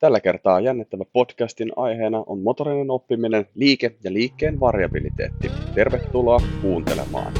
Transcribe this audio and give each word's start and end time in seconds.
Tällä 0.00 0.20
kertaa 0.20 0.60
jännittävä 0.60 1.04
podcastin 1.12 1.72
aiheena 1.76 2.22
on 2.26 2.40
motorinen 2.40 2.90
oppiminen, 2.90 3.46
liike 3.54 3.96
ja 4.04 4.12
liikkeen 4.12 4.60
variabiliteetti. 4.60 5.50
Tervetuloa 5.74 6.40
kuuntelemaan. 6.62 7.32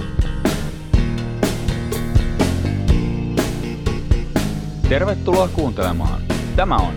Tervetuloa 4.88 5.48
kuuntelemaan. 5.48 6.22
Tämä 6.56 6.76
on 6.76 6.94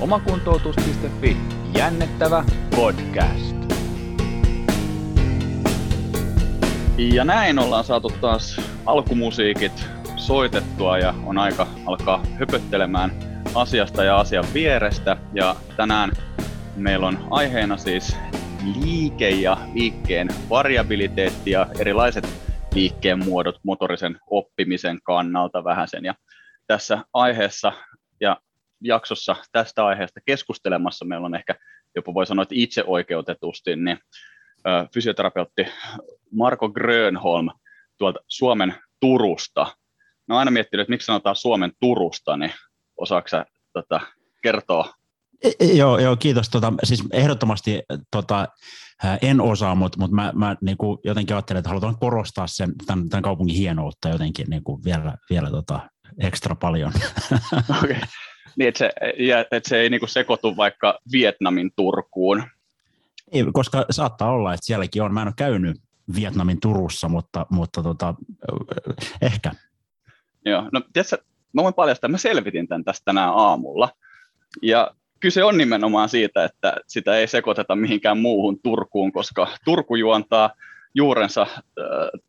omakuntoutus.fi 0.00 1.36
jännittävä 1.78 2.44
podcast. 2.76 3.56
Ja 6.98 7.24
näin 7.24 7.58
ollaan 7.58 7.84
saatu 7.84 8.12
taas 8.20 8.60
alkumusiikit 8.86 9.84
soitettua 10.16 10.98
ja 10.98 11.14
on 11.26 11.38
aika 11.38 11.66
alkaa 11.86 12.24
höpöttelemään 12.38 13.31
asiasta 13.54 14.04
ja 14.04 14.16
asian 14.16 14.44
vierestä. 14.54 15.16
Ja 15.34 15.56
tänään 15.76 16.12
meillä 16.76 17.06
on 17.06 17.26
aiheena 17.30 17.76
siis 17.76 18.16
liike 18.84 19.30
ja 19.30 19.56
liikkeen 19.74 20.28
variabiliteetti 20.50 21.50
ja 21.50 21.66
erilaiset 21.78 22.28
liikkeen 22.74 23.24
muodot 23.24 23.60
motorisen 23.62 24.18
oppimisen 24.30 24.98
kannalta 25.02 25.64
vähän 25.64 25.88
sen. 25.88 26.04
Ja 26.04 26.14
tässä 26.66 26.98
aiheessa 27.12 27.72
ja 28.20 28.36
jaksossa 28.80 29.36
tästä 29.52 29.86
aiheesta 29.86 30.20
keskustelemassa 30.26 31.04
meillä 31.04 31.26
on 31.26 31.34
ehkä 31.34 31.54
jopa 31.94 32.14
voi 32.14 32.26
sanoa, 32.26 32.42
että 32.42 32.54
itse 32.58 32.84
oikeutetusti, 32.86 33.76
niin 33.76 33.98
fysioterapeutti 34.94 35.66
Marko 36.30 36.68
Grönholm 36.68 37.48
tuolta 37.98 38.20
Suomen 38.28 38.74
Turusta. 39.00 39.66
No 40.28 40.36
aina 40.36 40.50
miettinyt, 40.50 40.82
että 40.82 40.92
miksi 40.92 41.06
sanotaan 41.06 41.36
Suomen 41.36 41.72
Turusta, 41.80 42.36
niin 42.36 42.52
Osaatko 42.96 43.28
sä 43.28 43.46
tota, 43.72 44.00
kertoa? 44.42 44.94
E, 45.44 45.50
e, 45.60 45.64
joo, 45.64 45.98
joo, 45.98 46.16
kiitos. 46.16 46.48
Tota, 46.48 46.72
siis 46.84 47.04
ehdottomasti 47.12 47.82
tota, 48.10 48.48
en 49.22 49.40
osaa, 49.40 49.74
mutta, 49.74 49.98
mutta 49.98 50.14
mä, 50.14 50.32
mä 50.34 50.56
niin 50.60 50.76
kuin 50.76 50.98
jotenkin 51.04 51.36
ajattelen, 51.36 51.58
että 51.58 51.68
halutaan 51.68 51.98
korostaa 51.98 52.46
sen, 52.46 52.72
tämän, 52.86 53.08
tämän 53.08 53.22
kaupungin 53.22 53.56
hienoutta 53.56 54.08
jotenkin 54.08 54.46
niin 54.50 54.64
kuin 54.64 54.84
vielä, 54.84 55.16
vielä 55.30 55.50
tota, 55.50 55.80
ekstra 56.18 56.54
paljon. 56.54 56.92
Okay. 57.82 57.96
Niin, 58.56 58.68
että 58.68 58.78
se, 58.78 58.90
että 59.50 59.68
se 59.68 59.80
ei 59.80 59.90
niin 59.90 60.00
kuin 60.00 60.10
sekoitu 60.10 60.56
vaikka 60.56 60.98
Vietnamin 61.12 61.70
Turkuun. 61.76 62.44
Ei, 63.32 63.44
koska 63.52 63.86
saattaa 63.90 64.30
olla, 64.30 64.54
että 64.54 64.66
sielläkin 64.66 65.02
on. 65.02 65.14
Mä 65.14 65.22
en 65.22 65.28
ole 65.28 65.34
käynyt 65.36 65.76
Vietnamin 66.14 66.60
Turussa, 66.60 67.08
mutta, 67.08 67.46
mutta 67.50 67.82
tota, 67.82 68.14
ehkä. 69.22 69.52
Joo, 70.44 70.68
no 70.72 70.80
tiedätkö, 70.92 71.18
mä 71.52 71.62
voin 71.62 71.74
paljastaa, 71.74 72.10
mä 72.10 72.18
selvitin 72.18 72.68
tämän 72.68 72.84
tästä 72.84 73.04
tänään 73.04 73.32
aamulla. 73.34 73.88
Ja 74.62 74.90
kyse 75.20 75.44
on 75.44 75.58
nimenomaan 75.58 76.08
siitä, 76.08 76.44
että 76.44 76.76
sitä 76.86 77.16
ei 77.16 77.26
sekoiteta 77.26 77.76
mihinkään 77.76 78.18
muuhun 78.18 78.58
Turkuun, 78.62 79.12
koska 79.12 79.48
Turku 79.64 79.96
juontaa 79.96 80.50
juurensa 80.94 81.42
äh, 81.42 81.56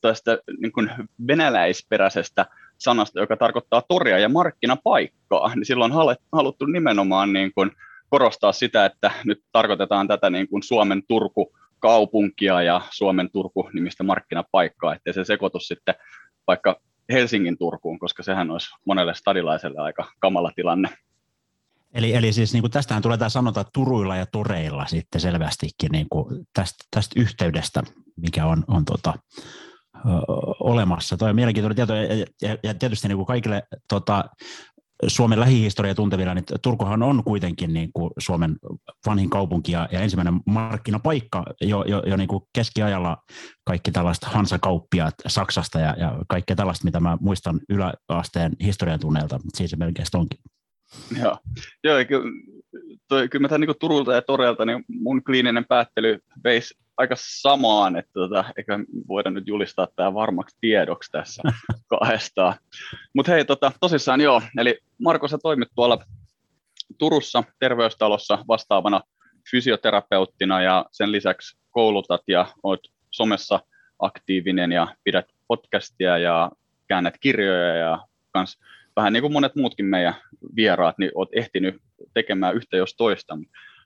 tästä 0.01 0.37
niin 0.59 0.71
kuin 0.71 0.89
venäläisperäisestä 1.27 2.45
sanasta, 2.77 3.19
joka 3.19 3.37
tarkoittaa 3.37 3.83
toria 3.87 4.19
ja 4.19 4.29
markkinapaikkaa, 4.29 5.55
niin 5.55 5.65
silloin 5.65 5.91
on 5.91 6.15
haluttu 6.31 6.65
nimenomaan 6.65 7.33
niin 7.33 7.51
kuin 7.53 7.71
korostaa 8.09 8.51
sitä, 8.51 8.85
että 8.85 9.11
nyt 9.25 9.43
tarkoitetaan 9.51 10.07
tätä 10.07 10.29
niin 10.29 10.47
kuin 10.47 10.63
Suomen 10.63 11.03
Turku 11.07 11.53
kaupunkia 11.79 12.61
ja 12.61 12.81
Suomen 12.89 13.29
Turku 13.31 13.69
nimistä 13.73 14.03
markkinapaikkaa, 14.03 14.95
ettei 14.95 15.13
se 15.13 15.23
sekoitu 15.23 15.59
sitten 15.59 15.95
vaikka 16.47 16.81
Helsingin 17.11 17.57
Turkuun, 17.57 17.99
koska 17.99 18.23
sehän 18.23 18.51
olisi 18.51 18.69
monelle 18.85 19.13
stadilaiselle 19.13 19.81
aika 19.81 20.11
kamala 20.19 20.51
tilanne. 20.55 20.89
Eli, 21.93 22.15
eli 22.15 22.33
siis 22.33 22.53
niin 22.53 22.61
kuin 22.61 22.71
tästähän 22.71 23.03
tulee 23.03 23.17
tämä 23.17 23.29
sanota 23.29 23.65
turuilla 23.73 24.15
ja 24.15 24.25
toreilla 24.25 24.85
sitten 24.85 25.21
selvästikin 25.21 25.91
niin 25.91 26.07
kuin 26.09 26.47
tästä, 26.53 26.83
tästä 26.91 27.19
yhteydestä, 27.19 27.83
mikä 28.15 28.45
on, 28.45 28.63
on 28.67 28.85
tota, 28.85 29.13
ö, 29.95 30.09
olemassa. 30.59 31.17
Tuo 31.17 31.27
on 31.27 31.35
mielenkiintoinen 31.35 31.75
tieto, 31.75 31.95
ja, 31.95 32.25
ja, 32.41 32.57
ja 32.63 32.73
tietysti 32.73 33.07
niin 33.07 33.15
kuin 33.17 33.25
kaikille 33.25 33.63
tota, 33.89 34.23
Suomen 35.07 35.39
lähihistoria 35.39 35.95
tuntevilla, 35.95 36.33
niin 36.33 36.45
Turkuhan 36.61 37.03
on 37.03 37.23
kuitenkin 37.23 37.73
niin 37.73 37.89
kuin 37.93 38.11
Suomen 38.17 38.55
vanhin 39.05 39.29
kaupunki 39.29 39.71
ja, 39.71 39.89
ja 39.91 39.99
ensimmäinen 39.99 40.41
markkinapaikka 40.45 41.43
jo, 41.61 41.83
jo, 41.83 42.03
jo 42.05 42.17
niin 42.17 42.27
kuin 42.27 42.43
keskiajalla 42.55 43.17
kaikki 43.65 43.91
tällaista 43.91 44.27
hansakauppiaat 44.29 45.15
Saksasta 45.27 45.79
ja, 45.79 45.95
ja 45.99 46.17
kaikkea 46.27 46.55
tällaista, 46.55 46.85
mitä 46.85 46.99
mä 46.99 47.17
muistan 47.21 47.59
yläasteen 47.69 48.51
historian 48.63 48.99
tunneilta, 48.99 49.39
siis 49.53 49.71
se 49.71 49.77
melkein 49.77 50.05
onkin. 50.13 50.39
Joo, 51.21 51.37
Joo 51.83 52.05
kyllä, 52.07 52.31
toi, 53.07 53.29
kyllä 53.29 53.43
mä 53.43 53.49
tämän 53.49 53.61
niin 53.61 53.75
Turulta 53.79 54.13
ja 54.13 54.21
Torelta, 54.21 54.65
niin 54.65 54.83
mun 54.87 55.23
kliininen 55.23 55.65
päättely 55.65 56.19
veisi 56.43 56.82
aika 56.97 57.15
samaan, 57.17 57.95
että 57.95 58.11
tota, 58.13 58.45
eikä 58.57 58.79
voida 59.07 59.29
nyt 59.29 59.47
julistaa 59.47 59.87
tämä 59.95 60.13
varmaksi 60.13 60.57
tiedoksi 60.61 61.11
tässä 61.11 61.43
kahdestaan. 61.99 62.53
Mutta 63.13 63.31
hei, 63.31 63.45
tota, 63.45 63.71
tosissaan 63.79 64.21
joo, 64.21 64.41
eli 64.57 64.79
Marko, 64.97 65.27
sä 65.27 65.37
toimit 65.43 65.69
tuolla 65.75 65.97
Turussa 66.97 67.43
terveystalossa 67.59 68.45
vastaavana 68.47 69.01
fysioterapeuttina 69.51 70.61
ja 70.61 70.85
sen 70.91 71.11
lisäksi 71.11 71.57
koulutat 71.71 72.21
ja 72.27 72.45
olet 72.63 72.79
somessa 73.11 73.59
aktiivinen 73.99 74.71
ja 74.71 74.95
pidät 75.03 75.25
podcastia 75.47 76.17
ja 76.17 76.51
käännät 76.87 77.17
kirjoja 77.19 77.75
ja 77.75 78.07
kans 78.31 78.59
vähän 78.95 79.13
niin 79.13 79.21
kuin 79.21 79.33
monet 79.33 79.55
muutkin 79.55 79.85
meidän 79.85 80.15
vieraat, 80.55 80.97
niin 80.97 81.11
olet 81.15 81.29
ehtinyt 81.33 81.75
tekemään 82.13 82.55
yhtä 82.55 82.77
jos 82.77 82.95
toista. 82.95 83.37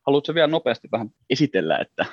Haluatko 0.08 0.34
vielä 0.34 0.48
nopeasti 0.48 0.88
vähän 0.92 1.10
esitellä, 1.30 1.78
että 1.78 2.06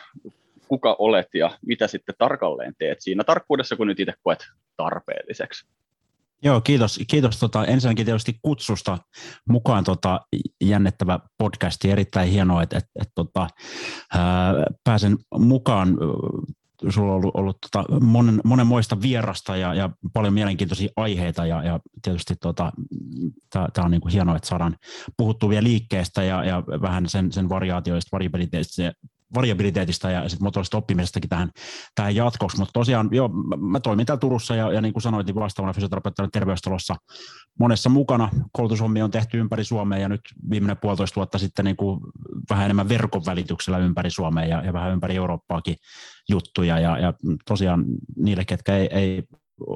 kuka 0.68 0.96
olet 0.98 1.28
ja 1.34 1.50
mitä 1.66 1.86
sitten 1.86 2.14
tarkalleen 2.18 2.74
teet 2.78 3.00
siinä 3.00 3.24
tarkkuudessa, 3.24 3.76
kun 3.76 3.86
nyt 3.86 4.00
itse 4.00 4.12
koet 4.22 4.46
tarpeelliseksi. 4.76 5.66
Joo, 6.44 6.60
kiitos. 6.60 7.00
Kiitos 7.10 7.38
tota, 7.38 7.64
ensinnäkin 7.64 8.06
tietysti 8.06 8.38
kutsusta 8.42 8.98
mukaan 9.48 9.84
tota, 9.84 10.20
jännettävä 10.64 11.18
podcasti. 11.38 11.90
Erittäin 11.90 12.28
hienoa, 12.28 12.62
että 12.62 12.78
et, 12.78 12.84
et, 13.00 13.08
tota, 13.14 13.48
ää, 14.14 14.54
pääsen 14.84 15.18
mukaan. 15.38 15.96
Sulla 16.88 17.12
on 17.12 17.16
ollut, 17.16 17.34
ollut 17.36 17.58
tota, 17.60 18.00
monen, 18.00 18.40
monenmoista 18.44 19.02
vierasta 19.02 19.56
ja, 19.56 19.74
ja 19.74 19.90
paljon 20.12 20.34
mielenkiintoisia 20.34 20.88
aiheita 20.96 21.46
ja, 21.46 21.62
ja 21.62 21.80
tietysti 22.02 22.34
tota, 22.40 22.72
tämä 23.50 23.84
on 23.84 23.90
niinku 23.90 24.08
hienoa, 24.08 24.36
että 24.36 24.48
saadaan 24.48 24.76
puhuttua 25.16 25.48
vielä 25.48 25.64
liikkeestä 25.64 26.22
ja, 26.22 26.44
ja 26.44 26.62
vähän 26.66 27.08
sen, 27.08 27.32
sen 27.32 27.48
variaatioista, 27.48 28.08
variabiliteetista 28.12 28.82
variabiliteetista 29.34 30.10
ja 30.10 30.28
sit 30.28 30.40
motorisesta 30.40 30.76
oppimisestakin 30.76 31.30
tähän, 31.30 31.50
tähän 31.94 32.14
jatkoksi. 32.14 32.58
Mutta 32.58 32.72
tosiaan, 32.72 33.08
joo, 33.12 33.28
mä, 33.58 33.80
toimin 33.80 34.06
täällä 34.06 34.20
Turussa 34.20 34.56
ja, 34.56 34.72
ja 34.72 34.80
niin 34.80 34.92
kuin 34.92 35.02
sanoit, 35.02 35.26
niin 35.26 35.34
vastaavana 35.34 35.72
fysioterapeuttina 35.72 36.28
terveystalossa 36.32 36.96
monessa 37.60 37.88
mukana. 37.88 38.30
Koulutushommia 38.52 39.04
on 39.04 39.10
tehty 39.10 39.38
ympäri 39.38 39.64
Suomea 39.64 39.98
ja 39.98 40.08
nyt 40.08 40.20
viimeinen 40.50 40.76
puolitoista 40.82 41.16
vuotta 41.16 41.38
sitten 41.38 41.64
niin 41.64 41.76
kuin 41.76 42.00
vähän 42.50 42.64
enemmän 42.64 42.88
verkon 42.88 43.22
välityksellä 43.26 43.78
ympäri 43.78 44.10
Suomea 44.10 44.44
ja, 44.44 44.64
ja 44.64 44.72
vähän 44.72 44.92
ympäri 44.92 45.16
Eurooppaakin 45.16 45.76
juttuja. 46.28 46.78
Ja, 46.78 46.98
ja 46.98 47.12
tosiaan 47.48 47.84
niille, 48.16 48.44
ketkä 48.44 48.76
ei, 48.76 48.88
ei 48.90 49.22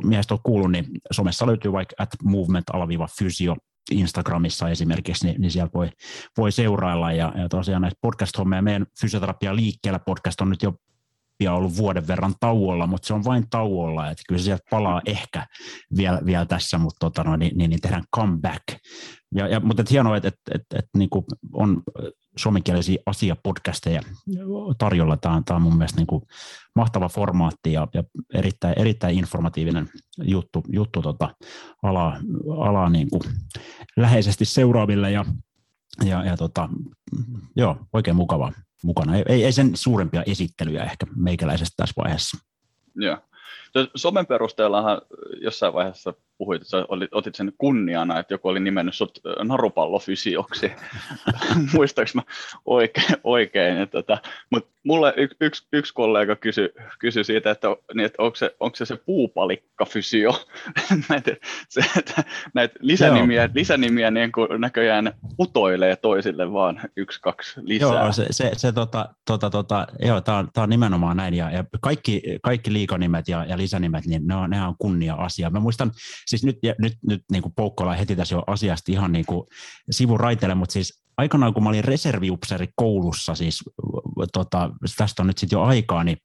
miehestä 0.04 0.34
ole 0.34 0.40
kuullut, 0.42 0.72
niin 0.72 0.86
somessa 1.10 1.46
löytyy 1.46 1.72
vaikka 1.72 1.94
at 1.98 2.10
movement-fysio 2.24 3.56
Instagramissa 3.90 4.68
esimerkiksi, 4.68 5.26
niin, 5.26 5.40
niin 5.40 5.50
siellä 5.50 5.70
voi, 5.74 5.90
voi 6.36 6.52
seurailla. 6.52 7.12
Ja, 7.12 7.32
ja 7.36 7.48
tosiaan 7.48 7.82
näistä 7.82 7.98
podcast-hommia, 8.02 8.62
meidän 8.62 8.86
fysioterapia 9.00 9.56
liikkeellä 9.56 9.98
podcast 9.98 10.40
on 10.40 10.50
nyt 10.50 10.62
jo 10.62 10.72
pian 11.38 11.54
ollut 11.54 11.76
vuoden 11.76 12.06
verran 12.06 12.34
tauolla, 12.40 12.86
mutta 12.86 13.06
se 13.06 13.14
on 13.14 13.24
vain 13.24 13.50
tauolla, 13.50 14.10
että 14.10 14.22
kyllä 14.28 14.38
se 14.38 14.44
sieltä 14.44 14.64
palaa 14.70 15.02
ehkä 15.06 15.46
vielä, 15.96 16.20
vielä 16.24 16.46
tässä, 16.46 16.78
mutta 16.78 16.96
tota, 17.00 17.24
no, 17.24 17.36
niin, 17.36 17.58
niin, 17.58 17.70
niin 17.70 17.80
tehdään 17.80 18.04
comeback. 18.16 18.64
Ja, 19.34 19.48
ja, 19.48 19.60
mutta 19.60 19.80
et 19.80 19.90
hienoa, 19.90 20.16
että 20.16 20.28
et, 20.28 20.34
et, 20.54 20.62
et, 20.78 20.84
niin 20.96 21.08
on 21.52 21.82
suomenkielisiä 22.38 22.98
asiapodcasteja 23.06 24.02
tarjolla. 24.78 25.16
Tämä 25.16 25.34
on, 25.34 25.44
tämä 25.44 25.56
on 25.56 25.62
mun 25.62 25.76
mielestä 25.76 25.96
niin 25.96 26.06
kuin 26.06 26.22
mahtava 26.74 27.08
formaatti 27.08 27.72
ja, 27.72 27.88
ja 27.94 28.04
erittäin, 28.34 28.74
erittäin 28.78 29.18
informatiivinen 29.18 29.88
juttu, 30.22 30.62
juttu 30.68 31.02
tota, 31.02 31.34
ala, 31.82 32.16
ala 32.58 32.88
niin 32.88 33.10
kuin 33.10 33.22
läheisesti 33.96 34.44
seuraaville 34.44 35.10
ja, 35.10 35.24
ja, 36.04 36.24
ja 36.24 36.36
tota, 36.36 36.68
joo, 37.56 37.76
oikein 37.92 38.16
mukava 38.16 38.52
mukana. 38.84 39.16
Ei, 39.16 39.44
ei 39.44 39.52
sen 39.52 39.76
suurempia 39.76 40.22
esittelyjä 40.26 40.84
ehkä 40.84 41.06
meikäläisestä 41.16 41.74
tässä 41.76 41.94
vaiheessa. 41.96 42.38
Joo. 42.94 43.18
Somen 43.96 44.26
perusteellahan 44.26 45.00
jossain 45.42 45.72
vaiheessa 45.72 46.14
puhuit, 46.38 46.62
että 46.62 46.84
olit, 46.88 47.14
otit 47.14 47.34
sen 47.34 47.52
kunniana, 47.58 48.18
että 48.18 48.34
joku 48.34 48.48
oli 48.48 48.60
nimennyt 48.60 48.94
sut 48.94 49.20
narupallofysioksi. 49.44 50.72
Muistaaks 51.74 52.14
mä 52.14 52.22
oikein? 52.64 53.16
oikein 53.24 53.88
tota, 53.88 54.18
Mutta 54.50 54.70
mulle 54.84 55.14
y, 55.16 55.28
yksi, 55.40 55.66
yksi 55.72 55.94
kollega 55.94 56.36
kysyi 56.36 56.68
kysy 56.98 57.24
siitä, 57.24 57.50
että, 57.50 57.68
niin, 57.94 58.06
että 58.06 58.22
onko, 58.22 58.36
se, 58.36 58.56
onko 58.60 58.76
se 58.76 58.84
se 58.84 58.96
puupalikkafysio. 58.96 60.46
näitä, 61.08 61.36
se, 61.68 61.80
että, 61.98 62.24
näitä 62.54 62.74
lisänimiä, 62.80 63.50
lisänimiä 63.54 64.10
niin 64.10 64.32
kuin 64.32 64.60
näköjään 64.60 65.12
putoilee 65.36 65.96
toisille 65.96 66.52
vaan 66.52 66.80
yksi, 66.96 67.20
kaksi 67.22 67.60
lisää. 67.62 68.02
Joo, 68.02 68.12
se, 68.12 68.26
se, 68.30 68.50
se 68.56 68.72
tota, 68.72 69.14
tota, 69.26 69.50
tota, 69.50 69.86
joo, 69.98 70.20
tämä 70.20 70.38
on, 70.38 70.48
on 70.56 70.70
nimenomaan 70.70 71.16
näin, 71.16 71.34
ja, 71.34 71.50
ja 71.50 71.64
kaikki, 71.80 72.22
kaikki 72.42 72.72
liikanimet 72.72 73.28
ja, 73.28 73.44
ja 73.44 73.58
lisänimet, 73.58 74.06
niin 74.06 74.26
ne 74.26 74.34
on, 74.34 74.50
ne 74.50 74.62
on 74.62 74.74
kunnia-asia. 74.78 75.50
Mä 75.50 75.60
muistan, 75.60 75.90
siis 76.28 76.44
nyt, 76.44 76.58
nyt, 76.78 76.98
nyt 77.06 77.22
niin 77.32 77.42
kuin 77.42 77.54
heti 77.98 78.16
tässä 78.16 78.34
jo 78.34 78.42
asiasta 78.46 78.92
ihan 78.92 79.12
niin 79.12 79.26
kuin 79.26 79.46
sivuraiteille, 79.90 80.54
mutta 80.54 80.72
siis 80.72 81.02
aikanaan 81.16 81.54
kun 81.54 81.62
mä 81.62 81.68
olin 81.68 81.84
reserviupseeri 81.84 82.68
koulussa, 82.76 83.34
siis 83.34 83.64
tota, 84.32 84.70
tästä 84.96 85.22
on 85.22 85.26
nyt 85.26 85.38
sitten 85.38 85.56
jo 85.56 85.62
aikaa, 85.62 86.04
niin 86.04 86.16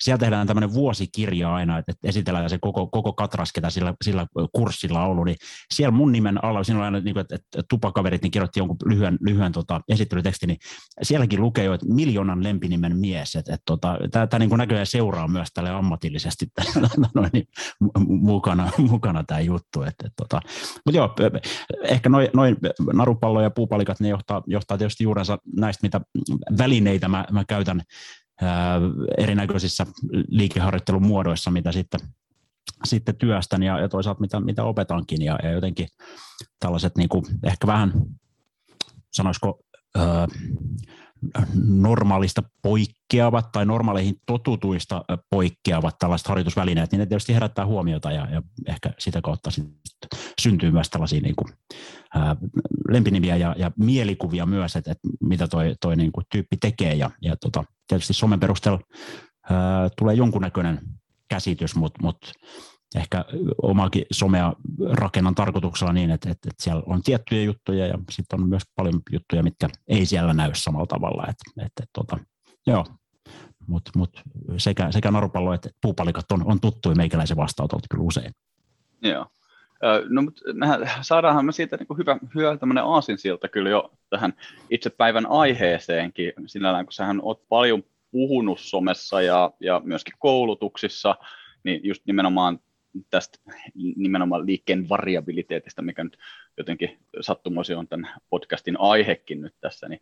siellä 0.00 0.18
tehdään 0.18 0.46
tämmöinen 0.46 0.72
vuosikirja 0.72 1.54
aina, 1.54 1.78
että 1.78 1.92
esitellään 2.04 2.50
se 2.50 2.58
koko, 2.58 2.86
koko 2.86 3.12
katras, 3.12 3.52
ketä 3.52 3.70
sillä, 3.70 3.94
sillä 4.04 4.26
kurssilla 4.52 5.04
on 5.04 5.10
ollut, 5.10 5.24
niin 5.24 5.36
siellä 5.74 5.90
mun 5.90 6.12
nimen 6.12 6.44
alla, 6.44 6.64
siinä 6.64 6.78
oli 6.78 6.84
aina, 6.84 7.00
niin 7.00 7.14
kuin, 7.14 7.20
että, 7.20 7.34
että 7.34 7.62
tupakaverit 7.68 8.22
niin 8.22 8.30
kirjoitti 8.30 8.60
jonkun 8.60 8.76
lyhyen, 8.84 9.18
lyhyen 9.20 9.52
tota, 9.52 9.80
esittelytekstin, 9.88 10.46
niin 10.46 10.58
sielläkin 11.02 11.40
lukee 11.40 11.64
jo, 11.64 11.74
että 11.74 11.86
miljoonan 11.86 12.44
lempinimen 12.44 12.98
mies, 12.98 13.36
että, 13.36 13.54
että 13.54 13.64
tota, 13.66 13.98
tämä 14.10 14.38
niin 14.38 14.50
näköjään 14.50 14.86
seuraa 14.86 15.28
myös 15.28 15.48
tälle 15.54 15.70
ammatillisesti 15.70 16.46
noin, 17.14 17.30
niin, 17.32 17.46
mukana, 18.08 18.70
mukana 18.78 19.24
tämä 19.24 19.40
juttu, 19.40 19.82
että, 19.82 20.06
että, 20.06 20.16
tota, 20.16 20.40
mutta 20.86 20.96
joo, 20.96 21.14
ehkä 21.82 22.08
noin 22.08 22.28
noi 22.34 22.56
narupallo 22.92 23.40
ja 23.40 23.50
puupalikat, 23.50 24.00
ne 24.00 24.08
johtaa 24.08 24.42
johtaa, 24.46 24.78
tietysti 24.78 25.04
juurensa 25.04 25.38
näistä, 25.56 25.86
mitä 25.86 26.00
välineitä 26.58 27.08
mä, 27.08 27.24
mä 27.32 27.39
käytän 27.44 27.82
ää, 28.42 28.80
erinäköisissä 29.18 29.86
liikeharjoittelun 30.28 31.06
muodoissa, 31.06 31.50
mitä 31.50 31.72
sitten, 31.72 32.00
sitten 32.84 33.16
työstän 33.16 33.62
ja, 33.62 33.80
ja 33.80 33.88
toisaalta 33.88 34.20
mitä, 34.20 34.40
mitä 34.40 34.64
opetankin 34.64 35.22
ja, 35.22 35.38
ja 35.42 35.50
jotenkin 35.50 35.88
tällaiset 36.60 36.96
niin 36.96 37.08
kuin, 37.08 37.24
ehkä 37.44 37.66
vähän 37.66 37.92
sanoisiko 39.12 39.60
ää, 39.96 40.28
normaalista 41.64 42.42
poikkeavat 42.62 43.52
tai 43.52 43.66
normaaleihin 43.66 44.14
totutuista 44.26 45.04
poikkeavat 45.30 45.98
tällaiset 45.98 46.28
harjoitusvälineet, 46.28 46.92
niin 46.92 46.98
ne 46.98 47.06
tietysti 47.06 47.34
herättää 47.34 47.66
huomiota 47.66 48.12
ja, 48.12 48.28
ja 48.30 48.42
ehkä 48.66 48.90
sitä 48.98 49.20
kautta 49.22 49.50
syntyy 50.40 50.70
myös 50.70 50.90
tällaisia 50.90 51.20
niin 51.20 51.36
kuin, 51.36 51.52
ää, 52.14 52.36
lempinimiä 52.88 53.36
ja, 53.36 53.54
ja 53.58 53.70
mielikuvia 53.78 54.46
myös, 54.46 54.76
että, 54.76 54.92
että 54.92 55.08
mitä 55.20 55.48
toi, 55.48 55.74
toi 55.80 55.96
niin 55.96 56.12
kuin 56.12 56.24
tyyppi 56.32 56.56
tekee. 56.56 56.94
Ja, 56.94 57.10
ja 57.22 57.36
tota, 57.36 57.64
tietysti 57.88 58.12
somen 58.12 58.40
perusteella 58.40 58.80
ää, 59.50 59.88
tulee 59.98 60.14
jonkunnäköinen 60.14 60.80
käsitys, 61.28 61.76
mutta 61.76 62.02
mut 62.02 62.32
ehkä 62.94 63.24
omaakin 63.62 64.04
somea 64.12 64.52
rakennan 64.92 65.34
tarkoituksella 65.34 65.92
niin, 65.92 66.10
että, 66.10 66.30
että, 66.30 66.48
että 66.50 66.62
siellä 66.62 66.82
on 66.86 67.02
tiettyjä 67.02 67.42
juttuja 67.42 67.86
ja 67.86 67.98
sitten 68.10 68.40
on 68.40 68.48
myös 68.48 68.62
paljon 68.76 69.00
juttuja, 69.12 69.42
mitkä 69.42 69.68
ei 69.88 70.06
siellä 70.06 70.34
näy 70.34 70.50
samalla 70.54 70.86
tavalla. 70.86 71.22
Että, 71.28 71.66
että, 71.66 71.84
tota, 71.92 72.18
joo, 72.66 72.86
mutta 73.66 73.90
mut 73.96 74.22
sekä, 74.56 74.92
sekä 74.92 75.10
narupallo 75.10 75.52
että 75.52 75.70
puupalikat 75.82 76.32
on, 76.32 76.46
on 76.46 76.60
tuttuja 76.60 76.96
meikäläisen 76.96 77.36
vastaanotolta 77.36 77.86
kyllä 77.90 78.04
usein. 78.04 78.32
Joo. 79.02 79.26
No, 80.08 80.22
mutta 80.22 80.40
saadaanhan 81.00 81.46
me 81.46 81.52
siitä 81.52 81.76
niin 81.76 81.98
hyvä, 81.98 82.18
hyvä 82.34 82.56
tämmöinen 82.56 82.84
aasinsilta 82.84 83.48
kyllä 83.48 83.70
jo 83.70 83.92
tähän 84.10 84.32
itse 84.70 84.90
päivän 84.90 85.26
aiheeseenkin, 85.26 86.32
sinällään 86.46 86.86
kun 86.86 86.92
sähän 86.92 87.20
oot 87.22 87.48
paljon 87.48 87.82
puhunut 88.10 88.60
somessa 88.60 89.22
ja, 89.22 89.50
ja 89.60 89.80
myöskin 89.84 90.14
koulutuksissa, 90.18 91.16
niin 91.64 91.80
just 91.84 92.02
nimenomaan 92.06 92.58
tästä 93.10 93.38
nimenomaan 93.96 94.46
liikkeen 94.46 94.88
variabiliteetista, 94.88 95.82
mikä 95.82 96.04
nyt 96.04 96.18
jotenkin 96.56 96.98
sattumoisin 97.20 97.76
on 97.76 97.88
tämän 97.88 98.10
podcastin 98.30 98.80
aihekin 98.80 99.40
nyt 99.40 99.54
tässä, 99.60 99.88
niin, 99.88 100.00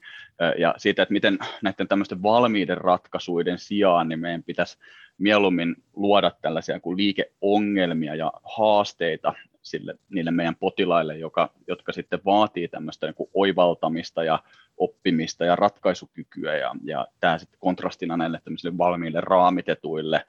ja 0.59 0.75
siitä, 0.77 1.03
että 1.03 1.13
miten 1.13 1.39
näiden 1.63 1.89
tämmöisten 1.89 2.23
valmiiden 2.23 2.79
ratkaisuiden 2.79 3.59
sijaan, 3.59 4.09
niin 4.09 4.21
meidän 4.21 4.43
pitäisi 4.43 4.79
mieluummin 5.19 5.77
luoda 5.97 6.31
tällaisia 6.43 6.81
kuin 6.81 6.97
liikeongelmia 6.97 8.15
ja 8.15 8.33
haasteita 8.57 9.35
sille, 9.63 9.95
niille 10.11 10.31
meidän 10.31 10.57
potilaille, 10.57 11.19
joka, 11.19 11.51
jotka 11.67 11.93
sitten 11.93 12.21
vaatii 12.25 12.69
tämmöistä 12.69 13.07
niin 13.07 13.29
oivaltamista 13.35 14.25
ja 14.25 14.43
oppimista 14.77 15.45
ja 15.45 15.57
ratkaisukykyä, 15.57 16.57
ja, 16.57 16.75
ja 16.85 17.07
tämä 17.21 17.39
sitten 17.39 17.61
kontrastina 17.61 18.17
näille 18.17 18.41
valmiille 18.79 19.21
raamitetuille 19.21 20.25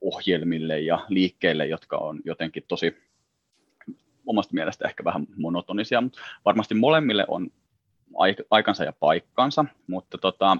ohjelmille 0.00 0.80
ja 0.80 1.06
liikkeille, 1.08 1.66
jotka 1.66 1.96
on 1.96 2.20
jotenkin 2.24 2.64
tosi 2.68 2.96
omasta 4.26 4.54
mielestä 4.54 4.88
ehkä 4.88 5.04
vähän 5.04 5.26
monotonisia, 5.36 6.00
mutta 6.00 6.20
varmasti 6.44 6.74
molemmille 6.74 7.24
on 7.28 7.50
aikansa 8.50 8.84
ja 8.84 8.92
paikkansa, 8.92 9.64
mutta 9.86 10.18
tota, 10.18 10.56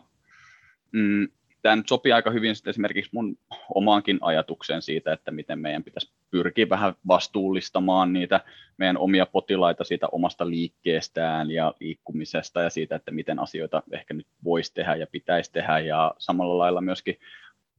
mm, 0.93 1.29
tämä 1.63 1.77
nyt 1.77 1.89
sopii 1.89 2.13
aika 2.13 2.31
hyvin 2.31 2.57
sitten 2.57 2.71
esimerkiksi 2.71 3.11
mun 3.15 3.39
omaankin 3.75 4.19
ajatukseen 4.21 4.83
siitä, 4.83 5.13
että 5.13 5.31
miten 5.31 5.59
meidän 5.59 5.85
pitäisi 5.85 6.13
pyrkiä 6.31 6.69
vähän 6.69 6.95
vastuullistamaan 7.09 8.13
niitä 8.13 8.41
meidän 8.77 8.99
omia 8.99 9.27
potilaita 9.27 9.85
siitä 9.85 10.09
omasta 10.13 10.51
liikkeestään 10.51 11.51
ja 11.51 11.75
liikkumisesta 11.81 12.63
ja 12.63 12.71
siitä, 12.71 12.97
että 12.97 13.11
miten 13.11 13.39
asioita 13.39 13.83
ehkä 13.93 14.15
nyt 14.15 14.27
voisi 14.45 14.75
tehdä 14.75 14.95
ja 14.95 15.07
pitäisi 15.07 15.53
tehdä. 15.53 15.79
Ja 15.79 16.15
samalla 16.19 16.59
lailla 16.59 16.81
myöskin 16.81 17.19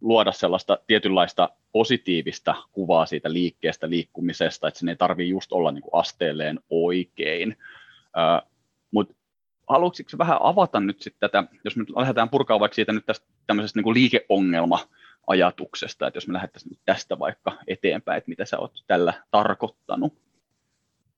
luoda 0.01 0.31
sellaista 0.31 0.77
tietynlaista 0.87 1.49
positiivista 1.71 2.55
kuvaa 2.71 3.05
siitä 3.05 3.33
liikkeestä, 3.33 3.89
liikkumisesta, 3.89 4.67
että 4.67 4.79
sen 4.79 4.89
ei 4.89 4.95
tarvitse 4.95 5.29
just 5.29 5.51
olla 5.51 5.71
niin 5.71 5.81
kuin 5.81 6.01
asteelleen 6.01 6.59
oikein. 6.69 7.57
Mutta 8.91 9.15
haluaisitko 9.67 10.17
vähän 10.17 10.37
avata 10.41 10.79
nyt 10.79 11.01
sitten 11.01 11.29
tätä, 11.29 11.43
jos 11.63 11.75
me 11.75 11.83
lähdetään 11.95 12.29
purkaa 12.29 12.59
vaikka 12.59 12.75
siitä 12.75 12.93
nyt 12.93 13.05
tästä 13.05 13.25
tämmöisestä 13.47 13.77
niin 13.77 13.83
kuin 13.83 13.93
liikeongelma-ajatuksesta, 13.93 16.07
että 16.07 16.17
jos 16.17 16.27
me 16.27 16.33
lähdettäisiin 16.33 16.69
nyt 16.69 16.79
tästä 16.85 17.19
vaikka 17.19 17.57
eteenpäin, 17.67 18.17
että 18.17 18.29
mitä 18.29 18.45
sä 18.45 18.59
oot 18.59 18.83
tällä 18.87 19.13
tarkoittanut? 19.31 20.28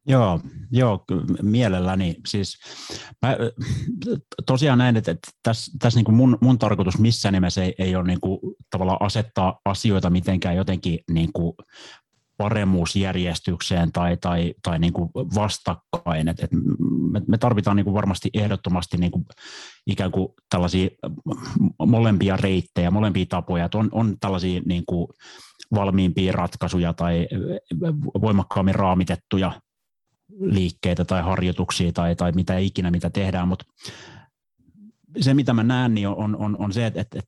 Joo, 0.07 0.39
joo, 0.71 1.03
mielelläni. 1.41 2.15
Siis 2.27 2.57
mä, 3.21 3.37
tosiaan 4.45 4.77
näin, 4.77 4.97
että, 4.97 5.11
että 5.11 5.31
tässä, 5.43 5.71
tässä 5.79 5.97
niin 5.97 6.05
kuin 6.05 6.15
mun, 6.15 6.37
mun 6.41 6.59
tarkoitus 6.59 6.97
missään 6.97 7.33
nimessä 7.33 7.63
ei, 7.63 7.75
ei 7.77 7.95
ole 7.95 8.07
niin 8.07 8.21
kuin, 8.21 8.39
tavallaan 8.69 9.01
asettaa 9.01 9.59
asioita 9.65 10.09
mitenkään 10.09 10.55
jotenkin 10.55 10.99
niin 11.11 11.33
kuin 11.33 11.53
paremmuusjärjestykseen 12.37 13.91
tai, 13.91 14.17
tai, 14.17 14.53
tai 14.63 14.79
niin 14.79 14.93
kuin 14.93 15.09
vastakkain. 15.13 16.27
Et, 16.27 16.39
et 16.39 16.49
me, 17.11 17.21
me 17.27 17.37
tarvitaan 17.37 17.75
niin 17.77 17.83
kuin 17.83 17.93
varmasti 17.93 18.29
ehdottomasti 18.33 18.97
niin 18.97 19.11
kuin 19.11 19.25
ikään 19.87 20.11
kuin 20.11 20.27
tällaisia 20.49 20.89
molempia 21.87 22.37
reittejä, 22.37 22.91
molempia 22.91 23.25
tapoja. 23.29 23.65
Et 23.65 23.75
on, 23.75 23.89
on 23.91 24.17
tällaisia 24.19 24.61
niin 24.65 24.83
kuin 24.85 25.07
valmiimpia 25.75 26.31
ratkaisuja 26.31 26.93
tai 26.93 27.27
voimakkaammin 28.21 28.75
raamitettuja 28.75 29.51
liikkeitä 30.39 31.05
tai 31.05 31.21
harjoituksia 31.21 31.91
tai, 31.91 32.15
tai 32.15 32.31
mitä 32.31 32.57
ikinä, 32.57 32.91
mitä 32.91 33.09
tehdään, 33.09 33.47
mutta 33.47 33.65
se, 35.19 35.33
mitä 35.33 35.53
mä 35.53 35.63
näen, 35.63 35.93
niin 35.93 36.07
on, 36.07 36.35
on, 36.35 36.57
on 36.59 36.73
se, 36.73 36.85
että, 36.85 37.01
että, 37.01 37.19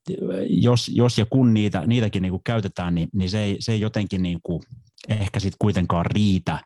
jos, 0.49 0.91
jos 0.93 1.17
ja 1.17 1.25
kun 1.25 1.53
niitä, 1.53 1.83
niitäkin 1.87 2.21
niin 2.21 2.31
kuin 2.31 2.43
käytetään, 2.43 2.95
niin, 2.95 3.09
niin 3.13 3.29
se, 3.29 3.39
ei, 3.39 3.57
se 3.59 3.71
ei 3.71 3.81
jotenkin 3.81 4.23
niin 4.23 4.39
kuin 4.43 4.63
ehkä 5.09 5.39
sitten 5.39 5.57
kuitenkaan 5.59 6.05
riitä, 6.05 6.59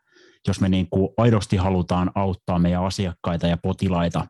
jos 0.48 0.62
me 0.62 0.70
niin 0.70 0.88
kuin 0.90 1.10
aidosti 1.18 1.58
halutaan 1.58 2.12
auttaa 2.16 2.60
meidän 2.60 2.86
asiakkaita 2.86 3.48
ja 3.48 3.58
potilaita 3.58 4.28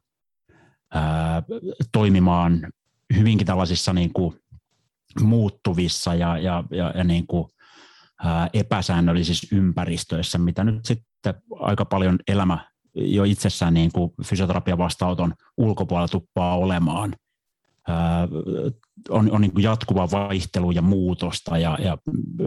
ää, 0.93 1.43
toimimaan 1.91 2.67
hyvinkin 3.15 3.47
tällaisissa 3.47 3.93
niin 3.93 4.13
kuin 4.13 4.39
muuttuvissa 5.21 6.15
ja, 6.15 6.37
ja, 6.37 6.63
ja, 6.71 6.93
ja 6.95 7.03
niin 7.03 7.27
kuin, 7.27 7.47
ää, 8.23 8.49
epäsäännöllisissä 8.53 9.55
ympäristöissä, 9.55 10.37
mitä 10.37 10.63
nyt 10.63 10.85
sitten 10.85 11.07
aika 11.59 11.85
paljon 11.85 12.19
elämä 12.27 12.71
jo 12.95 13.23
itsessään 13.23 13.73
niin 13.73 13.91
kuin 13.91 14.11
fysioterapian 14.23 14.77
vastaanoton 14.77 15.33
ulkopuolella 15.57 16.07
tuppaa 16.07 16.57
olemaan. 16.57 17.15
Ää, 17.87 18.27
on 19.09 19.31
on 19.31 19.41
niin 19.41 19.53
kuin 19.53 19.63
jatkuva 19.63 20.11
vaihtelu 20.11 20.71
ja 20.71 20.81
muutosta 20.81 21.57
ja, 21.57 21.77
ja 21.81 21.97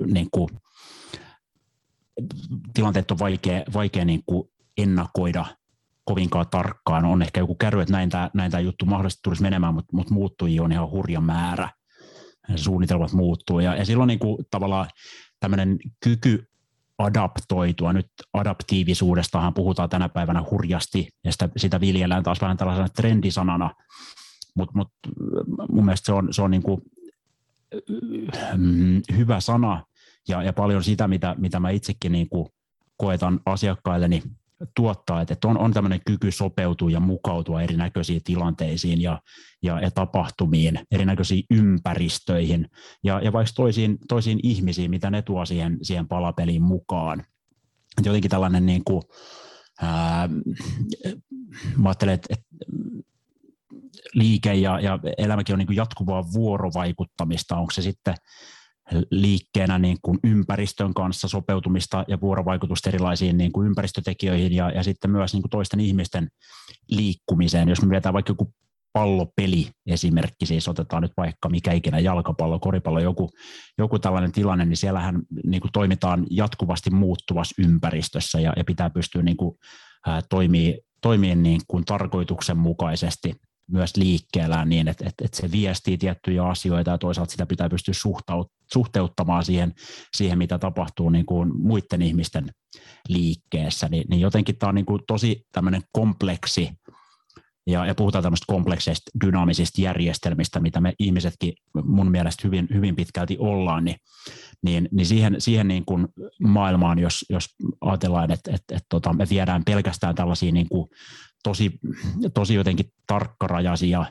niin 0.07 0.29
kuin, 0.31 0.49
tilanteet 2.75 3.11
on 3.11 3.19
vaikea, 3.19 3.63
vaikea 3.73 4.05
niin 4.05 4.23
kuin 4.27 4.51
ennakoida 4.79 5.47
kovinkaan 6.05 6.47
tarkkaan. 6.51 7.05
On 7.05 7.23
ehkä 7.23 7.41
joku 7.41 7.55
kärry, 7.55 7.81
että 7.81 7.93
näin 7.93 8.11
tämä, 8.11 8.31
näin 8.35 8.51
tämä 8.51 8.61
juttu 8.61 8.87
mahdollisesti 8.87 9.21
tulisi 9.25 9.43
menemään, 9.43 9.75
mutta, 9.75 9.97
mutta 9.97 10.15
muuttujia 10.15 10.63
on 10.63 10.73
ihan 10.73 10.91
hurja 10.91 11.21
määrä. 11.21 11.69
suunnitelmat 12.57 13.13
muuttuu. 13.13 13.61
Ja, 13.61 13.77
ja 13.77 13.85
silloin 13.85 14.09
niin 14.09 14.19
kuin, 14.19 14.45
tavallaan 14.51 14.89
tämmöinen 15.41 15.79
kyky 16.05 16.50
adaptoitua. 17.01 17.93
Nyt 17.93 18.07
adaptiivisuudestahan 18.33 19.55
puhutaan 19.55 19.89
tänä 19.89 20.09
päivänä 20.09 20.45
hurjasti, 20.51 21.09
ja 21.25 21.33
sitä, 21.33 21.49
sitä 21.57 21.81
viljellään 21.81 22.23
taas 22.23 22.41
vähän 22.41 22.57
tällaisena 22.57 22.89
trendisanana, 22.89 23.71
mutta 24.55 24.73
mut, 24.75 24.89
mun 25.73 25.85
mielestä 25.85 26.07
se 26.07 26.13
on, 26.13 26.35
se 26.35 26.43
on 26.43 26.51
niin 26.51 26.63
kuin, 26.63 26.83
mm, 28.57 29.03
hyvä 29.17 29.41
sana, 29.41 29.85
ja, 30.29 30.43
ja 30.43 30.53
paljon 30.53 30.85
sitä, 30.85 31.09
mitä, 31.09 31.35
mitä 31.39 31.61
mä 31.61 31.71
itsekin 31.71 32.13
niin 32.13 32.29
kuin 32.29 32.49
koetan 32.97 33.41
asiakkailleni 33.47 34.23
tuottaa, 34.77 35.21
että 35.21 35.49
on, 35.49 35.59
on 35.59 35.73
tämmöinen 35.73 36.01
kyky 36.07 36.31
sopeutua 36.33 36.91
ja 36.91 37.01
mukautua 37.01 37.63
erinäköisiin 37.63 38.25
tilanteisiin 38.25 39.03
ja, 39.03 39.21
ja, 39.63 39.81
ja 39.81 39.91
tapahtumiin, 39.91 40.81
erinäköisiin 40.91 41.45
ympäristöihin 41.51 42.69
ja, 43.05 43.21
ja 43.21 43.33
vaikka 43.33 43.53
toisiin, 43.57 43.99
toisiin 44.09 44.41
ihmisiin, 44.43 44.91
mitä 44.91 45.11
ne 45.11 45.23
tuo 45.23 45.47
siihen, 45.47 45.79
siihen 45.83 46.09
palapeliin 46.09 46.63
mukaan. 46.63 47.21
Et 47.99 48.07
jotenkin 48.07 48.31
tällainen 48.31 48.67
niin 48.67 48.85
kuin, 48.85 49.03
ää, 49.83 50.29
mä 51.77 51.89
ajattelen, 51.89 52.15
että, 52.15 52.29
että 52.31 52.47
liike 54.15 54.55
ja, 54.55 54.81
ja 54.81 54.99
elämäkin 55.19 55.53
on 55.53 55.59
niin 55.59 55.77
jatkuvaa 55.77 56.33
vuorovaikuttamista, 56.33 57.57
onko 57.57 57.71
se 57.71 57.83
sitten 57.83 58.15
liikkeenä 59.11 59.79
niin 59.79 59.97
kuin 60.03 60.19
ympäristön 60.25 60.95
kanssa 60.95 61.29
sopeutumista 61.29 62.05
ja 62.09 62.21
vuorovaikutusta 62.21 62.89
erilaisiin 62.89 63.39
niin 63.39 63.53
kuin 63.53 63.67
ympäristötekijöihin 63.67 64.53
ja, 64.53 64.71
ja 64.71 64.83
sitten 64.83 65.11
myös 65.11 65.33
niin 65.33 65.43
kuin 65.43 65.51
toisten 65.51 65.81
ihmisten 65.81 66.29
liikkumiseen. 66.91 67.69
Jos 67.69 67.83
me 67.83 67.89
mietitään 67.89 68.13
vaikka 68.13 68.31
joku 68.31 68.53
pallopeli 68.93 69.71
esimerkki, 69.87 70.47
siis 70.47 70.69
otetaan 70.69 71.03
nyt 71.03 71.13
vaikka 71.17 71.49
mikä 71.49 71.73
ikinä 71.73 71.99
jalkapallo, 71.99 72.59
koripallo, 72.59 73.01
joku, 73.01 73.31
joku 73.79 73.99
tällainen 73.99 74.33
tilanne, 74.33 74.65
niin 74.65 74.77
siellähän 74.77 75.23
niin 75.45 75.61
kuin 75.61 75.73
toimitaan 75.73 76.27
jatkuvasti 76.31 76.91
muuttuvassa 76.91 77.63
ympäristössä 77.63 78.41
ja, 78.41 78.53
ja 78.57 78.65
pitää 78.65 78.91
pystyä 78.91 79.23
niin 79.23 79.37
kuin, 79.37 79.59
ää, 80.07 80.23
toimii, 80.31 80.81
toimii 81.03 81.37
niin 81.37 81.61
kuin 81.69 81.85
tarkoituksenmukaisesti 81.85 83.35
myös 83.73 83.97
liikkeellä 83.97 84.65
niin, 84.65 84.89
että, 84.89 85.05
että, 85.09 85.25
että 85.25 85.37
se 85.37 85.53
viestii 85.53 85.99
tiettyjä 85.99 86.45
asioita 86.45 86.91
ja 86.91 86.99
toisaalta 86.99 87.31
sitä 87.31 87.47
pitää 87.47 87.69
pystyä 87.69 87.95
suhteuttamaan 88.73 89.45
siihen, 89.45 89.73
siihen 90.17 90.39
mitä 90.39 90.59
tapahtuu 90.59 91.11
niin 91.11 91.27
kuin 91.27 91.51
muiden 91.59 92.03
ihmisten 92.03 92.47
liikkeessä. 93.09 93.89
Niin, 93.89 94.05
niin 94.11 94.21
jotenkin 94.21 94.59
tämä 94.59 94.69
on 94.69 94.75
niin 94.75 94.87
kuin 94.87 95.01
tosi 95.07 95.47
tämmöinen 95.53 95.83
kompleksi 95.93 96.71
ja, 97.67 97.87
ja 97.87 97.95
puhutaan 97.95 98.23
tämmöistä 98.23 98.53
komplekseista 98.53 99.11
dynaamisista 99.25 99.81
järjestelmistä, 99.81 100.61
mitä 100.61 100.81
me 100.81 100.93
ihmisetkin 100.99 101.53
mun 101.85 102.11
mielestä 102.11 102.41
hyvin, 102.45 102.69
hyvin 102.75 102.97
pitkälti 102.97 103.37
ollaan, 103.39 103.85
niin, 103.85 103.97
niin, 104.63 104.89
niin 104.93 105.07
siihen, 105.07 105.37
siihen 105.39 105.69
niin 105.69 105.85
kuin 105.85 106.09
maailmaan, 106.41 106.99
jos, 106.99 107.25
jos 107.31 107.47
ajatellaan, 107.81 108.33
että, 108.33 108.51
että, 108.51 108.77
että 108.77 108.87
tota, 108.89 109.13
me 109.13 109.27
viedään 109.31 109.65
pelkästään 109.65 110.15
tällaisia 110.15 110.53
niin 110.53 110.69
kuin 110.69 110.89
tosi, 111.43 111.81
tosi 112.35 112.55
jotenkin 112.55 112.93
tarkkarajaisia 113.07 114.07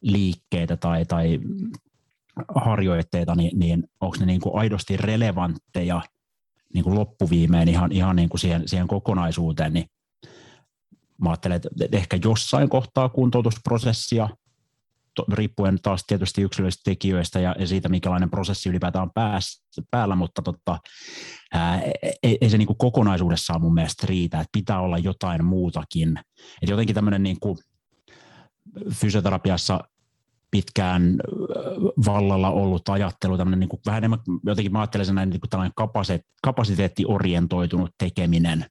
liikkeitä 0.00 0.76
tai, 0.76 1.04
tai 1.04 1.40
harjoitteita, 2.54 3.34
niin, 3.34 3.58
niin 3.58 3.84
onko 4.00 4.16
ne 4.20 4.26
niin 4.26 4.40
kuin 4.40 4.58
aidosti 4.58 4.96
relevantteja 4.96 6.02
niin 6.74 6.84
kuin 6.84 6.94
loppuviimeen 6.94 7.68
ihan, 7.68 7.92
ihan 7.92 8.16
niin 8.16 8.28
kuin 8.28 8.40
siihen, 8.40 8.68
siihen 8.68 8.88
kokonaisuuteen, 8.88 9.72
niin 9.72 9.86
mä 11.20 11.30
ajattelen, 11.30 11.56
että 11.56 11.68
ehkä 11.92 12.18
jossain 12.24 12.68
kohtaa 12.68 13.08
kuntoutusprosessia, 13.08 14.28
riippuen 15.32 15.78
taas 15.82 16.04
tietysti 16.06 16.42
yksilöllisistä 16.42 16.90
tekijöistä 16.90 17.40
ja, 17.40 17.54
siitä, 17.64 17.88
minkälainen 17.88 18.30
prosessi 18.30 18.68
ylipäätään 18.68 19.02
on 19.02 19.10
pääs, 19.14 19.64
päällä, 19.90 20.16
mutta 20.16 20.42
tota, 20.42 20.78
ää, 21.52 21.82
ei, 22.22 22.38
ei 22.40 22.50
se 22.50 22.58
niin 22.58 22.66
kuin 22.66 22.78
kokonaisuudessaan 22.78 23.60
mun 23.60 23.74
mielestä 23.74 24.06
riitä, 24.06 24.40
että 24.40 24.50
pitää 24.52 24.80
olla 24.80 24.98
jotain 24.98 25.44
muutakin. 25.44 26.18
Et 26.62 26.68
jotenkin 26.68 26.94
tämmöinen 26.94 27.22
niin 27.22 27.36
fysioterapiassa 28.90 29.80
pitkään 30.50 31.16
vallalla 32.06 32.50
ollut 32.50 32.88
ajattelu, 32.88 33.36
tämmöinen 33.36 33.60
niin 33.60 33.68
kuin, 33.68 33.80
vähän 33.86 33.98
enemmän, 33.98 34.18
jotenkin 34.46 34.72
mä 34.72 34.80
ajattelen 34.80 35.06
sen 35.06 35.14
näin, 35.14 35.30
niin 35.30 35.40
kuin 35.40 35.50
tällainen 35.50 35.74
kapasiteettiorientoitunut 36.42 37.90
tekeminen 37.98 38.66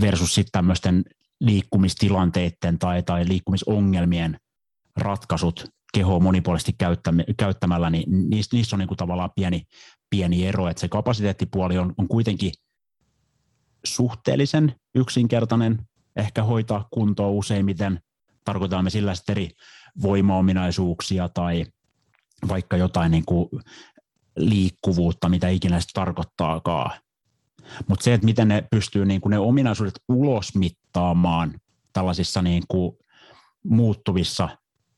versus 0.00 0.34
sitten 0.34 0.52
tämmöisten 0.52 1.04
liikkumistilanteiden 1.40 2.78
tai, 2.78 3.02
tai 3.02 3.28
liikkumisongelmien 3.28 4.40
ratkaisut 4.96 5.64
kehoa 5.94 6.20
monipuolisesti 6.20 6.76
käyttämällä, 7.36 7.90
niin 7.90 8.30
niissä, 8.30 8.56
niissä 8.56 8.76
on 8.76 8.78
niin 8.78 8.88
kuin 8.88 8.98
tavallaan 8.98 9.30
pieni, 9.36 9.62
pieni 10.10 10.46
ero, 10.46 10.68
että 10.68 10.80
se 10.80 10.88
kapasiteettipuoli 10.88 11.78
on, 11.78 11.94
on 11.98 12.08
kuitenkin 12.08 12.52
suhteellisen 13.84 14.74
yksinkertainen 14.94 15.78
ehkä 16.16 16.42
hoitaa 16.42 16.88
kuntoa 16.90 17.28
useimmiten. 17.28 18.00
Tarkoitamme 18.44 18.82
me 18.82 18.90
sillä 18.90 19.12
eri 19.28 19.50
voimaominaisuuksia 20.02 21.28
tai 21.28 21.66
vaikka 22.48 22.76
jotain 22.76 23.10
niin 23.10 23.24
kuin 23.24 23.48
liikkuvuutta, 24.36 25.28
mitä 25.28 25.48
ikinä 25.48 25.80
se 25.80 25.86
tarkoittaakaan. 25.94 26.90
Mutta 27.88 28.04
se, 28.04 28.14
että 28.14 28.24
miten 28.24 28.48
ne 28.48 28.64
pystyy 28.70 29.04
niin 29.04 29.20
kuin 29.20 29.30
ne 29.30 29.38
ominaisuudet 29.38 30.00
ulosmittaamaan 30.08 31.54
tällaisissa 31.92 32.42
niin 32.42 32.62
kuin 32.68 32.96
muuttuvissa 33.64 34.48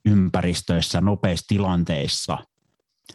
ympäristöissä, 0.05 1.00
nopeissa 1.00 1.47
tilanteissa, 1.49 2.39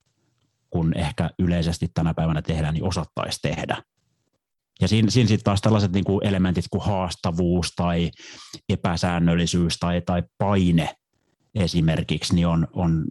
kuin 0.71 0.99
ehkä 0.99 1.31
yleisesti 1.39 1.89
tänä 1.95 2.15
päivänä 2.15 2.43
tehdään, 2.43 2.75
niin 2.75 2.85
osattaisi 2.85 3.39
tehdä. 3.43 3.83
Ja 4.81 4.89
siinä, 4.89 5.11
siinä 5.11 5.29
sitten 5.29 5.45
taas 5.45 5.61
tällaiset 5.61 5.93
niin 5.93 6.05
kuin 6.05 6.27
elementit 6.27 6.65
kuin 6.71 6.85
haastavuus 6.85 7.73
tai 7.77 8.11
epäsäännöllisyys 8.69 9.77
tai, 9.79 10.01
tai 10.01 10.23
paine 10.39 10.95
esimerkiksi, 11.55 12.35
niin 12.35 12.47
on, 12.47 12.67
on 12.73 13.05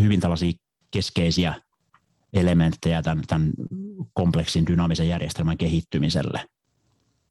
hyvin 0.00 0.20
tällaisia 0.20 0.52
keskeisiä 0.90 1.54
elementtejä 2.32 3.02
tämän, 3.02 3.24
tämän 3.26 3.50
kompleksin 4.12 4.66
dynaamisen 4.66 5.08
järjestelmän 5.08 5.58
kehittymiselle. 5.58 6.44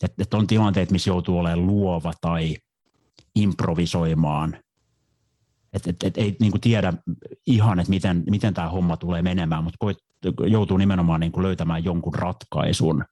Et, 0.04 0.14
et 0.20 0.34
on 0.34 0.48
tilanteet, 0.48 0.92
missä 0.92 1.10
joutuu 1.10 1.40
olemaan 1.40 1.68
luova 1.68 2.14
tai 2.22 2.56
improvisoimaan. 3.42 4.58
Et, 5.74 5.88
et, 5.88 6.04
et, 6.04 6.18
ei 6.18 6.36
niin 6.40 6.52
kuin 6.52 6.62
tiedä 6.62 6.94
ihan, 7.48 7.80
että 7.80 7.90
miten, 7.90 8.24
miten 8.30 8.54
tämä 8.54 8.70
homma 8.70 8.98
tulee 8.98 9.22
menemään, 9.22 9.64
mutta 9.64 9.78
koit, 9.80 9.98
joutuu 10.48 10.78
nimenomaan 10.78 11.20
niin 11.20 11.32
kuin 11.32 11.44
löytämään 11.44 11.84
jonkun 11.84 12.16
ratkaisun. 12.16 13.04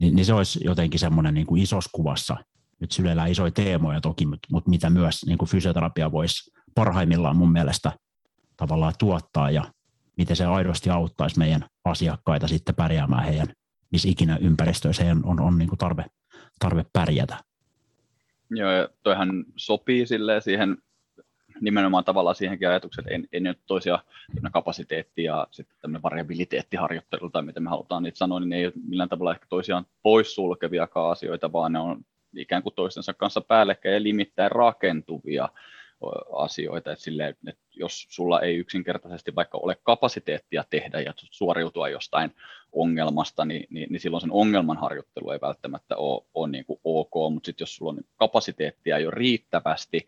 Ni, 0.00 0.10
niin 0.10 0.24
se 0.24 0.34
olisi 0.34 0.60
jotenkin 0.64 1.00
semmoinen 1.00 1.34
niin 1.34 1.58
isossa 1.58 1.90
kuvassa 1.92 2.36
nyt 2.80 2.92
syleillään 2.92 3.30
isoja 3.30 3.50
teemoja 3.50 4.00
toki, 4.00 4.26
mutta, 4.26 4.48
mutta 4.52 4.70
mitä 4.70 4.90
myös 4.90 5.26
niin 5.26 5.38
kuin 5.38 5.48
fysioterapia 5.48 6.12
voisi 6.12 6.50
parhaimmillaan 6.74 7.36
mun 7.36 7.52
mielestä 7.52 7.92
tavallaan 8.56 8.94
tuottaa 8.98 9.50
ja 9.50 9.64
miten 10.16 10.36
se 10.36 10.44
aidosti 10.44 10.90
auttaisi 10.90 11.38
meidän 11.38 11.66
asiakkaita 11.84 12.48
sitten 12.48 12.74
pärjäämään 12.74 13.24
heidän, 13.24 13.48
missä 13.92 14.08
ikinä 14.08 14.36
ympäristöissä 14.36 15.02
heidän 15.02 15.20
on, 15.24 15.40
on 15.40 15.58
niin 15.58 15.68
kuin 15.68 15.78
tarve, 15.78 16.04
tarve 16.58 16.84
pärjätä. 16.92 17.40
Joo, 18.50 18.70
ja 18.70 18.88
toihan 19.02 19.44
sopii 19.56 20.06
siihen 20.40 20.76
nimenomaan 21.60 22.04
tavallaan 22.04 22.36
siihenkin 22.36 22.68
ajatukseen, 22.68 23.04
että 23.04 23.14
ei, 23.14 23.28
ei 23.32 23.40
nyt 23.40 23.58
toisia 23.66 23.98
kapasiteetti 24.52 25.24
ja 25.24 25.46
sitten 25.50 25.76
tämmöinen 25.80 26.02
variabiliteettiharjoittelu 26.02 27.30
tai 27.30 27.42
miten 27.42 27.62
me 27.62 27.70
halutaan 27.70 28.02
niitä 28.02 28.18
sanoa, 28.18 28.40
niin 28.40 28.48
ne 28.48 28.56
ei 28.56 28.66
ole 28.66 28.72
millään 28.88 29.08
tavalla 29.08 29.32
ehkä 29.32 29.46
toisiaan 29.48 29.86
poissulkeviakaan 30.02 31.12
asioita, 31.12 31.52
vaan 31.52 31.72
ne 31.72 31.78
on 31.78 32.04
ikään 32.36 32.62
kuin 32.62 32.74
toistensa 32.74 33.14
kanssa 33.14 33.40
päällekkäin 33.40 33.94
ja 33.94 34.02
limittäin 34.02 34.50
rakentuvia 34.50 35.48
asioita, 36.32 36.92
että, 36.92 37.04
silleen, 37.04 37.30
että 37.46 37.62
jos 37.76 38.06
sulla 38.08 38.40
ei 38.40 38.56
yksinkertaisesti 38.56 39.34
vaikka 39.34 39.58
ole 39.58 39.76
kapasiteettia 39.82 40.64
tehdä 40.70 41.00
ja 41.00 41.14
suoriutua 41.16 41.88
jostain 41.88 42.34
ongelmasta, 42.72 43.44
niin, 43.44 43.66
niin, 43.70 43.86
niin 43.90 44.00
silloin 44.00 44.20
sen 44.20 44.32
ongelman 44.32 44.76
harjoittelu 44.76 45.30
ei 45.30 45.40
välttämättä 45.40 45.96
ole, 45.96 46.24
ole 46.34 46.48
niin 46.48 46.64
kuin 46.64 46.80
ok, 46.84 47.32
mutta 47.32 47.46
sitten 47.46 47.62
jos 47.62 47.76
sulla 47.76 47.92
on 47.92 48.00
kapasiteettia 48.16 48.98
jo 48.98 49.10
riittävästi, 49.10 50.06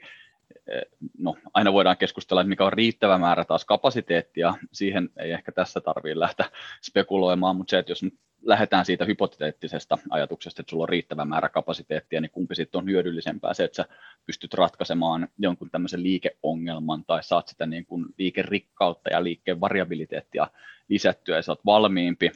no 1.19 1.37
aina 1.55 1.73
voidaan 1.73 1.97
keskustella, 1.97 2.41
että 2.41 2.49
mikä 2.49 2.65
on 2.65 2.73
riittävä 2.73 3.19
määrä 3.19 3.45
taas 3.45 3.65
kapasiteettia, 3.65 4.55
siihen 4.73 5.11
ei 5.17 5.33
ehkä 5.33 5.53
tässä 5.53 5.81
tarvitse 5.81 6.21
lähteä 6.21 6.51
spekuloimaan, 6.83 7.57
mutta 7.57 7.71
se, 7.71 7.79
että 7.79 7.93
jos 7.93 8.05
lähdetään 8.47 8.85
siitä 8.85 9.05
hypoteettisesta 9.05 9.99
ajatuksesta, 10.11 10.63
että 10.63 10.71
sulla 10.71 10.83
on 10.83 10.89
riittävä 10.89 11.25
määrä 11.25 11.49
kapasiteettia, 11.49 12.21
niin 12.21 12.31
kumpi 12.31 12.55
sitten 12.55 12.79
on 12.79 12.87
hyödyllisempää? 12.87 13.55
Se, 13.55 13.65
että 13.65 13.77
sä 13.77 13.85
pystyt 14.27 14.55
ratkaisemaan 14.55 15.29
jonkun 15.39 15.71
tämmöisen 15.71 16.03
liikeongelman 16.03 17.05
tai 17.05 17.23
saat 17.23 17.49
sitä 17.49 17.67
niin 17.67 17.87
kuin 17.87 18.07
liikerikkautta 18.19 19.11
ja 19.11 19.25
liikkeen 19.25 19.61
variabiliteettia 19.61 20.47
lisättyä 20.89 21.37
ja 21.37 21.43
sä 21.43 21.53
oot 21.53 21.67
valmiimpi 21.67 22.31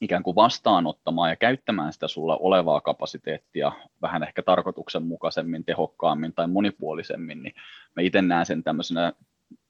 ikään 0.00 0.22
kuin 0.22 0.34
vastaanottamaan 0.34 1.30
ja 1.30 1.36
käyttämään 1.36 1.92
sitä 1.92 2.08
sulla 2.08 2.36
olevaa 2.36 2.80
kapasiteettia 2.80 3.72
vähän 4.02 4.22
ehkä 4.22 4.42
tarkoituksenmukaisemmin, 4.42 5.64
tehokkaammin 5.64 6.32
tai 6.32 6.48
monipuolisemmin, 6.48 7.42
niin 7.42 7.54
mä 7.96 8.02
itse 8.02 8.22
näen 8.22 8.46
sen 8.46 8.62
tämmöisenä 8.62 9.12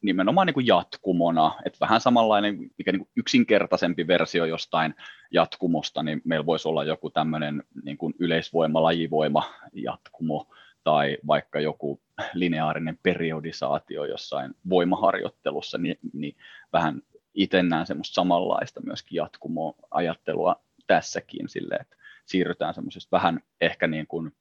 nimenomaan 0.07 0.47
niin 0.47 0.55
kuin 0.55 0.67
jatkumona, 0.67 1.53
että 1.65 1.79
vähän 1.81 2.01
samanlainen 2.01 2.59
mikä 2.79 2.93
niin 2.93 3.01
kuin 3.01 3.11
yksinkertaisempi 3.17 4.07
versio 4.07 4.45
jostain 4.45 4.95
jatkumosta, 5.31 6.03
niin 6.03 6.23
meillä 6.25 6.47
voisi 6.47 6.69
olla 6.69 6.85
joku 6.85 7.11
tämmöinen 7.11 7.63
niin 7.85 7.99
kuin 7.99 8.15
yleisvoima, 8.19 8.83
lajivoima 8.83 9.53
jatkumo, 9.73 10.47
tai 10.85 11.19
vaikka 11.27 11.61
joku 11.61 12.01
lineaarinen 12.35 12.99
periodisaatio 13.03 14.05
jossain 14.05 14.55
voimaharjoittelussa, 14.71 15.79
niin, 15.79 15.99
niin 16.13 16.37
vähän 16.73 17.03
itse 17.35 17.63
näen 17.63 17.87
semmoista 17.87 18.15
samanlaista 18.15 18.81
myöskin 18.81 19.17
jatkumoajattelua 19.17 20.61
tässäkin 20.87 21.49
sille, 21.49 21.75
että 21.75 21.97
siirrytään 22.27 22.75
semmoisesta 22.75 23.17
vähän 23.17 23.41
ehkä 23.61 23.87
niin 23.87 24.07
kuin, 24.07 24.33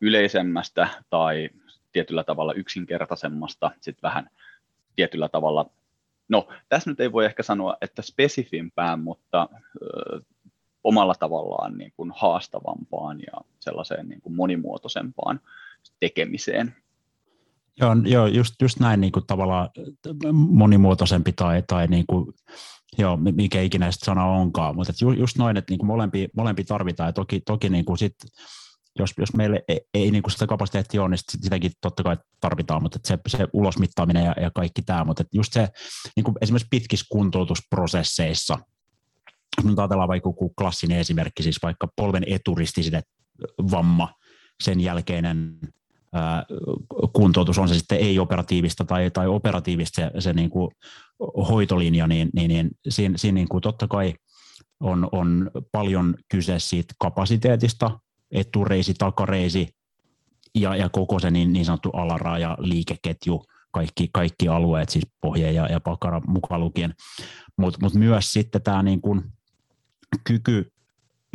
yleisemmästä 0.00 0.88
tai 1.10 1.50
tietyllä 1.92 2.24
tavalla 2.24 2.52
yksinkertaisemmasta 2.52 3.70
sitten 3.80 4.02
vähän 4.02 4.30
tietyllä 4.96 5.28
tavalla, 5.28 5.70
no 6.28 6.48
tässä 6.68 6.90
nyt 6.90 7.00
ei 7.00 7.12
voi 7.12 7.24
ehkä 7.24 7.42
sanoa, 7.42 7.76
että 7.80 8.02
spesifimpään, 8.02 9.00
mutta 9.00 9.48
ö, 9.82 10.20
omalla 10.84 11.14
tavallaan 11.14 11.78
niin 11.78 11.92
kuin 11.96 12.12
haastavampaan 12.16 13.20
ja 13.20 13.40
sellaiseen 13.60 14.08
niin 14.08 14.20
kuin 14.20 14.34
monimuotoisempaan 14.34 15.40
tekemiseen. 16.00 16.74
Joo, 17.80 17.96
joo 18.04 18.26
just, 18.26 18.54
just 18.62 18.80
näin 18.80 19.00
niin 19.00 19.12
kuin 19.12 19.26
tavallaan 19.26 19.68
monimuotoisempi 20.32 21.32
tai, 21.32 21.62
tai 21.66 21.86
niin 21.86 22.04
kuin, 22.06 22.34
joo, 22.98 23.16
mikä 23.16 23.60
ikinä 23.60 23.88
sana 23.90 24.24
onkaan, 24.24 24.74
mutta 24.74 24.92
just, 25.18 25.38
noin, 25.38 25.56
että 25.56 25.72
niin 25.72 25.78
kuin 25.78 25.86
molempi, 25.86 26.28
molempi 26.36 26.64
tarvitaan 26.64 27.08
ja 27.08 27.12
toki, 27.12 27.40
toki 27.40 27.68
niin 27.68 27.84
kuin 27.84 27.98
sit, 27.98 28.14
jos, 28.98 29.14
jos 29.18 29.34
meille 29.34 29.64
ei, 29.68 29.80
ei 29.94 30.10
niin 30.10 30.22
kuin 30.22 30.32
sitä 30.32 30.46
kapasiteettia 30.46 31.02
ole, 31.02 31.10
niin 31.10 31.18
sitäkin 31.42 31.72
totta 31.80 32.02
kai 32.02 32.16
tarvitaan, 32.40 32.82
mutta 32.82 32.98
se, 33.04 33.18
se 33.26 33.46
ulosmittaaminen 33.52 34.24
ja, 34.24 34.34
ja 34.40 34.50
kaikki 34.50 34.82
tämä, 34.82 35.04
mutta 35.04 35.24
just 35.32 35.52
se 35.52 35.68
niin 36.16 36.24
kuin 36.24 36.34
esimerkiksi 36.40 36.68
pitkissä 36.70 37.06
kuntoutusprosesseissa, 37.12 38.58
nyt 39.64 39.78
ajatellaan 39.78 40.08
vaikka 40.08 40.28
joku 40.28 40.54
klassinen 40.58 40.98
esimerkki, 40.98 41.42
siis 41.42 41.58
vaikka 41.62 41.88
polven 41.96 42.24
eturistiside 42.26 43.02
vamma, 43.70 44.14
sen 44.62 44.80
jälkeinen 44.80 45.58
ää, 46.12 46.44
kuntoutus, 47.12 47.58
on 47.58 47.68
se 47.68 47.74
sitten 47.74 47.98
ei-operatiivista 47.98 48.84
tai, 48.84 49.10
tai 49.10 49.28
operatiivista 49.28 49.96
se, 49.96 50.10
se 50.20 50.32
niin 50.32 50.50
kuin 50.50 50.70
hoitolinja, 51.48 52.06
niin, 52.06 52.30
niin, 52.34 52.48
niin 52.48 52.70
siinä, 52.88 53.18
siinä 53.18 53.34
niin 53.34 53.48
kuin 53.48 53.60
totta 53.60 53.88
kai 53.88 54.14
on, 54.80 55.08
on 55.12 55.50
paljon 55.72 56.14
kyse 56.30 56.58
siitä 56.58 56.94
kapasiteetista, 56.98 57.98
etureisi, 58.32 58.94
takareisi 58.94 59.68
ja, 60.54 60.76
ja 60.76 60.88
koko 60.88 61.18
se 61.18 61.30
niin, 61.30 61.52
niin 61.52 61.64
sanottu 61.64 61.90
alaraja 61.90 62.56
liikeketju, 62.60 63.44
kaikki, 63.72 64.08
kaikki 64.12 64.48
alueet, 64.48 64.88
siis 64.88 65.06
pohje 65.20 65.52
ja, 65.52 65.66
ja 65.66 65.80
pakara 65.80 66.20
mukaan 66.26 66.60
lukien, 66.60 66.94
mutta 67.56 67.78
mut 67.82 67.94
myös 67.94 68.32
sitten 68.32 68.62
tämä 68.62 68.82
niin 68.82 69.00
kuin 69.00 69.22
kyky 70.24 70.72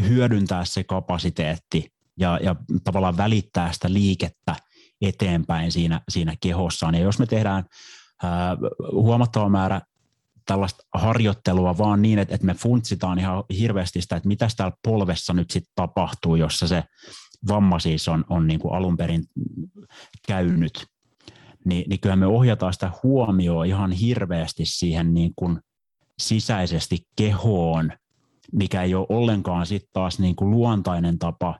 hyödyntää 0.01 0.65
se 0.65 0.83
kapasiteetti 0.83 1.91
ja, 2.19 2.39
ja 2.43 2.55
tavallaan 2.83 3.17
välittää 3.17 3.71
sitä 3.71 3.93
liikettä 3.93 4.55
eteenpäin 5.01 5.71
siinä, 5.71 6.01
siinä 6.09 6.35
kehossaan. 6.41 6.95
Ja 6.95 7.01
jos 7.01 7.19
me 7.19 7.25
tehdään 7.25 7.63
ää, 8.23 8.57
huomattava 8.91 9.49
määrä 9.49 9.81
tällaista 10.47 10.83
harjoittelua 10.93 11.77
vaan 11.77 12.01
niin, 12.01 12.19
että, 12.19 12.35
että 12.35 12.47
me 12.47 12.53
funtsitaan 12.53 13.19
ihan 13.19 13.43
hirveästi 13.59 14.01
sitä, 14.01 14.15
että 14.15 14.27
mitä 14.27 14.47
täällä 14.57 14.77
polvessa 14.83 15.33
nyt 15.33 15.51
sitten 15.51 15.73
tapahtuu, 15.75 16.35
jossa 16.35 16.67
se 16.67 16.83
vamma 17.47 17.79
siis 17.79 18.07
on, 18.07 18.25
on 18.29 18.47
niin 18.47 18.59
kuin 18.59 18.73
alun 18.73 18.97
perin 18.97 19.23
käynyt, 20.27 20.87
niin, 21.65 21.89
niin 21.89 21.99
kyllä 21.99 22.15
me 22.15 22.25
ohjataan 22.25 22.73
sitä 22.73 22.91
huomioon 23.03 23.65
ihan 23.65 23.91
hirveästi 23.91 24.65
siihen 24.65 25.13
niin 25.13 25.31
kuin 25.35 25.59
sisäisesti 26.19 27.07
kehoon, 27.15 27.91
mikä 28.51 28.83
ei 28.83 28.95
ole 28.95 29.05
ollenkaan 29.09 29.65
sitten 29.65 29.89
taas 29.93 30.19
niin 30.19 30.35
kuin 30.35 30.51
luontainen 30.51 31.19
tapa 31.19 31.59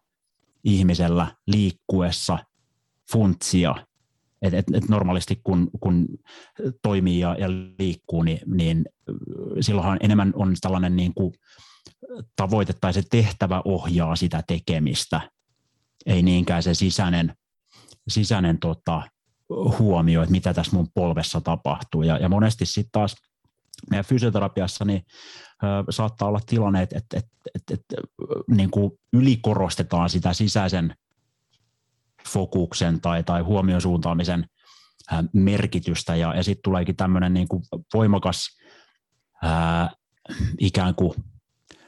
ihmisellä 0.64 1.36
liikkuessa 1.48 2.40
funtsia 3.12 3.76
et, 4.42 4.54
et, 4.54 4.66
et 4.74 4.90
normaalisti 4.90 5.42
kun, 5.44 5.70
kun 5.80 6.08
toimii 6.82 7.20
ja, 7.20 7.36
ja 7.40 7.50
liikkuu, 7.80 8.24
niin, 8.24 8.40
niin 8.46 8.86
silloinhan 9.62 9.98
enemmän 10.02 10.34
on 10.36 10.56
tällainen 10.62 10.96
niin 10.96 11.14
kuin 11.14 11.34
tavoite 12.36 12.74
tai 12.82 12.94
se 12.94 13.04
tehtävä 13.10 13.62
ohjaa 13.66 14.16
sitä 14.16 14.44
tekemistä, 14.48 15.22
ei 16.06 16.24
niinkään 16.24 16.64
se 16.64 16.74
sisäinen, 16.74 17.34
sisäinen 18.08 18.60
tota, 18.60 19.02
huomio, 19.80 20.22
että 20.22 20.32
mitä 20.32 20.54
tässä 20.54 20.76
mun 20.76 20.88
polvessa 20.94 21.42
tapahtuu. 21.42 22.04
Ja, 22.04 22.18
ja 22.18 22.30
monesti 22.30 22.66
sitten 22.66 22.92
taas 22.92 23.16
meidän 23.90 24.06
fysioterapiassa 24.06 24.86
niin, 24.86 25.06
ö, 25.64 25.92
saattaa 25.92 26.28
olla 26.28 26.40
tilanne, 26.46 26.82
että, 26.82 26.98
että, 26.98 27.18
että, 27.18 27.32
että, 27.56 27.74
että 27.74 27.96
niin 28.48 28.70
ylikorostetaan 29.14 30.10
sitä 30.10 30.34
sisäisen 30.34 30.96
fokuksen 32.28 33.02
tai, 33.02 33.24
tai 33.24 33.42
huomion 33.42 33.82
suuntaamisen 33.82 34.46
merkitystä 35.34 36.16
ja, 36.16 36.36
ja 36.36 36.44
sitten 36.44 36.64
tuleekin 36.64 36.96
tämmöinen 36.96 37.34
niin 37.34 37.48
voimakas 37.94 38.58
ää, 39.44 39.90
ikään 40.60 40.96
kuin 40.96 41.14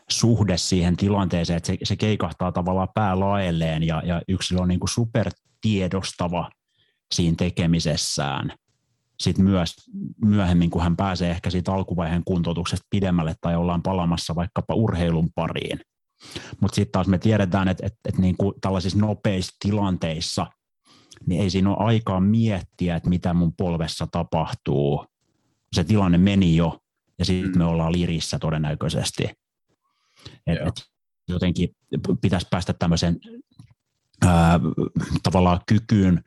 suhde 0.10 0.58
siihen 0.58 0.97
tilanteeseen, 0.97 1.58
että 1.58 1.67
se, 1.67 1.78
se 1.84 1.95
keikahtaa 1.95 2.52
tavallaan 2.52 2.89
päälaelleen 2.93 3.84
ja, 3.84 4.02
ja 4.06 4.21
yksilö 4.28 4.62
on 4.62 4.67
niin 4.67 4.80
kuin 4.80 4.89
supertiedostava 4.89 6.49
siinä 7.15 7.36
tekemisessään. 7.38 8.54
Sitten 9.19 9.45
myös 9.45 9.75
myöhemmin, 10.25 10.69
kun 10.69 10.82
hän 10.82 10.95
pääsee 10.95 11.32
ehkä 11.32 11.49
siitä 11.49 11.73
alkuvaiheen 11.73 12.23
kuntoutuksesta 12.25 12.88
pidemmälle 12.89 13.36
tai 13.41 13.56
ollaan 13.56 13.84
palamassa 13.84 14.36
vaikkapa 14.36 14.73
urheilun 14.73 15.30
pariin, 15.36 15.80
mutta 16.62 16.76
sitten 16.76 16.92
taas 16.92 17.08
me 17.08 17.18
tiedetään, 17.18 17.68
että 17.68 17.86
et, 17.88 17.94
et 18.06 18.18
niinku 18.18 18.54
tällaisissa 18.62 19.00
nopeissa 19.00 19.56
tilanteissa 19.60 20.48
niin 21.26 21.42
ei 21.42 21.50
siinä 21.50 21.70
ole 21.70 21.86
aikaa 21.86 22.20
miettiä, 22.20 22.96
että 22.96 23.10
mitä 23.10 23.34
mun 23.34 23.54
polvessa 23.54 24.08
tapahtuu. 24.12 25.06
Se 25.74 25.84
tilanne 25.84 26.18
meni 26.18 26.56
jo, 26.56 26.80
ja 27.20 27.26
sitten 27.26 27.58
me 27.58 27.64
mm. 27.64 27.70
ollaan 27.70 27.92
lirissä 27.92 28.40
todennäköisesti. 28.40 29.24
Et, 30.48 30.58
et 30.68 30.86
jotenkin 31.28 31.70
pitäisi 32.22 32.48
päästä 32.50 32.74
tämmöisen 32.74 33.18
ää, 34.26 34.60
tavallaan 35.24 35.60
kykyyn 35.68 36.24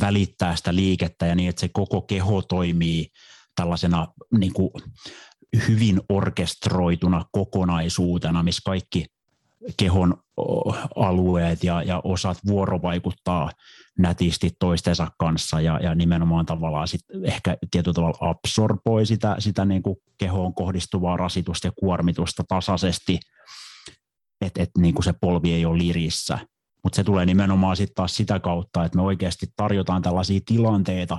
välittää 0.00 0.56
sitä 0.56 0.74
liikettä 0.74 1.26
ja 1.26 1.34
niin, 1.34 1.48
että 1.48 1.60
se 1.60 1.68
koko 1.68 2.02
keho 2.02 2.42
toimii 2.42 3.08
tällaisena 3.56 4.06
niin 4.38 4.52
kuin 4.52 4.70
hyvin 5.68 6.00
orkestroituna 6.08 7.24
kokonaisuutena, 7.32 8.42
missä 8.42 8.62
kaikki 8.64 9.06
kehon 9.76 10.14
alueet 10.96 11.64
ja, 11.64 11.82
ja 11.82 12.00
osat 12.04 12.38
vuorovaikuttaa 12.46 13.50
nätisti 13.98 14.50
toistensa 14.58 15.08
kanssa 15.18 15.60
ja, 15.60 15.80
ja 15.82 15.94
nimenomaan 15.94 16.46
tavallaan 16.46 16.88
sit 16.88 17.00
ehkä 17.24 17.56
tietyllä 17.70 17.94
tavalla 17.94 18.30
absorboi 18.30 19.06
sitä, 19.06 19.36
sitä 19.38 19.64
niin 19.64 19.82
kuin 19.82 19.96
kehoon 20.18 20.54
kohdistuvaa 20.54 21.16
rasitusta 21.16 21.66
ja 21.66 21.72
kuormitusta 21.78 22.44
tasaisesti, 22.48 23.20
että 24.40 24.62
et 24.62 24.70
niin 24.78 24.94
kuin 24.94 25.04
se 25.04 25.12
polvi 25.20 25.52
ei 25.52 25.66
ole 25.66 25.78
lirissä. 25.78 26.38
Mutta 26.82 26.96
se 26.96 27.04
tulee 27.04 27.26
nimenomaan 27.26 27.76
sitten 27.76 27.94
taas 27.94 28.16
sitä 28.16 28.40
kautta, 28.40 28.84
että 28.84 28.98
me 28.98 29.02
oikeasti 29.02 29.46
tarjotaan 29.56 30.02
tällaisia 30.02 30.40
tilanteita, 30.46 31.18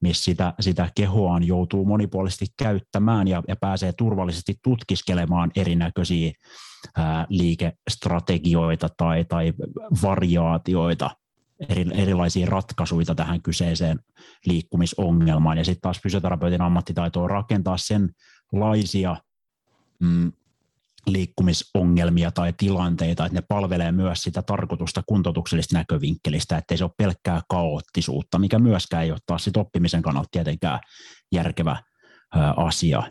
missä 0.00 0.24
sitä, 0.24 0.54
sitä 0.60 0.90
kehoaan 0.94 1.44
joutuu 1.44 1.84
monipuolisesti 1.84 2.46
käyttämään 2.58 3.28
ja, 3.28 3.42
ja 3.48 3.56
pääsee 3.56 3.92
turvallisesti 3.92 4.54
tutkiskelemaan 4.62 5.50
erinäköisiä 5.56 6.32
ää, 6.96 7.26
liikestrategioita 7.28 8.88
tai, 8.96 9.24
tai 9.24 9.52
variaatioita, 10.02 11.10
eri, 11.68 11.86
erilaisia 11.94 12.46
ratkaisuja 12.46 13.14
tähän 13.14 13.42
kyseiseen 13.42 13.98
liikkumisongelmaan. 14.46 15.58
Ja 15.58 15.64
sitten 15.64 15.80
taas 15.80 16.00
fysioterapeutin 16.02 16.62
ammattitaito 16.62 17.22
on 17.22 17.30
rakentaa 17.30 17.76
sen 17.76 18.10
laisia 18.52 19.16
mm, 20.00 20.32
liikkumisongelmia 21.06 22.30
tai 22.30 22.52
tilanteita, 22.56 23.26
että 23.26 23.38
ne 23.38 23.46
palvelee 23.48 23.92
myös 23.92 24.22
sitä 24.22 24.42
tarkoitusta 24.42 25.02
kuntoutuksellisesta 25.06 25.78
näkövinkkelistä, 25.78 26.56
ettei 26.56 26.78
se 26.78 26.84
ole 26.84 26.92
pelkkää 26.98 27.42
kaoottisuutta, 27.48 28.38
mikä 28.38 28.58
myöskään 28.58 29.04
ei 29.04 29.10
ole 29.10 29.18
taas 29.26 29.44
sit 29.44 29.56
oppimisen 29.56 30.02
kannalta 30.02 30.28
tietenkään 30.32 30.80
järkevä 31.32 31.76
asia. 32.56 33.02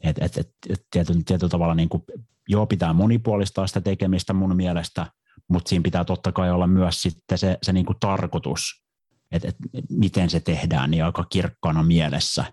Et, 0.00 0.18
et, 0.20 0.38
et, 0.38 0.48
et 0.68 0.86
tietyllä, 0.90 1.20
tietyllä 1.26 1.50
tavalla 1.50 1.74
niin 1.74 1.88
kuin, 1.88 2.02
joo, 2.48 2.66
pitää 2.66 2.92
monipuolistaa 2.92 3.66
sitä 3.66 3.80
tekemistä 3.80 4.32
mun 4.32 4.56
mielestä, 4.56 5.06
mutta 5.48 5.68
siinä 5.68 5.82
pitää 5.82 6.04
totta 6.04 6.32
kai 6.32 6.50
olla 6.50 6.66
myös 6.66 7.02
sitten 7.02 7.38
se, 7.38 7.58
se 7.62 7.72
niin 7.72 7.86
kuin 7.86 7.96
tarkoitus, 8.00 8.84
että 9.32 9.48
et, 9.48 9.56
miten 9.90 10.30
se 10.30 10.40
tehdään, 10.40 10.90
niin 10.90 11.04
aika 11.04 11.24
kirkkaana 11.24 11.82
mielessä. 11.82 12.44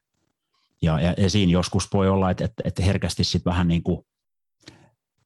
Ja, 0.82 1.00
ja, 1.00 1.14
ja 1.18 1.30
siinä 1.30 1.52
joskus 1.52 1.88
voi 1.94 2.10
olla, 2.10 2.32
että 2.32 2.46
et, 2.46 2.54
et 2.64 2.80
herkästi 2.86 3.24
sitten 3.24 3.52
vähän 3.52 3.68
niin 3.68 3.84
kuin 3.84 4.06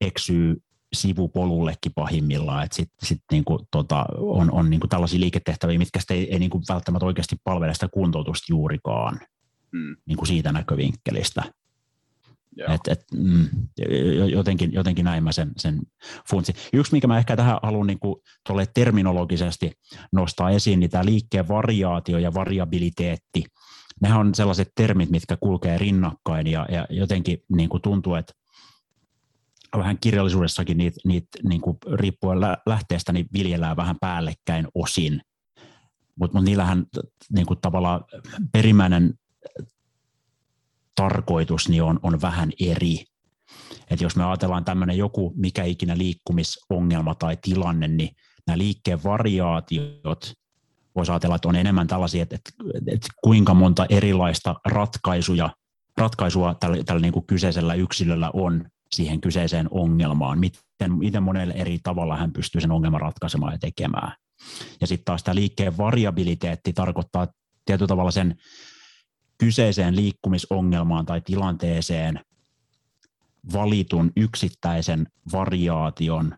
eksyy 0.01 0.61
sivupolullekin 0.93 1.91
pahimmillaan, 1.95 2.63
että 2.63 2.75
sitten 2.75 3.07
sit 3.07 3.21
niinku, 3.31 3.67
tota, 3.71 4.05
on, 4.17 4.51
on 4.51 4.69
niinku 4.69 4.87
tällaisia 4.87 5.19
liiketehtäviä, 5.19 5.77
mitkä 5.77 5.99
ei, 6.09 6.33
ei 6.33 6.39
niinku 6.39 6.61
välttämättä 6.69 7.05
oikeasti 7.05 7.35
palvele 7.43 7.73
sitä 7.73 7.87
kuntoutusta 7.87 8.45
juurikaan 8.49 9.19
hmm. 9.71 9.95
niinku 10.05 10.25
siitä 10.25 10.51
näkövinkkelistä. 10.51 11.43
Et, 12.73 12.81
et, 12.89 13.05
mm, 13.13 13.47
jotenkin, 14.31 14.73
jotenkin 14.73 15.05
näin 15.05 15.23
mä 15.23 15.31
sen, 15.31 15.51
sen 15.57 15.79
funtsin. 16.29 16.55
Yksi, 16.73 16.91
mikä 16.91 17.07
mä 17.07 17.17
ehkä 17.17 17.35
tähän 17.35 17.59
haluan 17.63 17.87
niin 17.87 17.99
terminologisesti 18.73 19.71
nostaa 20.11 20.49
esiin, 20.49 20.79
niin 20.79 20.89
tämä 20.89 21.05
liikkeen 21.05 21.47
variaatio 21.47 22.17
ja 22.17 22.33
variabiliteetti. 22.33 23.43
Nehän 24.01 24.19
on 24.19 24.35
sellaiset 24.35 24.71
termit, 24.75 25.09
mitkä 25.09 25.37
kulkee 25.37 25.77
rinnakkain 25.77 26.47
ja, 26.47 26.65
ja 26.71 26.87
jotenkin 26.89 27.43
niin 27.55 27.69
kuin 27.69 27.81
tuntuu, 27.81 28.15
että 28.15 28.33
vähän 29.79 29.97
kirjallisuudessakin 30.01 30.77
niitä, 30.77 30.99
niitä 31.05 31.27
niin 31.49 31.61
kuin 31.61 31.77
riippuen 31.93 32.39
lähteestä 32.65 33.13
niin 33.13 33.27
viljellään 33.33 33.77
vähän 33.77 33.95
päällekkäin 34.01 34.67
osin. 34.75 35.21
Mutta 36.19 36.37
mut 36.37 36.45
niillähän 36.45 36.85
niin 37.33 37.45
kuin 37.45 37.59
tavallaan 37.61 38.03
perimmäinen 38.51 39.13
tarkoitus 40.95 41.69
niin 41.69 41.83
on, 41.83 41.99
on 42.03 42.21
vähän 42.21 42.51
eri. 42.59 43.05
Et 43.89 44.01
jos 44.01 44.15
me 44.15 44.25
ajatellaan 44.25 44.65
tämmöinen 44.65 44.97
joku 44.97 45.33
mikä 45.35 45.63
ikinä 45.63 45.97
liikkumisongelma 45.97 47.15
tai 47.15 47.37
tilanne, 47.41 47.87
niin 47.87 48.15
nämä 48.47 48.57
liikkeen 48.57 49.03
variaatiot, 49.03 50.33
voisi 50.95 51.11
ajatella, 51.11 51.35
että 51.35 51.47
on 51.47 51.55
enemmän 51.55 51.87
tällaisia, 51.87 52.23
että, 52.23 52.35
että, 52.35 52.51
että 52.87 53.07
kuinka 53.23 53.53
monta 53.53 53.85
erilaista 53.89 54.55
ratkaisuja, 54.65 55.49
ratkaisua 55.97 56.53
tällä, 56.53 56.83
tällä 56.83 57.01
niin 57.01 57.13
kuin 57.13 57.27
kyseisellä 57.27 57.73
yksilöllä 57.73 58.31
on 58.33 58.65
siihen 58.95 59.21
kyseiseen 59.21 59.67
ongelmaan, 59.71 60.39
miten, 60.39 60.93
miten 60.97 61.23
monelle 61.23 61.53
eri 61.53 61.79
tavalla 61.83 62.17
hän 62.17 62.33
pystyy 62.33 62.61
sen 62.61 62.71
ongelman 62.71 63.01
ratkaisemaan 63.01 63.53
ja 63.53 63.57
tekemään. 63.57 64.11
Ja 64.81 64.87
sitten 64.87 65.05
taas 65.05 65.23
tämä 65.23 65.35
liikkeen 65.35 65.77
variabiliteetti 65.77 66.73
tarkoittaa 66.73 67.27
tietyllä 67.65 67.87
tavalla 67.87 68.11
sen 68.11 68.35
kyseiseen 69.37 69.95
liikkumisongelmaan 69.95 71.05
tai 71.05 71.21
tilanteeseen 71.21 72.19
valitun 73.53 74.11
yksittäisen 74.15 75.07
variaation 75.31 76.35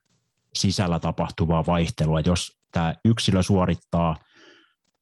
sisällä 0.54 1.00
tapahtuvaa 1.00 1.65
vaihtelua. 1.65 2.20
Jos 2.20 2.58
tämä 2.72 2.93
yksilö 3.06 3.43
suorittaa 3.43 4.15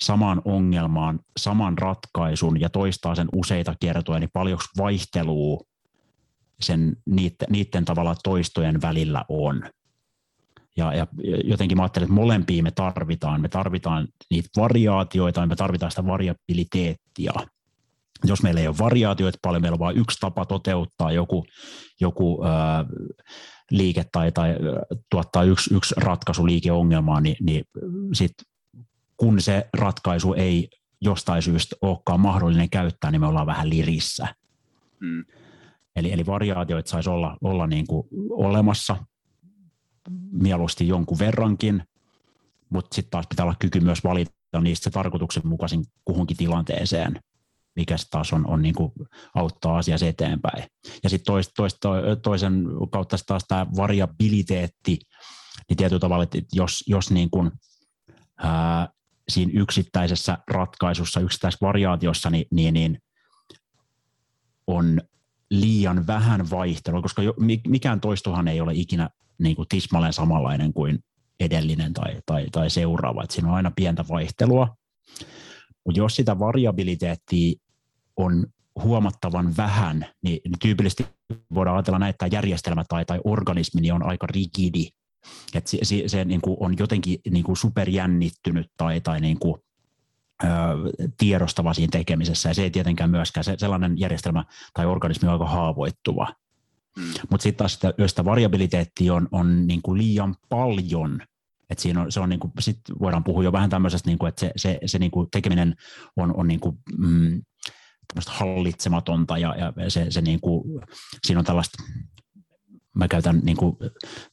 saman 0.01 0.41
ongelmaan 0.45 1.19
saman 1.37 1.77
ratkaisun 1.77 2.59
ja 2.59 2.69
toistaa 2.69 3.15
sen 3.15 3.27
useita 3.33 3.75
kertoja, 3.79 4.19
niin 4.19 4.29
paljon 4.33 4.59
vaihtelua 4.77 5.63
sen 6.59 6.97
niiden, 7.05 7.47
niiden 7.49 7.85
tavalla 7.85 8.15
toistojen 8.23 8.81
välillä 8.81 9.25
on. 9.29 9.63
Ja, 10.77 10.93
ja 10.93 11.07
jotenkin 11.43 11.77
mä 11.77 11.83
ajattelen, 11.83 12.05
että 12.05 12.15
molempia 12.15 12.63
me 12.63 12.71
tarvitaan. 12.71 13.41
Me 13.41 13.49
tarvitaan 13.49 14.07
niitä 14.31 14.49
variaatioita 14.57 15.41
ja 15.41 15.47
me 15.47 15.55
tarvitaan 15.55 15.91
sitä 15.91 16.05
variabiliteettia. 16.05 17.33
Jos 18.23 18.43
meillä 18.43 18.61
ei 18.61 18.67
ole 18.67 18.77
variaatioita 18.79 19.39
paljon, 19.41 19.61
meillä 19.61 19.75
on 19.75 19.79
vain 19.79 19.97
yksi 19.97 20.19
tapa 20.19 20.45
toteuttaa 20.45 21.11
joku, 21.11 21.45
joku 22.01 22.43
ää, 22.43 22.85
liike 23.71 24.05
tai, 24.11 24.31
tai 24.31 24.55
tuottaa 25.11 25.43
yksi, 25.43 25.73
yksi 25.73 25.95
ratkaisu 25.97 26.45
liikeongelmaan, 26.45 27.23
niin, 27.23 27.35
niin 27.41 27.63
sit, 28.13 28.33
kun 29.17 29.41
se 29.41 29.69
ratkaisu 29.77 30.33
ei 30.33 30.69
jostain 31.01 31.41
syystä 31.41 31.75
olekaan 31.81 32.19
mahdollinen 32.19 32.69
käyttää, 32.69 33.11
niin 33.11 33.21
me 33.21 33.27
ollaan 33.27 33.47
vähän 33.47 33.69
lirissä. 33.69 34.35
Hmm. 34.99 35.25
Eli, 35.95 36.11
eli 36.11 36.25
variaatioita 36.25 36.89
saisi 36.89 37.09
olla, 37.09 37.37
olla 37.41 37.67
niin 37.67 37.87
kuin 37.87 38.07
olemassa 38.29 38.97
mieluusti 40.31 40.87
jonkun 40.87 41.19
verrankin, 41.19 41.83
mutta 42.69 42.95
sitten 42.95 43.11
taas 43.11 43.25
pitää 43.29 43.45
olla 43.45 43.55
kyky 43.59 43.79
myös 43.79 44.03
valita 44.03 44.31
niistä 44.61 44.83
se 44.83 44.89
tarkoituksenmukaisin 44.89 45.85
kuhunkin 46.05 46.37
tilanteeseen, 46.37 47.19
mikä 47.75 47.95
taas 48.11 48.33
on, 48.33 48.47
on 48.47 48.61
niin 48.61 48.75
kuin 48.75 48.91
auttaa 49.35 49.77
asiassa 49.77 50.05
eteenpäin. 50.05 50.63
Ja 51.03 51.09
sitten 51.09 51.25
tois, 51.25 51.51
tois, 51.55 51.77
toisen 52.23 52.63
kautta 52.91 53.17
taas 53.27 53.45
tämä 53.47 53.65
variabiliteetti, 53.77 54.99
niin 55.69 55.77
tietyllä 55.77 55.99
tavalla, 55.99 56.23
että 56.23 56.37
jos, 56.53 56.83
jos 56.87 57.11
niin 57.11 57.29
kuin, 57.29 57.51
ää, 58.37 58.89
siinä 59.29 59.51
yksittäisessä 59.55 60.37
ratkaisussa, 60.47 61.19
yksittäisessä 61.19 61.65
variaatiossa, 61.65 62.29
niin, 62.29 62.45
niin, 62.51 62.73
niin 62.73 62.99
on 64.67 65.01
liian 65.61 66.07
vähän 66.07 66.49
vaihtelua, 66.49 67.01
koska 67.01 67.21
jo, 67.21 67.33
mikään 67.67 68.01
toistohan 68.01 68.47
ei 68.47 68.61
ole 68.61 68.71
ikinä 68.75 69.09
niin 69.37 69.55
kuin 69.55 69.67
tismalleen 69.67 70.13
samanlainen 70.13 70.73
kuin 70.73 70.99
edellinen 71.39 71.93
tai, 71.93 72.21
tai, 72.25 72.47
tai 72.51 72.69
seuraava, 72.69 73.23
että 73.23 73.33
siinä 73.33 73.49
on 73.49 73.55
aina 73.55 73.71
pientä 73.75 74.05
vaihtelua. 74.09 74.75
Mutta 75.85 75.99
jos 75.99 76.15
sitä 76.15 76.39
variabiliteettia 76.39 77.53
on 78.17 78.45
huomattavan 78.83 79.57
vähän, 79.57 80.05
niin, 80.21 80.39
tyypillisesti 80.61 81.05
voidaan 81.53 81.77
ajatella 81.77 81.99
näin, 81.99 82.09
että 82.09 82.27
järjestelmä 82.31 82.83
tai, 82.89 83.05
tai 83.05 83.19
organismi 83.23 83.81
niin 83.81 83.93
on 83.93 84.05
aika 84.05 84.27
rigidi, 84.27 84.87
että 85.53 85.69
se, 85.69 85.77
se, 85.83 86.03
se 86.07 86.25
niin 86.25 86.41
kuin 86.41 86.57
on 86.59 86.75
jotenkin 86.79 87.19
niin 87.31 87.43
kuin 87.43 87.57
superjännittynyt 87.57 88.71
tai, 88.77 89.01
tai 89.01 89.21
niin 89.21 89.39
kuin 89.39 89.61
tiedostava 91.17 91.73
siinä 91.73 91.91
tekemisessä, 91.91 92.49
ja 92.49 92.53
se 92.53 92.63
ei 92.63 92.71
tietenkään 92.71 93.09
myöskään, 93.09 93.43
se, 93.43 93.55
sellainen 93.57 93.99
järjestelmä 93.99 94.45
tai 94.73 94.85
organismi 94.85 95.27
on 95.27 95.33
aika 95.33 95.45
haavoittuva. 95.45 96.27
Mm. 96.97 97.03
Mutta 97.29 97.43
sitten 97.43 97.57
taas 97.57 97.73
sitä, 97.73 97.93
jos 97.97 98.11
sitä 98.11 98.25
variabiliteettia 98.25 99.13
on, 99.13 99.27
on 99.31 99.67
niin 99.67 99.81
kuin 99.81 99.97
liian 99.97 100.35
paljon, 100.49 101.21
että 101.69 101.81
siinä 101.81 102.01
on, 102.01 102.11
se 102.11 102.19
on 102.19 102.29
niin 102.29 102.39
kuin, 102.39 102.51
sit 102.59 102.79
voidaan 102.99 103.23
puhua 103.23 103.43
jo 103.43 103.51
vähän 103.51 103.69
tämmöisestä, 103.69 104.09
niin 104.09 104.17
kuin, 104.17 104.29
että 104.29 104.39
se, 104.39 104.51
se, 104.55 104.79
se 104.85 104.99
niin 104.99 105.11
kuin 105.11 105.27
tekeminen 105.31 105.75
on, 106.17 106.35
on 106.37 106.47
niin 106.47 106.59
kuin, 106.59 106.77
mm, 106.97 107.41
hallitsematonta 108.27 109.37
ja, 109.37 109.55
ja 109.57 109.89
se, 109.89 110.05
se 110.09 110.21
niin 110.21 110.41
kuin, 110.41 110.63
siinä 111.25 111.39
on 111.39 111.45
tällaista 111.45 111.83
mä 112.95 113.07
käytän 113.07 113.39
niin 113.43 113.57
kuin, 113.57 113.77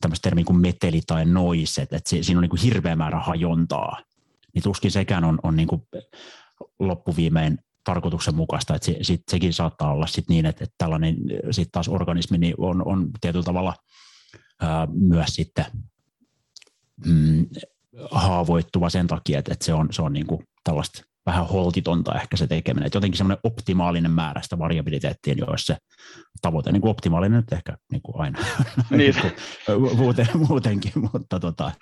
tämmöistä 0.01 0.23
termiä 0.23 0.45
kuin 0.45 0.61
meteli 0.61 1.01
tai 1.07 1.25
noise, 1.25 1.83
että, 1.83 1.97
että 1.97 2.11
siinä 2.11 2.39
on 2.39 2.43
niin 2.43 2.51
kuin 2.51 2.63
hirveä 2.63 2.97
määrä 2.97 3.21
hajontaa 3.21 4.03
niin 4.55 4.63
tuskin 4.63 4.91
sekään 4.91 5.25
on, 5.25 5.39
on 5.43 5.57
niin 5.57 5.69
kuin 5.69 5.83
loppuviimein 6.79 7.59
tarkoituksenmukaista, 7.85 8.75
että 8.75 8.87
se, 8.87 8.97
sit, 9.03 9.23
sekin 9.31 9.53
saattaa 9.53 9.93
olla 9.93 10.07
sit 10.07 10.29
niin, 10.29 10.47
että, 10.47 10.65
että 10.65 10.75
tällainen 10.79 11.17
sit 11.51 11.69
taas 11.73 11.89
organismi 11.89 12.39
niin 12.39 12.55
on, 12.59 12.87
on 12.87 13.11
tietyllä 13.21 13.45
tavalla 13.45 13.75
ää, 14.61 14.89
myös 14.93 15.29
sitten 15.29 15.65
mm, 17.07 17.47
haavoittuva 18.11 18.91
sen 18.91 19.07
takia, 19.07 19.39
että, 19.39 19.53
että 19.53 19.65
se 19.65 19.75
on, 19.75 19.89
se 19.91 20.03
on 20.03 20.13
niin 20.13 20.27
kuin 20.27 20.45
tällaista 20.65 21.03
vähän 21.27 21.47
holtitonta 21.47 22.15
ehkä 22.15 22.37
se 22.37 22.47
tekeminen. 22.47 22.87
Et 22.87 22.95
jotenkin 22.95 23.19
semmoinen 23.19 23.41
optimaalinen 23.45 24.11
määrä 24.11 24.43
sitä 24.43 24.59
variabiliteettia, 24.59 25.35
niin 25.35 25.51
olisi 25.51 25.67
se 25.67 25.77
tavoite. 26.43 26.73
Niin 26.73 26.81
kuin 26.81 26.91
optimaalinen 26.91 27.37
nyt 27.37 27.53
ehkä 27.53 27.77
niin 27.93 28.03
kuin 28.03 28.21
aina 28.21 28.39
niin. 28.91 29.15
Muuten, 29.97 30.27
muutenkin, 30.49 30.93
mutta 31.13 31.41
tota, 31.41 31.73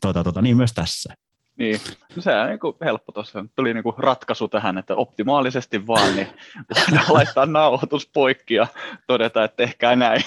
tota, 0.00 0.24
tota, 0.24 0.42
niin 0.42 0.56
myös 0.56 0.72
tässä. 0.72 1.14
Niin, 1.56 1.80
no 2.16 2.22
se 2.22 2.34
on 2.34 2.48
niin 2.48 2.58
kuin 2.58 2.76
helppo 2.84 3.12
tuossa. 3.12 3.44
Tuli 3.56 3.74
niin 3.74 3.82
kuin 3.82 3.98
ratkaisu 3.98 4.48
tähän, 4.48 4.78
että 4.78 4.94
optimaalisesti 4.94 5.86
vaan, 5.86 6.16
niin 6.16 6.28
laittaa 7.08 7.46
nauhoitus 7.46 8.10
poikki 8.14 8.54
ja 8.54 8.66
todeta, 9.06 9.44
että 9.44 9.56
tehkää 9.56 9.96
näin. 9.96 10.22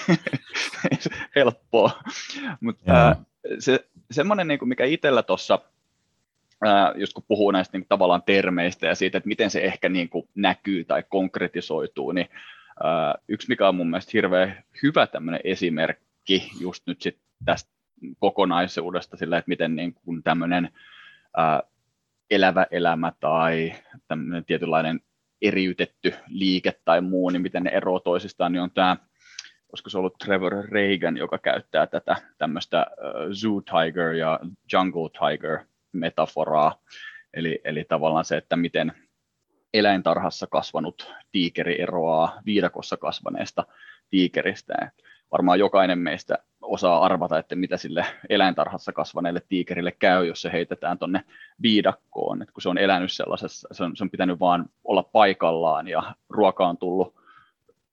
Helppoa. 1.36 1.90
Mutta 2.60 3.16
se, 3.58 3.84
semmoinen, 4.10 4.48
niin 4.48 4.58
kuin 4.58 4.68
mikä 4.68 4.84
itsellä 4.84 5.22
tuossa, 5.22 5.58
just 6.96 7.12
kun 7.12 7.24
puhuu 7.28 7.50
näistä 7.50 7.76
niin 7.76 7.82
kuin, 7.82 7.88
tavallaan 7.88 8.22
termeistä 8.22 8.86
ja 8.86 8.94
siitä, 8.94 9.18
että 9.18 9.28
miten 9.28 9.50
se 9.50 9.60
ehkä 9.60 9.88
niin 9.88 10.08
kuin, 10.08 10.28
näkyy 10.34 10.84
tai 10.84 11.04
konkretisoituu, 11.08 12.12
niin 12.12 12.28
ää, 12.84 13.14
yksi, 13.28 13.48
mikä 13.48 13.68
on 13.68 13.74
mun 13.74 13.90
mielestä 13.90 14.10
hirveän 14.14 14.64
hyvä 14.82 15.06
tämmöinen 15.06 15.40
esimerkki 15.44 16.50
just 16.60 16.86
nyt 16.86 17.02
sit 17.02 17.18
tästä 17.44 17.70
kokonaisuudesta 18.18 19.16
sillä, 19.16 19.38
että 19.38 19.48
miten 19.48 19.76
niin 19.76 19.94
kuin 19.94 20.22
tämmöinen 20.22 20.70
ää, 21.36 21.62
elävä 22.30 22.66
elämä 22.70 23.12
tai 23.20 23.72
tämmöinen 24.08 24.44
tietynlainen 24.44 25.00
eriytetty 25.42 26.14
liike 26.28 26.80
tai 26.84 27.00
muu, 27.00 27.30
niin 27.30 27.42
miten 27.42 27.62
ne 27.62 27.70
eroavat 27.70 28.04
toisistaan, 28.04 28.52
niin 28.52 28.62
on 28.62 28.70
tämä, 28.70 28.96
olisiko 29.72 29.90
se 29.90 29.98
ollut 29.98 30.18
Trevor 30.24 30.64
Reagan, 30.70 31.16
joka 31.16 31.38
käyttää 31.38 31.86
tätä 31.86 32.16
tämmöistä 32.38 32.86
zoo 33.32 33.60
tiger 33.60 34.12
ja 34.12 34.40
jungle 34.72 35.10
tiger 35.10 35.58
metaforaa, 35.92 36.82
eli, 37.34 37.60
eli 37.64 37.84
tavallaan 37.84 38.24
se, 38.24 38.36
että 38.36 38.56
miten 38.56 38.92
eläintarhassa 39.74 40.46
kasvanut 40.46 41.14
tiikeri 41.32 41.82
eroaa 41.82 42.40
viidakossa 42.46 42.96
kasvaneesta 42.96 43.66
tiikeristä. 44.10 44.90
Varmaan 45.32 45.58
jokainen 45.58 45.98
meistä 45.98 46.38
osaa 46.62 47.04
arvata, 47.04 47.38
että 47.38 47.54
mitä 47.56 47.76
sille 47.76 48.06
eläintarhassa 48.28 48.92
kasvaneelle 48.92 49.42
tiikerille 49.48 49.92
käy, 49.92 50.26
jos 50.26 50.42
se 50.42 50.52
heitetään 50.52 50.98
tuonne 50.98 51.24
viidakkoon. 51.62 52.42
Et 52.42 52.50
kun 52.50 52.62
se 52.62 52.68
on 52.68 52.78
elänyt 52.78 53.12
sellaisessa, 53.12 53.68
se 53.72 53.84
on, 53.84 53.96
se 53.96 54.04
on 54.04 54.10
pitänyt 54.10 54.40
vaan 54.40 54.66
olla 54.84 55.02
paikallaan 55.02 55.88
ja 55.88 56.14
ruoka 56.28 56.68
on 56.68 56.78
tullut 56.78 57.14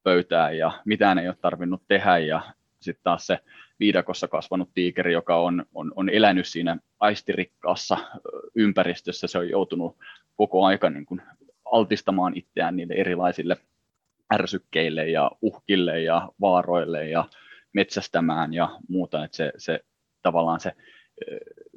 pöytään 0.04 0.58
ja 0.58 0.72
mitään 0.86 1.20
ei 1.20 1.28
ole 1.28 1.38
tarvinnut 1.42 1.82
tehdä 1.88 2.18
ja 2.18 2.42
sitten 2.80 3.04
taas 3.04 3.28
se 3.28 3.40
viidakossa 3.80 4.28
kasvanut 4.28 4.70
tiikeri, 4.74 5.14
joka 5.14 5.36
on, 5.36 5.66
on, 5.74 5.92
on 5.96 6.10
elänyt 6.10 6.48
siinä 6.48 6.78
aistirikkaassa 7.00 7.98
ympäristössä, 8.56 9.28
se 9.28 9.38
on 9.38 9.50
joutunut 9.50 9.98
koko 10.36 10.66
aika 10.66 10.90
niin 10.90 11.06
kuin 11.06 11.22
altistamaan 11.66 12.34
itseään 12.36 12.76
niille 12.76 12.94
erilaisille 12.94 13.58
ärsykkeille 14.34 15.10
ja 15.10 15.32
uhkille 15.42 16.02
ja 16.02 16.30
vaaroille 16.42 17.10
ja 17.10 17.26
metsästämään 17.74 18.54
ja 18.54 18.80
muuta, 18.90 19.24
että 19.24 19.38
se, 19.38 19.54
se 19.58 19.86
tavallaan 20.22 20.60
se 20.60 20.72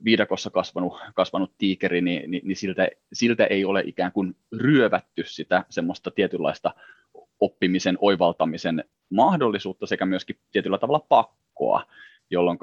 viidakossa 0.04 0.50
kasvanut, 0.50 0.98
kasvanut 1.14 1.52
tiikeri, 1.58 2.00
niin, 2.00 2.30
niin, 2.30 2.42
niin 2.44 2.56
siltä, 2.56 2.88
siltä 3.12 3.46
ei 3.46 3.64
ole 3.64 3.82
ikään 3.86 4.12
kuin 4.12 4.36
ryövätty 4.58 5.24
sitä 5.26 5.64
semmoista 5.68 6.10
tietynlaista 6.10 6.74
oppimisen, 7.40 7.98
oivaltamisen 8.00 8.84
mahdollisuutta 9.10 9.86
sekä 9.86 10.06
myöskin 10.06 10.36
tietyllä 10.52 10.78
tavalla 10.78 11.06
pakkoa, 11.08 11.86
jolloin 12.30 12.58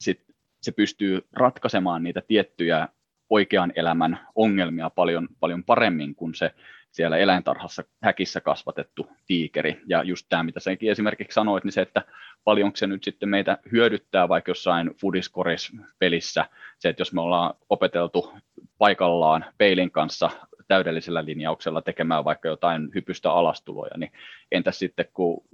sit 0.00 0.24
se 0.62 0.72
pystyy 0.72 1.26
ratkaisemaan 1.32 2.02
niitä 2.02 2.20
tiettyjä 2.20 2.88
oikean 3.30 3.72
elämän 3.76 4.20
ongelmia 4.34 4.90
paljon, 4.90 5.28
paljon 5.40 5.64
paremmin 5.64 6.14
kuin 6.14 6.34
se 6.34 6.54
siellä 6.92 7.16
eläintarhassa 7.16 7.84
häkissä 8.02 8.40
kasvatettu 8.40 9.06
tiikeri. 9.26 9.80
Ja 9.86 10.02
just 10.02 10.26
tämä, 10.28 10.42
mitä 10.42 10.60
senkin 10.60 10.90
esimerkiksi 10.90 11.34
sanoit, 11.34 11.64
niin 11.64 11.72
se, 11.72 11.82
että 11.82 12.02
paljonko 12.44 12.76
se 12.76 12.86
nyt 12.86 13.04
sitten 13.04 13.28
meitä 13.28 13.58
hyödyttää 13.72 14.28
vaikka 14.28 14.50
jossain 14.50 14.90
Foodiskoris-pelissä, 15.00 16.44
se, 16.78 16.88
että 16.88 17.00
jos 17.00 17.12
me 17.12 17.20
ollaan 17.20 17.54
opeteltu 17.70 18.32
paikallaan 18.78 19.44
peilin 19.58 19.90
kanssa 19.90 20.30
täydellisellä 20.68 21.24
linjauksella 21.24 21.82
tekemään 21.82 22.24
vaikka 22.24 22.48
jotain 22.48 22.90
hypystä 22.94 23.32
alastuloja, 23.32 23.98
niin 23.98 24.12
entäs 24.52 24.78
sitten 24.78 25.06
kun 25.14 25.44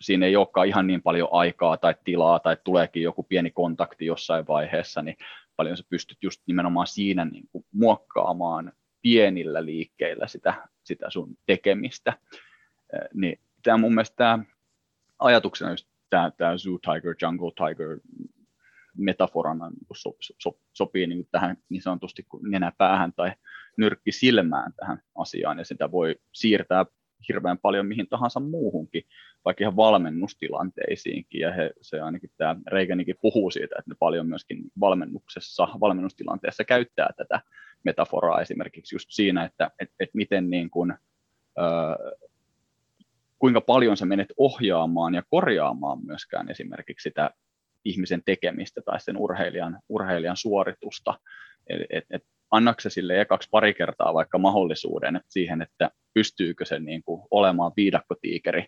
siinä 0.00 0.26
ei 0.26 0.36
olekaan 0.36 0.68
ihan 0.68 0.86
niin 0.86 1.02
paljon 1.02 1.28
aikaa 1.30 1.76
tai 1.76 1.94
tilaa 2.04 2.38
tai 2.38 2.56
tuleekin 2.64 3.02
joku 3.02 3.22
pieni 3.22 3.50
kontakti 3.50 4.06
jossain 4.06 4.46
vaiheessa, 4.46 5.02
niin 5.02 5.16
paljon 5.56 5.76
sä 5.76 5.84
pystyt 5.90 6.18
just 6.22 6.42
nimenomaan 6.46 6.86
siinä 6.86 7.24
niin 7.24 7.44
kuin 7.52 7.64
muokkaamaan 7.72 8.72
pienillä 9.06 9.64
liikkeillä 9.64 10.26
sitä, 10.26 10.68
sitä 10.84 11.10
sun 11.10 11.36
tekemistä. 11.46 12.12
Niin 13.14 13.40
tämä 13.62 13.76
mun 13.76 13.94
mielestä 13.94 14.16
tämä 14.16 14.38
ajatuksena 15.18 15.70
just 15.70 15.88
tämä, 16.10 16.30
tämä 16.36 16.58
Zoo 16.58 16.78
Tiger, 16.78 17.14
Jungle 17.22 17.50
Tiger 17.56 18.00
metaforana 18.96 19.70
niin 19.70 19.86
so, 19.96 20.16
so, 20.38 20.58
sopii 20.72 21.06
niin 21.06 21.28
tähän 21.30 21.56
niin 21.68 21.82
sanotusti 21.82 22.22
kuin 22.22 22.50
nenäpäähän 22.50 23.12
tai 23.12 23.32
nyrkki 23.78 24.12
silmään 24.12 24.72
tähän 24.72 25.02
asiaan, 25.14 25.58
ja 25.58 25.64
sitä 25.64 25.90
voi 25.90 26.16
siirtää 26.32 26.86
hirveän 27.28 27.58
paljon 27.58 27.86
mihin 27.86 28.08
tahansa 28.08 28.40
muuhunkin, 28.40 29.02
vaikka 29.44 29.64
ihan 29.64 29.76
valmennustilanteisiinkin, 29.76 31.40
ja 31.40 31.52
he, 31.52 31.70
se 31.80 32.00
ainakin 32.00 32.30
tämä 32.36 32.56
Reaganikin 32.66 33.16
puhuu 33.20 33.50
siitä, 33.50 33.76
että 33.78 33.90
ne 33.90 33.96
paljon 33.98 34.28
myöskin 34.28 34.62
valmennuksessa, 34.80 35.68
valmennustilanteessa 35.80 36.64
käyttää 36.64 37.10
tätä 37.16 37.40
metaforaa 37.86 38.40
esimerkiksi 38.40 38.94
just 38.94 39.10
siinä, 39.10 39.44
että 39.44 39.70
et, 39.80 39.90
et 40.00 40.10
miten 40.14 40.50
niin 40.50 40.70
kuin, 40.70 40.94
ö, 41.58 42.16
kuinka 43.38 43.60
paljon 43.60 43.96
sä 43.96 44.06
menet 44.06 44.32
ohjaamaan 44.36 45.14
ja 45.14 45.22
korjaamaan 45.30 46.06
myöskään 46.06 46.50
esimerkiksi 46.50 47.08
sitä 47.08 47.30
ihmisen 47.84 48.22
tekemistä 48.24 48.80
tai 48.84 49.00
sen 49.00 49.16
urheilijan, 49.16 49.78
urheilijan 49.88 50.36
suoritusta. 50.36 51.20
Et, 51.90 52.04
et 52.10 52.22
annako 52.50 52.80
se 52.80 52.90
sille 52.90 53.20
ekaksi 53.20 53.48
pari 53.50 53.74
kertaa 53.74 54.14
vaikka 54.14 54.38
mahdollisuuden 54.38 55.20
siihen, 55.28 55.62
että 55.62 55.90
pystyykö 56.14 56.64
se 56.64 56.78
niin 56.78 57.02
kuin 57.02 57.22
olemaan 57.30 57.72
viidakkotiikeri 57.76 58.66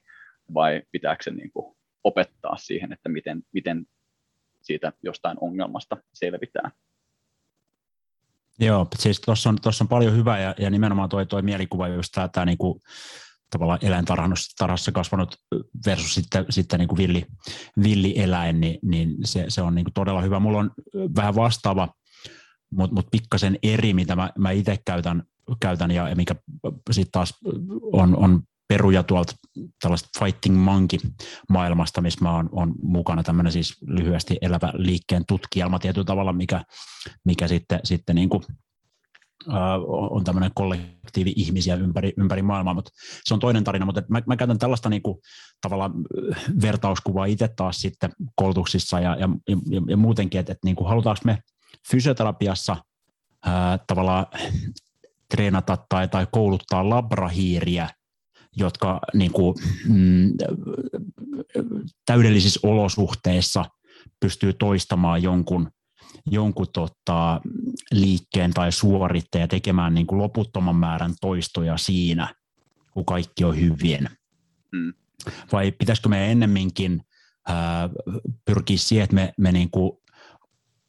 vai 0.54 0.82
pitääkö 0.92 1.22
se 1.22 1.30
niin 1.30 1.50
kuin 1.50 1.76
opettaa 2.04 2.56
siihen, 2.56 2.92
että 2.92 3.08
miten, 3.08 3.42
miten 3.52 3.86
siitä 4.62 4.92
jostain 5.02 5.36
ongelmasta 5.40 5.96
selvitään. 6.12 6.70
Joo, 8.60 8.86
siis 8.98 9.20
tuossa 9.20 9.50
on, 9.50 9.58
on 9.80 9.88
paljon 9.88 10.16
hyvää 10.16 10.40
ja, 10.40 10.54
ja 10.58 10.70
nimenomaan 10.70 11.08
tuo 11.08 11.24
toi 11.24 11.42
mielikuva 11.42 11.88
just 11.88 12.12
tämä, 12.14 12.28
tämä 12.28 12.46
niin 12.46 12.58
kuin, 12.58 12.80
tavallaan 13.50 13.78
eläintarhassa 13.82 14.92
kasvanut 14.92 15.36
versus 15.86 16.14
sitten, 16.14 16.44
sitten 16.50 16.78
niin 16.78 16.96
villi, 16.96 17.26
villieläin, 17.82 18.60
niin, 18.60 18.78
niin 18.82 19.16
se, 19.24 19.44
se 19.48 19.62
on 19.62 19.74
niin 19.74 19.86
todella 19.94 20.22
hyvä. 20.22 20.40
Mulla 20.40 20.58
on 20.58 20.70
vähän 21.16 21.34
vastaava, 21.34 21.88
mutta 22.70 22.94
mut 22.94 23.06
pikkasen 23.10 23.58
eri, 23.62 23.94
mitä 23.94 24.16
mä, 24.16 24.30
mä 24.38 24.50
itse 24.50 24.78
käytän, 24.84 25.22
käytän 25.60 25.90
ja 25.90 26.14
mikä 26.16 26.34
sitten 26.90 27.12
taas 27.12 27.34
on, 27.92 28.16
on 28.16 28.42
peruja 28.68 29.02
tuolta 29.02 29.32
tällaista 29.82 30.08
Fighting 30.18 30.56
Monkey-maailmasta, 30.56 32.00
missä 32.00 32.24
mä 32.24 32.36
oon, 32.36 32.48
on 32.52 32.74
mukana 32.82 33.22
tämmöinen 33.22 33.52
siis 33.52 33.76
lyhyesti 33.86 34.38
elävä 34.42 34.72
liikkeen 34.74 35.24
tutkielma 35.28 35.78
tietyllä 35.78 36.04
tavalla, 36.04 36.32
mikä, 36.32 36.64
mikä 37.24 37.48
sitten, 37.48 37.80
sitten 37.84 38.16
niin 38.16 38.28
kuin, 38.28 38.42
äh, 39.48 39.56
on 39.88 40.24
tämmöinen 40.24 40.50
kollektiivi 40.54 41.32
ihmisiä 41.36 41.74
ympäri, 41.74 42.12
ympäri 42.16 42.42
maailmaa, 42.42 42.74
mutta 42.74 42.90
se 43.24 43.34
on 43.34 43.40
toinen 43.40 43.64
tarina, 43.64 43.86
mutta 43.86 44.02
mä, 44.08 44.22
mä 44.26 44.36
käytän 44.36 44.58
tällaista 44.58 44.88
niin 44.88 45.02
kuin, 45.02 45.18
tavallaan 45.60 45.92
vertauskuvaa 46.62 47.24
itse 47.24 47.48
taas 47.48 47.76
sitten 47.76 48.12
koulutuksissa 48.34 49.00
ja, 49.00 49.16
ja, 49.16 49.28
ja, 49.48 49.56
ja 49.88 49.96
muutenkin, 49.96 50.40
että, 50.40 50.52
että 50.52 50.66
niin 50.66 50.76
kuin, 50.76 50.88
halutaanko 50.88 51.20
me 51.24 51.38
fysioterapiassa 51.90 52.76
ää, 53.44 53.78
tavallaan 53.86 54.26
treenata 55.30 55.78
tai, 55.88 56.08
tai 56.08 56.26
kouluttaa 56.32 56.88
labrahiiriä 56.88 57.88
jotka 58.56 59.00
niin 59.14 59.32
kuin, 59.32 59.54
mm, 59.88 60.32
täydellisissä 62.06 62.60
olosuhteissa 62.62 63.64
pystyy 64.20 64.52
toistamaan 64.52 65.22
jonkun, 65.22 65.70
jonkun 66.26 66.66
tota, 66.72 67.40
liikkeen 67.92 68.50
tai 68.50 68.72
suoritteen 68.72 69.40
ja 69.40 69.48
tekemään 69.48 69.94
niin 69.94 70.06
kuin 70.06 70.18
loputtoman 70.18 70.76
määrän 70.76 71.14
toistoja 71.20 71.76
siinä, 71.76 72.34
kun 72.92 73.04
kaikki 73.04 73.44
on 73.44 73.60
hyvin. 73.60 74.08
Mm. 74.72 74.92
Vai 75.52 75.72
pitäisikö 75.72 76.08
me 76.08 76.32
ennemminkin 76.32 77.02
ää, 77.48 77.88
pyrkiä 78.44 78.76
siihen, 78.78 79.04
että 79.04 79.14
me, 79.14 79.32
me 79.38 79.52
niin 79.52 79.70
kuin 79.70 79.92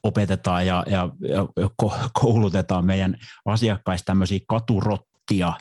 opetetaan 0.04 0.68
ja, 0.68 0.84
ja, 0.88 1.10
ja 1.30 1.70
koulutetaan 2.14 2.86
meidän 2.86 3.18
asiakkaista 3.46 4.06
tämmöisiä 4.06 4.40
katurottia, 4.48 5.54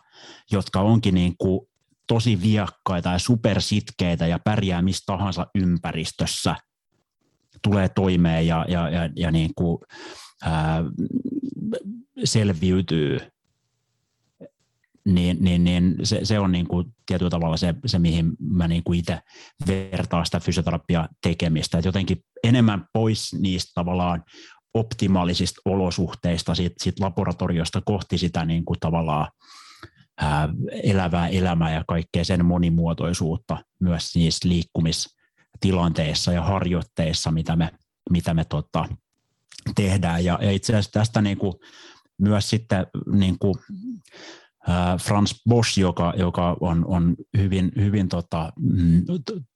jotka 0.53 0.81
onkin 0.81 1.15
niin 1.15 1.35
kuin 1.39 1.68
tosi 2.09 2.43
viakkaita 2.43 3.13
ja 3.13 3.19
supersitkeitä 3.19 4.27
ja 4.27 4.39
pärjää 4.39 4.83
missä 4.83 5.05
tahansa 5.07 5.47
ympäristössä, 5.55 6.57
tulee 7.63 7.89
toimeen 7.89 8.47
ja, 8.47 8.65
ja, 8.69 8.91
ja, 8.91 9.11
ja 9.17 9.31
niin 9.31 9.51
kuin, 9.55 9.79
ää, 10.43 10.85
selviytyy 12.25 13.19
niin, 15.15 15.37
niin, 15.41 15.65
niin 15.65 15.97
se, 16.03 16.21
se 16.23 16.39
on 16.39 16.53
niin 16.53 16.69
kuin 16.69 16.87
tietyllä 17.07 17.31
tavalla 17.31 17.57
se, 17.57 17.75
se 17.87 17.99
mihin 17.99 18.33
mä 18.41 18.69
niin 18.69 18.83
kuin 18.85 18.99
itse 18.99 19.21
vertaan 19.67 20.25
sitä 20.25 20.41
fysioterapia 20.41 21.09
tekemistä. 21.23 21.79
Et 21.79 21.85
jotenkin 21.85 22.25
enemmän 22.45 22.87
pois 22.93 23.37
niistä 23.41 23.73
tavallaan 23.75 24.25
optimaalisista 24.75 25.61
olosuhteista 25.65 26.55
siitä, 26.55 26.75
siitä 26.83 27.05
laboratoriosta 27.05 27.83
kohti 27.85 28.19
sitä 28.19 28.45
niin 28.45 28.65
kuin 28.65 28.81
tavallaan 28.81 29.29
ää, 30.19 30.49
elävää 30.83 31.29
elämää 31.29 31.75
ja 31.75 31.85
kaikkea 31.89 32.25
sen 32.25 32.45
monimuotoisuutta 32.45 33.57
myös 33.81 34.15
niissä 34.15 34.49
liikkumistilanteissa 34.49 36.33
ja 36.33 36.43
harjoitteissa, 36.43 37.31
mitä 37.31 37.57
me, 37.57 37.71
mitä 38.11 38.35
me 38.35 38.45
tota, 38.45 38.89
tehdään. 39.75 40.25
Ja, 40.25 40.39
ja 40.43 40.51
itse 40.51 40.73
asiassa 40.73 40.93
tästä 40.93 41.23
niin 41.23 41.39
kuin, 41.39 41.55
myös 42.19 42.51
sitten 42.51 42.87
niin 43.13 43.39
kuin, 43.39 43.55
Franz 45.01 45.35
Bosch, 45.49 45.79
joka, 45.79 46.15
joka 46.17 46.57
on, 46.61 46.85
on 46.87 47.17
hyvin, 47.39 47.73
hyvin 47.77 48.09
tota, 48.09 48.53
mm, 48.61 49.05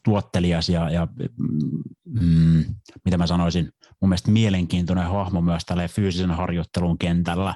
tuottelias 0.05 0.69
ja, 0.69 0.91
ja 0.91 1.09
mm, 2.21 2.65
mitä 3.05 3.19
mä 3.19 3.27
sanoisin, 3.27 3.71
mun 4.01 4.09
mielestä 4.09 4.31
mielenkiintoinen 4.31 5.07
hahmo 5.07 5.41
myös 5.41 5.65
tälle 5.65 5.89
fyysisen 5.89 6.31
harjoittelun 6.31 6.99
kentällä. 6.99 7.55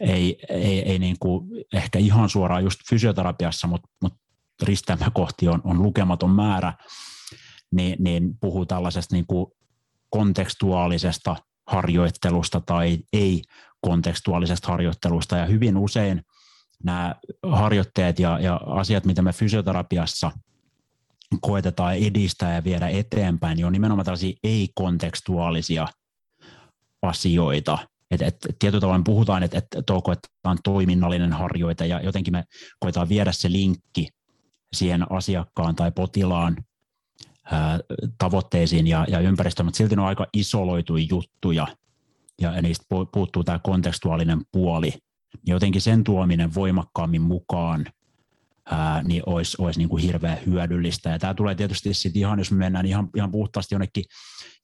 Ei, 0.00 0.38
ei, 0.48 0.90
ei 0.90 0.98
niin 0.98 1.16
kuin 1.20 1.48
ehkä 1.72 1.98
ihan 1.98 2.28
suoraan 2.28 2.64
just 2.64 2.80
fysioterapiassa, 2.90 3.66
mutta, 3.66 3.88
mutta 4.02 4.18
kohti 5.12 5.48
on, 5.48 5.60
on 5.64 5.82
lukematon 5.82 6.30
määrä, 6.30 6.72
niin, 7.70 7.96
niin 7.98 8.38
puhuu 8.40 8.66
tällaisesta 8.66 9.14
niin 9.14 9.26
kuin 9.26 9.46
kontekstuaalisesta 10.10 11.36
harjoittelusta 11.66 12.60
tai 12.60 12.98
ei-kontekstuaalisesta 13.12 14.68
harjoittelusta, 14.68 15.36
ja 15.36 15.46
hyvin 15.46 15.76
usein– 15.76 16.22
nämä 16.84 17.14
harjoitteet 17.42 18.18
ja, 18.18 18.38
ja 18.40 18.60
asiat, 18.66 19.04
mitä 19.04 19.22
me 19.22 19.32
fysioterapiassa 19.32 20.32
koetetaan 21.40 21.96
edistää 21.96 22.54
ja 22.54 22.64
viedä 22.64 22.88
eteenpäin, 22.88 23.56
niin 23.56 23.66
on 23.66 23.72
nimenomaan 23.72 24.04
tällaisia 24.04 24.38
ei-kontekstuaalisia 24.44 25.88
asioita. 27.02 27.78
Et, 28.10 28.22
et, 28.22 28.36
tietyllä 28.58 28.80
tavalla 28.80 29.02
puhutaan, 29.04 29.42
että 29.42 29.58
et, 29.58 29.66
tämä 29.86 30.00
on 30.44 30.58
toiminnallinen 30.64 31.32
harjoite 31.32 31.86
ja 31.86 32.00
jotenkin 32.00 32.32
me 32.32 32.44
koetaan 32.80 33.08
viedä 33.08 33.32
se 33.32 33.52
linkki 33.52 34.08
siihen 34.72 35.12
asiakkaan 35.12 35.76
tai 35.76 35.92
potilaan 35.92 36.56
ää, 37.44 37.78
tavoitteisiin 38.18 38.86
ja, 38.86 39.06
ja 39.08 39.20
ympäristöön, 39.20 39.66
mutta 39.66 39.78
silti 39.78 39.96
ne 39.96 40.02
on 40.02 40.08
aika 40.08 40.26
isoloituja 40.32 41.06
juttuja 41.10 41.66
ja 42.40 42.62
niistä 42.62 42.84
puuttuu 43.12 43.44
tämä 43.44 43.58
kontekstuaalinen 43.58 44.40
puoli– 44.52 44.92
jotenkin 45.46 45.80
sen 45.80 46.04
tuominen 46.04 46.54
voimakkaammin 46.54 47.22
mukaan 47.22 47.86
ää, 48.70 49.02
niin 49.02 49.22
olisi, 49.26 49.56
olisi 49.60 49.78
niin 49.80 49.88
kuin 49.88 50.02
hirveän 50.02 50.38
hyödyllistä. 50.46 51.10
Ja 51.10 51.18
tämä 51.18 51.34
tulee 51.34 51.54
tietysti 51.54 51.94
sitten 51.94 52.20
ihan, 52.20 52.38
jos 52.38 52.50
me 52.50 52.56
mennään 52.56 52.86
ihan, 52.86 53.08
ihan 53.16 53.30
puhtaasti 53.30 53.74
jonnekin 53.74 54.04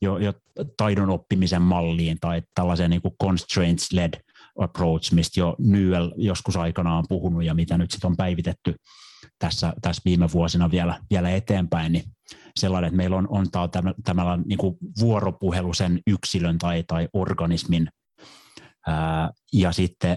jo, 0.03 0.19
jo 0.19 0.33
taidon 0.77 1.11
oppimisen 1.11 1.63
malliin 1.63 2.19
tai 2.21 2.43
tällaiseen 2.55 2.91
niin 2.91 3.03
kuin 3.03 3.15
constraints-led 3.23 4.21
approach, 4.59 5.13
mistä 5.13 5.41
jo 5.41 5.57
Newell 5.59 6.11
joskus 6.17 6.57
aikanaan 6.57 6.99
on 6.99 7.05
puhunut 7.09 7.45
ja 7.45 7.55
mitä 7.55 7.79
nyt 7.79 7.91
sitten 7.91 8.11
on 8.11 8.17
päivitetty 8.17 8.75
tässä, 9.39 9.73
tässä 9.83 10.03
viime 10.05 10.33
vuosina 10.33 10.71
vielä, 10.71 11.01
vielä 11.11 11.31
eteenpäin, 11.31 11.93
niin 11.93 12.05
sellainen, 12.57 12.89
että 12.89 12.97
meillä 12.97 13.17
on, 13.17 13.29
on 13.31 13.47
tämä, 14.05 14.39
niin 14.47 14.59
vuoropuhelu 15.01 15.75
sen 15.75 16.01
yksilön 16.07 16.59
tai, 16.59 16.85
tai 16.87 17.09
organismin 17.13 17.89
ää, 18.87 19.31
ja 19.53 19.73
sitten 19.73 20.17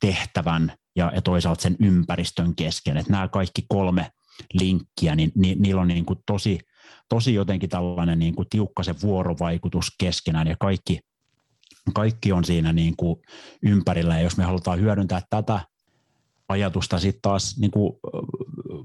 tehtävän 0.00 0.72
ja, 0.98 1.12
ja 1.14 1.22
toisaalta 1.22 1.62
sen 1.62 1.76
ympäristön 1.80 2.54
kesken. 2.54 2.96
Että 2.96 3.12
nämä 3.12 3.28
kaikki 3.28 3.64
kolme 3.68 4.12
linkkiä, 4.52 5.16
niin 5.16 5.32
ni, 5.34 5.54
niillä 5.58 5.80
on 5.80 5.88
niin 5.88 6.04
kuin 6.04 6.18
tosi, 6.26 6.58
tosi 7.08 7.34
jotenkin 7.34 7.70
tällainen 7.70 8.18
niin 8.18 8.34
kuin 8.34 8.48
tiukka 8.50 8.82
se 8.82 8.94
vuorovaikutus 9.02 9.94
keskenään 9.98 10.46
ja 10.46 10.56
kaikki, 10.60 11.00
kaikki 11.94 12.32
on 12.32 12.44
siinä 12.44 12.72
niin 12.72 12.96
kuin 12.96 13.20
ympärillä. 13.62 14.16
Ja 14.16 14.22
jos 14.22 14.36
me 14.36 14.44
halutaan 14.44 14.80
hyödyntää 14.80 15.22
tätä 15.30 15.60
ajatusta 16.48 16.98
sitten 16.98 17.22
taas 17.22 17.58
niin 17.58 17.70
kuin 17.70 17.92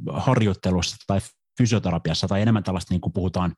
harjoittelussa 0.09 0.95
tai 1.07 1.19
fysioterapiassa 1.57 2.27
tai 2.27 2.41
enemmän 2.41 2.63
tällaista, 2.63 2.93
niin 2.93 3.01
kuin 3.01 3.13
puhutaan 3.13 3.53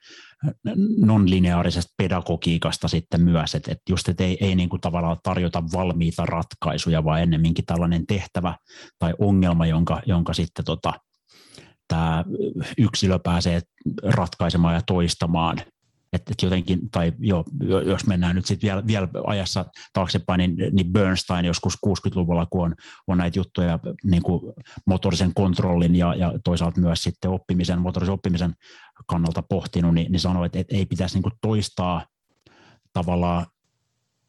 non-lineaarisesta 0.97 1.93
pedagogiikasta 1.97 2.87
sitten 2.87 3.21
myös, 3.21 3.55
että, 3.55 3.71
että 3.71 3.83
just, 3.89 4.09
että 4.09 4.23
ei, 4.23 4.37
ei 4.41 4.55
niin 4.55 4.69
kuin 4.69 4.81
tavallaan 4.81 5.17
tarjota 5.23 5.63
valmiita 5.73 6.25
ratkaisuja, 6.25 7.03
vaan 7.03 7.21
ennemminkin 7.21 7.65
tällainen 7.65 8.07
tehtävä 8.07 8.55
tai 8.99 9.13
ongelma, 9.19 9.65
jonka, 9.65 10.01
jonka 10.05 10.33
sitten 10.33 10.65
tota, 10.65 10.93
tämä 11.87 12.23
yksilö 12.77 13.19
pääsee 13.19 13.61
ratkaisemaan 14.03 14.75
ja 14.75 14.81
toistamaan 14.87 15.57
että 16.15 16.31
et 16.31 16.41
jotenkin, 16.43 16.89
tai 16.89 17.13
jo, 17.19 17.43
jos 17.85 18.07
mennään 18.07 18.35
nyt 18.35 18.45
sitten 18.45 18.67
vielä, 18.67 18.87
vielä 18.87 19.07
ajassa 19.27 19.65
taaksepäin, 19.93 20.37
niin, 20.37 20.55
niin 20.71 20.93
Bernstein 20.93 21.45
joskus 21.45 21.77
60-luvulla, 21.87 22.45
kun 22.49 22.65
on, 22.65 22.75
on 23.07 23.17
näitä 23.17 23.39
juttuja 23.39 23.79
niin 24.03 24.23
kuin 24.23 24.53
motorisen 24.85 25.33
kontrollin 25.33 25.95
ja, 25.95 26.15
ja 26.15 26.33
toisaalta 26.43 26.81
myös 26.81 27.03
sitten 27.03 27.31
oppimisen, 27.31 27.81
motorisen 27.81 28.13
oppimisen 28.13 28.53
kannalta 29.05 29.41
pohtinut, 29.41 29.93
niin, 29.93 30.11
niin 30.11 30.19
sanoi, 30.19 30.45
että, 30.45 30.59
että 30.59 30.75
ei 30.75 30.85
pitäisi 30.85 31.15
niin 31.15 31.23
kuin 31.23 31.33
toistaa 31.41 32.05
tavallaan 32.93 33.45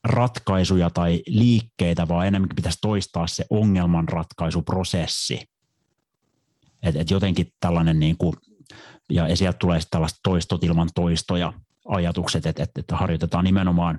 ratkaisuja 0.04 0.90
tai 0.90 1.22
liikkeitä, 1.26 2.08
vaan 2.08 2.26
enemmänkin 2.26 2.56
pitäisi 2.56 2.78
toistaa 2.82 3.26
se 3.26 3.44
ongelmanratkaisuprosessi. 3.50 5.40
Et, 6.82 6.96
et 6.96 7.10
jotenkin 7.10 7.52
tällainen, 7.60 8.00
niin 8.00 8.16
kuin, 8.18 8.34
ja 9.10 9.36
sieltä 9.36 9.58
tulee 9.58 9.80
tällaista 9.90 10.20
toistot 10.22 10.64
ilman 10.64 10.88
toistoja, 10.94 11.52
ajatukset, 11.88 12.46
että, 12.46 12.62
että, 12.62 12.80
että 12.80 12.96
harjoitetaan 12.96 13.44
nimenomaan 13.44 13.98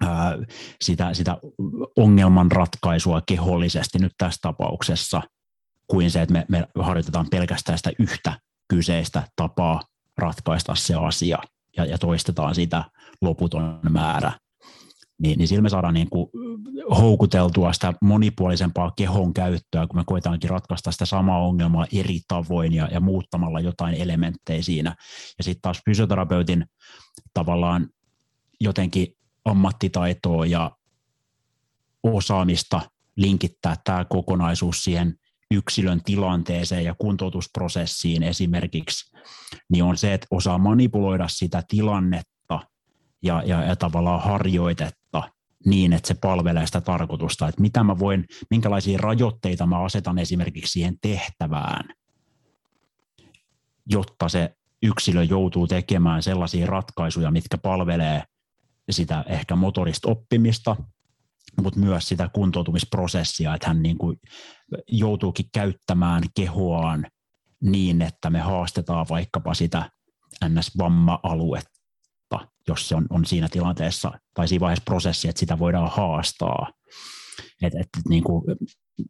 ää, 0.00 0.38
sitä, 0.80 1.14
sitä 1.14 1.36
ongelmanratkaisua 1.96 3.22
kehollisesti 3.26 3.98
nyt 3.98 4.12
tässä 4.18 4.38
tapauksessa, 4.42 5.22
kuin 5.86 6.10
se, 6.10 6.22
että 6.22 6.32
me, 6.32 6.44
me 6.48 6.68
harjoitetaan 6.82 7.26
pelkästään 7.30 7.78
sitä 7.78 7.90
yhtä 7.98 8.38
kyseistä 8.68 9.22
tapaa 9.36 9.82
ratkaista 10.18 10.74
se 10.74 10.94
asia 10.94 11.38
ja, 11.76 11.84
ja 11.84 11.98
toistetaan 11.98 12.54
sitä 12.54 12.84
loputon 13.20 13.80
määrä. 13.90 14.32
Niin, 15.20 15.38
niin 15.38 15.48
sillä 15.48 15.62
me 15.62 15.68
saadaan 15.68 15.94
niin 15.94 16.10
kuin 16.10 16.30
houkuteltua 16.98 17.72
sitä 17.72 17.94
monipuolisempaa 18.02 18.92
kehon 18.96 19.34
käyttöä, 19.34 19.86
kun 19.86 19.96
me 19.96 20.04
koetaankin 20.06 20.50
ratkaista 20.50 20.92
sitä 20.92 21.06
samaa 21.06 21.46
ongelmaa 21.46 21.86
eri 21.92 22.20
tavoin 22.28 22.72
ja, 22.72 22.88
ja 22.92 23.00
muuttamalla 23.00 23.60
jotain 23.60 23.94
elementtejä 23.94 24.62
siinä. 24.62 24.96
Ja 25.38 25.44
sitten 25.44 25.62
taas 25.62 25.80
fysioterapeutin 25.84 26.66
tavallaan 27.34 27.88
jotenkin 28.60 29.06
ammattitaitoa 29.44 30.46
ja 30.46 30.70
osaamista 32.02 32.80
linkittää 33.16 33.76
tämä 33.84 34.04
kokonaisuus 34.04 34.84
siihen 34.84 35.14
yksilön 35.50 36.00
tilanteeseen 36.04 36.84
ja 36.84 36.94
kuntoutusprosessiin 36.98 38.22
esimerkiksi, 38.22 39.16
niin 39.68 39.84
on 39.84 39.96
se, 39.96 40.14
että 40.14 40.26
osaa 40.30 40.58
manipuloida 40.58 41.28
sitä 41.28 41.62
tilannetta 41.68 42.39
ja, 43.22 43.42
ja, 43.46 43.64
ja 43.64 43.76
tavallaan 43.76 44.22
harjoitetta 44.22 45.22
niin, 45.66 45.92
että 45.92 46.08
se 46.08 46.14
palvelee 46.14 46.66
sitä 46.66 46.80
tarkoitusta, 46.80 47.48
että 47.48 47.60
mitä 47.60 47.84
mä 47.84 47.98
voin, 47.98 48.24
minkälaisia 48.50 48.98
rajoitteita 48.98 49.66
mä 49.66 49.82
asetan 49.84 50.18
esimerkiksi 50.18 50.72
siihen 50.72 50.96
tehtävään, 51.02 51.88
jotta 53.86 54.28
se 54.28 54.54
yksilö 54.82 55.22
joutuu 55.22 55.66
tekemään 55.66 56.22
sellaisia 56.22 56.66
ratkaisuja, 56.66 57.30
mitkä 57.30 57.58
palvelee 57.58 58.22
sitä 58.90 59.24
ehkä 59.28 59.56
motorista 59.56 60.10
oppimista, 60.10 60.76
mutta 61.62 61.80
myös 61.80 62.08
sitä 62.08 62.30
kuntoutumisprosessia, 62.32 63.54
että 63.54 63.68
hän 63.68 63.82
niin 63.82 63.98
kuin 63.98 64.20
joutuukin 64.88 65.46
käyttämään 65.52 66.22
kehoaan 66.36 67.06
niin, 67.62 68.02
että 68.02 68.30
me 68.30 68.40
haastetaan 68.40 69.06
vaikkapa 69.08 69.54
sitä 69.54 69.90
NS-vamma-aluetta, 70.48 71.79
jos 72.70 72.88
se 72.88 72.94
on, 72.94 73.06
on 73.10 73.24
siinä 73.24 73.48
tilanteessa 73.48 74.12
tai 74.34 74.48
siinä 74.48 74.60
vaiheessa 74.60 74.84
prosessi, 74.84 75.28
että 75.28 75.40
sitä 75.40 75.58
voidaan 75.58 75.90
haastaa. 75.90 76.72
Että 77.62 77.80
et, 77.80 77.88
niin 78.08 78.24
kuin, 78.24 78.44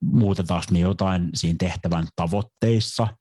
muutetaanko 0.02 0.66
me 0.72 0.78
jotain 0.78 1.30
siinä 1.34 1.56
tehtävän 1.58 2.06
tavoitteissa– 2.16 3.08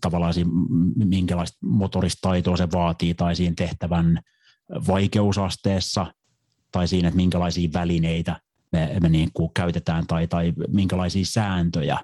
tavallaan 0.00 0.34
siinä, 0.34 0.50
minkälaista 0.94 1.58
motorista 1.62 2.28
taitoa 2.28 2.56
se 2.56 2.68
vaatii 2.72 3.14
tai 3.14 3.36
siinä 3.36 3.54
tehtävän 3.56 4.20
vaikeusasteessa 4.86 6.06
tai 6.72 6.88
siinä, 6.88 7.08
että 7.08 7.16
minkälaisia 7.16 7.70
välineitä 7.72 8.40
me, 8.72 8.96
me 9.00 9.08
niin 9.08 9.30
kuin 9.34 9.50
käytetään 9.54 10.06
tai, 10.06 10.26
tai 10.26 10.52
minkälaisia 10.68 11.24
sääntöjä 11.24 11.98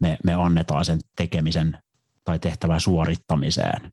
me, 0.00 0.18
me 0.24 0.34
annetaan 0.34 0.84
sen 0.84 0.98
tekemisen 1.16 1.78
tai 2.24 2.38
tehtävän 2.38 2.80
suorittamiseen. 2.80 3.92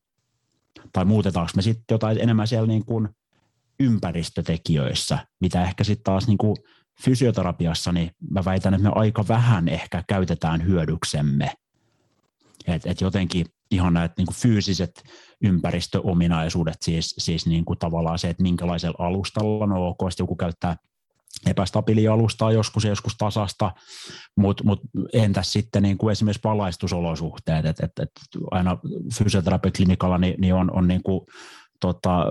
Tai 0.93 1.05
muutetaanko 1.05 1.51
me 1.55 1.61
sitten 1.61 1.95
jotain 1.95 2.17
enemmän 2.21 2.47
siellä 2.47 2.67
niin 2.67 2.85
kuin 2.85 3.09
ympäristötekijöissä, 3.79 5.27
mitä 5.41 5.63
ehkä 5.63 5.83
sitten 5.83 6.03
taas 6.03 6.27
niin 6.27 6.37
kuin 6.37 6.55
fysioterapiassa, 7.01 7.91
niin 7.91 8.11
mä 8.31 8.45
väitän, 8.45 8.73
että 8.73 8.83
me 8.83 8.91
aika 8.95 9.27
vähän 9.27 9.67
ehkä 9.67 10.03
käytetään 10.07 10.65
hyödyksemme. 10.65 11.51
Et, 12.67 12.85
et 12.85 13.01
jotenkin 13.01 13.45
ihan 13.71 13.93
näitä 13.93 14.13
niin 14.17 14.25
kuin 14.25 14.35
fyysiset 14.35 15.03
ympäristöominaisuudet, 15.43 16.77
siis, 16.81 17.15
siis 17.17 17.45
niin 17.47 17.65
kuin 17.65 17.79
tavallaan 17.79 18.19
se, 18.19 18.29
että 18.29 18.43
minkälaisella 18.43 19.05
alustalla, 19.05 19.65
no 19.65 19.87
ok, 19.87 19.99
joku 20.19 20.35
käyttää 20.35 20.75
epästabiilia 21.47 22.13
alustaa 22.13 22.51
joskus 22.51 22.83
ja 22.83 22.89
joskus 22.89 23.15
tasasta, 23.17 23.71
mutta 24.37 24.63
mut 24.63 24.79
entäs 25.13 25.53
sitten 25.53 25.83
niin 25.83 25.97
kuin 25.97 26.11
esimerkiksi 26.11 26.43
valaistusolosuhteet, 26.43 27.65
että 27.65 27.85
et, 27.85 27.91
et 27.99 28.11
aina 28.51 28.77
fysioterapiaklinikalla 29.17 30.17
niin, 30.17 30.35
niin 30.41 30.53
on, 30.53 30.71
on 30.77 30.87
niin 30.87 31.03
kuin, 31.03 31.25
tota, 31.79 32.25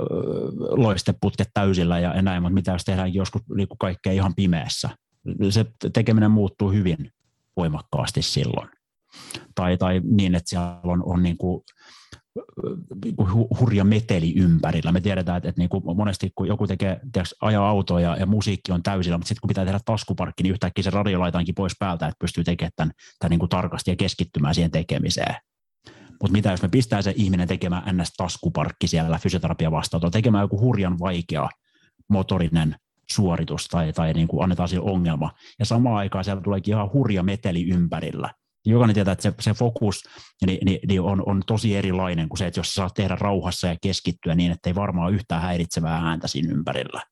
loisteputket 0.58 1.48
täysillä 1.54 1.98
ja 1.98 2.22
näin, 2.22 2.42
mutta 2.42 2.54
mitä 2.54 2.72
jos 2.72 2.84
tehdään 2.84 3.14
joskus 3.14 3.42
niin 3.56 3.68
kuin 3.68 3.78
kaikkea 3.78 4.12
ihan 4.12 4.34
pimeässä. 4.34 4.90
Se 5.50 5.64
tekeminen 5.92 6.30
muuttuu 6.30 6.70
hyvin 6.70 7.10
voimakkaasti 7.56 8.22
silloin. 8.22 8.68
Tai, 9.54 9.76
tai 9.76 10.00
niin, 10.04 10.34
että 10.34 10.50
siellä 10.50 10.80
on, 10.82 11.02
on 11.04 11.22
niin 11.22 11.38
kuin 11.38 11.62
hurja 13.60 13.84
meteli 13.84 14.34
ympärillä. 14.36 14.92
Me 14.92 15.00
tiedetään, 15.00 15.36
että, 15.36 15.48
että 15.48 15.60
niin 15.60 15.68
kuin 15.68 15.96
monesti 15.96 16.32
kun 16.34 16.48
joku 16.48 16.66
tekee, 16.66 17.00
tiedätkö, 17.12 17.36
ajaa 17.40 17.68
autoa 17.68 18.00
ja, 18.00 18.16
ja 18.16 18.26
musiikki 18.26 18.72
on 18.72 18.82
täysillä, 18.82 19.18
mutta 19.18 19.28
sitten 19.28 19.40
kun 19.40 19.48
pitää 19.48 19.64
tehdä 19.64 19.80
taskuparkki, 19.84 20.42
niin 20.42 20.52
yhtäkkiä 20.52 20.82
se 20.82 20.90
radio 20.90 21.20
laitaankin 21.20 21.54
pois 21.54 21.72
päältä, 21.78 22.06
että 22.06 22.18
pystyy 22.18 22.44
tekemään 22.44 22.72
tämän, 22.76 22.92
tämän 23.18 23.30
niin 23.30 23.38
kuin 23.38 23.48
tarkasti 23.48 23.90
ja 23.90 23.96
keskittymään 23.96 24.54
siihen 24.54 24.70
tekemiseen. 24.70 25.34
Mutta 26.22 26.32
mitä 26.32 26.50
jos 26.50 26.62
me 26.62 26.68
pistää 26.68 27.02
se 27.02 27.14
ihminen 27.16 27.48
tekemään 27.48 27.96
ns-taskuparkki 27.96 28.86
siellä 28.86 29.18
fysioterapia 29.18 29.70
vastaan, 29.70 30.12
tekemään 30.12 30.44
joku 30.44 30.60
hurjan 30.60 30.98
vaikea 30.98 31.48
motorinen 32.08 32.76
suoritus 33.10 33.66
tai, 33.66 33.92
tai 33.92 34.12
niin 34.12 34.28
kuin 34.28 34.42
annetaan 34.42 34.68
sille 34.68 34.90
ongelma, 34.90 35.30
ja 35.58 35.64
samaan 35.64 35.96
aikaan 35.96 36.24
siellä 36.24 36.42
tuleekin 36.42 36.74
ihan 36.74 36.92
hurja 36.92 37.22
meteli 37.22 37.68
ympärillä, 37.68 38.30
jokainen 38.64 38.94
tietää, 38.94 39.12
että 39.12 39.22
se, 39.22 39.32
se 39.40 39.54
fokus 39.54 40.02
niin, 40.46 40.58
niin, 40.64 40.78
niin 40.88 41.00
on, 41.00 41.22
on 41.26 41.42
tosi 41.46 41.76
erilainen 41.76 42.28
kuin 42.28 42.38
se, 42.38 42.46
että 42.46 42.60
jos 42.60 42.68
sä 42.68 42.74
saat 42.74 42.94
tehdä 42.94 43.16
rauhassa 43.20 43.66
ja 43.66 43.76
keskittyä 43.82 44.34
niin, 44.34 44.52
että 44.52 44.70
ei 44.70 44.74
varmaan 44.74 45.14
yhtään 45.14 45.42
häiritsevää 45.42 46.08
ääntä 46.08 46.28
siinä 46.28 46.52
ympärillä. 46.52 47.02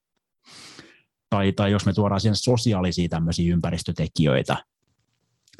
Tai, 1.30 1.52
tai 1.52 1.72
jos 1.72 1.86
me 1.86 1.92
tuodaan 1.92 2.20
siihen 2.20 2.36
sosiaalisia 2.36 3.08
tämmöisiä 3.08 3.52
ympäristötekijöitä, 3.52 4.56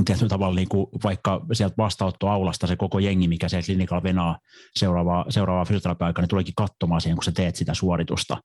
tietyllä 0.05 0.29
tavalla 0.29 0.55
niin 0.55 0.69
kuin 0.69 0.87
vaikka 1.05 1.47
sieltä 1.53 1.75
vastaanottoaulasta 1.79 2.67
se 2.67 2.77
koko 2.77 2.99
jengi, 2.99 3.29
mikä 3.29 3.49
siellä 3.49 3.67
klinikalla 3.67 4.03
venaa 4.03 4.39
seuraavaa, 4.77 5.25
seuraavaa 5.29 5.65
fysioterapia 5.65 6.07
aikaa, 6.07 6.23
niin 6.23 6.29
tuleekin 6.29 6.55
katsomaan 6.57 7.01
siihen, 7.01 7.17
kun 7.17 7.25
sä 7.25 7.33
teet 7.33 7.57
sitä 7.57 7.75
suoritusta. 7.75 8.37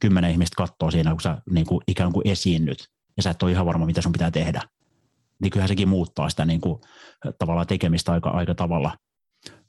Kymmenen 0.00 0.30
ihmistä 0.30 0.54
katsoo 0.56 0.90
siinä, 0.90 1.10
kun 1.10 1.20
sä 1.20 1.38
niin 1.50 1.66
kuin 1.66 1.80
ikään 1.88 2.12
kuin 2.12 2.28
esiinnyt, 2.28 2.88
ja 3.16 3.22
sä 3.22 3.30
et 3.30 3.42
ole 3.42 3.50
ihan 3.50 3.66
varma, 3.66 3.86
mitä 3.86 4.02
sun 4.02 4.12
pitää 4.12 4.30
tehdä 4.30 4.62
niin 5.42 5.50
kyllähän 5.50 5.68
sekin 5.68 5.88
muuttaa 5.88 6.30
sitä 6.30 6.44
niin 6.44 6.60
kuin, 6.60 6.80
tavallaan 7.38 7.66
tekemistä 7.66 8.12
aika, 8.12 8.30
aika 8.30 8.54
tavalla. 8.54 8.96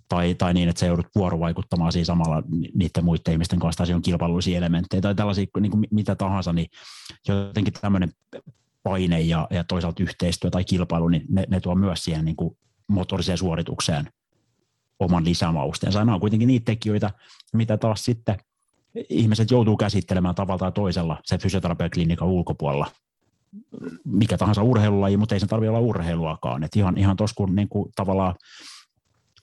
Tai, 0.09 0.35
tai 0.35 0.53
niin, 0.53 0.69
että 0.69 0.79
se 0.79 0.85
joudut 0.85 1.07
vuorovaikuttamaan 1.15 1.91
siinä 1.91 2.05
samalla 2.05 2.43
niiden 2.73 3.05
muiden 3.05 3.31
ihmisten 3.31 3.59
kanssa, 3.59 3.85
tai 3.85 3.93
on 3.93 4.01
kilpailullisia 4.01 4.57
elementtejä 4.57 5.01
tai 5.01 5.15
tällaisia 5.15 5.45
niin 5.59 5.71
kuin 5.71 5.87
mitä 5.91 6.15
tahansa, 6.15 6.53
niin 6.53 6.67
jotenkin 7.27 7.73
tämmöinen 7.73 8.11
paine 8.83 9.21
ja, 9.21 9.47
ja 9.51 9.63
toisaalta 9.63 10.03
yhteistyö 10.03 10.49
tai 10.49 10.63
kilpailu, 10.63 11.07
niin 11.07 11.25
ne, 11.29 11.45
ne 11.49 11.59
tuo 11.59 11.75
myös 11.75 12.03
siihen 12.03 12.25
niin 12.25 12.35
kuin 12.35 12.57
motoriseen 12.87 13.37
suoritukseen 13.37 14.09
oman 14.99 15.25
lisämausteensa. 15.25 15.99
Nämä 15.99 16.13
on 16.13 16.19
kuitenkin 16.19 16.47
niitä 16.47 16.65
tekijöitä, 16.65 17.11
mitä 17.53 17.77
taas 17.77 18.05
sitten 18.05 18.37
ihmiset 19.09 19.51
joutuu 19.51 19.77
käsittelemään 19.77 20.35
tavalla 20.35 20.59
tai 20.59 20.71
toisella 20.71 21.21
se 21.23 21.37
fysioterapiaklinikan 21.37 22.27
ulkopuolella 22.27 22.91
mikä 24.05 24.37
tahansa 24.37 24.63
urheilulaji, 24.63 25.17
mutta 25.17 25.35
ei 25.35 25.39
se 25.39 25.47
tarvitse 25.47 25.69
olla 25.69 25.79
urheiluakaan. 25.79 26.63
Et 26.63 26.75
ihan, 26.75 26.97
ihan 26.97 27.15
tuossa 27.15 27.35
kun 27.35 27.55
niin 27.55 27.69
kuin, 27.69 27.91
tavallaan 27.95 28.35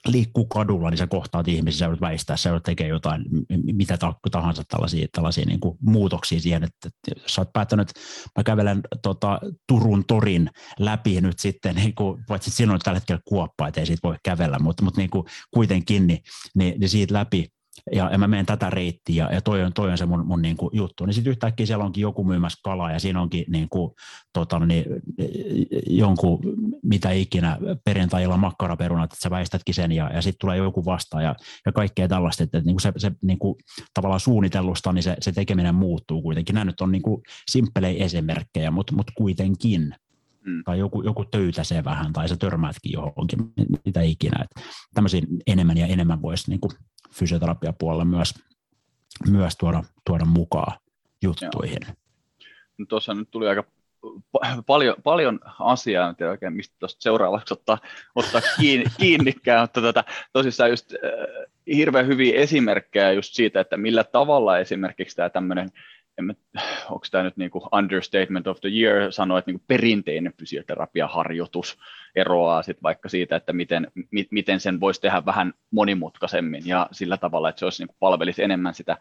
liikkuu 0.07 0.45
kadulla, 0.45 0.89
niin 0.89 0.97
sä 0.97 1.07
kohtaat 1.07 1.47
ihmisiä, 1.47 1.79
sä 1.79 1.85
joudut 1.85 2.01
väistää, 2.01 2.37
sä 2.37 2.49
joudut 2.49 2.63
tekemään 2.63 2.89
jotain, 2.89 3.25
mitä 3.73 3.97
tahansa 4.31 4.63
tällaisia, 4.67 5.07
tällaisia 5.11 5.45
niin 5.45 5.59
kuin 5.59 5.77
muutoksia 5.81 6.39
siihen, 6.39 6.63
että, 6.63 6.87
että 6.87 7.21
sä 7.27 7.41
oot 7.41 7.53
päättänyt, 7.53 7.89
että 7.89 8.01
mä 8.37 8.43
kävelen 8.43 8.81
tota, 9.01 9.39
Turun 9.67 10.03
torin 10.07 10.49
läpi 10.79 11.21
nyt 11.21 11.39
sitten, 11.39 11.75
niin 11.75 11.95
kuin, 11.95 12.23
paitsi 12.27 12.51
siinä 12.51 12.73
on 12.73 12.79
tällä 12.83 12.99
hetkellä 12.99 13.21
kuoppa, 13.25 13.67
että 13.67 13.79
ei 13.79 13.85
siitä 13.85 14.07
voi 14.07 14.15
kävellä, 14.23 14.59
mutta, 14.59 14.83
mutta 14.83 15.01
niin 15.01 15.09
kuin, 15.09 15.25
kuitenkin, 15.53 16.07
niin, 16.07 16.19
niin, 16.55 16.79
niin 16.79 16.89
siitä 16.89 17.13
läpi, 17.13 17.47
ja, 17.91 18.09
ja 18.11 18.17
mä 18.17 18.27
menen 18.27 18.45
tätä 18.45 18.69
reittiä 18.69 19.29
ja 19.31 19.41
toi 19.41 19.63
on, 19.63 19.73
toi 19.73 19.91
on 19.91 19.97
se 19.97 20.05
mun, 20.05 20.27
mun 20.27 20.41
niin 20.41 20.57
kuin 20.57 20.69
juttu. 20.73 21.05
Niin 21.05 21.13
sitten 21.13 21.31
yhtäkkiä 21.31 21.65
siellä 21.65 21.85
onkin 21.85 22.01
joku 22.01 22.23
myymässä 22.23 22.59
kalaa 22.63 22.91
ja 22.91 22.99
siinä 22.99 23.21
onkin 23.21 23.45
niin 23.47 23.69
kuin, 23.69 23.91
tota, 24.33 24.59
niin, 24.59 24.85
jonkun 25.87 26.39
mitä 26.83 27.11
ikinä 27.11 27.57
perjantailla 27.85 28.37
makkaraperunat, 28.37 29.13
että 29.13 29.23
sä 29.23 29.29
väistätkin 29.29 29.75
sen 29.75 29.91
ja, 29.91 30.09
ja 30.13 30.21
sitten 30.21 30.39
tulee 30.39 30.57
joku 30.57 30.85
vastaan 30.85 31.23
ja, 31.23 31.35
ja 31.65 31.71
kaikkea 31.71 32.07
tällaista, 32.07 32.43
että, 32.43 32.57
että 32.57 32.65
niin 32.65 32.75
kuin 32.75 32.81
se, 32.81 32.91
se 32.97 33.11
niin 33.21 33.39
kuin, 33.39 33.55
tavallaan 33.93 34.19
suunnitellusta 34.19 34.93
niin 34.93 35.03
se, 35.03 35.15
se 35.19 35.31
tekeminen 35.31 35.75
muuttuu 35.75 36.21
kuitenkin. 36.21 36.53
Nämä 36.53 36.65
nyt 36.65 36.81
on 36.81 36.91
niin 36.91 37.01
kuin 37.01 37.21
simppelejä 37.51 38.05
esimerkkejä, 38.05 38.71
mutta, 38.71 38.95
mutta 38.95 39.13
kuitenkin. 39.15 39.95
Mm. 40.45 40.63
Tai 40.65 40.79
joku, 40.79 41.01
joku 41.01 41.25
töytäsee 41.25 41.83
vähän, 41.83 42.13
tai 42.13 42.29
sä 42.29 42.37
törmäätkin 42.37 42.91
johonkin, 42.91 43.39
mitä 43.85 44.01
ikinä. 44.01 44.43
Että 44.43 44.69
tämmöisiä 44.93 45.21
enemmän 45.47 45.77
ja 45.77 45.87
enemmän 45.87 46.21
voisi 46.21 46.49
niin 46.49 46.59
kuin 46.59 46.71
fysioterapiapuolella 47.13 48.05
myös, 48.05 48.33
myös 49.29 49.57
tuoda, 49.57 49.83
tuoda 50.05 50.25
mukaan 50.25 50.79
juttuihin. 51.23 51.79
No, 52.77 52.85
tuossa 52.89 53.13
nyt 53.13 53.31
tuli 53.31 53.47
aika 53.47 53.63
paljon, 54.65 54.95
paljon 55.03 55.39
asiaa, 55.59 56.09
en 56.09 56.15
tiedä 56.15 56.31
oikein 56.31 56.53
mistä 56.53 56.75
tuosta 56.79 57.01
seuraavaksi 57.01 57.53
ottaa, 57.53 57.77
ottaa 58.15 58.41
kiinni, 58.59 58.85
kiinnikään, 58.99 59.61
mutta 59.61 59.81
tota, 59.81 60.03
tosissaan 60.33 60.69
just 60.69 60.93
äh, 60.93 61.47
hirveän 61.75 62.07
hyviä 62.07 62.39
esimerkkejä 62.39 63.11
just 63.11 63.33
siitä, 63.33 63.59
että 63.59 63.77
millä 63.77 64.03
tavalla 64.03 64.57
esimerkiksi 64.57 65.15
tämä 65.15 65.29
tämmöinen 65.29 65.69
onko 66.89 67.05
tämä 67.11 67.23
nyt 67.23 67.37
niinku 67.37 67.67
understatement 67.71 68.47
of 68.47 68.61
the 68.61 68.69
year? 68.69 69.11
Sanoa, 69.11 69.39
että 69.39 69.51
niinku 69.51 69.65
perinteinen 69.67 70.33
fysioterapiaharjoitus 70.39 71.79
eroaa 72.15 72.63
sit 72.63 72.83
vaikka 72.83 73.09
siitä, 73.09 73.35
että 73.35 73.53
miten, 73.53 73.87
mi, 74.11 74.27
miten 74.31 74.59
sen 74.59 74.79
voisi 74.79 75.01
tehdä 75.01 75.25
vähän 75.25 75.53
monimutkaisemmin 75.71 76.63
ja 76.65 76.87
sillä 76.91 77.17
tavalla, 77.17 77.49
että 77.49 77.59
se 77.59 77.65
olisi 77.65 77.81
niinku 77.81 77.95
palvelisi 77.99 78.43
enemmän 78.43 78.73
sitä 78.73 78.97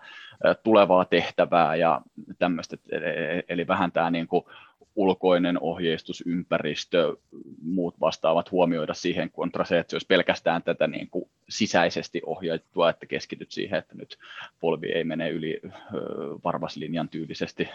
tulevaa 0.63 1.05
tehtävää 1.05 1.77
ja 1.77 2.01
tämmöistä, 2.39 2.77
e, 2.93 2.97
e, 2.97 3.43
eli 3.49 3.67
vähän 3.67 3.93
tämä 3.93 4.11
niinku 4.11 4.51
ulkoinen 4.97 5.59
ohjeistusympäristö, 5.61 7.17
muut 7.63 8.01
vastaavat 8.01 8.51
huomioida 8.51 8.95
siihen 8.95 9.31
kontra 9.31 9.65
se, 9.65 9.79
että 9.79 9.91
se 9.91 9.97
olisi 9.97 10.07
pelkästään 10.07 10.63
tätä 10.63 10.87
niin 10.87 11.09
kuin 11.11 11.25
sisäisesti 11.49 12.23
ohjattua, 12.27 12.91
että 12.91 13.07
keskityt 13.07 13.51
siihen, 13.51 13.79
että 13.79 13.95
nyt 13.95 14.19
polvi 14.61 14.93
ei 14.93 15.05
mene 15.05 15.31
yli 15.31 15.61
varvaslinjan 16.45 17.09
tyylisesti. 17.09 17.69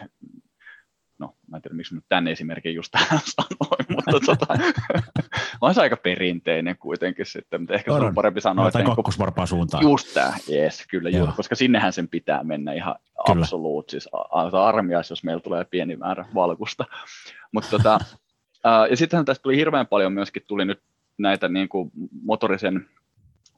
No, 1.20 1.36
mä 1.48 1.58
en 1.58 1.62
tiedä, 1.62 1.76
miksi 1.76 1.96
nyt 1.96 2.04
tämän 2.10 2.28
esimerkin 2.28 2.76
just 2.76 2.92
tähän 2.92 3.20
sanoin, 3.36 3.86
mutta 3.90 4.20
tota, 4.26 4.54
on 5.62 5.74
se 5.74 5.82
aika 5.82 5.98
perinteinen 5.98 6.78
kuitenkin 6.78 7.26
sitten, 7.26 7.62
mutta 7.62 7.74
ehkä 7.74 7.94
on, 7.94 8.04
on 8.06 8.16
parempi 8.16 8.42
sanoa, 8.42 8.68
että... 8.68 8.80
Niin 8.80 8.86
suuntaan. 9.48 9.84
Just 9.84 10.14
tämä, 10.14 10.34
yes, 10.50 10.86
kyllä, 10.90 11.10
juuri, 11.10 11.32
koska 11.36 11.56
sinnehän 11.56 11.94
sen 11.94 12.08
pitää 12.08 12.44
mennä 12.44 12.74
ihan 12.74 12.96
absoluut, 13.28 13.90
siis 13.90 14.10
armias, 14.54 15.10
jos 15.10 15.24
meillä 15.24 15.42
tulee 15.42 15.66
pieni 15.66 15.96
määrä 15.96 16.26
valkusta. 16.36 16.86
Mutta 17.52 17.70
tota, 17.70 18.00
ja 18.90 18.98
sittenhän 18.98 19.26
tästä 19.26 19.44
tuli 19.44 19.58
hirveän 19.58 19.88
paljon 19.88 20.14
myöskin, 20.14 20.44
tuli 20.48 20.66
nyt 20.66 20.82
näitä 21.18 21.50
niin 21.50 21.70
kuin 21.70 21.92
motorisen 22.24 22.90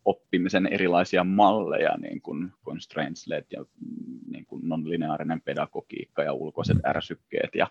oppimisen 0.06 0.68
erilaisia 0.68 1.24
malleja, 1.24 1.97
niin 1.97 2.22
kuin 2.22 2.52
constraints-led 2.66 3.45
ja 3.52 3.66
niin 4.28 4.45
kuin 4.45 4.62
non-lineaarinen 4.70 5.41
pedagogiikka 5.41 6.24
ja 6.24 6.34
ulkoiset 6.34 6.78
mm. 6.78 6.89
ärsykkeet 6.89 7.56
ja 7.56 7.68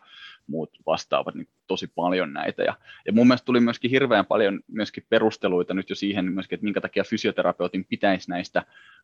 muut 0.46 0.70
vastaavat 0.86 1.34
niin 1.34 1.48
tosi 1.66 1.86
paljon 1.86 2.32
näitä. 2.32 2.62
Ja, 2.62 2.74
ja 3.06 3.12
mun 3.12 3.26
mielestä 3.26 3.44
tuli 3.44 3.60
myöskin 3.60 3.90
hirveän 3.90 4.26
paljon 4.26 4.60
myöskin 4.68 5.06
perusteluita 5.08 5.74
nyt 5.74 5.90
jo 5.90 5.96
siihen, 5.96 6.32
myöskin, 6.32 6.56
että 6.56 6.64
minkä 6.64 6.80
takia 6.80 7.04
fysioterapeutin 7.04 7.84
pitäisi 7.84 8.30
näistä 8.30 8.62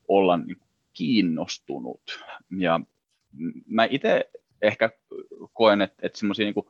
olla 0.08 0.36
niin 0.36 0.58
kiinnostunut. 0.92 2.24
Ja 2.58 2.80
mä 3.66 3.86
itse 3.90 4.30
ehkä 4.62 4.90
koen, 5.52 5.80
että, 5.80 6.06
että 6.06 6.18
semmoisia 6.18 6.44
niin 6.44 6.66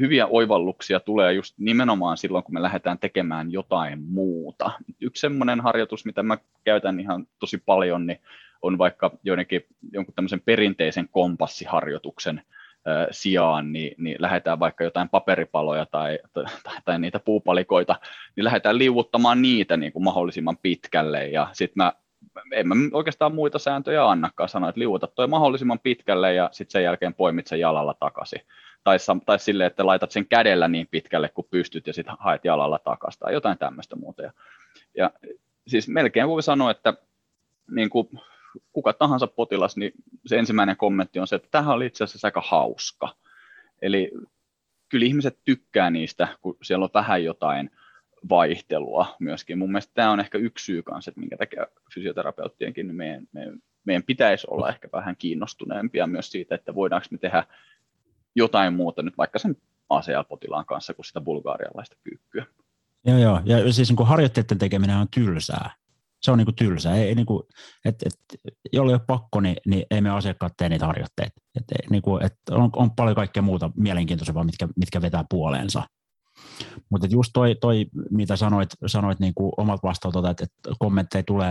hyviä 0.00 0.26
oivalluksia 0.26 1.00
tulee 1.00 1.32
just 1.32 1.54
nimenomaan 1.58 2.16
silloin, 2.16 2.44
kun 2.44 2.54
me 2.54 2.62
lähdetään 2.62 2.98
tekemään 2.98 3.52
jotain 3.52 4.02
muuta. 4.02 4.70
Yksi 5.00 5.20
semmoinen 5.20 5.60
harjoitus, 5.60 6.04
mitä 6.04 6.22
mä 6.22 6.38
käytän 6.64 7.00
ihan 7.00 7.26
tosi 7.38 7.58
paljon, 7.58 8.06
niin 8.06 8.20
on 8.62 8.78
vaikka 8.78 9.10
joidenkin, 9.22 9.66
jonkun 9.92 10.14
tämmöisen 10.14 10.40
perinteisen 10.40 11.08
kompassiharjoituksen 11.10 12.42
sijaan, 13.10 13.72
niin, 13.72 13.94
niin 13.98 14.16
lähdetään 14.18 14.60
vaikka 14.60 14.84
jotain 14.84 15.08
paperipaloja 15.08 15.86
tai, 15.86 16.18
tai, 16.32 16.44
tai 16.84 16.98
niitä 16.98 17.18
puupalikoita, 17.18 17.96
niin 18.36 18.44
lähdetään 18.44 18.78
liuuttamaan 18.78 19.42
niitä 19.42 19.76
niin 19.76 19.92
kuin 19.92 20.04
mahdollisimman 20.04 20.56
pitkälle 20.62 21.28
ja 21.28 21.48
sitten 21.52 21.74
mä 21.76 21.92
en 22.52 22.68
mä 22.68 22.74
oikeastaan 22.92 23.34
muita 23.34 23.58
sääntöjä 23.58 24.10
annakaan 24.10 24.48
sanoa, 24.48 24.68
että 24.68 24.78
liuuta 24.78 25.06
toi 25.06 25.26
mahdollisimman 25.26 25.78
pitkälle 25.78 26.34
ja 26.34 26.48
sitten 26.52 26.72
sen 26.72 26.82
jälkeen 26.82 27.14
poimit 27.14 27.46
sen 27.46 27.60
jalalla 27.60 27.94
takaisin. 27.94 28.40
Tai, 28.84 28.98
tai 29.26 29.38
silleen, 29.38 29.66
että 29.66 29.86
laitat 29.86 30.10
sen 30.10 30.26
kädellä 30.26 30.68
niin 30.68 30.88
pitkälle 30.90 31.28
kuin 31.28 31.46
pystyt 31.50 31.86
ja 31.86 31.92
sitten 31.92 32.14
haet 32.18 32.44
jalalla 32.44 32.78
takaisin 32.78 33.20
tai 33.20 33.32
jotain 33.32 33.58
tämmöistä 33.58 33.96
muuta. 33.96 34.22
Ja, 34.22 34.32
ja 34.96 35.10
siis 35.66 35.88
melkein 35.88 36.28
voi 36.28 36.42
sanoa, 36.42 36.70
että 36.70 36.94
niin 37.70 37.90
kuin 37.90 38.08
kuka 38.72 38.92
tahansa 38.92 39.26
potilas, 39.26 39.76
niin 39.76 39.92
se 40.26 40.38
ensimmäinen 40.38 40.76
kommentti 40.76 41.18
on 41.18 41.26
se, 41.26 41.36
että 41.36 41.48
tähän 41.50 41.74
oli 41.74 41.86
itse 41.86 42.04
asiassa 42.04 42.28
aika 42.28 42.42
hauska. 42.46 43.16
Eli 43.82 44.12
kyllä 44.88 45.06
ihmiset 45.06 45.38
tykkää 45.44 45.90
niistä, 45.90 46.28
kun 46.40 46.56
siellä 46.62 46.84
on 46.84 46.90
vähän 46.94 47.24
jotain 47.24 47.70
vaihtelua 48.28 49.16
myöskin. 49.18 49.58
Mun 49.58 49.72
mielestä 49.72 49.94
tämä 49.94 50.10
on 50.10 50.20
ehkä 50.20 50.38
yksi 50.38 50.64
syy 50.64 50.82
kanssa, 50.82 51.10
että 51.10 51.20
minkä 51.20 51.36
takia 51.36 51.66
fysioterapeuttienkin 51.94 52.86
niin 52.86 52.96
meidän, 52.96 53.28
meidän, 53.32 53.58
meidän 53.84 54.02
pitäisi 54.02 54.46
olla 54.50 54.68
ehkä 54.68 54.88
vähän 54.92 55.16
kiinnostuneempia 55.16 56.06
myös 56.06 56.32
siitä, 56.32 56.54
että 56.54 56.74
voidaanko 56.74 57.06
me 57.10 57.18
tehdä 57.18 57.44
jotain 58.38 58.74
muuta 58.74 59.02
nyt 59.02 59.18
vaikka 59.18 59.38
sen 59.38 59.56
ACL-potilaan 59.88 60.66
kanssa 60.66 60.94
kuin 60.94 61.06
sitä 61.06 61.20
bulgaarialaista 61.20 61.96
kyykkyä. 62.02 62.46
Joo, 63.06 63.18
joo. 63.18 63.40
Ja 63.44 63.72
siis 63.72 63.90
niin 63.90 64.06
harjoitteiden 64.06 64.58
tekeminen 64.58 64.96
on 64.96 65.08
tylsää 65.14 65.70
se 66.20 66.30
on 66.30 66.38
niin 66.38 66.46
kuin 66.46 66.54
tylsä. 66.54 66.94
Ei, 66.94 67.14
niin 67.14 67.26
kuin, 67.26 67.42
et, 67.84 68.02
et, 68.02 68.14
jolle 68.72 68.92
ei 68.92 68.94
ole 68.94 69.02
pakko, 69.06 69.40
niin, 69.40 69.56
niin 69.66 69.86
ei 69.90 70.00
me 70.00 70.10
asiakkaat 70.10 70.52
tee 70.56 70.68
niitä 70.68 70.86
harjoitteita. 70.86 71.40
Et, 71.56 71.64
niin 71.90 72.02
kuin, 72.02 72.24
et 72.24 72.34
on, 72.50 72.70
on, 72.76 72.90
paljon 72.90 73.16
kaikkea 73.16 73.42
muuta 73.42 73.70
mielenkiintoisempaa, 73.76 74.44
mitkä, 74.44 74.68
mitkä 74.76 75.02
vetää 75.02 75.24
puoleensa. 75.30 75.82
Mutta 76.90 77.06
just 77.10 77.30
toi, 77.34 77.54
toi, 77.60 77.86
mitä 78.10 78.36
sanoit, 78.36 78.70
sanoit 78.86 79.20
niin 79.20 79.34
kuin 79.34 79.52
omat 79.56 79.80
vastautot, 79.82 80.26
että, 80.26 80.44
että 80.44 80.70
kommentteja 80.78 81.22
tulee, 81.22 81.50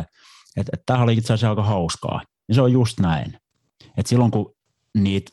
että, 0.58 0.72
että 0.74 0.84
tämä 0.86 1.04
oli 1.04 1.14
itse 1.14 1.34
asiassa 1.34 1.50
aika 1.50 1.64
hauskaa. 1.64 2.22
Ja 2.48 2.56
se 2.56 2.62
on 2.62 2.72
just 2.72 3.00
näin. 3.00 3.38
Että 3.98 4.10
silloin 4.10 4.32
kun 4.32 4.56
niitä 4.98 5.32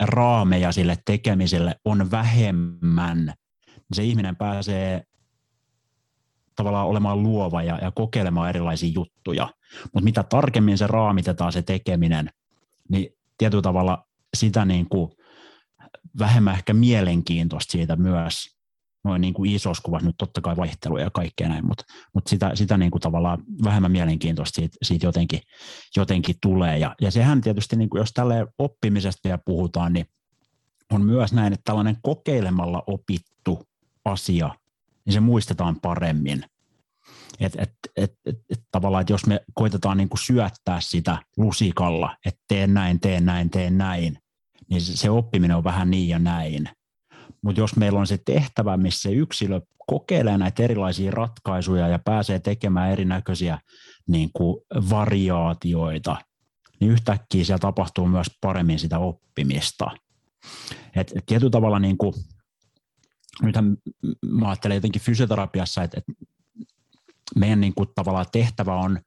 raameja 0.00 0.72
sille 0.72 0.98
tekemiselle 1.04 1.74
on 1.84 2.10
vähemmän, 2.10 3.24
niin 3.66 3.94
se 3.94 4.04
ihminen 4.04 4.36
pääsee 4.36 5.02
tavallaan 6.56 6.86
olemaan 6.86 7.22
luova 7.22 7.62
ja, 7.62 7.78
ja 7.82 7.90
kokeilemaan 7.90 8.48
erilaisia 8.48 8.92
juttuja. 8.94 9.48
Mutta 9.82 10.04
mitä 10.04 10.22
tarkemmin 10.22 10.78
se 10.78 10.86
raamitetaan 10.86 11.52
se 11.52 11.62
tekeminen, 11.62 12.30
niin 12.88 13.08
tietyllä 13.38 13.62
tavalla 13.62 14.06
sitä 14.36 14.64
niin 14.64 14.88
kuin 14.88 15.10
vähemmän 16.18 16.54
ehkä 16.54 16.74
mielenkiintoista 16.74 17.72
siitä 17.72 17.96
myös 17.96 18.59
noin 19.04 19.20
niin 19.20 19.34
kuin 19.34 19.50
isossa 19.50 19.82
kuvassa, 19.82 20.06
nyt 20.06 20.16
totta 20.18 20.40
kai 20.40 20.56
vaihteluja 20.56 21.04
ja 21.04 21.10
kaikkea 21.10 21.48
näin, 21.48 21.66
mutta, 21.66 21.84
mutta 22.14 22.30
sitä, 22.30 22.50
sitä 22.54 22.78
niin 22.78 22.90
kuin 22.90 23.00
tavallaan 23.00 23.42
vähemmän 23.64 23.92
mielenkiintoista 23.92 24.56
siitä, 24.56 24.76
siitä 24.82 25.06
jotenkin, 25.06 25.40
jotenkin 25.96 26.36
tulee. 26.42 26.78
Ja, 26.78 26.94
ja 27.00 27.10
sehän 27.10 27.40
tietysti, 27.40 27.76
niin 27.76 27.90
kuin 27.90 28.00
jos 28.00 28.12
tälle 28.12 28.46
oppimisesta 28.58 29.20
vielä 29.24 29.38
puhutaan, 29.44 29.92
niin 29.92 30.06
on 30.92 31.04
myös 31.04 31.32
näin, 31.32 31.52
että 31.52 31.64
tällainen 31.64 31.96
kokeilemalla 32.02 32.82
opittu 32.86 33.68
asia 34.04 34.50
niin 35.04 35.14
se 35.14 35.20
muistetaan 35.20 35.80
paremmin. 35.80 36.44
Et, 37.40 37.56
et, 37.58 37.72
et, 37.96 38.12
et, 38.26 38.36
et, 38.50 38.60
tavallaan, 38.70 39.00
että 39.00 39.12
jos 39.12 39.26
me 39.26 39.40
koitetaan 39.54 39.96
niin 39.96 40.08
kuin 40.08 40.18
syöttää 40.18 40.80
sitä 40.80 41.22
lusikalla, 41.36 42.16
että 42.26 42.40
teen 42.48 42.74
näin, 42.74 43.00
teen 43.00 43.26
näin, 43.26 43.50
teen 43.50 43.78
näin, 43.78 44.18
niin 44.70 44.80
se, 44.80 44.96
se 44.96 45.10
oppiminen 45.10 45.56
on 45.56 45.64
vähän 45.64 45.90
niin 45.90 46.08
ja 46.08 46.18
näin. 46.18 46.68
Mutta 47.42 47.60
jos 47.60 47.76
meillä 47.76 47.98
on 47.98 48.06
se 48.06 48.18
tehtävä, 48.24 48.76
missä 48.76 49.02
se 49.02 49.12
yksilö 49.12 49.60
kokeilee 49.86 50.38
näitä 50.38 50.62
erilaisia 50.62 51.10
ratkaisuja 51.10 51.88
ja 51.88 51.98
pääsee 51.98 52.38
tekemään 52.38 52.90
erinäköisiä 52.90 53.58
niin 54.08 54.30
kuin 54.32 54.56
variaatioita, 54.90 56.16
niin 56.80 56.90
yhtäkkiä 56.90 57.44
siellä 57.44 57.58
tapahtuu 57.58 58.06
myös 58.06 58.26
paremmin 58.40 58.78
sitä 58.78 58.98
oppimista. 58.98 59.90
Et, 60.96 61.12
et 61.16 61.26
tietyllä 61.26 61.50
tavalla 61.50 61.78
niin 61.78 61.98
kuin 61.98 62.14
nythän 63.42 63.76
mä 64.26 64.48
ajattelen 64.48 64.74
jotenkin 64.74 65.02
fysioterapiassa, 65.02 65.82
että, 65.82 65.98
että 65.98 66.12
meidän 67.36 67.60
niin 67.60 67.74
kuin 67.74 67.88
tavallaan 67.94 68.26
tehtävä 68.32 68.74
on 68.74 69.00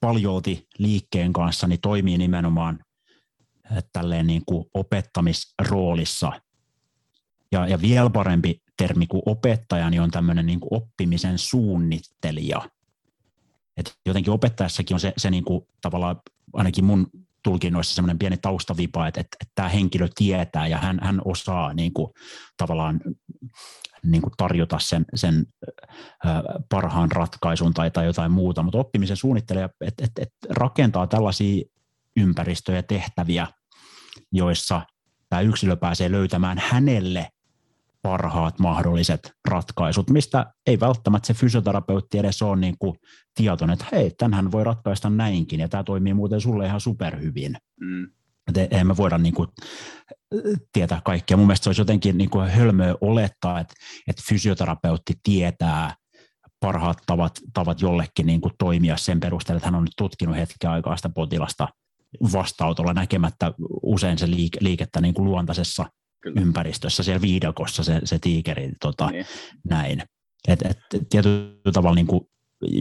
paljolti 0.00 0.66
liikkeen 0.78 1.32
kanssa, 1.32 1.66
niin 1.66 1.80
toimii 1.80 2.18
nimenomaan 2.18 2.78
tälleen 3.92 4.26
niin 4.26 4.42
kuin 4.46 4.64
opettamisroolissa. 4.74 6.32
Ja, 7.54 7.66
ja 7.66 7.80
vielä 7.80 8.10
parempi 8.10 8.62
termi 8.76 9.06
kuin 9.06 9.22
opettaja 9.26 9.90
niin 9.90 10.02
on 10.02 10.10
tämmöinen 10.10 10.46
niin 10.46 10.60
kuin 10.60 10.74
oppimisen 10.74 11.38
suunnittelija. 11.38 12.70
Et 13.76 13.94
jotenkin 14.06 14.32
opettajassakin 14.32 14.94
on 14.94 15.00
se, 15.00 15.12
se 15.16 15.30
niin 15.30 15.44
kuin 15.44 15.66
tavallaan 15.80 16.16
ainakin 16.52 16.84
mun 16.84 17.06
tulkinnoissa 17.42 17.94
semmoinen 17.94 18.18
pieni 18.18 18.36
taustavipa, 18.36 19.06
että, 19.06 19.20
että, 19.20 19.36
että 19.40 19.52
tämä 19.54 19.68
henkilö 19.68 20.08
tietää 20.14 20.66
ja 20.66 20.78
hän, 20.78 20.98
hän 21.02 21.20
osaa 21.24 21.74
niin 21.74 21.92
kuin, 21.92 22.12
tavallaan 22.56 23.00
niin 24.02 24.22
kuin 24.22 24.32
tarjota 24.36 24.78
sen, 24.78 25.04
sen 25.14 25.46
parhaan 26.68 27.12
ratkaisun 27.12 27.74
tai, 27.74 27.90
tai 27.90 28.06
jotain 28.06 28.32
muuta, 28.32 28.62
mutta 28.62 28.78
oppimisen 28.78 29.16
suunnittelija 29.16 29.68
että, 29.80 30.04
että, 30.04 30.22
että 30.22 30.36
rakentaa 30.50 31.06
tällaisia 31.06 31.64
ympäristöjä 32.16 32.82
tehtäviä, 32.82 33.46
joissa 34.32 34.82
tämä 35.28 35.40
yksilö 35.40 35.76
pääsee 35.76 36.10
löytämään 36.10 36.58
hänelle 36.58 37.30
parhaat 38.04 38.58
mahdolliset 38.58 39.32
ratkaisut, 39.48 40.10
mistä 40.10 40.52
ei 40.66 40.80
välttämättä 40.80 41.26
se 41.26 41.34
fysioterapeutti 41.34 42.18
edes 42.18 42.42
ole 42.42 42.56
niin 42.56 42.78
kuin 42.78 42.96
tietoinen, 43.34 43.74
että 43.74 43.86
hei, 43.92 44.10
tänhän 44.18 44.52
voi 44.52 44.64
ratkaista 44.64 45.10
näinkin, 45.10 45.60
ja 45.60 45.68
tämä 45.68 45.84
toimii 45.84 46.14
muuten 46.14 46.40
sulle 46.40 46.66
ihan 46.66 46.80
superhyvin. 46.80 47.56
Mm. 47.80 48.08
Että 48.48 48.60
eihän 48.70 48.86
me 48.86 48.96
voida 48.96 49.18
niin 49.18 49.34
kuin, 49.34 49.48
tietää 50.72 51.00
kaikkea. 51.04 51.36
Mun 51.36 51.46
mielestä 51.46 51.64
se 51.64 51.68
olisi 51.68 51.80
jotenkin 51.80 52.18
niin 52.18 52.30
kuin 52.30 52.50
hölmöä 52.50 52.94
olettaa, 53.00 53.60
että, 53.60 53.74
että 54.08 54.22
fysioterapeutti 54.28 55.14
tietää 55.22 55.94
parhaat 56.60 56.98
tavat, 57.06 57.40
tavat 57.54 57.80
jollekin 57.80 58.26
niin 58.26 58.40
kuin 58.40 58.52
toimia 58.58 58.96
sen 58.96 59.20
perusteella, 59.20 59.56
että 59.56 59.66
hän 59.66 59.74
on 59.74 59.84
nyt 59.84 59.92
tutkinut 59.96 60.36
hetken 60.36 60.70
aikaa 60.70 60.96
sitä 60.96 61.08
potilasta 61.08 61.68
vastautolla 62.32 62.94
näkemättä 62.94 63.52
usein 63.82 64.18
se 64.18 64.30
liike, 64.30 64.58
liikettä 64.62 65.00
niin 65.00 65.14
kuin 65.14 65.24
luontaisessa 65.24 65.86
Kyllä. 66.24 66.40
ympäristössä, 66.40 67.02
siellä 67.02 67.22
viidakossa 67.22 67.84
se, 67.84 68.00
se 68.04 68.18
tiikeri, 68.18 68.72
tota, 68.80 69.10
niin. 69.10 69.26
näin. 69.68 70.02
Et, 70.48 70.62
et, 70.62 70.78
tietyllä 71.10 71.72
tavalla 71.72 71.94
niin 71.94 72.06
kuin 72.06 72.20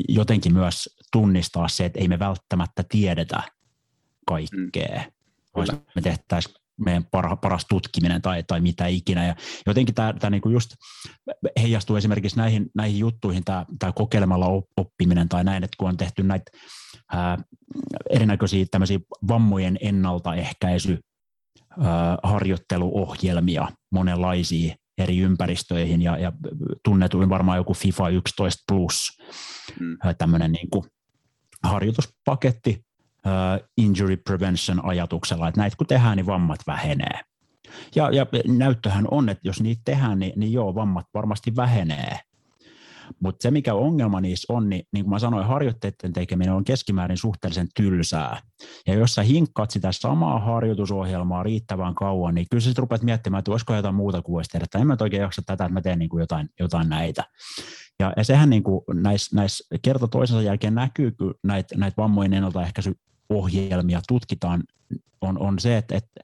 jotenkin 0.10 0.54
myös 0.54 0.90
tunnistaa 1.12 1.68
se, 1.68 1.86
että 1.86 2.00
ei 2.00 2.08
me 2.08 2.20
välttämättä 2.20 2.84
tiedetä 2.90 3.44
kaikkea. 4.28 5.04
Mm. 5.56 5.80
Me 5.96 6.02
tehtäisiin 6.02 6.56
meidän 6.86 7.06
parha, 7.12 7.36
paras 7.36 7.66
tutkiminen 7.70 8.22
tai, 8.22 8.44
tai 8.44 8.62
mitä 8.62 8.88
ikinä. 8.88 9.28
Ja 9.28 9.36
jotenkin 9.66 9.96
tämä, 9.96 10.14
tämä 10.14 10.30
niinku 10.30 10.50
just 10.50 10.76
heijastuu 11.62 11.96
esimerkiksi 11.96 12.38
näihin, 12.38 12.70
näihin 12.76 13.00
juttuihin, 13.00 13.44
tämä, 13.44 13.66
tämä 13.80 13.92
kokeilemalla 13.92 14.64
oppiminen 14.78 15.30
tai 15.30 15.44
näin, 15.44 15.64
että 15.64 15.76
kun 15.78 15.90
on 15.90 15.98
tehty 15.98 16.24
näitä 16.24 16.52
ää, 17.12 17.38
erinäköisiä 18.10 18.66
tämmöisiä 18.72 19.00
vammojen 19.28 19.78
ennaltaehkäisy 19.82 21.00
harjoitteluohjelmia 22.24 23.68
monenlaisia 23.92 24.76
eri 24.98 25.18
ympäristöihin 25.18 26.02
ja, 26.02 26.18
ja 26.18 26.32
tunnetuin 26.84 27.30
varmaan 27.30 27.58
joku 27.58 27.74
FIFA 27.74 28.10
11 28.10 28.64
plus, 28.68 29.22
mm. 29.80 29.98
tämmöinen 30.18 30.52
niin 30.52 30.70
kuin 30.70 30.84
harjoituspaketti 31.64 32.86
uh, 33.26 33.68
injury 33.78 34.18
prevention 34.18 34.86
ajatuksella, 34.86 35.48
että 35.48 35.62
näitä 35.62 35.78
kun 35.78 35.88
tehdään, 35.88 36.18
niin 36.18 36.26
vammat 36.26 36.60
vähenee. 36.68 37.20
Ja, 37.96 38.10
ja 38.12 38.26
näyttöhän 38.48 39.08
on, 39.12 39.30
että 39.30 39.48
jos 39.48 39.62
niitä 39.62 39.82
tehdään, 39.86 40.20
niin, 40.20 40.34
niin 40.36 40.54
joo, 40.54 40.76
vammat 40.76 41.06
varmasti 41.14 41.56
vähenee. 41.56 42.20
Mutta 43.20 43.44
se, 43.44 43.52
mikä 43.52 43.74
ongelma 43.74 44.22
niissä 44.22 44.54
on, 44.54 44.70
niin, 44.70 44.88
niin 44.94 45.06
kuin 45.06 45.10
mä 45.10 45.20
sanoin, 45.20 45.48
harjoitteiden 45.48 46.14
tekeminen 46.14 46.54
on 46.54 46.64
keskimäärin 46.64 47.18
suhteellisen 47.18 47.68
tylsää. 47.76 48.42
Ja 48.88 48.94
jos 48.94 49.16
sä 49.16 49.24
hinkkaat 49.24 49.72
sitä 49.72 49.92
samaa 49.92 50.40
harjoitusohjelmaa 50.40 51.44
riittävän 51.44 51.96
kauan, 51.96 52.36
niin 52.36 52.48
kyllä 52.52 52.62
sä 52.62 52.72
rupeat 52.78 53.04
miettimään, 53.04 53.40
että 53.40 53.52
olisiko 53.52 53.76
jotain 53.76 53.96
muuta 53.96 54.22
kuin 54.22 54.34
voisi 54.34 54.50
tehdä. 54.50 54.66
Tai 54.72 54.82
en 54.82 54.88
mä 54.88 54.98
oikein 55.00 55.22
jaksa 55.22 55.42
tätä, 55.46 55.66
että 55.66 55.74
mä 55.74 55.82
teen 55.82 56.00
niin 56.00 56.10
kuin 56.10 56.22
jotain, 56.22 56.50
jotain 56.60 56.90
näitä. 56.90 57.24
Ja, 58.00 58.14
ja 58.18 58.24
sehän 58.24 58.50
niin 58.50 58.64
kuin 58.64 58.82
näissä, 58.94 59.36
näissä 59.36 59.76
kerta 59.82 60.08
toisensa 60.08 60.42
jälkeen 60.42 60.76
näkyy, 60.76 61.12
kun 61.12 61.36
näitä, 61.44 61.78
näitä 61.78 61.98
vammojen 61.98 62.34
ennaltaehkäisyohjelmia 62.34 64.02
tutkitaan, 64.08 64.64
on, 65.22 65.40
on 65.40 65.60
se, 65.60 65.78
että, 65.78 65.96
että 65.96 66.22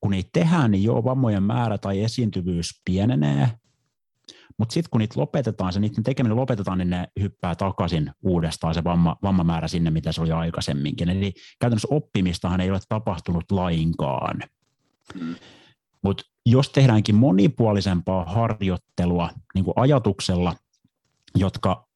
kun 0.00 0.10
niitä 0.10 0.30
tehdään, 0.32 0.70
niin 0.70 0.84
joo, 0.84 1.04
vammojen 1.04 1.42
määrä 1.42 1.78
tai 1.78 2.00
esiintyvyys 2.02 2.80
pienenee, 2.84 3.50
mutta 4.60 4.72
sitten 4.72 4.90
kun 4.90 4.98
niitä 4.98 5.20
lopetetaan, 5.20 5.72
se 5.72 5.80
niiden 5.80 6.04
tekeminen 6.04 6.36
lopetetaan, 6.36 6.78
niin 6.78 6.90
ne 6.90 7.08
hyppää 7.20 7.54
takaisin 7.54 8.10
uudestaan 8.22 8.74
se 8.74 8.84
vamma, 8.84 9.16
vammamäärä 9.22 9.68
sinne, 9.68 9.90
mitä 9.90 10.12
se 10.12 10.20
oli 10.20 10.32
aikaisemminkin. 10.32 11.08
Eli 11.08 11.32
käytännössä 11.60 11.88
oppimistahan 11.90 12.60
ei 12.60 12.70
ole 12.70 12.80
tapahtunut 12.88 13.50
lainkaan. 13.50 14.40
Mm. 15.20 15.34
Mutta 16.02 16.24
jos 16.46 16.68
tehdäänkin 16.68 17.14
monipuolisempaa 17.14 18.24
harjoittelua 18.24 19.30
niin 19.54 19.64
kuin 19.64 19.74
ajatuksella, 19.76 20.56
jotka 21.34 21.88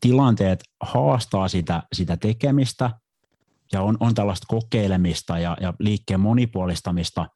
tilanteet 0.00 0.64
haastaa 0.80 1.48
sitä, 1.48 1.82
sitä 1.92 2.16
tekemistä 2.16 2.90
ja 3.72 3.82
on, 3.82 3.96
on 4.00 4.14
tällaista 4.14 4.46
kokeilemista 4.48 5.38
ja, 5.38 5.56
ja 5.60 5.74
liikkeen 5.78 6.20
monipuolistamista, 6.20 7.26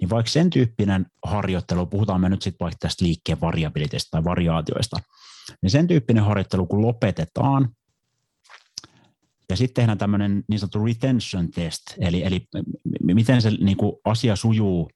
niin 0.00 0.10
vaikka 0.10 0.30
sen 0.30 0.50
tyyppinen 0.50 1.06
harjoittelu, 1.24 1.86
puhutaan 1.86 2.20
me 2.20 2.28
nyt 2.28 2.42
sitten 2.42 2.64
vaikka 2.64 2.78
tästä 2.80 3.04
liikkeen 3.04 3.40
variabiliteista 3.40 4.10
tai 4.10 4.24
variaatioista, 4.24 4.96
niin 5.62 5.70
sen 5.70 5.86
tyyppinen 5.86 6.24
harjoittelu, 6.24 6.66
kun 6.66 6.82
lopetetaan, 6.82 7.68
ja 9.50 9.56
sitten 9.56 9.74
tehdään 9.74 9.98
tämmöinen 9.98 10.44
niin 10.48 10.58
sanottu 10.58 10.84
retention 10.84 11.50
test, 11.50 11.82
eli, 11.98 12.24
eli 12.24 12.48
miten 13.02 13.42
se 13.42 13.50
niin 13.50 13.76
kuin 13.76 13.92
asia 14.04 14.36
sujuu 14.36 14.90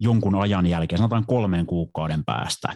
jonkun 0.00 0.34
ajan 0.34 0.66
jälkeen, 0.66 0.98
sanotaan 0.98 1.26
kolmen 1.26 1.66
kuukauden 1.66 2.24
päästä, 2.24 2.68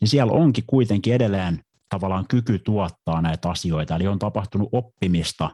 niin 0.00 0.08
siellä 0.08 0.32
onkin 0.32 0.64
kuitenkin 0.66 1.14
edelleen 1.14 1.64
tavallaan 1.88 2.26
kyky 2.28 2.58
tuottaa 2.58 3.22
näitä 3.22 3.50
asioita, 3.50 3.96
eli 3.96 4.08
on 4.08 4.18
tapahtunut 4.18 4.68
oppimista, 4.72 5.50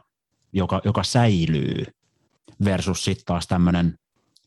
joka, 0.53 0.81
joka 0.85 1.03
säilyy, 1.03 1.85
versus 2.65 3.05
sitten 3.05 3.25
taas 3.25 3.47
tämmöinen 3.47 3.95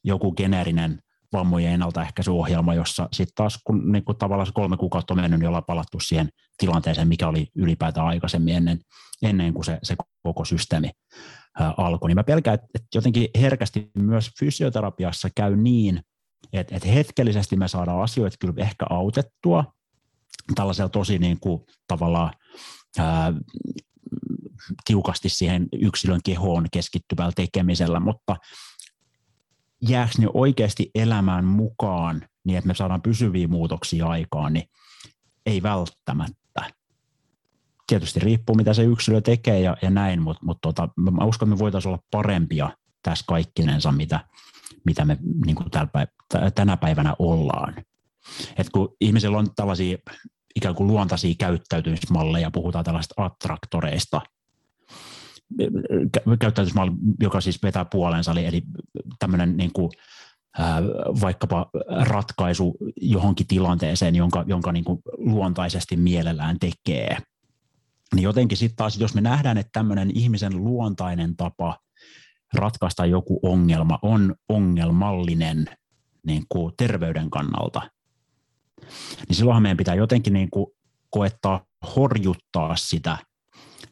joku 0.04 0.32
geneerinen 0.32 0.98
vammojen 1.32 1.72
ennaltaehkäisyohjelma, 1.72 2.74
jossa 2.74 3.08
sitten 3.12 3.34
taas 3.34 3.58
kun 3.64 3.92
niin 3.92 4.04
kun 4.04 4.16
tavallaan 4.16 4.46
se 4.46 4.52
kolme 4.52 4.76
kuukautta 4.76 5.14
on 5.14 5.20
mennyt, 5.20 5.40
niin 5.40 5.48
ollaan 5.48 5.64
palattu 5.64 6.00
siihen 6.00 6.28
tilanteeseen, 6.58 7.08
mikä 7.08 7.28
oli 7.28 7.46
ylipäätään 7.54 8.06
aikaisemmin 8.06 8.54
ennen, 8.54 8.80
ennen 9.22 9.54
kuin 9.54 9.64
se, 9.64 9.78
se 9.82 9.96
koko 10.22 10.44
systeemi 10.44 10.90
ää, 11.58 11.74
alkoi. 11.76 12.08
Niin 12.08 12.16
mä 12.16 12.24
pelkään, 12.24 12.54
että, 12.54 12.66
että 12.74 12.88
jotenkin 12.94 13.28
herkästi 13.40 13.90
myös 13.94 14.30
fysioterapiassa 14.38 15.28
käy 15.36 15.56
niin, 15.56 16.00
että, 16.52 16.76
että 16.76 16.88
hetkellisesti 16.88 17.56
me 17.56 17.68
saadaan 17.68 18.02
asioita 18.02 18.36
kyllä 18.40 18.54
ehkä 18.56 18.86
autettua 18.90 19.64
tällaisella 20.54 20.88
tosi 20.88 21.18
niin 21.18 21.40
kuin, 21.40 21.62
tavallaan 21.88 22.32
ää, 22.98 23.32
tiukasti 24.84 25.28
siihen 25.28 25.68
yksilön 25.72 26.20
kehoon 26.24 26.66
keskittyvällä 26.72 27.32
tekemisellä, 27.36 28.00
mutta 28.00 28.36
jääkö 29.88 30.12
ne 30.18 30.26
oikeasti 30.34 30.90
elämään 30.94 31.44
mukaan 31.44 32.22
niin, 32.44 32.58
että 32.58 32.68
me 32.68 32.74
saadaan 32.74 33.02
pysyviä 33.02 33.48
muutoksia 33.48 34.06
aikaan, 34.06 34.52
niin 34.52 34.64
ei 35.46 35.62
välttämättä. 35.62 36.72
Tietysti 37.86 38.20
riippuu, 38.20 38.56
mitä 38.56 38.74
se 38.74 38.82
yksilö 38.82 39.20
tekee 39.20 39.60
ja, 39.60 39.76
ja 39.82 39.90
näin, 39.90 40.22
mutta, 40.22 40.46
mutta 40.46 40.72
tota, 40.72 40.88
mä 40.96 41.24
uskon, 41.24 41.48
että 41.48 41.56
me 41.56 41.58
voitaisiin 41.58 41.92
olla 41.92 42.02
parempia 42.10 42.70
tässä 43.02 43.24
kaikkinensa, 43.28 43.92
mitä, 43.92 44.20
mitä 44.86 45.04
me 45.04 45.18
niin 45.46 45.56
kuin 45.56 45.68
päiv- 45.74 46.50
tänä 46.54 46.76
päivänä 46.76 47.16
ollaan. 47.18 47.74
Et 48.56 48.70
kun 48.70 48.96
ihmisillä 49.00 49.38
on 49.38 49.54
tällaisia 49.56 49.98
ikään 50.56 50.74
kuin 50.74 50.86
luontaisia 50.86 51.34
käyttäytymismalleja, 51.38 52.50
puhutaan 52.50 52.84
tällaista 52.84 53.14
attraktoreista, 53.16 54.20
käyttäytymismalli, 56.40 56.92
joka 57.20 57.40
siis 57.40 57.62
vetää 57.62 57.84
puolensa, 57.84 58.32
eli, 58.32 58.46
eli 58.46 58.62
tämmöinen 59.18 59.56
niin 59.56 59.72
kuin, 59.72 59.90
vaikkapa 61.20 61.70
ratkaisu 62.00 62.76
johonkin 63.00 63.46
tilanteeseen, 63.46 64.14
jonka, 64.14 64.44
jonka 64.46 64.72
niin 64.72 64.84
kuin 64.84 65.02
luontaisesti 65.16 65.96
mielellään 65.96 66.58
tekee. 66.60 67.18
Niin 68.14 68.22
jotenkin 68.22 68.58
sitten 68.58 68.76
taas, 68.76 68.98
jos 68.98 69.14
me 69.14 69.20
nähdään, 69.20 69.58
että 69.58 69.70
tämmöinen 69.72 70.10
ihmisen 70.14 70.64
luontainen 70.64 71.36
tapa 71.36 71.78
ratkaista 72.54 73.06
joku 73.06 73.40
ongelma 73.42 73.98
on 74.02 74.34
ongelmallinen 74.48 75.66
niin 76.26 76.44
kuin 76.48 76.72
terveyden 76.76 77.30
kannalta, 77.30 77.90
niin 79.28 79.36
silloinhan 79.36 79.62
meidän 79.62 79.76
pitää 79.76 79.94
jotenkin 79.94 80.32
niin 80.32 80.50
kuin 80.50 80.66
koettaa 81.10 81.64
horjuttaa 81.96 82.76
sitä, 82.76 83.18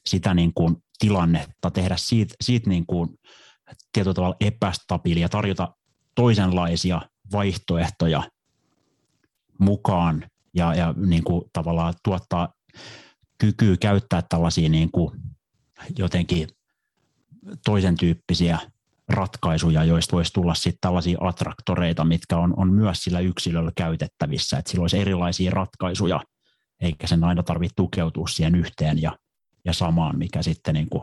sitä 0.06 0.34
niin 0.34 0.52
kuin 0.54 0.76
tilannetta, 0.98 1.70
tehdä 1.70 1.96
siitä, 1.96 2.34
siitä 2.40 2.70
niin 2.70 2.86
kuin 2.86 3.08
tietyllä 3.92 4.14
tavalla 4.14 4.36
epästabiilia, 4.40 5.28
tarjota 5.28 5.74
toisenlaisia 6.14 7.02
vaihtoehtoja 7.32 8.22
mukaan 9.58 10.24
ja, 10.54 10.74
ja 10.74 10.94
niin 11.06 11.24
kuin 11.24 11.44
tavallaan 11.52 11.94
tuottaa 12.04 12.52
kykyä 13.38 13.76
käyttää 13.76 14.22
tällaisia 14.28 14.68
niin 14.68 14.90
kuin 14.90 15.20
jotenkin 15.98 16.48
toisen 17.64 17.96
tyyppisiä 17.96 18.58
ratkaisuja, 19.08 19.84
joista 19.84 20.16
voisi 20.16 20.32
tulla 20.32 20.54
sitten 20.54 20.78
tällaisia 20.80 21.18
attraktoreita, 21.20 22.04
mitkä 22.04 22.38
on, 22.38 22.54
on 22.56 22.72
myös 22.72 22.98
sillä 22.98 23.20
yksilöllä 23.20 23.72
käytettävissä, 23.76 24.58
että 24.58 24.70
sillä 24.70 24.82
olisi 24.82 24.98
erilaisia 24.98 25.50
ratkaisuja, 25.50 26.20
eikä 26.80 27.06
sen 27.06 27.24
aina 27.24 27.42
tarvitse 27.42 27.74
tukeutua 27.76 28.28
siihen 28.28 28.54
yhteen 28.54 29.02
ja 29.02 29.16
ja 29.64 29.72
samaan, 29.72 30.18
mikä 30.18 30.42
sitten 30.42 30.74
niin 30.74 30.88
kuin 30.90 31.02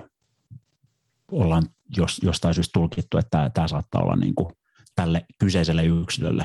ollaan 1.32 1.64
jos, 1.98 2.20
jostain 2.24 2.54
syystä 2.54 2.80
tulkittu, 2.80 3.18
että 3.18 3.52
tämä, 3.54 3.68
saattaa 3.68 4.02
olla 4.02 4.16
niin 4.16 4.36
kuin 4.36 4.54
tälle 4.96 5.26
kyseiselle 5.40 5.86
yksilölle 5.86 6.44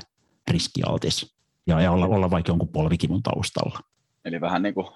riskialtis 0.51 1.37
ja, 1.67 1.81
ja 1.81 1.93
olla, 1.93 2.07
olla 2.07 2.31
vaikka 2.31 2.51
jonkun 2.51 2.69
polvikivun 2.69 3.23
taustalla. 3.23 3.79
Eli 4.25 4.41
vähän 4.41 4.63
niin 4.63 4.75
kuin 4.75 4.87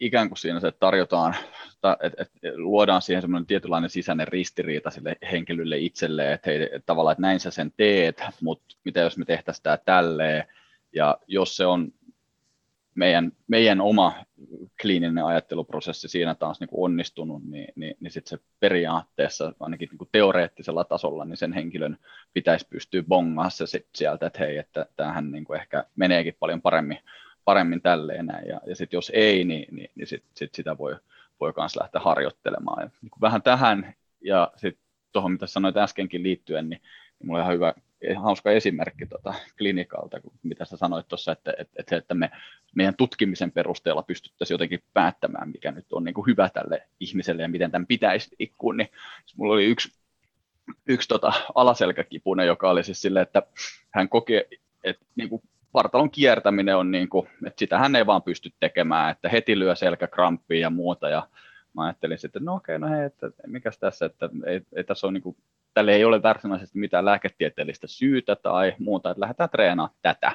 ikään 0.00 0.28
kuin 0.28 0.38
siinä 0.38 0.60
se, 0.60 0.72
tarjotaan, 0.72 1.34
että, 1.74 1.96
että 2.18 2.48
luodaan 2.56 3.02
siihen 3.02 3.22
semmoinen 3.22 3.46
tietynlainen 3.46 3.90
sisäinen 3.90 4.28
ristiriita 4.28 4.90
sille 4.90 5.16
henkilölle 5.32 5.78
itselleen, 5.78 6.32
että 6.32 6.50
hei, 6.50 6.62
että 6.62 6.86
tavallaan, 6.86 7.12
että 7.12 7.22
näin 7.22 7.40
sä 7.40 7.50
sen 7.50 7.72
teet, 7.76 8.22
mutta 8.40 8.76
mitä 8.84 9.00
jos 9.00 9.18
me 9.18 9.24
tehtäisiin 9.24 9.62
tämä 9.62 9.76
tälleen, 9.76 10.44
ja 10.92 11.18
jos 11.26 11.56
se 11.56 11.66
on 11.66 11.92
meidän, 12.94 13.32
meidän 13.46 13.80
oma 13.80 14.14
kliininen 14.82 15.24
ajatteluprosessi 15.24 16.08
siinä 16.08 16.34
taas 16.34 16.60
niin 16.60 16.68
kuin 16.68 16.84
onnistunut, 16.84 17.42
niin, 17.44 17.68
niin, 17.76 17.96
niin 18.00 18.10
sitten 18.10 18.38
se 18.38 18.44
periaatteessa 18.60 19.52
ainakin 19.60 19.88
niin 19.88 19.98
kuin 19.98 20.08
teoreettisella 20.12 20.84
tasolla, 20.84 21.24
niin 21.24 21.36
sen 21.36 21.52
henkilön 21.52 21.98
pitäisi 22.32 22.66
pystyä 22.70 23.02
bongaa 23.08 23.50
se 23.50 23.66
sit 23.66 23.86
sieltä, 23.94 24.26
että 24.26 24.38
hei, 24.38 24.58
että 24.58 24.86
tämähän 24.96 25.32
niin 25.32 25.44
kuin 25.44 25.60
ehkä 25.60 25.84
meneekin 25.96 26.36
paljon 26.38 26.62
paremmin, 26.62 26.98
paremmin 27.44 27.82
tälleen 27.82 28.26
näin. 28.26 28.48
Ja, 28.48 28.60
ja 28.66 28.76
sitten 28.76 28.96
jos 28.96 29.12
ei, 29.14 29.44
niin, 29.44 29.74
niin, 29.74 29.90
niin 29.94 30.06
sit, 30.06 30.24
sit 30.34 30.54
sitä 30.54 30.78
voi, 30.78 30.96
voi 31.40 31.52
myös 31.56 31.76
lähteä 31.76 32.00
harjoittelemaan. 32.00 32.82
Ja 32.82 32.90
niin 33.02 33.10
kuin 33.10 33.20
vähän 33.20 33.42
tähän 33.42 33.94
ja 34.20 34.52
sitten 34.56 34.84
tuohon, 35.12 35.32
mitä 35.32 35.46
sanoit 35.46 35.76
äskenkin 35.76 36.22
liittyen, 36.22 36.68
niin, 36.68 36.80
niin 37.18 37.26
mulla 37.26 37.38
on 37.38 37.42
ihan 37.42 37.54
hyvä 37.54 37.74
hauska 38.16 38.50
esimerkki 38.50 39.06
tota, 39.06 39.34
klinikalta, 39.58 40.20
mitä 40.42 40.64
sä 40.64 40.76
sanoit 40.76 41.08
tuossa, 41.08 41.32
että, 41.32 41.52
että, 41.58 41.74
että, 41.78 41.96
että 41.96 42.14
me 42.14 42.30
meidän 42.74 42.94
tutkimisen 42.96 43.52
perusteella 43.52 44.02
pystyttäisiin 44.02 44.54
jotenkin 44.54 44.82
päättämään, 44.92 45.48
mikä 45.48 45.72
nyt 45.72 45.92
on 45.92 46.04
niin 46.04 46.14
kuin 46.14 46.26
hyvä 46.26 46.48
tälle 46.48 46.82
ihmiselle 47.00 47.42
ja 47.42 47.48
miten 47.48 47.70
tämän 47.70 47.86
pitäisi 47.86 48.36
liikkua, 48.38 48.74
niin 48.74 48.88
mulla 49.36 49.54
oli 49.54 49.64
yksi, 49.64 49.98
yksi 50.86 51.08
tota 51.08 51.32
alaselkäkipune, 51.54 52.44
joka 52.44 52.70
oli 52.70 52.84
siis 52.84 53.02
silleen, 53.02 53.22
että 53.22 53.42
hän 53.90 54.08
kokee, 54.08 54.48
että 54.84 55.04
niin 55.16 55.28
kuin 55.28 55.42
vartalon 55.74 56.10
kiertäminen 56.10 56.76
on 56.76 56.90
niin 56.90 57.08
kuin, 57.08 57.28
että 57.46 57.58
sitä 57.58 57.78
hän 57.78 57.96
ei 57.96 58.06
vaan 58.06 58.22
pysty 58.22 58.50
tekemään, 58.60 59.10
että 59.10 59.28
heti 59.28 59.58
lyö 59.58 59.74
selkäkramppia 59.74 60.60
ja 60.60 60.70
muuta, 60.70 61.08
ja 61.08 61.28
mä 61.74 61.84
ajattelin 61.84 62.18
sitten, 62.18 62.40
että 62.40 62.50
no 62.50 62.54
okei, 62.54 62.78
no 62.78 62.88
hei, 62.88 63.04
että 63.04 63.30
mikäs 63.46 63.78
tässä, 63.78 64.06
että 64.06 64.28
ei, 64.46 64.60
ei 64.76 64.84
tässä 64.84 65.06
ole 65.06 65.12
niin 65.12 65.22
kuin 65.22 65.36
tälle 65.74 65.92
ei 65.94 66.04
ole 66.04 66.22
varsinaisesti 66.22 66.78
mitään 66.78 67.04
lääketieteellistä 67.04 67.86
syytä 67.86 68.36
tai 68.36 68.74
muuta, 68.78 69.10
että 69.10 69.20
lähdetään 69.20 69.50
treenaamaan 69.50 69.96
tätä. 70.02 70.32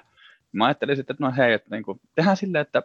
Mä 0.51 0.65
ajattelin 0.65 0.95
sitten, 0.95 1.13
että 1.13 1.23
no 1.23 1.33
hei, 1.37 1.53
että 1.53 1.69
niin 1.75 1.83
kuin, 1.83 2.01
tehdään 2.15 2.37
silleen, 2.37 2.61
että, 2.61 2.83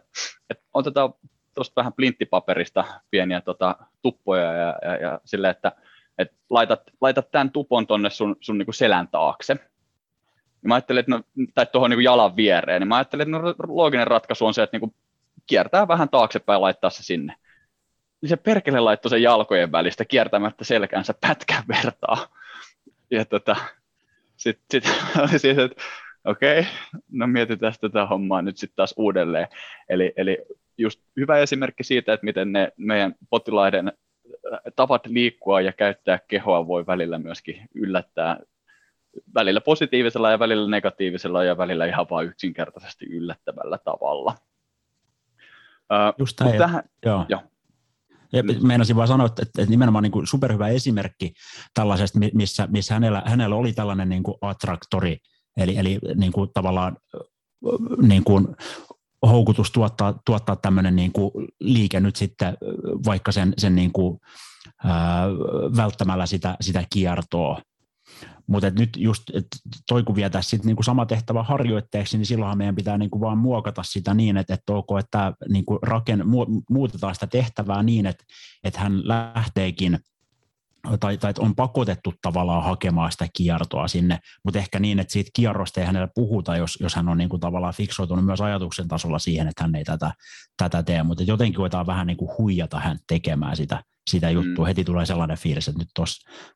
että 0.49 0.63
otetaan 0.73 1.13
tuosta 1.55 1.73
vähän 1.75 1.93
plinttipaperista 1.93 2.85
pieniä 3.11 3.41
tota, 3.41 3.75
tuppoja 4.01 4.53
ja, 4.53 4.75
ja, 4.81 4.95
ja 4.95 5.19
silleen, 5.25 5.51
että, 5.51 5.71
että 6.17 6.35
laitat, 6.49 6.81
laitat 7.01 7.31
tämän 7.31 7.51
tupon 7.51 7.87
tuonne 7.87 8.09
sun, 8.09 8.35
sun 8.41 8.65
kuin 8.65 8.75
selän 8.75 9.07
taakse. 9.07 9.53
Ja 10.63 10.67
mä 10.67 10.73
ajattelin, 10.75 10.99
että 10.99 11.11
no, 11.11 11.21
tai 11.53 11.65
tuohon 11.65 11.89
niin 11.89 12.03
jalan 12.03 12.35
viereen, 12.35 12.81
niin 12.81 12.87
mä 12.87 12.95
ajattelin, 12.95 13.35
että 13.35 13.39
no, 13.39 13.55
looginen 13.67 14.07
ratkaisu 14.07 14.45
on 14.45 14.53
se, 14.53 14.63
että 14.63 14.75
niin 14.75 14.79
kuin 14.79 14.95
kiertää 15.47 15.87
vähän 15.87 16.09
taaksepäin 16.09 16.55
ja 16.55 16.61
laittaa 16.61 16.89
se 16.89 17.03
sinne. 17.03 17.35
Niin 18.21 18.29
se 18.29 18.35
perkele 18.35 18.79
laittoi 18.79 19.09
sen 19.09 19.21
jalkojen 19.21 19.71
välistä 19.71 20.05
kiertämättä 20.05 20.63
selkänsä 20.63 21.13
pätkän 21.21 21.63
vertaa 21.67 22.27
ja 23.11 23.25
tota, 23.25 23.55
sitten 24.37 24.81
sit 24.81 24.93
oli 25.23 25.39
siis, 25.39 25.57
että 25.57 25.83
okei, 26.25 26.59
okay, 26.59 26.71
no 27.11 27.27
mietitään 27.27 27.73
tätä 27.81 28.05
hommaa 28.05 28.41
nyt 28.41 28.57
sitten 28.57 28.75
taas 28.75 28.93
uudelleen. 28.97 29.47
Eli, 29.89 30.13
eli 30.17 30.37
just 30.77 31.01
hyvä 31.17 31.37
esimerkki 31.37 31.83
siitä, 31.83 32.13
että 32.13 32.25
miten 32.25 32.51
ne 32.51 32.71
meidän 32.77 33.15
potilaiden 33.29 33.93
tavat 34.75 35.05
liikkua 35.05 35.61
ja 35.61 35.73
käyttää 35.73 36.19
kehoa 36.27 36.67
voi 36.67 36.85
välillä 36.87 37.19
myöskin 37.19 37.69
yllättää 37.75 38.39
välillä 39.35 39.61
positiivisella 39.61 40.31
ja 40.31 40.39
välillä 40.39 40.69
negatiivisella 40.69 41.43
ja 41.43 41.57
välillä 41.57 41.85
ihan 41.85 42.07
vain 42.09 42.27
yksinkertaisesti 42.27 43.05
yllättävällä 43.05 43.77
tavalla. 43.77 44.35
Just 46.17 46.41
uh, 46.41 46.57
tähän, 46.57 46.83
joo. 47.05 47.25
joo. 47.29 47.41
Ja 48.35 48.43
meinasin 48.43 48.95
vaan 48.95 49.07
sanoa, 49.07 49.27
että, 49.27 49.41
että 49.41 49.65
nimenomaan 49.65 50.03
niin 50.03 50.11
kuin 50.11 50.27
superhyvä 50.27 50.67
esimerkki 50.67 51.33
tällaisesta, 51.73 52.19
missä, 52.33 52.67
missä 52.71 52.93
hänellä, 52.93 53.23
hänellä 53.25 53.55
oli 53.55 53.73
tällainen 53.73 54.09
niin 54.09 54.23
kuin 54.23 54.37
attraktori, 54.41 55.17
eli, 55.57 55.77
eli 55.77 55.99
niin 56.15 56.31
kuin 56.31 56.49
tavallaan 56.53 56.97
niin 58.01 58.23
kuin 58.23 58.47
houkutus 59.21 59.71
tuottaa, 59.71 60.19
tuottaa 60.25 60.55
tämmöinen 60.55 60.95
niin 60.95 61.11
kuin 61.11 61.31
liike 61.59 61.99
nyt 61.99 62.15
sitten 62.15 62.57
vaikka 63.05 63.31
sen, 63.31 63.53
sen 63.57 63.75
niin 63.75 63.91
kuin, 63.91 64.19
ää, 64.83 65.27
välttämällä 65.77 66.25
sitä, 66.25 66.57
sitä 66.61 66.83
kiertoa. 66.93 67.61
Mutta 68.47 68.69
nyt 68.69 68.89
just 68.97 69.23
et 69.33 69.47
toi 69.87 70.03
kun 70.03 70.15
vietää 70.15 70.41
sitten 70.41 70.67
niinku 70.67 70.83
sama 70.83 71.05
tehtävä 71.05 71.43
harjoitteeksi, 71.43 72.17
niin 72.17 72.25
silloinhan 72.25 72.57
meidän 72.57 72.75
pitää 72.75 72.97
niinku 72.97 73.21
vaan 73.21 73.37
muokata 73.37 73.83
sitä 73.83 74.13
niin, 74.13 74.37
että, 74.37 74.53
että 74.53 74.73
ok, 74.73 74.87
että 74.99 75.33
niinku 75.49 75.79
raken, 75.81 76.23
muutetaan 76.69 77.13
sitä 77.13 77.27
tehtävää 77.27 77.83
niin, 77.83 78.05
että, 78.05 78.23
että 78.63 78.79
hän 78.79 79.07
lähteekin 79.07 79.99
tai, 80.99 81.17
tai 81.17 81.33
on 81.39 81.55
pakotettu 81.55 82.13
tavallaan 82.21 82.63
hakemaan 82.63 83.11
sitä 83.11 83.27
kiertoa 83.33 83.87
sinne, 83.87 84.19
mutta 84.43 84.59
ehkä 84.59 84.79
niin, 84.79 84.99
että 84.99 85.13
siitä 85.13 85.29
kierrosta 85.33 85.79
ei 85.79 85.85
hänellä 85.85 86.07
puhuta, 86.15 86.57
jos, 86.57 86.77
jos 86.81 86.95
hän 86.95 87.09
on 87.09 87.17
niin 87.17 87.29
kuin 87.29 87.39
tavallaan 87.39 87.73
fiksoitunut 87.73 88.25
myös 88.25 88.41
ajatuksen 88.41 88.87
tasolla 88.87 89.19
siihen, 89.19 89.47
että 89.47 89.63
hän 89.63 89.75
ei 89.75 89.83
tätä, 89.83 90.13
tätä 90.57 90.83
tee, 90.83 91.03
mutta 91.03 91.23
jotenkin 91.23 91.59
voidaan 91.59 91.87
vähän 91.87 92.07
niin 92.07 92.17
kuin 92.17 92.31
huijata 92.37 92.79
hän 92.79 92.99
tekemään 93.07 93.55
sitä, 93.55 93.83
sitä 94.09 94.29
juttua. 94.29 94.65
Mm. 94.65 94.67
Heti 94.67 94.83
tulee 94.83 95.05
sellainen 95.05 95.37
fiilis, 95.37 95.67
että 95.67 95.79
nyt 95.79 95.89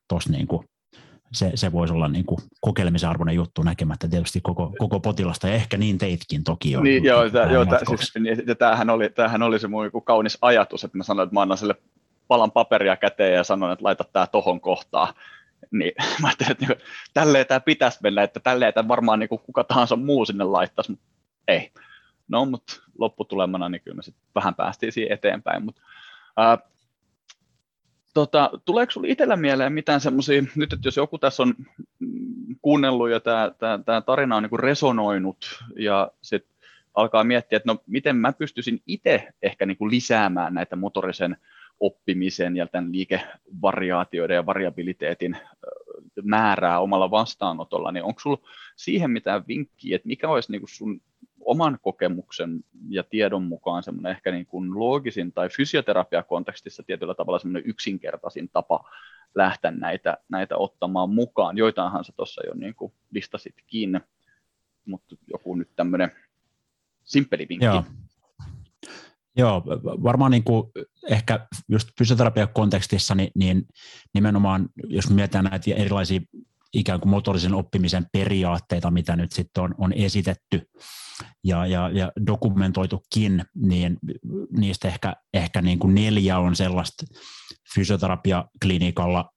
tuossa 0.08 0.32
niin 0.32 0.46
kuin 0.46 0.66
se, 1.32 1.52
se 1.54 1.72
voisi 1.72 1.94
olla 1.94 2.08
niin 2.08 2.24
kuin 2.24 2.40
kokeilemisen 2.60 3.10
arvoinen 3.10 3.34
juttu 3.34 3.62
näkemättä 3.62 4.08
tietysti 4.08 4.40
koko, 4.40 4.72
koko 4.78 5.00
potilasta, 5.00 5.48
ja 5.48 5.54
ehkä 5.54 5.76
niin 5.76 5.98
teitkin 5.98 6.44
toki 6.44 6.70
jo. 6.70 6.80
Niin, 6.80 7.04
joo, 7.04 7.30
tämä, 7.30 7.52
joo, 7.52 7.64
tämä, 7.64 7.78
siis, 7.88 8.12
niin, 8.18 8.42
ja 8.46 8.54
tämähän, 8.54 8.90
oli, 8.90 9.10
tämähän 9.10 9.42
oli 9.42 9.58
se 9.58 9.68
mun 9.68 9.90
kaunis 10.04 10.38
ajatus, 10.42 10.84
että 10.84 10.98
mä 10.98 11.04
sanoin, 11.04 11.26
että 11.26 11.34
mä 11.34 11.42
annan 11.42 11.58
sille 11.58 11.74
palan 12.28 12.50
paperia 12.50 12.96
käteen 12.96 13.34
ja 13.34 13.44
sanon, 13.44 13.72
että 13.72 13.84
laita 13.84 14.04
tämä 14.04 14.26
tohon 14.26 14.60
kohtaan. 14.60 15.14
Niin 15.70 15.92
mä 16.22 16.28
ajattelin, 16.28 16.52
että 16.52 16.66
niin, 16.66 16.78
tälleen 17.14 17.46
tämä 17.46 17.60
pitäisi 17.60 17.98
mennä, 18.02 18.22
että 18.22 18.40
tälleen 18.40 18.74
tämä 18.74 18.88
varmaan 18.88 19.18
niin 19.18 19.28
kuin 19.28 19.40
kuka 19.46 19.64
tahansa 19.64 19.96
muu 19.96 20.24
sinne 20.24 20.44
laittaisi, 20.44 20.90
mutta 20.90 21.06
ei. 21.48 21.72
No, 22.28 22.44
mutta 22.44 22.72
lopputulemana 22.98 23.68
niin 23.68 23.82
kyllä 23.82 23.96
me 23.96 24.02
sitten 24.02 24.24
vähän 24.34 24.54
päästiin 24.54 24.92
siihen 24.92 25.12
eteenpäin. 25.12 25.64
Mutta, 25.64 25.82
ää, 26.36 26.58
tota, 28.14 28.50
tuleeko 28.64 28.90
sinulle 28.92 29.12
itsellä 29.12 29.36
mieleen 29.36 29.72
mitään 29.72 30.00
semmoisia, 30.00 30.42
nyt 30.56 30.72
että 30.72 30.88
jos 30.88 30.96
joku 30.96 31.18
tässä 31.18 31.42
on 31.42 31.54
mm, 31.98 32.56
kuunnellut 32.62 33.10
ja 33.10 33.20
tämä, 33.20 33.50
tämä, 33.58 33.78
tämä 33.86 34.00
tarina 34.00 34.36
on 34.36 34.42
niin 34.42 34.60
resonoinut 34.60 35.64
ja 35.76 36.10
sitten 36.22 36.56
alkaa 36.94 37.24
miettiä, 37.24 37.56
että 37.56 37.72
no 37.72 37.82
miten 37.86 38.16
mä 38.16 38.32
pystyisin 38.32 38.82
itse 38.86 39.28
ehkä 39.42 39.66
niin 39.66 39.76
lisäämään 39.80 40.54
näitä 40.54 40.76
motorisen 40.76 41.36
oppimisen 41.80 42.56
ja 42.56 42.66
tämän 42.66 42.92
liikevariaatioiden 42.92 44.34
ja 44.34 44.46
variabiliteetin 44.46 45.36
määrää 46.22 46.80
omalla 46.80 47.10
vastaanotolla, 47.10 47.92
niin 47.92 48.04
onko 48.04 48.20
sinulla 48.20 48.48
siihen 48.76 49.10
mitään 49.10 49.44
vinkkiä, 49.48 49.96
että 49.96 50.08
mikä 50.08 50.28
olisi 50.28 50.52
niin 50.52 50.62
sun 50.68 51.00
oman 51.50 51.78
kokemuksen 51.82 52.60
ja 52.88 53.02
tiedon 53.02 53.42
mukaan 53.42 53.82
semmoinen 53.82 54.12
ehkä 54.12 54.30
niin 54.30 54.46
kuin 54.46 54.78
loogisin 54.78 55.32
tai 55.32 55.48
fysioterapiakontekstissa 55.48 56.82
tietyllä 56.82 57.14
tavalla 57.14 57.38
semmoinen 57.38 57.70
yksinkertaisin 57.70 58.50
tapa 58.52 58.90
lähteä 59.34 59.70
näitä, 59.70 60.18
näitä 60.28 60.56
ottamaan 60.56 61.10
mukaan. 61.10 61.58
Joitainhan 61.58 62.04
sä 62.04 62.12
tuossa 62.16 62.46
jo 62.46 62.54
niin 62.54 62.74
kuin 62.74 62.92
listasitkin, 63.10 64.00
mutta 64.84 65.16
joku 65.32 65.54
nyt 65.54 65.68
tämmöinen 65.76 66.10
simppeli 67.04 67.46
vinkki. 67.48 67.66
Joo. 67.66 67.84
Joo, 69.36 69.62
varmaan 70.02 70.30
niin 70.30 70.44
kuin 70.44 70.70
ehkä 71.10 71.46
just 71.68 71.88
fysioterapiakontekstissa, 71.98 73.14
niin, 73.14 73.30
niin 73.34 73.66
nimenomaan 74.14 74.68
jos 74.88 75.10
mietitään 75.10 75.44
näitä 75.44 75.70
erilaisia 75.74 76.20
ikään 76.74 77.00
kuin 77.00 77.10
motorisen 77.10 77.54
oppimisen 77.54 78.06
periaatteita, 78.12 78.90
mitä 78.90 79.16
nyt 79.16 79.32
sitten 79.32 79.64
on, 79.64 79.74
on 79.78 79.92
esitetty 79.92 80.70
ja, 81.44 81.66
ja, 81.66 81.90
ja 81.90 82.12
dokumentoitukin, 82.26 83.44
niin 83.54 83.98
niistä 84.56 84.88
ehkä, 84.88 85.16
ehkä 85.34 85.62
niin 85.62 85.78
kuin 85.78 85.94
neljä 85.94 86.38
on 86.38 86.56
sellaista 86.56 87.06
fysioterapiaklinikalla 87.74 89.30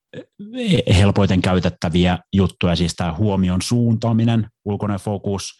helpoiten 0.98 1.42
käytettäviä 1.42 2.20
juttuja, 2.34 2.76
siis 2.76 2.96
tämä 2.96 3.14
huomion 3.14 3.62
suuntaaminen, 3.62 4.48
ulkoinen 4.66 5.00
fokus, 5.00 5.54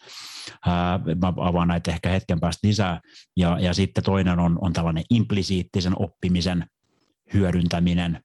mä 1.20 1.32
avaan 1.36 1.68
näitä 1.68 1.90
ehkä 1.90 2.08
hetken 2.08 2.40
päästä 2.40 2.68
lisää, 2.68 3.00
ja, 3.36 3.58
ja 3.60 3.74
sitten 3.74 4.04
toinen 4.04 4.38
on, 4.38 4.58
on 4.60 4.72
tällainen 4.72 5.04
implisiittisen 5.10 5.92
oppimisen 6.02 6.66
hyödyntäminen, 7.34 8.20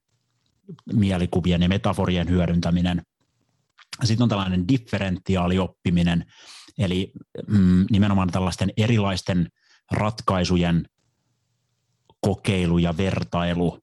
mielikuvien 0.92 1.62
ja 1.62 1.68
metaforien 1.68 2.28
hyödyntäminen, 2.28 3.02
sitten 4.04 4.22
on 4.22 4.28
tällainen 4.28 4.68
differentiaalioppiminen, 4.68 6.24
eli 6.78 7.12
mm, 7.48 7.86
nimenomaan 7.90 8.30
tällaisten 8.30 8.70
erilaisten 8.76 9.48
ratkaisujen 9.92 10.86
kokeilu 12.20 12.78
ja 12.78 12.96
vertailu 12.96 13.78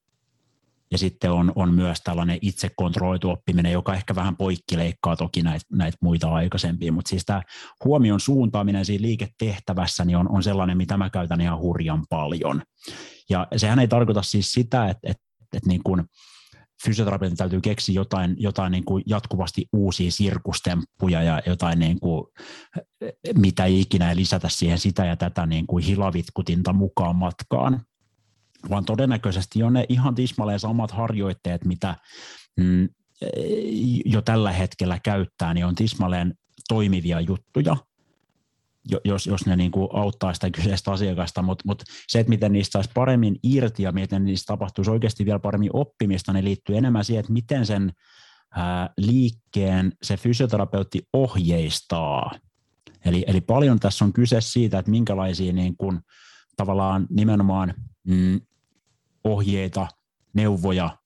ja 0.92 0.98
sitten 0.98 1.32
on, 1.32 1.52
on 1.56 1.74
myös 1.74 2.02
tällainen 2.02 2.40
itsekontrolloitu 2.42 3.30
oppiminen, 3.30 3.72
joka 3.72 3.94
ehkä 3.94 4.16
vähän 4.16 4.38
poikkileikkaa 4.38 5.16
toki 5.16 5.42
näitä, 5.42 5.66
näitä 5.72 5.98
muita 6.02 6.34
aikaisempia, 6.34 6.92
mutta 6.92 7.10
siis 7.10 7.26
tämä 7.26 7.42
huomion 7.86 8.20
suuntaaminen 8.20 8.86
siinä 8.86 9.02
liiketehtävässä 9.02 10.06
niin 10.06 10.18
on, 10.18 10.32
on 10.32 10.44
sellainen, 10.44 10.78
mitä 10.78 10.98
mä 10.98 11.10
käytän 11.10 11.42
ihan 11.42 11.60
hurjan 11.60 12.06
paljon. 12.10 12.62
Ja 13.30 13.48
sehän 13.56 13.80
ei 13.80 13.88
tarkoita 13.88 14.22
siis 14.22 14.52
sitä, 14.52 14.90
että, 14.90 15.10
että, 15.12 15.24
että 15.54 15.70
niin 15.70 15.84
kuin 15.84 16.04
fysioterapeutin 16.86 17.38
täytyy 17.38 17.62
keksiä 17.62 17.96
jotain, 17.96 18.36
jotain 18.40 18.72
niin 18.72 18.86
kuin 18.86 19.04
jatkuvasti 19.06 19.66
uusia 19.74 20.12
sirkustemppuja 20.12 21.24
ja 21.24 21.42
jotain 21.46 21.80
niin 21.80 22.00
kuin, 22.00 22.28
mitä 23.36 23.66
ikinä 23.66 24.16
lisätä 24.16 24.50
siihen 24.50 24.80
sitä 24.80 25.06
ja 25.06 25.18
tätä 25.18 25.46
niin 25.46 25.68
kuin 25.68 25.84
hilavitkutinta 25.84 26.74
mukaan 26.74 27.16
matkaan. 27.16 27.82
Vaan 28.70 28.86
todennäköisesti 28.86 29.64
on 29.64 29.74
ne 29.74 29.86
ihan 29.90 30.16
tismalleen 30.16 30.60
samat 30.60 30.92
harjoitteet, 30.92 31.66
mitä 31.66 31.96
mm, 32.58 32.90
jo 34.06 34.22
tällä 34.22 34.52
hetkellä 34.52 35.00
käyttää, 35.04 35.54
niin 35.54 35.66
on 35.66 35.76
tismalleen 35.76 36.34
toimivia 36.68 37.20
juttuja, 37.20 37.78
jos, 39.06 39.28
jos 39.28 39.46
ne 39.46 39.56
niin 39.56 39.72
kuin 39.72 39.88
auttaa 39.94 40.34
sitä 40.34 40.50
kyseistä 40.50 40.92
asiakasta, 40.92 41.42
mutta 41.42 41.64
mut 41.68 41.84
se, 42.08 42.20
että 42.20 42.30
miten 42.30 42.52
niistä 42.52 42.72
saisi 42.72 42.90
paremmin 42.94 43.36
irti 43.44 43.84
ja 43.84 43.92
miten 43.92 44.26
niistä 44.26 44.48
tapahtuisi 44.48 44.92
oikeasti 44.92 45.26
vielä 45.26 45.40
paremmin 45.40 45.70
oppimista, 45.74 46.34
ne 46.34 46.44
liittyy 46.44 46.78
enemmän 46.78 47.06
siihen, 47.06 47.20
että 47.20 47.34
miten 47.34 47.66
sen 47.66 47.94
ää, 48.56 48.90
liikkeen 48.98 49.94
se 50.04 50.18
fysioterapeutti 50.18 51.02
ohjeistaa. 51.14 52.32
Eli, 53.06 53.26
eli 53.28 53.42
paljon 53.42 53.80
tässä 53.80 54.06
on 54.06 54.14
kyse 54.14 54.42
siitä, 54.42 54.80
että 54.80 54.92
minkälaisia 54.92 55.54
niin 55.54 55.78
kuin, 55.78 56.00
tavallaan 56.58 57.08
nimenomaan 57.10 57.74
mm, 58.08 58.42
ohjeita, 59.24 59.88
neuvoja 60.34 60.98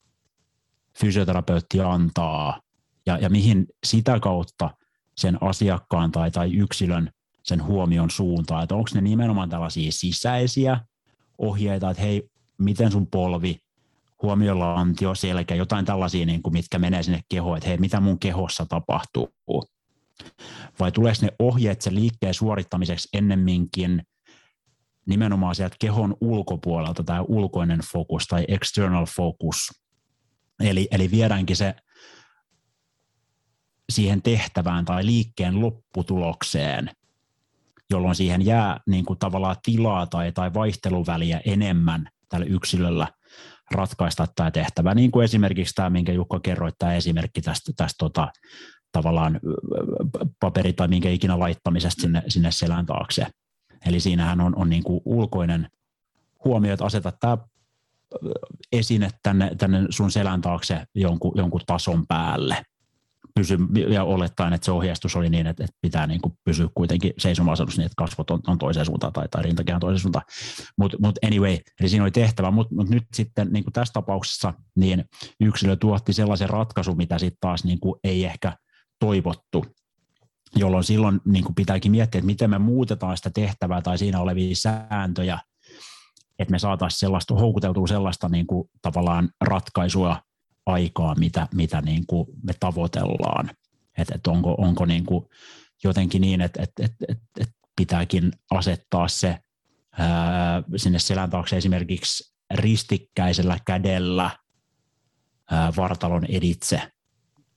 fysioterapeutti 0.99 1.81
antaa 1.81 2.61
ja, 3.05 3.17
ja 3.17 3.29
mihin 3.29 3.65
sitä 3.83 4.19
kautta 4.19 4.69
sen 5.17 5.37
asiakkaan 5.41 6.11
tai, 6.11 6.31
tai 6.31 6.53
yksilön 6.53 7.09
sen 7.43 7.63
huomion 7.63 8.09
suuntaan, 8.09 8.63
että 8.63 8.75
onko 8.75 8.89
ne 8.93 9.01
nimenomaan 9.01 9.49
tällaisia 9.49 9.91
sisäisiä 9.91 10.79
ohjeita, 11.37 11.89
että 11.89 12.03
hei, 12.03 12.29
miten 12.57 12.91
sun 12.91 13.07
polvi, 13.07 13.59
huomiolantio, 14.21 15.15
selkä, 15.15 15.55
jotain 15.55 15.85
tällaisia, 15.85 16.25
niin 16.25 16.41
kuin, 16.41 16.53
mitkä 16.53 16.79
menee 16.79 17.03
sinne 17.03 17.19
kehoon, 17.29 17.57
että 17.57 17.69
hei, 17.69 17.77
mitä 17.77 17.99
mun 17.99 18.19
kehossa 18.19 18.65
tapahtuu. 18.65 19.29
Vai 20.79 20.91
tuleeko 20.91 21.19
ne 21.21 21.31
ohjeet 21.39 21.81
sen 21.81 21.95
liikkeen 21.95 22.33
suorittamiseksi 22.33 23.09
ennemminkin 23.13 24.03
nimenomaan 25.05 25.55
sieltä 25.55 25.75
kehon 25.79 26.17
ulkopuolelta 26.21 27.03
tämä 27.03 27.21
ulkoinen 27.21 27.79
fokus 27.79 28.27
tai 28.27 28.45
external 28.47 29.05
focus. 29.05 29.57
Eli, 30.59 30.87
eli 30.91 31.11
viedäänkin 31.11 31.55
se 31.55 31.75
siihen 33.89 34.21
tehtävään 34.21 34.85
tai 34.85 35.05
liikkeen 35.05 35.61
lopputulokseen, 35.61 36.89
jolloin 37.91 38.15
siihen 38.15 38.45
jää 38.45 38.79
niin 38.87 39.05
kuin 39.05 39.19
tavallaan 39.19 39.55
tilaa 39.63 40.07
tai, 40.07 40.31
tai 40.31 40.53
vaihteluväliä 40.53 41.41
enemmän 41.45 42.09
tällä 42.29 42.45
yksilöllä 42.45 43.07
ratkaista 43.71 44.27
tämä 44.35 44.51
tehtävä. 44.51 44.95
Niin 44.95 45.11
kuin 45.11 45.23
esimerkiksi 45.23 45.75
tämä, 45.75 45.89
minkä 45.89 46.11
Jukka 46.11 46.39
kerroit, 46.39 46.75
tämä 46.79 46.93
esimerkki 46.93 47.41
tästä, 47.41 47.71
tästä 47.77 47.97
tota, 47.97 48.31
tavallaan 48.91 49.39
paperi 50.39 50.73
tai 50.73 50.87
minkä 50.87 51.09
ikinä 51.09 51.39
laittamisesta 51.39 52.01
sinne, 52.01 52.23
sinne 52.27 52.51
selän 52.51 52.85
taakse. 52.85 53.27
Eli 53.85 53.99
siinähän 53.99 54.41
on, 54.41 54.55
on 54.55 54.69
niin 54.69 54.83
kuin 54.83 55.01
ulkoinen 55.05 55.67
huomio, 56.45 56.73
että 56.73 56.85
asetat 56.85 57.15
tämä 57.19 57.37
esine 58.71 59.09
tänne, 59.23 59.51
tänne 59.57 59.85
sun 59.89 60.11
selän 60.11 60.41
taakse 60.41 60.83
jonkun, 60.95 61.31
jonkun 61.35 61.61
tason 61.65 62.07
päälle. 62.07 62.63
Pysy, 63.41 63.57
ja 63.89 64.03
olettaen, 64.03 64.53
että 64.53 64.65
se 64.65 64.71
ohjeistus 64.71 65.15
oli 65.15 65.29
niin, 65.29 65.47
että, 65.47 65.63
että 65.63 65.77
pitää 65.81 66.07
niin 66.07 66.21
kuin 66.21 66.33
pysyä 66.43 66.67
kuitenkin 66.75 67.13
seisomasadussa 67.17 67.81
niin, 67.81 67.85
että 67.85 67.95
kasvot 67.97 68.31
on, 68.31 68.39
on 68.47 68.57
toiseen 68.57 68.85
suuntaan 68.85 69.13
tai, 69.13 69.27
tai 69.31 69.43
rintakehän 69.43 69.79
toiseen 69.81 69.99
suuntaan. 69.99 70.25
Mutta 70.77 70.97
mut 71.01 71.19
anyway, 71.27 71.57
eli 71.79 71.89
siinä 71.89 72.03
oli 72.03 72.11
tehtävä, 72.11 72.51
mutta 72.51 72.75
mut 72.75 72.89
nyt 72.89 73.03
sitten 73.13 73.47
niin 73.51 73.63
kuin 73.63 73.73
tässä 73.73 73.93
tapauksessa 73.93 74.53
niin 74.75 75.05
yksilö 75.39 75.75
tuotti 75.75 76.13
sellaisen 76.13 76.49
ratkaisun, 76.49 76.97
mitä 76.97 77.17
sitten 77.17 77.37
taas 77.41 77.63
niin 77.63 77.79
kuin 77.79 77.99
ei 78.03 78.25
ehkä 78.25 78.57
toivottu 78.99 79.65
jolloin 80.55 80.83
silloin 80.83 81.21
niin 81.25 81.43
kuin 81.43 81.55
pitääkin 81.55 81.91
miettiä, 81.91 82.19
että 82.19 82.25
miten 82.25 82.49
me 82.49 82.59
muutetaan 82.59 83.17
sitä 83.17 83.29
tehtävää 83.33 83.81
tai 83.81 83.97
siinä 83.97 84.19
olevia 84.19 84.55
sääntöjä, 84.55 85.39
että 86.39 86.51
me 86.51 86.59
saataisiin 86.59 86.99
sellaista, 86.99 87.35
houkuteltua 87.35 87.87
sellaista 87.87 88.29
niin 88.29 88.47
kuin, 88.47 88.69
tavallaan 88.81 89.29
ratkaisua 89.41 90.17
aikaa, 90.65 91.15
mitä, 91.15 91.47
mitä 91.55 91.81
niin 91.81 92.05
kuin 92.07 92.27
me 92.43 92.53
tavoitellaan. 92.59 93.49
Että 93.97 94.15
et 94.15 94.27
onko, 94.27 94.55
onko 94.57 94.85
niin 94.85 95.05
kuin 95.05 95.25
jotenkin 95.83 96.21
niin, 96.21 96.41
että 96.41 96.63
et, 96.63 96.71
et, 96.79 96.93
et, 97.09 97.19
et 97.39 97.49
pitääkin 97.75 98.31
asettaa 98.51 99.07
se 99.07 99.37
ää, 99.91 100.63
sinne 100.75 100.99
selän 100.99 101.29
taakse 101.29 101.57
esimerkiksi 101.57 102.33
ristikkäisellä 102.53 103.57
kädellä 103.65 104.31
ää, 105.51 105.73
vartalon 105.77 106.25
editse, 106.25 106.91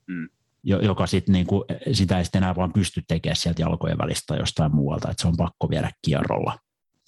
mm. 0.07 0.29
joka 0.63 1.07
sit 1.07 1.27
niinku, 1.27 1.65
sitä 1.93 2.17
ei 2.17 2.25
sitten 2.25 2.43
enää 2.43 2.55
vaan 2.55 2.73
pysty 2.73 3.01
tekemään 3.07 3.35
sieltä 3.35 3.61
jalkojen 3.61 3.97
välistä 3.97 4.35
jostain 4.35 4.75
muualta, 4.75 5.11
että 5.11 5.21
se 5.21 5.27
on 5.27 5.37
pakko 5.37 5.69
viedä 5.69 5.91
kierrolla 6.01 6.59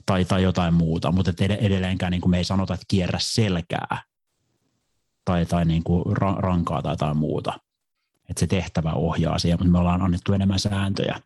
tai, 0.05 0.25
tai 0.25 0.43
jotain 0.43 0.73
muuta, 0.73 1.11
mutta 1.11 1.31
edelleenkään 1.39 2.11
niin 2.11 2.21
kuin 2.21 2.31
me 2.31 2.37
ei 2.37 2.43
sanota, 2.43 2.73
että 2.73 2.85
kierrä 2.87 3.19
selkää 3.21 4.01
tai, 5.27 5.45
tai 5.45 5.65
niin 5.65 5.83
kuin 5.83 6.17
rankaa 6.37 6.81
tai 6.81 6.93
jotain 6.93 7.17
muuta. 7.17 7.59
Että 8.29 8.39
se 8.39 8.47
tehtävä 8.47 8.93
ohjaa 8.93 9.39
siihen, 9.39 9.59
mutta 9.59 9.71
me 9.71 9.79
ollaan 9.79 10.01
annettu 10.01 10.33
enemmän 10.33 10.59
sääntöjä. 10.59 11.19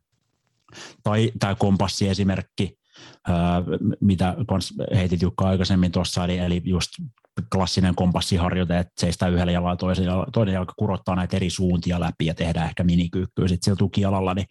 Tai 1.04 1.32
tämä 1.40 1.56
kompassiesimerkki, 1.56 2.78
mitä 4.02 4.36
heitit 4.96 5.22
Jukka 5.22 5.48
aikaisemmin 5.48 5.92
tuossa, 5.92 6.24
eli, 6.24 6.38
eli 6.38 6.62
just 6.66 6.90
klassinen 7.52 7.96
kompassiharjoite, 7.96 8.80
että 8.80 8.94
seistää 9.00 9.30
yhdellä 9.30 9.52
jalalla 9.52 9.76
toisen, 9.76 10.06
toinen 10.34 10.54
jalka 10.54 10.74
kurottaa 10.78 11.16
näitä 11.16 11.36
eri 11.36 11.50
suuntia 11.50 12.00
läpi 12.00 12.26
ja 12.26 12.34
tehdään 12.34 12.68
ehkä 12.68 12.84
minikyykkyä 12.84 13.48
sitten 13.48 13.66
sillä 13.66 13.78
tukijalalla, 13.78 14.34
niin 14.34 14.48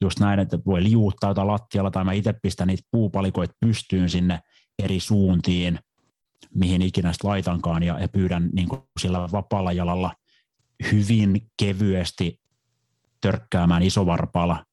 just 0.00 0.20
näin, 0.20 0.40
että 0.40 0.58
voi 0.66 0.82
liuuttaa 0.82 1.30
jotain 1.30 1.48
lattialla 1.48 1.90
tai 1.90 2.04
mä 2.04 2.12
itse 2.12 2.34
pistän 2.42 2.68
niitä 2.68 2.82
puupalikoita 2.90 3.54
pystyyn 3.60 4.10
sinne 4.10 4.40
eri 4.82 5.00
suuntiin, 5.00 5.78
mihin 6.54 6.82
ikinä 6.82 7.12
sitten 7.12 7.30
laitankaan 7.30 7.82
ja, 7.82 8.00
ja 8.00 8.08
pyydän 8.08 8.50
niin 8.52 8.68
sillä 9.00 9.28
vapaalla 9.32 9.72
jalalla 9.72 10.12
hyvin 10.92 11.46
kevyesti 11.56 12.40
törkkäämään 13.20 13.82
isovarpaalla 13.82 14.64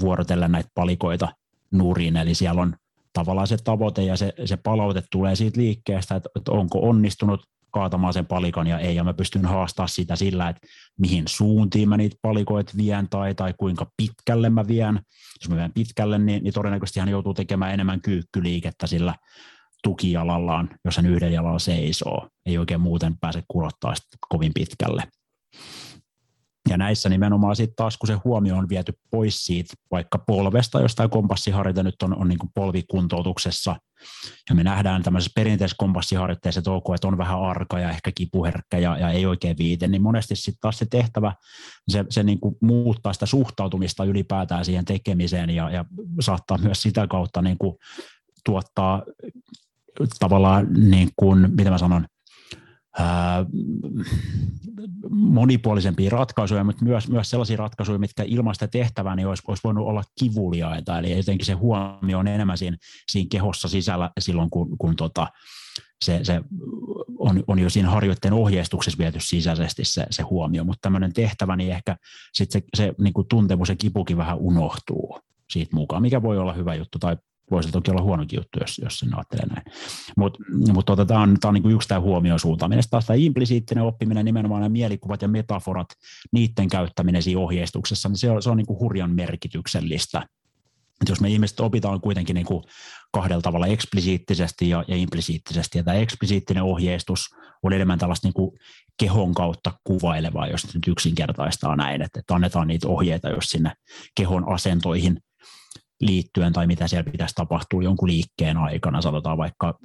vuorotellen 0.00 0.52
näitä 0.52 0.70
palikoita 0.74 1.28
nurin, 1.70 2.16
eli 2.16 2.34
siellä 2.34 2.62
on 2.62 2.76
tavallaan 3.12 3.46
se 3.46 3.56
tavoite 3.64 4.02
ja 4.02 4.16
se, 4.16 4.32
se 4.44 4.56
palaute 4.56 5.02
tulee 5.10 5.36
siitä 5.36 5.60
liikkeestä, 5.60 6.16
että, 6.16 6.28
että 6.36 6.52
onko 6.52 6.78
onnistunut 6.88 7.46
kaatamaan 7.70 8.12
sen 8.12 8.26
palikan 8.26 8.66
ja 8.66 8.78
ei, 8.78 8.96
ja 8.96 9.04
mä 9.04 9.14
pystyn 9.14 9.46
haastaa 9.46 9.86
sitä 9.86 10.16
sillä, 10.16 10.48
että 10.48 10.66
mihin 10.98 11.24
suuntiin 11.28 11.88
mä 11.88 11.96
niitä 11.96 12.16
palikoit 12.22 12.76
vien 12.76 13.08
tai, 13.08 13.34
tai 13.34 13.54
kuinka 13.58 13.90
pitkälle 13.96 14.50
mä 14.50 14.66
vien. 14.66 15.00
Jos 15.40 15.48
mä 15.48 15.56
vien 15.56 15.72
pitkälle, 15.72 16.18
niin, 16.18 16.42
niin 16.44 16.54
todennäköisesti 16.54 17.00
hän 17.00 17.08
joutuu 17.08 17.34
tekemään 17.34 17.74
enemmän 17.74 18.00
kyykkyliikettä 18.00 18.86
sillä 18.86 19.14
tukijalallaan, 19.82 20.70
jos 20.84 20.96
hän 20.96 21.06
yhden 21.06 21.32
jalalla 21.32 21.58
seisoo. 21.58 22.28
Ei 22.46 22.58
oikein 22.58 22.80
muuten 22.80 23.18
pääse 23.20 23.42
kurottaa 23.48 23.94
kovin 24.28 24.52
pitkälle. 24.54 25.02
Ja 26.68 26.76
näissä 26.76 27.08
nimenomaan 27.08 27.56
sitten 27.56 27.76
taas, 27.76 27.96
kun 27.96 28.06
se 28.06 28.14
huomio 28.24 28.56
on 28.56 28.68
viety 28.68 28.92
pois 29.10 29.46
siitä 29.46 29.74
vaikka 29.90 30.18
polvesta, 30.18 30.80
jos 30.80 30.94
tämä 30.94 31.08
kompassiharjoite 31.08 31.82
nyt 31.82 32.02
on, 32.02 32.16
on 32.16 32.28
niin 32.28 32.38
kuin 32.38 32.50
polvikuntoutuksessa, 32.54 33.76
ja 34.48 34.54
me 34.54 34.64
nähdään 34.64 35.02
tämmöisessä 35.02 35.32
perinteisessä 35.34 35.76
kompassiharjoitteessa, 35.78 36.58
että, 36.58 36.70
ok, 36.70 36.84
että 36.94 37.08
on 37.08 37.18
vähän 37.18 37.42
arka 37.42 37.78
ja 37.78 37.90
ehkä 37.90 38.12
kipuherkkä 38.14 38.78
ja, 38.78 38.98
ja 38.98 39.10
ei 39.10 39.26
oikein 39.26 39.58
viite, 39.58 39.88
niin 39.88 40.02
monesti 40.02 40.36
sitten 40.36 40.60
taas 40.60 40.78
se 40.78 40.86
tehtävä, 40.90 41.32
se, 41.88 42.04
se 42.10 42.22
niin 42.22 42.40
kuin 42.40 42.56
muuttaa 42.60 43.12
sitä 43.12 43.26
suhtautumista 43.26 44.04
ylipäätään 44.04 44.64
siihen 44.64 44.84
tekemiseen 44.84 45.50
ja, 45.50 45.70
ja 45.70 45.84
saattaa 46.20 46.58
myös 46.58 46.82
sitä 46.82 47.06
kautta 47.06 47.42
niin 47.42 47.58
kuin 47.58 47.76
tuottaa 48.44 49.02
tavallaan, 50.18 50.66
niin 50.72 51.08
kuin, 51.16 51.48
mitä 51.56 51.70
mä 51.70 51.78
sanon, 51.78 52.06
monipuolisempia 55.10 56.10
ratkaisuja, 56.10 56.64
mutta 56.64 56.84
myös, 56.84 57.08
myös 57.08 57.30
sellaisia 57.30 57.56
ratkaisuja, 57.56 57.98
mitkä 57.98 58.22
ilman 58.26 58.54
sitä 58.54 58.68
tehtävää 58.68 59.16
niin 59.16 59.26
olisi, 59.26 59.42
olisi 59.48 59.60
voinut 59.64 59.86
olla 59.86 60.02
kivuliaita. 60.20 60.98
Eli 60.98 61.16
jotenkin 61.16 61.46
se 61.46 61.52
huomio 61.52 62.18
on 62.18 62.28
enemmän 62.28 62.58
siinä, 62.58 62.76
siinä 63.10 63.28
kehossa 63.30 63.68
sisällä 63.68 64.10
silloin, 64.20 64.50
kun, 64.50 64.78
kun 64.78 64.96
tota, 64.96 65.26
se, 66.04 66.20
se 66.22 66.40
on, 67.18 67.44
on 67.46 67.58
jo 67.58 67.70
siinä 67.70 67.90
harjoitteen 67.90 68.34
ohjeistuksessa 68.34 68.98
viety 68.98 69.18
sisäisesti 69.20 69.84
se, 69.84 70.06
se 70.10 70.22
huomio, 70.22 70.64
mutta 70.64 70.82
tämmöinen 70.82 71.12
tehtävä, 71.12 71.56
niin 71.56 71.72
ehkä 71.72 71.96
sit 72.34 72.50
se, 72.50 72.62
se 72.76 72.94
niin 72.98 73.14
kuin 73.14 73.28
tuntemus 73.28 73.68
ja 73.68 73.76
kipukin 73.76 74.16
vähän 74.16 74.38
unohtuu 74.38 75.18
siitä 75.50 75.76
mukaan, 75.76 76.02
mikä 76.02 76.22
voi 76.22 76.38
olla 76.38 76.52
hyvä 76.52 76.74
juttu 76.74 76.98
tai 76.98 77.16
voisi 77.50 77.70
toki 77.70 77.90
olla 77.90 78.02
huonokin 78.02 78.36
juttu, 78.36 78.58
jos, 78.60 78.78
jos 78.78 78.98
sen 78.98 79.14
ajattelee 79.14 79.46
näin. 79.46 79.62
Mutta 80.16 80.38
mut 80.72 80.86
tota, 80.86 81.06
tämä 81.06 81.20
on, 81.20 81.36
tää 81.40 81.48
on 81.48 81.54
niinku 81.54 81.68
yksi 81.68 81.88
tämä 81.88 82.00
huomioon 82.00 82.40
suuntaaminen. 82.40 82.84
Taas 82.90 83.06
tämä 83.06 83.16
implisiittinen 83.16 83.84
oppiminen, 83.84 84.24
nimenomaan 84.24 84.60
nämä 84.60 84.72
mielikuvat 84.72 85.22
ja 85.22 85.28
metaforat, 85.28 85.88
niiden 86.32 86.68
käyttäminen 86.68 87.22
siinä 87.22 87.40
ohjeistuksessa, 87.40 88.08
niin 88.08 88.18
se 88.18 88.30
on, 88.30 88.42
se 88.42 88.50
on 88.50 88.56
niinku 88.56 88.78
hurjan 88.80 89.10
merkityksellistä. 89.10 90.26
Et 91.02 91.08
jos 91.08 91.20
me 91.20 91.28
ihmiset 91.28 91.60
opitaan 91.60 92.00
kuitenkin 92.00 92.34
niinku 92.34 92.62
kahdella 93.12 93.42
tavalla 93.42 93.66
eksplisiittisesti 93.66 94.68
ja, 94.68 94.84
ja 94.88 94.96
implisiittisesti, 94.96 95.78
ja 95.78 95.84
tämä 95.84 95.96
eksplisiittinen 95.96 96.62
ohjeistus 96.62 97.28
on 97.62 97.72
enemmän 97.72 97.98
tällaista 97.98 98.26
niinku 98.26 98.56
kehon 98.98 99.34
kautta 99.34 99.72
kuvailevaa, 99.84 100.46
jos 100.46 100.74
nyt 100.74 100.88
yksinkertaistaa 100.88 101.76
näin, 101.76 102.02
että, 102.02 102.20
että 102.20 102.34
annetaan 102.34 102.68
niitä 102.68 102.88
ohjeita 102.88 103.28
jos 103.28 103.44
sinne 103.44 103.72
kehon 104.14 104.52
asentoihin 104.52 105.20
liittyen 106.00 106.52
tai 106.52 106.66
mitä 106.66 106.88
siellä 106.88 107.10
pitäisi 107.10 107.34
tapahtua 107.34 107.82
jonkun 107.82 108.08
liikkeen 108.08 108.56
aikana, 108.56 109.02
sanotaan 109.02 109.38
vaikka 109.38 109.78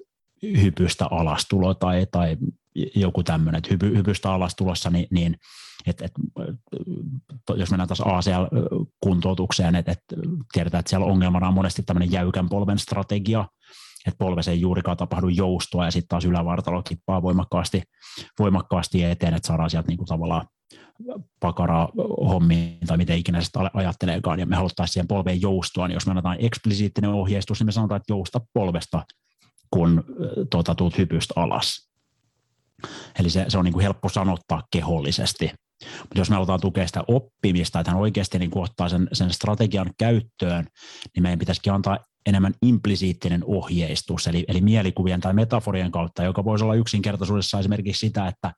hypystä 0.44 1.06
alastulo 1.12 1.74
tai, 1.74 2.08
tai 2.12 2.38
joku 2.96 3.24
tämmöinen, 3.24 3.58
että 3.58 3.70
hypy, 3.72 3.98
hypystä 3.98 4.32
alastulossa, 4.32 4.90
niin, 4.90 5.08
niin 5.12 5.38
et, 5.88 6.02
et, 6.02 6.12
jos 7.56 7.72
mennään 7.72 7.88
taas 7.88 8.02
ACL-kuntoutukseen, 8.02 9.76
että 9.76 9.92
et 9.92 10.04
tiedetään, 10.54 10.80
että 10.80 10.90
siellä 10.90 11.06
ongelmana 11.06 11.48
on 11.48 11.54
monesti 11.54 11.84
tämmöinen 11.84 12.12
jäykän 12.12 12.50
polven 12.50 12.80
strategia, 12.80 13.46
että 14.08 14.18
polvessa 14.18 14.52
ei 14.52 14.62
juurikaan 14.62 14.98
tapahdu 14.98 15.28
joustoa 15.28 15.86
ja 15.86 15.92
sitten 15.92 16.08
taas 16.08 16.26
ylävartalo 16.26 16.84
kippaa 16.84 17.22
voimakkaasti, 17.22 17.84
voimakkaasti 18.40 19.04
eteen, 19.04 19.34
että 19.34 19.48
saadaan 19.48 19.70
sieltä 19.70 19.88
niinku 19.88 20.06
tavallaan 20.06 20.48
pakara 21.40 21.90
hommiin 22.30 22.88
tai 22.88 22.98
miten 22.98 23.18
ikinä 23.18 23.42
sitä 23.42 23.60
ajatteleekaan, 23.74 24.40
ja 24.40 24.46
me 24.46 24.56
haluttaisiin 24.56 24.94
siihen 24.94 25.08
polveen 25.08 25.42
joustua, 25.42 25.88
niin 25.88 25.94
jos 25.94 26.06
me 26.06 26.10
annetaan 26.10 26.38
eksplisiittinen 26.40 27.10
ohjeistus, 27.10 27.60
niin 27.60 27.66
me 27.66 27.72
sanotaan, 27.72 27.98
että 27.98 28.14
jousta 28.14 28.42
polvesta, 28.54 29.06
kun 29.72 30.04
tuota, 30.50 30.76
tuut 30.76 30.98
hypystä 30.98 31.34
alas. 31.36 31.90
Eli 33.20 33.30
se, 33.30 33.46
se 33.48 33.58
on 33.58 33.66
niin 33.66 33.74
kuin 33.74 33.84
helppo 33.84 34.10
sanottaa 34.10 34.64
kehollisesti. 34.72 35.52
Mutta 35.84 36.18
jos 36.18 36.30
me 36.30 36.34
halutaan 36.34 36.62
tukea 36.62 36.88
sitä 36.88 37.04
oppimista, 37.08 37.80
että 37.80 37.92
hän 37.92 38.02
oikeasti 38.02 38.40
niin 38.40 38.52
ottaa 38.56 38.90
sen, 38.90 39.08
sen 39.14 39.34
strategian 39.34 39.90
käyttöön, 39.98 40.68
niin 41.16 41.24
meidän 41.24 41.40
pitäisikin 41.40 41.74
antaa 41.74 42.00
enemmän 42.26 42.54
implisiittinen 42.62 43.44
ohjeistus, 43.46 44.28
eli, 44.28 44.46
eli 44.48 44.62
mielikuvien 44.62 45.22
tai 45.22 45.34
metaforien 45.34 45.92
kautta, 45.92 46.24
joka 46.24 46.44
voisi 46.44 46.64
olla 46.64 46.76
yksinkertaisuudessa 46.76 47.60
esimerkiksi 47.60 48.08
sitä, 48.08 48.28
että 48.28 48.54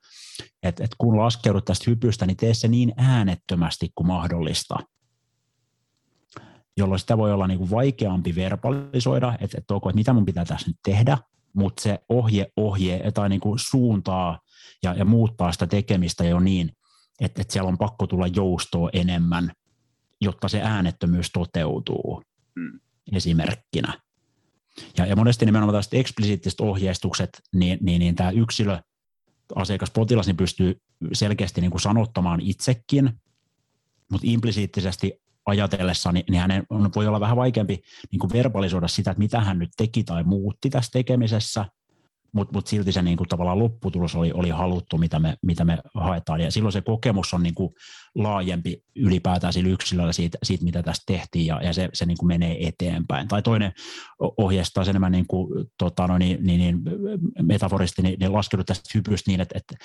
et, 0.64 0.80
et 0.80 0.92
kun 0.98 1.18
laskeudut 1.18 1.66
tästä 1.66 1.92
hypystä, 1.92 2.26
niin 2.26 2.38
tee 2.38 2.54
se 2.54 2.68
niin 2.68 2.94
äänettömästi 2.98 3.90
kuin 3.96 4.08
mahdollista, 4.08 4.76
jolloin 6.78 7.00
sitä 7.00 7.18
voi 7.18 7.34
olla 7.34 7.48
niin 7.48 7.72
vaikeampi 7.72 8.36
verbalisoida, 8.36 9.34
että, 9.42 9.58
että, 9.58 9.76
että 9.76 9.96
mitä 9.96 10.14
mun 10.14 10.26
pitää 10.26 10.46
tässä 10.46 10.68
nyt 10.70 10.78
tehdä, 10.86 11.18
mutta 11.54 11.82
se 11.82 12.00
ohje, 12.10 12.48
ohje 12.58 13.12
tai 13.12 13.30
niin 13.30 13.42
kuin 13.42 13.60
suuntaa 13.60 14.40
ja, 14.84 14.94
ja 14.94 15.06
muuttaa 15.06 15.52
sitä 15.52 15.68
tekemistä 15.68 16.24
jo 16.24 16.40
niin, 16.40 16.72
että, 17.22 17.42
että 17.42 17.54
siellä 17.54 17.68
on 17.68 17.78
pakko 17.78 18.08
tulla 18.08 18.28
joustoa 18.28 18.90
enemmän, 18.94 19.52
jotta 20.22 20.48
se 20.48 20.62
äänettömyys 20.62 21.32
toteutuu. 21.32 22.24
Hmm 22.60 22.80
esimerkkinä. 23.12 24.00
Ja, 24.98 25.06
ja 25.06 25.16
monesti 25.16 25.46
nimenomaan 25.46 25.74
tällaiset 25.74 25.94
eksplisiittiset 25.94 26.60
ohjeistukset, 26.60 27.42
niin, 27.56 27.78
niin, 27.82 28.00
niin 28.00 28.16
tämä 28.16 28.32
yksilö, 28.32 28.80
asiakas, 29.56 29.92
potilas, 29.92 30.26
niin 30.26 30.38
pystyy 30.38 30.82
selkeästi 31.14 31.62
niin 31.62 31.72
kuin 31.72 31.82
sanottamaan 31.82 32.40
itsekin, 32.42 33.12
mutta 34.12 34.28
implisiittisesti 34.28 35.22
ajatellessa, 35.46 36.12
niin, 36.12 36.26
niin 36.30 36.42
hänen 36.42 36.64
on, 36.70 36.90
voi 36.96 37.08
olla 37.08 37.20
vähän 37.20 37.38
vaikeampi 37.38 37.82
niin 38.12 38.20
kuin 38.20 38.34
verbalisoida 38.34 38.88
sitä, 38.88 39.12
että 39.12 39.20
mitä 39.20 39.42
hän 39.42 39.60
nyt 39.60 39.70
teki 39.78 40.04
tai 40.04 40.24
muutti 40.24 40.70
tässä 40.70 40.92
tekemisessä, 40.92 41.66
mutta 42.38 42.54
mut 42.54 42.68
silti 42.68 42.92
se 42.92 43.02
niin 43.02 43.18
kuin, 43.18 43.28
tavallaan 43.28 43.60
lopputulos 43.60 44.16
oli, 44.16 44.32
oli 44.32 44.50
haluttu, 44.50 44.98
mitä 44.98 45.20
me, 45.20 45.36
mitä 45.42 45.66
me 45.66 45.78
haetaan. 45.94 46.42
Ja 46.42 46.52
silloin 46.52 46.74
se 46.74 46.82
kokemus 46.82 47.34
on 47.34 47.44
niin 47.44 47.56
kuin, 47.56 47.74
laajempi 48.16 48.84
ylipäätään 48.96 49.54
sillä 49.54 49.70
yksilöllä 49.70 50.14
siitä, 50.14 50.38
siitä 50.44 50.64
mitä 50.64 50.84
tästä 50.84 51.04
tehtiin, 51.06 51.46
ja, 51.46 51.62
ja 51.64 51.74
se, 51.74 51.90
se 51.94 52.06
niin 52.06 52.18
kuin 52.18 52.28
menee 52.28 52.68
eteenpäin. 52.68 53.28
Tai 53.28 53.42
toinen 53.42 53.72
ohjeistaa 54.38 54.84
sen 54.84 54.92
enemmän 54.92 55.12
niin 55.12 55.28
kuin, 55.28 55.66
tota, 55.78 56.08
no, 56.08 56.18
niin, 56.18 56.38
niin, 56.44 56.60
niin, 56.60 56.80
metaforisti, 57.42 58.02
niin, 58.02 58.20
niin 58.20 58.34
laskenut 58.34 58.66
tästä 58.66 58.90
hypystä 58.96 59.32
niin, 59.32 59.42
että, 59.42 59.58
että, 59.58 59.76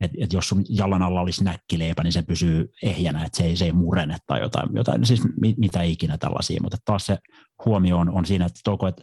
että, 0.00 0.16
että 0.20 0.36
jos 0.36 0.48
sun 0.48 0.64
jalan 0.68 1.02
alla 1.02 1.20
olisi 1.20 1.44
näkkileipä, 1.44 2.02
niin 2.02 2.12
se 2.12 2.22
pysyy 2.22 2.72
ehjänä, 2.82 3.24
että 3.24 3.36
se 3.36 3.44
ei, 3.44 3.56
se 3.56 3.64
ei 3.64 3.72
murene 3.72 4.16
tai 4.26 4.40
jotain, 4.40 4.68
jotain 4.74 5.06
siis 5.06 5.22
mit, 5.40 5.58
mitä 5.58 5.82
ikinä 5.82 6.18
tällaisia, 6.18 6.60
mutta 6.62 6.76
taas 6.84 7.06
se 7.06 7.18
huomio 7.64 7.98
on, 7.98 8.10
on 8.10 8.26
siinä, 8.26 8.46
että, 8.46 8.60
toko, 8.64 8.86
että 8.86 9.02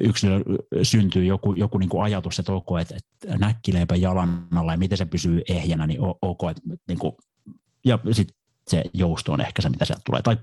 yksilö 0.00 0.40
syntyy 0.82 1.24
joku, 1.24 1.52
joku 1.52 1.78
niin 1.78 1.88
kuin 1.88 2.02
ajatus, 2.02 2.38
että 2.38 2.52
ok, 2.52 2.66
että, 2.80 2.94
että 2.96 3.38
näkkileipä 3.38 3.96
jalan 3.96 4.46
alla 4.56 4.72
ja 4.72 4.78
miten 4.78 4.98
se 4.98 5.04
pysyy 5.04 5.42
ehjänä, 5.48 5.86
niin 5.86 6.00
ok, 6.22 6.40
että 6.50 6.62
niin 6.88 6.98
kuin, 6.98 7.12
ja 7.84 7.98
sitten 8.12 8.36
se 8.68 8.84
jousto 8.94 9.32
on 9.32 9.40
ehkä 9.40 9.62
se, 9.62 9.68
mitä 9.68 9.84
sieltä 9.84 10.02
tulee. 10.06 10.22
Tai 10.22 10.36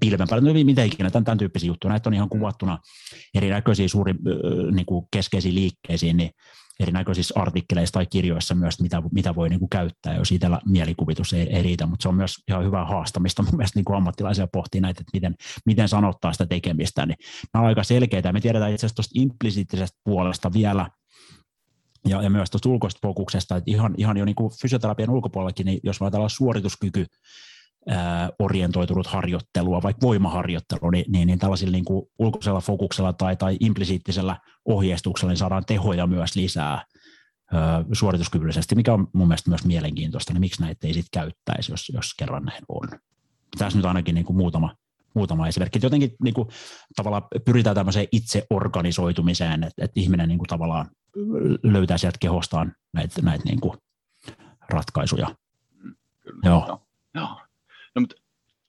pilven 0.00 0.28
päälle, 0.28 0.52
no 0.52 0.64
mitä 0.64 0.82
ikinä, 0.82 1.10
tämän, 1.10 1.24
tämän 1.24 1.38
tyyppisiä 1.38 1.66
juttuja. 1.66 1.90
Näitä 1.90 2.08
on 2.08 2.14
ihan 2.14 2.28
kuvattuna 2.28 2.78
erinäköisiä 3.34 3.88
suuri, 3.88 4.14
niin 4.72 4.86
kuin 4.86 5.06
keskeisiin 5.10 5.54
liikkeisiin, 5.54 6.16
niin 6.16 6.30
erinäköisissä 6.80 7.40
artikkeleissa 7.40 7.92
tai 7.92 8.06
kirjoissa 8.06 8.54
myös, 8.54 8.80
mitä, 8.80 9.02
mitä 9.12 9.34
voi 9.34 9.48
niin 9.48 9.58
kuin 9.58 9.68
käyttää, 9.68 10.16
jos 10.16 10.32
itsellä 10.32 10.60
mielikuvitus 10.66 11.32
ei, 11.32 11.56
ei 11.56 11.62
riitä, 11.62 11.86
mutta 11.86 12.02
se 12.02 12.08
on 12.08 12.14
myös 12.14 12.34
ihan 12.48 12.64
hyvää 12.64 12.84
haastamista 12.84 13.42
mun 13.42 13.56
mielestä 13.56 13.78
niin 13.78 13.84
kuin 13.84 13.96
ammattilaisia 13.96 14.46
pohtii 14.52 14.80
näitä, 14.80 15.00
että 15.00 15.10
miten, 15.12 15.34
miten 15.66 15.88
sanottaa 15.88 16.32
sitä 16.32 16.46
tekemistä, 16.46 17.06
niin 17.06 17.16
nämä 17.54 17.62
on 17.62 17.68
aika 17.68 17.82
selkeitä. 17.82 18.32
Me 18.32 18.40
tiedetään 18.40 18.72
itse 18.72 18.86
asiassa 18.86 18.96
tuosta 18.96 19.20
implisiittisestä 19.20 19.98
puolesta 20.04 20.52
vielä, 20.52 20.88
ja, 22.08 22.22
ja 22.22 22.30
myös 22.30 22.50
tuosta 22.50 22.68
ulkoista 22.68 22.98
fokuksesta, 23.02 23.56
että 23.56 23.70
ihan, 23.70 23.94
ihan 23.96 24.16
jo 24.16 24.24
niin 24.24 24.34
kuin 24.34 24.52
fysioterapian 24.62 25.10
ulkopuolellakin, 25.10 25.66
niin 25.66 25.80
jos 25.82 26.02
ajatellaan 26.02 26.30
suorituskyky, 26.30 27.06
orientoitunut 28.38 29.06
harjoittelua, 29.06 29.82
vaikka 29.82 30.06
voimaharjoittelu, 30.06 30.90
niin, 30.90 31.04
niin, 31.08 31.26
niin 31.26 31.38
tällaisilla 31.38 31.72
niin 31.72 31.84
kuin 31.84 32.06
ulkoisella 32.18 32.60
fokuksella 32.60 33.12
tai, 33.12 33.36
tai 33.36 33.56
implisiittisellä 33.60 34.36
ohjeistuksella 34.64 35.30
niin 35.30 35.38
saadaan 35.38 35.64
tehoja 35.66 36.06
myös 36.06 36.36
lisää 36.36 36.84
ö, 37.54 37.56
suorituskyvyllisesti, 37.92 38.74
mikä 38.74 38.92
on 38.92 39.06
mun 39.12 39.28
mielestä 39.28 39.50
myös 39.50 39.64
mielenkiintoista, 39.64 40.32
niin 40.32 40.40
miksi 40.40 40.62
näitä 40.62 40.86
ei 40.86 40.94
sitten 40.94 41.20
käyttäisi, 41.20 41.72
jos, 41.72 41.88
jos 41.94 42.14
kerran 42.18 42.44
näin 42.44 42.62
on. 42.68 42.88
Tässä 43.58 43.78
nyt 43.78 43.86
ainakin 43.86 44.14
niin 44.14 44.26
kuin 44.26 44.36
muutama, 44.36 44.74
muutama 45.14 45.48
esimerkki. 45.48 45.78
Jotenkin 45.82 46.10
niin 46.22 46.34
kuin, 46.34 46.48
tavallaan 46.96 47.22
pyritään 47.44 47.76
tämmöiseen 47.76 48.08
itseorganisoitumiseen, 48.12 49.64
että, 49.64 49.84
että 49.84 50.00
ihminen 50.00 50.28
niin 50.28 50.38
kuin, 50.38 50.48
tavallaan 50.48 50.90
löytää 51.62 51.98
sieltä 51.98 52.18
kehostaan 52.20 52.72
näitä, 52.92 53.22
näitä 53.22 53.44
niin 53.44 53.60
kuin, 53.60 53.78
ratkaisuja. 54.70 55.34
Kyllä, 56.22 56.40
joo. 56.44 56.80
joo. 57.14 57.45
No, 57.96 58.00
mutta 58.00 58.16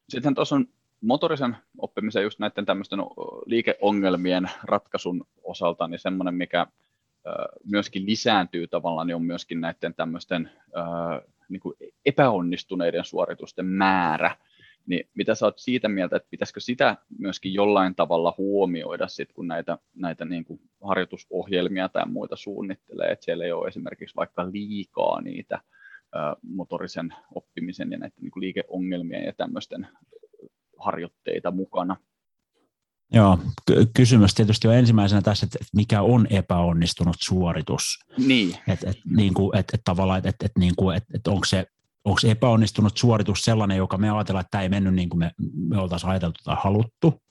sitten 0.09 0.35
tuossa 0.35 0.55
on 0.55 0.67
motorisen 1.01 1.57
oppimisen 1.77 2.23
just 2.23 2.39
näiden 2.39 2.65
tämmöisten 2.65 2.99
liikeongelmien 3.45 4.49
ratkaisun 4.63 5.27
osalta, 5.43 5.87
niin 5.87 5.99
semmoinen, 5.99 6.33
mikä 6.33 6.67
myöskin 7.63 8.05
lisääntyy 8.05 8.67
tavallaan, 8.67 9.07
niin 9.07 9.15
on 9.15 9.25
myöskin 9.25 9.61
näiden 9.61 9.93
tämmöisten 9.93 10.51
niin 11.49 11.59
kuin 11.59 11.75
epäonnistuneiden 12.05 13.05
suoritusten 13.05 13.65
määrä. 13.65 14.35
Niin 14.85 15.09
mitä 15.15 15.35
sä 15.35 15.45
oot 15.45 15.59
siitä 15.59 15.89
mieltä, 15.89 16.15
että 16.15 16.29
pitäisikö 16.29 16.59
sitä 16.59 16.97
myöskin 17.19 17.53
jollain 17.53 17.95
tavalla 17.95 18.33
huomioida, 18.37 19.07
sit, 19.07 19.33
kun 19.33 19.47
näitä, 19.47 19.77
näitä 19.95 20.25
niin 20.25 20.45
kuin 20.45 20.59
harjoitusohjelmia 20.83 21.89
tai 21.89 22.05
muita 22.05 22.35
suunnittelee, 22.35 23.11
että 23.11 23.25
siellä 23.25 23.45
ei 23.45 23.51
ole 23.51 23.67
esimerkiksi 23.67 24.15
vaikka 24.15 24.51
liikaa 24.51 25.21
niitä 25.21 25.61
motorisen 26.41 27.13
oppimisen 27.35 27.91
ja 27.91 27.97
näiden 27.97 28.17
niin 28.21 28.31
liikeongelmien 28.35 29.25
ja 29.25 29.33
tämmöisten 29.33 29.87
harjoitteita 30.79 31.51
mukana. 31.51 31.95
Joo, 33.13 33.39
kysymys 33.93 34.33
tietysti 34.33 34.67
on 34.67 34.75
ensimmäisenä 34.75 35.21
tässä, 35.21 35.45
että 35.45 35.57
mikä 35.75 36.01
on 36.01 36.27
epäonnistunut 36.29 37.15
suoritus. 37.19 37.99
Niin. 38.17 38.55
Että 38.67 38.89
et, 38.89 38.97
niin 39.15 39.33
kuin, 39.33 39.57
et, 39.57 39.65
et 39.73 39.81
tavallaan, 39.83 40.17
että 40.17 40.29
et, 40.29 40.35
et, 40.41 40.51
niin 40.57 40.73
kuin, 40.75 40.97
et, 40.97 41.03
et 41.13 41.27
onko 41.27 41.45
se 41.45 41.65
onko 42.07 42.19
epäonnistunut 42.27 42.97
suoritus 42.97 43.45
sellainen, 43.45 43.77
joka 43.77 43.97
me 43.97 44.09
ajatellaan, 44.09 44.41
että 44.41 44.51
tämä 44.51 44.61
ei 44.61 44.69
mennyt 44.69 44.93
niin 44.93 45.09
kuin 45.09 45.19
me, 45.19 45.31
me 45.67 45.77
oltaisiin 45.77 46.09
ajateltu 46.09 46.39
tai 46.43 46.55
haluttu, 46.59 47.21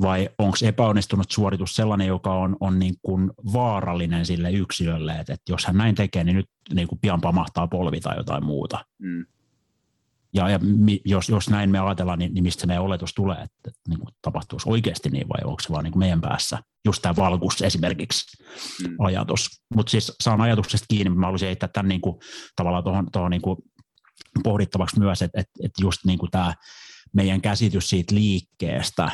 vai 0.00 0.28
onko 0.38 0.56
epäonnistunut 0.64 1.30
suoritus 1.30 1.76
sellainen, 1.76 2.06
joka 2.06 2.34
on, 2.34 2.56
on 2.60 2.78
niin 2.78 2.94
kuin 3.02 3.30
vaarallinen 3.52 4.26
sille 4.26 4.50
yksilölle, 4.50 5.12
että, 5.12 5.32
että 5.32 5.52
jos 5.52 5.66
hän 5.66 5.76
näin 5.76 5.94
tekee, 5.94 6.24
niin 6.24 6.36
nyt 6.36 6.50
niin 6.74 6.88
kuin 6.88 6.98
pian 6.98 7.20
pamahtaa 7.20 7.66
polvi 7.66 8.00
tai 8.00 8.16
jotain 8.16 8.44
muuta. 8.44 8.84
Mm. 8.98 9.26
Ja, 10.34 10.50
ja 10.50 10.60
jos, 11.04 11.28
jos 11.28 11.50
näin 11.50 11.70
me 11.70 11.78
ajatellaan, 11.78 12.18
niin, 12.18 12.34
niin 12.34 12.42
mistä 12.42 12.60
se 12.60 12.66
meidän 12.66 12.82
oletus 12.82 13.14
tulee, 13.14 13.36
että, 13.36 13.68
että 13.68 13.80
niin 13.88 13.98
kuin 13.98 14.08
tapahtuisi 14.22 14.70
oikeasti 14.70 15.10
niin, 15.10 15.28
vai 15.28 15.40
onko 15.44 15.62
se 15.62 15.72
vaan 15.72 15.84
niin 15.84 15.92
kuin 15.92 16.00
meidän 16.00 16.20
päässä, 16.20 16.58
just 16.84 17.02
tämä 17.02 17.16
valkus 17.16 17.62
esimerkiksi 17.62 18.44
mm. 18.88 18.96
ajatus. 18.98 19.48
Mutta 19.74 19.90
siis 19.90 20.12
saan 20.20 20.40
ajatuksesta 20.40 20.86
kiinni, 20.88 21.10
mä 21.10 21.26
haluaisin 21.26 21.46
heittää 21.46 21.68
tämän 21.68 21.88
niin 21.88 22.00
kuin, 22.00 22.16
tavallaan 22.56 22.84
tuohon, 22.84 23.06
tuohon 23.12 23.30
niin 23.30 23.42
kuin 23.42 23.56
pohdittavaksi 24.44 24.98
myös, 24.98 25.22
että, 25.22 25.40
että, 25.40 25.52
että 25.62 25.82
just 25.82 26.04
niin 26.04 26.18
kuin 26.18 26.30
tämä 26.30 26.54
meidän 27.14 27.40
käsitys 27.40 27.90
siitä 27.90 28.14
liikkeestä, 28.14 29.10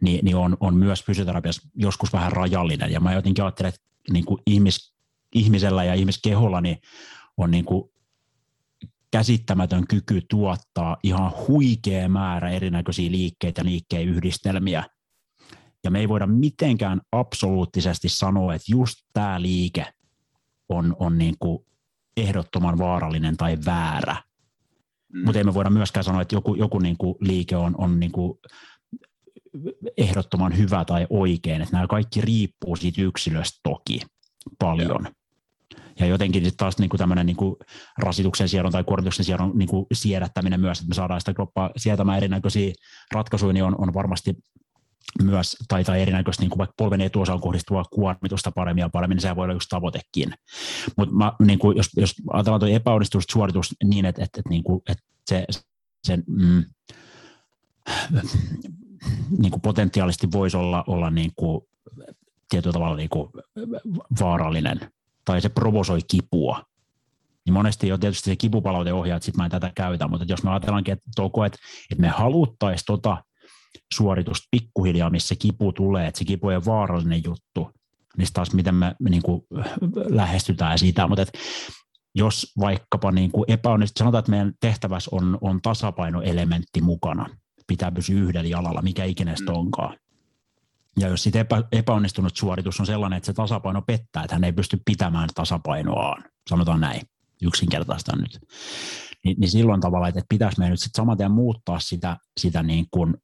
niin, 0.00 0.24
niin 0.24 0.36
on, 0.36 0.56
on 0.60 0.76
myös 0.76 1.04
fysioterapiassa 1.04 1.68
joskus 1.74 2.12
vähän 2.12 2.32
rajallinen. 2.32 2.92
Ja 2.92 3.00
mä 3.00 3.14
jotenkin 3.14 3.44
ajattelen, 3.44 3.68
että 3.68 3.80
niin 4.12 4.24
kuin 4.24 4.42
ihmis, 4.46 4.94
ihmisellä 5.34 5.84
ja 5.84 5.94
ihmiskeholla 5.94 6.60
niin 6.60 6.78
on 7.36 7.50
niin 7.50 7.64
kuin 7.64 7.90
käsittämätön 9.10 9.86
kyky 9.86 10.22
tuottaa 10.30 10.96
ihan 11.02 11.32
huikea 11.48 12.08
määrä 12.08 12.50
erinäköisiä 12.50 13.10
liikkeitä, 13.10 13.64
liikkeen 13.64 14.08
yhdistelmiä. 14.08 14.84
Ja 15.84 15.90
me 15.90 15.98
ei 15.98 16.08
voida 16.08 16.26
mitenkään 16.26 17.00
absoluuttisesti 17.12 18.08
sanoa, 18.08 18.54
että 18.54 18.72
just 18.72 18.98
tämä 19.12 19.42
liike 19.42 19.86
on, 20.68 20.96
on 20.98 21.18
niin 21.18 21.34
kuin 21.38 21.64
ehdottoman 22.16 22.78
vaarallinen 22.78 23.36
tai 23.36 23.58
väärä. 23.66 24.16
Mm. 25.12 25.24
Mutta 25.24 25.38
ei 25.38 25.44
me 25.44 25.54
voida 25.54 25.70
myöskään 25.70 26.04
sanoa, 26.04 26.22
että 26.22 26.34
joku, 26.34 26.54
joku 26.54 26.78
niin 26.78 26.96
kuin 26.98 27.14
liike 27.20 27.56
on, 27.56 27.74
on 27.78 28.00
niin 28.00 28.12
kuin 28.12 28.38
ehdottoman 29.96 30.56
hyvä 30.56 30.84
tai 30.84 31.06
oikein. 31.10 31.62
Että 31.62 31.76
nämä 31.76 31.86
kaikki 31.86 32.20
riippuu 32.20 32.76
siitä 32.76 33.02
yksilöstä 33.02 33.60
toki 33.62 34.00
paljon. 34.58 35.04
Joo. 35.04 35.12
Ja 36.00 36.06
jotenkin 36.06 36.44
sitten 36.44 36.56
taas 36.56 36.78
niin 36.78 36.88
kuin 36.88 36.98
tämmöinen 36.98 37.26
niin 37.26 37.36
kuin 37.36 37.56
rasituksen 37.98 38.48
siedon 38.48 38.72
tai 38.72 38.84
kuormituksen 38.84 39.24
siedon 39.24 39.52
niin 39.54 39.68
kuin 39.68 39.86
siedättäminen 39.92 40.60
myös, 40.60 40.78
että 40.78 40.88
me 40.88 40.94
saadaan 40.94 41.20
sitä 41.20 41.34
kroppaa 41.34 41.70
sietämään 41.76 42.18
erinäköisiä 42.18 42.72
ratkaisuja, 43.12 43.52
niin 43.52 43.64
on, 43.64 43.74
on 43.78 43.94
varmasti 43.94 44.34
myös, 45.22 45.56
tai, 45.68 45.84
tai 45.84 46.02
erinäköistä 46.02 46.42
niin 46.42 46.50
kuin 46.50 46.58
vaikka 46.58 46.74
polven 46.76 47.00
etuosaan 47.00 47.40
kohdistuvaa 47.40 47.84
kuormitusta 47.84 48.52
paremmin 48.52 48.82
ja 48.82 48.88
paremmin, 48.88 49.16
niin 49.16 49.22
se 49.22 49.36
voi 49.36 49.44
olla 49.44 49.54
just 49.54 49.68
tavoitekin. 49.68 50.32
Mutta 50.96 51.32
niin 51.44 51.58
kuin, 51.58 51.76
jos, 51.76 51.90
jos 51.96 52.14
ajatellaan 52.32 52.60
tuo 52.60 52.68
epäonnistunut 52.68 53.24
suoritus 53.30 53.74
niin, 53.84 54.04
että, 54.04 54.24
että, 54.24 54.40
että, 54.40 54.50
niin 54.50 54.64
kuin, 54.64 54.80
että 54.88 55.04
se, 55.28 55.46
se 56.04 56.18
mm, 56.26 56.64
niin 59.38 59.50
kuin 59.50 59.62
potentiaalisesti 59.62 60.28
voisi 60.32 60.56
olla, 60.56 60.84
olla 60.86 61.10
niin 61.10 61.30
kuin, 61.36 61.60
tietyllä 62.48 62.72
tavalla 62.72 62.96
niin 62.96 63.08
kuin 63.08 63.28
vaarallinen 64.20 64.80
tai 65.24 65.40
se 65.40 65.48
provosoi 65.48 66.00
kipua. 66.10 66.62
Niin 67.46 67.54
monesti 67.54 67.88
jo 67.88 67.98
tietysti 67.98 68.30
se 68.30 68.36
kipupalaute 68.36 68.92
ohjaa, 68.92 69.16
että 69.16 69.24
sitten 69.24 69.40
mä 69.40 69.44
en 69.44 69.50
tätä 69.50 69.72
käytä, 69.74 70.08
mutta 70.08 70.26
jos 70.28 70.42
me 70.42 70.50
ajatellaankin, 70.50 70.92
että, 70.92 71.10
toko, 71.16 71.44
että, 71.44 71.58
että 71.90 72.02
me 72.02 72.08
haluttaisiin 72.08 72.86
tota 72.86 73.24
suoritusta 73.94 74.48
pikkuhiljaa, 74.50 75.10
missä 75.10 75.34
kipu 75.38 75.72
tulee, 75.72 76.06
että 76.06 76.18
se 76.18 76.24
kipu 76.24 76.50
ei 76.50 76.64
vaarallinen 76.64 77.24
juttu, 77.24 77.70
niin 78.18 78.28
taas 78.32 78.54
miten 78.54 78.74
me, 78.74 78.94
me 79.00 79.10
niin 79.10 79.22
kuin 79.22 79.42
lähestytään 80.08 80.78
sitä, 80.78 81.06
mutta 81.06 81.22
että 81.22 81.38
jos 82.14 82.52
vaikkapa 82.60 83.12
niin 83.12 83.30
kuin 83.30 83.44
epäonnistuu, 83.48 83.98
sanotaan, 83.98 84.18
että 84.18 84.30
meidän 84.30 84.52
tehtävässä 84.60 85.10
on, 85.12 85.38
on 85.40 85.62
tasapainoelementti 85.62 86.80
mukana, 86.80 87.26
pitää 87.68 87.92
pysyä 87.92 88.20
yhdellä 88.20 88.48
jalalla, 88.48 88.82
mikä 88.82 89.04
ikinä 89.04 89.34
mm. 89.40 89.54
onkaan. 89.54 89.98
Ja 90.98 91.08
jos 91.08 91.22
sitten 91.22 91.40
epä, 91.40 91.62
epäonnistunut 91.72 92.36
suoritus 92.36 92.80
on 92.80 92.86
sellainen, 92.86 93.16
että 93.16 93.26
se 93.26 93.32
tasapaino 93.32 93.82
pettää, 93.82 94.22
että 94.24 94.34
hän 94.34 94.44
ei 94.44 94.52
pysty 94.52 94.78
pitämään 94.84 95.28
tasapainoaan, 95.34 96.24
sanotaan 96.50 96.80
näin, 96.80 97.00
yksinkertaista 97.42 98.16
nyt, 98.16 98.38
niin, 99.24 99.36
niin 99.40 99.50
silloin 99.50 99.80
tavalla, 99.80 100.08
että 100.08 100.22
pitäisi 100.28 100.58
meidän 100.58 100.70
nyt 100.70 100.80
sitten 100.80 101.02
saman 101.02 101.16
tien 101.16 101.30
muuttaa 101.30 101.80
sitä, 101.80 102.16
sitä 102.40 102.62
niin 102.62 102.86
kuin 102.90 103.14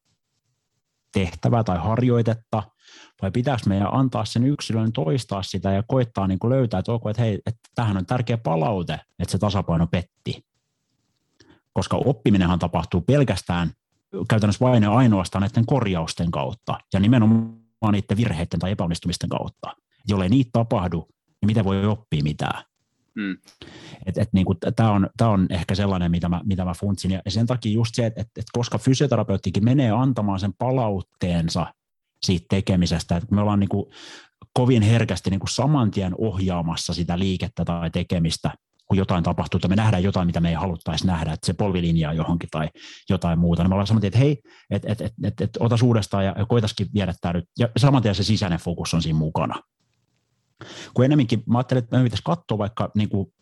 tehtävää 1.13 1.63
tai 1.63 1.77
harjoitetta, 1.77 2.63
vai 3.21 3.31
pitäisi 3.31 3.69
meidän 3.69 3.93
antaa 3.93 4.25
sen 4.25 4.43
yksilön 4.43 4.91
toistaa 4.91 5.43
sitä 5.43 5.71
ja 5.71 5.83
koittaa 5.87 6.27
niin 6.27 6.39
kuin 6.39 6.51
löytää, 6.51 6.79
että, 6.79 6.91
okay, 6.91 7.11
että 7.11 7.21
hei, 7.21 7.39
että 7.45 7.59
tähän 7.75 7.97
on 7.97 8.05
tärkeä 8.05 8.37
palaute, 8.37 8.99
että 9.19 9.31
se 9.31 9.37
tasapaino 9.37 9.87
petti. 9.87 10.45
Koska 11.73 11.97
oppiminenhan 11.97 12.59
tapahtuu 12.59 13.01
pelkästään 13.01 13.71
käytännössä 14.29 14.65
vain 14.65 14.83
ja 14.83 14.91
ainoastaan 14.91 15.41
näiden 15.41 15.65
korjausten 15.65 16.31
kautta 16.31 16.79
ja 16.93 16.99
nimenomaan 16.99 17.91
niiden 17.91 18.17
virheiden 18.17 18.59
tai 18.59 18.71
epäonnistumisten 18.71 19.29
kautta. 19.29 19.75
jolle 20.07 20.29
niitä 20.29 20.49
tapahdu, 20.53 21.07
niin 21.41 21.47
miten 21.47 21.65
voi 21.65 21.85
oppia 21.85 22.23
mitään. 22.23 22.63
Mm. 23.15 23.37
Et, 24.05 24.17
et 24.17 24.33
niin 24.33 24.45
Tämä 24.75 24.91
on, 24.91 25.09
tää 25.17 25.29
on 25.29 25.47
ehkä 25.49 25.75
sellainen, 25.75 26.11
mitä 26.11 26.29
mä, 26.29 26.41
mitä 26.43 26.65
mä 26.65 26.73
funtsin. 26.73 27.11
Ja 27.11 27.21
sen 27.27 27.47
takia 27.47 27.73
just 27.73 27.95
se, 27.95 28.05
että 28.05 28.21
et, 28.21 28.27
et 28.37 28.45
koska 28.53 28.77
fysioterapeuttikin 28.77 29.65
menee 29.65 29.91
antamaan 29.91 30.39
sen 30.39 30.53
palautteensa 30.53 31.73
siitä 32.23 32.45
tekemisestä, 32.49 33.17
että 33.17 33.35
me 33.35 33.41
ollaan 33.41 33.59
niin 33.59 33.69
kuin 33.69 33.85
kovin 34.53 34.81
herkästi 34.81 35.29
niin 35.29 35.39
kuin 35.39 35.49
saman 35.49 35.91
tien 35.91 36.13
ohjaamassa 36.17 36.93
sitä 36.93 37.19
liikettä 37.19 37.65
tai 37.65 37.89
tekemistä, 37.89 38.51
kun 38.85 38.97
jotain 38.97 39.23
tapahtuu, 39.23 39.57
että 39.57 39.67
me 39.67 39.75
nähdään 39.75 40.03
jotain, 40.03 40.27
mitä 40.27 40.41
me 40.41 40.49
ei 40.49 40.55
haluttaisi 40.55 41.07
nähdä, 41.07 41.33
että 41.33 41.45
se 41.45 41.53
polvilinjaa 41.53 42.13
johonkin 42.13 42.49
tai 42.51 42.69
jotain 43.09 43.39
muuta, 43.39 43.63
niin 43.63 43.69
me 43.69 43.73
ollaan 43.73 43.87
saman 43.87 44.01
tien, 44.01 44.07
että 44.07 44.19
hei, 44.19 44.41
et, 44.69 44.85
et, 44.85 45.01
et, 45.01 45.13
et, 45.23 45.41
et, 45.41 45.49
ota 45.59 45.75
uudestaan 45.83 46.25
ja, 46.25 46.35
koitaskin 46.47 46.87
viedä 46.93 47.13
tämä 47.21 47.33
nyt, 47.33 47.45
ja 47.59 47.69
saman 47.77 48.01
tien 48.01 48.15
se 48.15 48.23
sisäinen 48.23 48.59
fokus 48.59 48.93
on 48.93 49.01
siinä 49.01 49.19
mukana. 49.19 49.61
Kun 50.93 51.05
enemmänkin, 51.05 51.43
mä 51.45 51.57
ajattelin, 51.57 51.83
että 51.83 51.97
me 51.97 52.03
pitäisi 52.03 52.23
katsoa 52.25 52.57
vaikka 52.57 52.91
niin 52.95 53.09
kuin, 53.09 53.33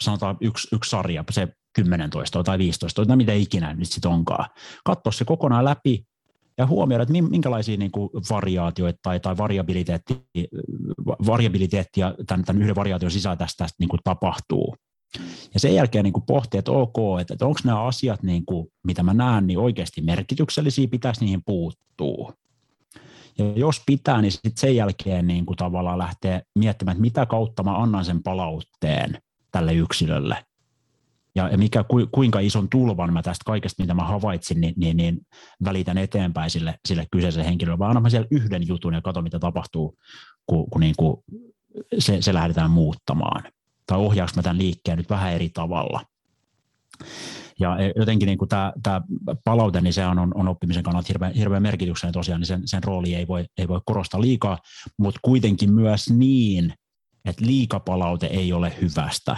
sanotaan 0.00 0.36
yksi, 0.40 0.68
yksi 0.72 0.90
sarja, 0.90 1.24
se 1.30 1.48
10 1.74 2.10
tai 2.44 2.58
15 2.58 3.06
tai 3.06 3.16
mitä 3.16 3.32
ikinä 3.32 3.74
nyt 3.74 3.88
sitten 3.88 4.10
onkaan. 4.10 4.50
Katsoa 4.84 5.12
se 5.12 5.24
kokonaan 5.24 5.64
läpi, 5.64 6.06
ja 6.58 6.66
huomioida, 6.66 7.02
että 7.02 7.12
minkälaisia 7.12 7.76
niin 7.76 7.90
kuin 7.90 8.10
variaatioita 8.30 8.98
tai, 9.02 9.20
tai 9.20 9.36
variabiliteetti, 9.36 10.20
variabiliteettia 11.26 12.14
tämän, 12.26 12.44
tämän 12.44 12.62
yhden 12.62 12.74
variaation 12.74 13.10
sisällä 13.10 13.36
tästä, 13.36 13.64
tästä 13.64 13.76
niin 13.78 13.88
kuin 13.88 14.00
tapahtuu. 14.04 14.76
Ja 15.54 15.60
sen 15.60 15.74
jälkeen 15.74 16.02
niin 16.04 16.12
kuin 16.12 16.26
pohtia, 16.26 16.58
että 16.58 16.72
ok, 16.72 16.96
että, 17.20 17.34
että 17.34 17.46
onko 17.46 17.60
nämä 17.64 17.82
asiat, 17.82 18.22
niin 18.22 18.46
kuin, 18.46 18.66
mitä 18.86 19.02
mä 19.02 19.14
näen, 19.14 19.46
niin 19.46 19.58
oikeasti 19.58 20.00
merkityksellisiä, 20.00 20.88
pitäisi 20.88 21.20
niihin 21.20 21.42
puuttua. 21.46 22.32
Ja 23.38 23.44
jos 23.56 23.82
pitää, 23.86 24.22
niin 24.22 24.32
sitten 24.32 24.52
sen 24.56 24.76
jälkeen 24.76 25.26
niin 25.26 25.46
kuin 25.46 25.56
tavallaan 25.56 25.98
lähtee 25.98 26.42
miettimään, 26.54 26.92
että 26.92 27.00
mitä 27.00 27.26
kautta 27.26 27.62
mä 27.62 27.76
annan 27.76 28.04
sen 28.04 28.22
palautteen 28.22 29.18
tälle 29.50 29.74
yksilölle 29.74 30.36
ja, 31.34 31.58
mikä, 31.58 31.84
ku, 31.84 32.08
kuinka 32.12 32.40
ison 32.40 32.68
tulvan 32.68 33.12
mä 33.12 33.22
tästä 33.22 33.42
kaikesta, 33.46 33.82
mitä 33.82 33.94
mä 33.94 34.04
havaitsin, 34.04 34.60
niin, 34.60 34.74
niin, 34.76 34.96
niin 34.96 35.20
välitän 35.64 35.98
eteenpäin 35.98 36.50
sille, 36.50 36.74
sille 36.88 37.06
kyseiselle 37.10 37.48
henkilölle, 37.48 37.78
vaan 37.78 37.96
annan 37.96 38.10
siellä 38.10 38.28
yhden 38.30 38.68
jutun 38.68 38.94
ja 38.94 39.02
katso, 39.02 39.22
mitä 39.22 39.38
tapahtuu, 39.38 39.98
kun, 40.46 40.70
kun 40.70 40.80
niin 40.80 40.94
kuin 40.98 41.16
se, 41.98 42.22
se 42.22 42.34
lähdetään 42.34 42.70
muuttamaan. 42.70 43.42
Tai 43.86 43.98
ohjaanko 43.98 44.32
mä 44.36 44.42
tämän 44.42 44.58
liikkeen 44.58 44.98
nyt 44.98 45.10
vähän 45.10 45.32
eri 45.32 45.48
tavalla. 45.48 46.00
Ja 47.60 47.76
jotenkin 47.96 48.26
niin 48.26 48.38
tämä, 48.82 49.02
palaute, 49.44 49.80
niin 49.80 49.92
se 49.92 50.06
on, 50.06 50.18
on 50.18 50.48
oppimisen 50.48 50.82
kannalta 50.82 51.06
hirveän, 51.08 51.34
hirveän 51.34 51.62
merkityksellinen 51.62 52.12
tosiaan, 52.12 52.40
niin 52.40 52.46
sen, 52.46 52.62
sen 52.68 52.84
rooli 52.84 53.14
ei 53.14 53.28
voi, 53.28 53.44
ei 53.58 53.68
voi 53.68 53.80
korostaa 53.86 54.20
liikaa, 54.20 54.58
mutta 54.98 55.20
kuitenkin 55.22 55.72
myös 55.72 56.10
niin, 56.10 56.74
että 57.24 57.46
liikapalaute 57.46 58.26
ei 58.26 58.52
ole 58.52 58.72
hyvästä. 58.80 59.36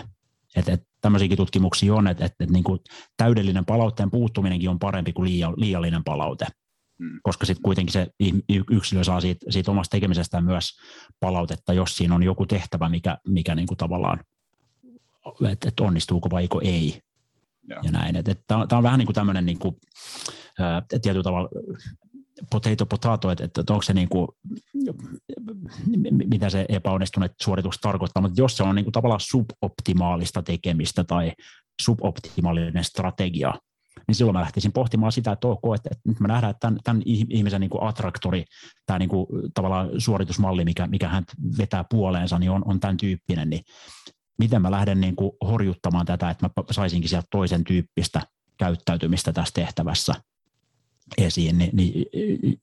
Että 0.56 0.72
et 0.72 0.82
tämmöisiäkin 1.06 1.36
tutkimuksia 1.36 1.94
on, 1.94 2.06
että, 2.06 2.24
että, 2.24 2.44
että 2.44 2.52
niin 2.52 2.64
kuin 2.64 2.80
täydellinen 3.16 3.64
palautteen 3.64 4.10
puuttuminenkin 4.10 4.70
on 4.70 4.78
parempi 4.78 5.12
kuin 5.12 5.30
liiallinen 5.56 6.04
palaute, 6.04 6.46
hmm. 6.98 7.20
koska 7.22 7.46
sitten 7.46 7.62
kuitenkin 7.62 7.92
se 7.92 8.06
yksilö 8.70 9.04
saa 9.04 9.20
siitä, 9.20 9.46
siitä 9.48 9.70
omasta 9.70 9.96
tekemisestään 9.96 10.44
myös 10.44 10.78
palautetta, 11.20 11.72
jos 11.72 11.96
siinä 11.96 12.14
on 12.14 12.22
joku 12.22 12.46
tehtävä, 12.46 12.88
mikä, 12.88 13.18
mikä 13.28 13.54
niin 13.54 13.66
kuin 13.66 13.78
tavallaan, 13.78 14.20
että, 15.50 15.68
että 15.68 15.84
onnistuuko 15.84 16.30
vai 16.30 16.48
ei. 16.62 17.00
Ja, 17.68 17.76
ja 17.82 17.90
näin. 17.90 18.14
Tämä 18.46 18.66
on 18.72 18.82
vähän 18.82 18.98
niin 18.98 19.06
kuin 19.06 19.14
tämmöinen 19.14 19.46
niin 19.46 19.58
kuin, 19.58 19.76
tietyllä 21.02 21.22
tavalla 21.22 21.48
potato 22.50 22.86
potato, 22.86 23.30
että, 23.30 23.44
että 23.44 23.72
onko 23.72 23.82
se 23.82 23.92
niin 23.92 24.08
kuin, 24.08 24.28
mitä 26.10 26.50
se 26.50 26.66
epäonnistunut 26.68 27.32
suoritus 27.42 27.78
tarkoittaa, 27.78 28.22
mutta 28.22 28.40
jos 28.40 28.56
se 28.56 28.62
on 28.62 28.74
niin 28.74 28.84
kuin 28.84 28.92
tavallaan 28.92 29.20
suboptimaalista 29.20 30.42
tekemistä 30.42 31.04
tai 31.04 31.32
suboptimaalinen 31.82 32.84
strategia, 32.84 33.54
niin 34.08 34.14
silloin 34.14 34.34
mä 34.36 34.40
lähtisin 34.40 34.72
pohtimaan 34.72 35.12
sitä, 35.12 35.32
että 35.32 35.48
ok, 35.48 35.62
että, 35.74 35.88
että 35.92 36.08
nyt 36.08 36.20
me 36.20 36.28
nähdään, 36.28 36.50
että 36.50 36.60
tämän, 36.60 36.80
tämän 36.84 37.02
ihmisen 37.06 37.60
niin 37.60 37.70
kuin 37.70 37.82
attraktori, 37.82 38.44
tämä 38.86 38.98
niin 38.98 39.08
kuin, 39.08 39.26
tavallaan 39.54 39.90
suoritusmalli, 39.98 40.64
mikä, 40.64 40.86
mikä 40.86 41.08
hän 41.08 41.24
vetää 41.58 41.84
puoleensa, 41.90 42.38
niin 42.38 42.50
on, 42.50 42.62
on 42.66 42.80
tämän 42.80 42.96
tyyppinen, 42.96 43.50
niin 43.50 43.62
miten 44.38 44.62
mä 44.62 44.70
lähden 44.70 45.00
niin 45.00 45.16
kuin 45.16 45.32
horjuttamaan 45.46 46.06
tätä, 46.06 46.30
että 46.30 46.46
mä 46.46 46.64
saisinkin 46.70 47.08
sieltä 47.08 47.26
toisen 47.30 47.64
tyyppistä 47.64 48.22
käyttäytymistä 48.58 49.32
tässä 49.32 49.54
tehtävässä 49.54 50.14
esiin 51.18 51.58
niin, 51.58 51.70
niin, 51.72 52.06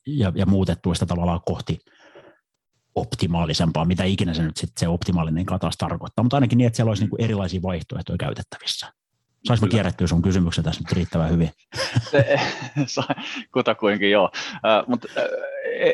ja, 0.05 0.31
ja 0.35 0.45
muutettua 0.45 0.93
sitä 0.93 1.05
tavallaan 1.05 1.41
kohti 1.45 1.79
optimaalisempaa, 2.95 3.85
mitä 3.85 4.03
ikinä 4.03 4.33
se 4.33 4.43
nyt 4.43 4.57
sitten 4.57 4.79
se 4.79 4.87
optimaalinen 4.87 5.45
katas 5.45 5.77
tarkoittaa, 5.77 6.23
mutta 6.23 6.37
ainakin 6.37 6.57
niin, 6.57 6.67
että 6.67 6.77
siellä 6.77 6.89
olisi 6.89 7.03
niin 7.03 7.25
erilaisia 7.25 7.61
vaihtoehtoja 7.61 8.17
käytettävissä. 8.17 8.93
Saanko 9.47 9.67
kierrettyä 9.67 10.07
sun 10.07 10.21
kysymyksen 10.21 10.63
tässä 10.63 10.81
nyt 10.81 10.91
riittävän 10.91 11.29
hyvin? 11.29 11.49
Kutakuinkin 13.53 14.11
joo, 14.11 14.31
mutta 14.87 15.07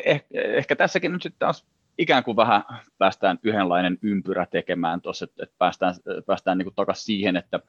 eh, 0.04 0.24
ehkä 0.32 0.76
tässäkin 0.76 1.12
nyt 1.12 1.22
sitten 1.22 1.38
taas 1.38 1.66
ikään 1.98 2.24
kuin 2.24 2.36
vähän 2.36 2.62
päästään 2.98 3.38
yhdenlainen 3.42 3.98
ympyrä 4.02 4.46
tekemään 4.46 5.00
tuossa, 5.00 5.24
että, 5.24 5.42
että 5.42 5.54
päästään, 5.58 5.94
päästään 6.26 6.58
niin 6.58 6.74
takaisin 6.76 7.04
siihen, 7.04 7.36
että, 7.36 7.60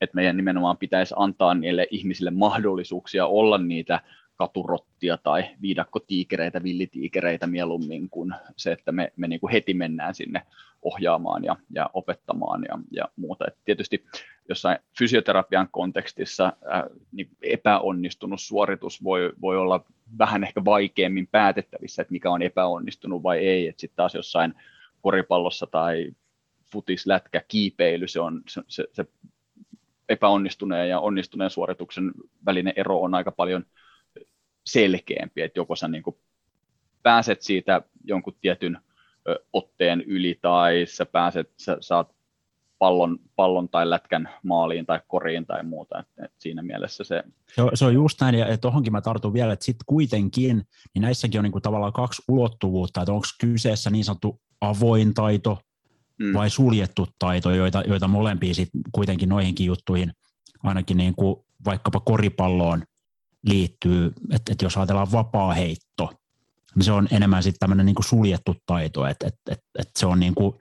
että 0.00 0.14
meidän 0.14 0.36
nimenomaan 0.36 0.76
pitäisi 0.76 1.14
antaa 1.16 1.54
niille 1.54 1.86
ihmisille 1.90 2.30
mahdollisuuksia 2.30 3.26
olla 3.26 3.58
niitä 3.58 4.00
katurottia 4.40 5.16
tai 5.16 5.44
viidakkotiikereitä, 5.62 6.62
villitiikereitä 6.62 7.46
mieluummin 7.46 8.10
kuin 8.10 8.34
se, 8.56 8.72
että 8.72 8.92
me, 8.92 9.12
me 9.16 9.28
niin 9.28 9.40
kuin 9.40 9.52
heti 9.52 9.74
mennään 9.74 10.14
sinne 10.14 10.42
ohjaamaan 10.82 11.44
ja, 11.44 11.56
ja 11.70 11.90
opettamaan 11.94 12.64
ja, 12.68 12.78
ja 12.90 13.04
muuta. 13.16 13.44
Et 13.48 13.56
tietysti 13.64 14.04
jossain 14.48 14.78
fysioterapian 14.98 15.68
kontekstissa 15.70 16.52
ää, 16.64 16.86
niin 17.12 17.28
epäonnistunut 17.42 18.40
suoritus 18.40 19.04
voi, 19.04 19.32
voi 19.40 19.56
olla 19.56 19.84
vähän 20.18 20.44
ehkä 20.44 20.64
vaikeammin 20.64 21.26
päätettävissä, 21.26 22.02
että 22.02 22.12
mikä 22.12 22.30
on 22.30 22.42
epäonnistunut 22.42 23.22
vai 23.22 23.38
ei. 23.38 23.74
Sitten 23.76 23.96
taas 23.96 24.14
jossain 24.14 24.54
koripallossa 25.02 25.66
tai 25.66 26.10
futislätkä, 26.72 27.42
kiipeily, 27.48 28.08
se 28.08 28.20
on 28.20 28.42
se, 28.48 28.62
se, 28.68 28.84
se 28.92 29.04
epäonnistuneen 30.08 30.88
ja 30.88 31.00
onnistuneen 31.00 31.50
suorituksen 31.50 32.12
välinen 32.46 32.72
ero 32.76 33.00
on 33.00 33.14
aika 33.14 33.32
paljon– 33.32 33.64
selkeämpi, 34.72 35.42
että 35.42 35.58
joko 35.58 35.76
sä 35.76 35.88
niin 35.88 36.02
kuin 36.02 36.16
pääset 37.02 37.42
siitä 37.42 37.82
jonkun 38.04 38.36
tietyn 38.40 38.78
otteen 39.52 40.00
yli 40.00 40.38
tai 40.42 40.86
sä 40.88 41.06
pääset, 41.06 41.50
sä 41.56 41.76
saat 41.80 42.14
pallon, 42.78 43.18
pallon 43.36 43.68
tai 43.68 43.90
lätkän 43.90 44.28
maaliin 44.42 44.86
tai 44.86 45.00
koriin 45.08 45.46
tai 45.46 45.62
muuta. 45.62 45.98
Et, 45.98 46.24
et 46.24 46.32
siinä 46.38 46.62
mielessä 46.62 47.04
se... 47.04 47.22
Se 47.54 47.62
on, 47.62 47.70
se 47.74 47.84
on 47.84 47.94
just 47.94 48.20
näin, 48.20 48.34
ja 48.34 48.58
tuohonkin 48.58 48.92
mä 48.92 49.00
tartun 49.00 49.32
vielä, 49.32 49.52
että 49.52 49.64
sitten 49.64 49.84
kuitenkin, 49.86 50.62
niin 50.94 51.02
näissäkin 51.02 51.40
on 51.40 51.44
niinku 51.44 51.60
tavallaan 51.60 51.92
kaksi 51.92 52.22
ulottuvuutta, 52.28 53.02
että 53.02 53.12
onko 53.12 53.26
kyseessä 53.40 53.90
niin 53.90 54.04
sanottu 54.04 54.40
avoin 54.60 55.14
taito 55.14 55.58
mm. 56.18 56.32
vai 56.34 56.50
suljettu 56.50 57.06
taito, 57.18 57.50
joita, 57.50 57.82
joita 57.86 58.08
molempia 58.08 58.54
sitten 58.54 58.80
kuitenkin 58.92 59.28
noihinkin 59.28 59.66
juttuihin, 59.66 60.12
ainakin 60.62 60.96
niin 60.96 61.14
kuin 61.14 61.36
vaikkapa 61.64 62.00
koripalloon, 62.00 62.82
liittyy, 63.44 64.12
että, 64.32 64.52
että 64.52 64.64
jos 64.64 64.76
ajatellaan 64.76 65.12
vapaa 65.12 65.54
heitto, 65.54 66.12
niin 66.74 66.84
se 66.84 66.92
on 66.92 67.08
enemmän 67.10 67.42
sitten 67.42 67.58
tämmöinen 67.58 67.86
niin 67.86 68.04
suljettu 68.04 68.56
taito, 68.66 69.06
että, 69.06 69.26
että, 69.26 69.52
että, 69.52 69.64
että 69.78 70.00
se 70.00 70.06
on 70.06 70.20
niin 70.20 70.34
kuin, 70.34 70.54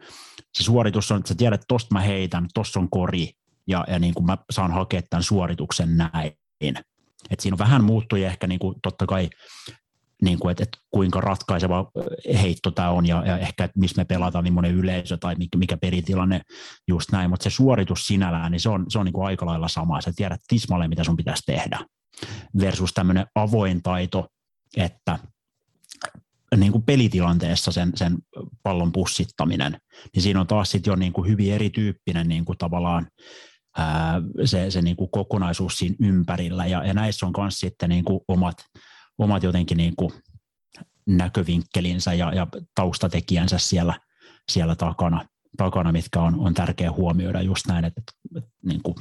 se 0.53 0.63
suoritus 0.63 1.11
on, 1.11 1.17
että 1.17 1.27
sä 1.27 1.36
tiedät, 1.36 1.61
että 1.61 1.65
tosta 1.67 1.93
mä 1.93 2.01
heitän, 2.01 2.47
tossa 2.53 2.80
on 2.80 2.89
kori, 2.89 3.32
ja, 3.67 3.86
ja 3.88 3.99
niin 3.99 4.13
kuin 4.13 4.25
mä 4.25 4.38
saan 4.49 4.71
hakea 4.71 5.01
tämän 5.09 5.23
suorituksen 5.23 5.97
näin. 5.97 6.32
Et 7.30 7.39
siinä 7.39 7.55
on 7.55 7.59
vähän 7.59 7.84
muuttuja 7.84 8.27
ehkä 8.27 8.47
niin 8.47 8.59
kuin, 8.59 8.75
totta 8.84 9.05
kai, 9.05 9.30
niin 10.22 10.39
kuin, 10.39 10.51
että, 10.51 10.63
että 10.63 10.78
kuinka 10.91 11.22
ratkaiseva 11.22 11.91
heitto 12.41 12.72
tämä 12.72 12.89
on 12.89 13.05
ja, 13.05 13.24
ja 13.26 13.38
ehkä, 13.38 13.63
että 13.63 13.80
missä 13.80 14.01
me 14.01 14.05
pelataan, 14.05 14.43
millainen 14.43 14.76
yleisö 14.76 15.17
tai 15.17 15.36
mikä, 15.36 15.57
mikä 15.57 15.78
peritilanne, 15.78 16.41
just 16.88 17.11
näin, 17.11 17.30
mutta 17.30 17.43
se 17.43 17.49
suoritus 17.49 18.07
sinällään, 18.07 18.51
niin 18.51 18.59
se 18.59 18.70
on, 18.70 18.86
se 18.89 18.99
on 18.99 19.05
niin 19.05 19.13
kuin 19.13 19.26
aika 19.26 19.45
lailla 19.45 19.67
sama. 19.67 20.01
Sä 20.01 20.11
tiedät 20.15 20.41
tismalleen, 20.47 20.89
mitä 20.89 21.03
sun 21.03 21.17
pitäisi 21.17 21.43
tehdä. 21.45 21.80
Versus 22.59 22.93
tämmöinen 22.93 23.26
avoin 23.36 23.84
taito, 23.84 24.28
että 24.78 25.20
niin 26.57 26.72
kuin 26.72 26.84
pelitilanteessa 26.84 27.72
sen, 27.72 27.91
sen 27.95 28.17
pallon 28.63 28.91
pussittaminen, 28.91 29.78
niin 30.15 30.24
siinä 30.24 30.39
on 30.39 30.47
taas 30.47 30.72
sitten 30.72 30.91
jo 30.91 30.95
niin 30.95 31.13
kuin 31.13 31.28
hyvin 31.28 31.53
erityyppinen 31.53 32.28
niin 32.28 32.45
kuin 32.45 32.57
tavallaan 32.57 33.07
ää, 33.78 34.22
se, 34.45 34.72
se 34.72 34.82
niin 34.82 34.95
kuin 34.95 35.11
kokonaisuus 35.11 35.78
siinä 35.78 35.95
ympärillä, 35.99 36.65
ja, 36.65 36.85
ja 36.85 36.94
näissä 36.94 37.26
on 37.26 37.34
myös 37.38 37.60
sitten 37.60 37.89
niin 37.89 38.03
kuin 38.03 38.19
omat, 38.27 38.56
omat 39.20 39.44
jotenkin 39.44 39.78
niin 39.78 39.94
kuin 39.96 40.14
näkövinkkelinsä 41.08 42.14
ja, 42.14 42.34
ja 42.34 42.48
taustatekijänsä 42.76 43.58
siellä, 43.58 43.94
siellä 44.52 44.76
takana. 44.76 45.26
takana, 45.58 45.91
mitkä 45.91 46.22
on, 46.22 46.40
on 46.40 46.54
tärkeä 46.54 46.91
huomioida 46.91 47.41
just 47.41 47.68
näin, 47.68 47.86
että, 47.86 48.02
että, 48.38 48.50
niin 48.66 48.82
kuin, 48.84 48.96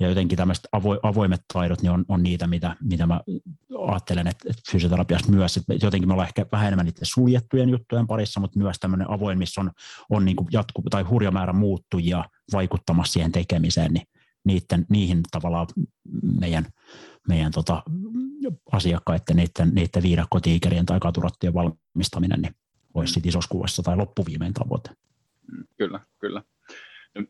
ja 0.00 0.08
jotenkin 0.08 0.36
tämmöiset 0.36 0.68
avo, 0.72 0.98
avoimet 1.02 1.40
taidot 1.52 1.82
niin 1.82 1.90
on, 1.90 2.04
on 2.08 2.22
niitä, 2.22 2.46
mitä, 2.46 2.76
mitä 2.82 3.06
mä 3.06 3.20
ajattelen, 3.88 4.26
että, 4.26 4.48
että 4.50 4.62
fysioterapiassa 4.72 5.32
myös, 5.32 5.56
että 5.56 5.74
jotenkin 5.82 6.08
me 6.08 6.12
ollaan 6.12 6.28
ehkä 6.28 6.46
vähän 6.52 6.66
enemmän 6.66 6.86
niiden 6.86 7.06
suljettujen 7.06 7.68
juttujen 7.68 8.06
parissa, 8.06 8.40
mutta 8.40 8.58
myös 8.58 8.76
tämmöinen 8.80 9.10
avoin, 9.10 9.38
missä 9.38 9.60
on, 9.60 9.70
on 10.10 10.24
niin 10.24 10.36
kuin 10.36 10.48
jatku, 10.52 10.82
tai 10.90 11.02
hurja 11.02 11.30
määrä 11.30 11.52
muuttujia 11.52 12.24
vaikuttamassa 12.52 13.12
siihen 13.12 13.32
tekemiseen, 13.32 13.92
niin 13.92 14.06
niiden, 14.46 14.86
niihin 14.88 15.20
tavallaan 15.30 15.66
meidän, 16.40 16.66
meidän 17.28 17.52
tota, 17.52 17.82
asiakkaiden, 18.72 19.36
niiden, 19.36 19.74
niiden 19.74 20.02
viidakkotiikerien 20.02 20.86
tai 20.86 21.00
katurattien 21.00 21.54
valmistaminen, 21.54 22.42
niin 22.42 22.54
olisi 22.94 23.12
sitten 23.12 23.28
isossa 23.28 23.48
kuvassa 23.48 23.82
tai 23.82 23.96
loppuviimein 23.96 24.54
tavoite. 24.54 24.90
Kyllä, 25.76 26.00
kyllä. 26.18 26.42
No, 27.14 27.24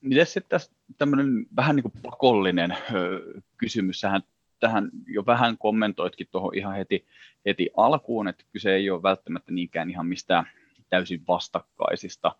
miten 0.00 0.26
sitten 0.26 0.60
tämmöinen 0.98 1.46
vähän 1.56 1.76
niin 1.76 1.82
kuin 1.82 2.02
pakollinen 2.02 2.70
ö, 2.72 3.20
kysymys, 3.56 4.00
sähän 4.00 4.22
tähän 4.60 4.90
jo 5.06 5.26
vähän 5.26 5.58
kommentoitkin 5.58 6.28
tuohon 6.30 6.54
ihan 6.54 6.76
heti, 6.76 7.06
heti 7.46 7.70
alkuun, 7.76 8.28
että 8.28 8.44
kyse 8.52 8.74
ei 8.74 8.90
ole 8.90 9.02
välttämättä 9.02 9.52
niinkään 9.52 9.90
ihan 9.90 10.06
mistään 10.06 10.46
täysin 10.88 11.22
vastakkaisista 11.28 12.36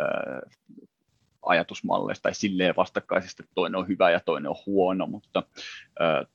ö, 0.00 0.50
ajatusmalleista 1.46 2.22
tai 2.22 2.34
silleen 2.34 2.76
vastakkaisista, 2.76 3.42
että 3.42 3.54
toinen 3.54 3.78
on 3.78 3.88
hyvä 3.88 4.10
ja 4.10 4.20
toinen 4.20 4.50
on 4.50 4.56
huono, 4.66 5.06
mutta 5.06 5.42
ö, 6.00 6.26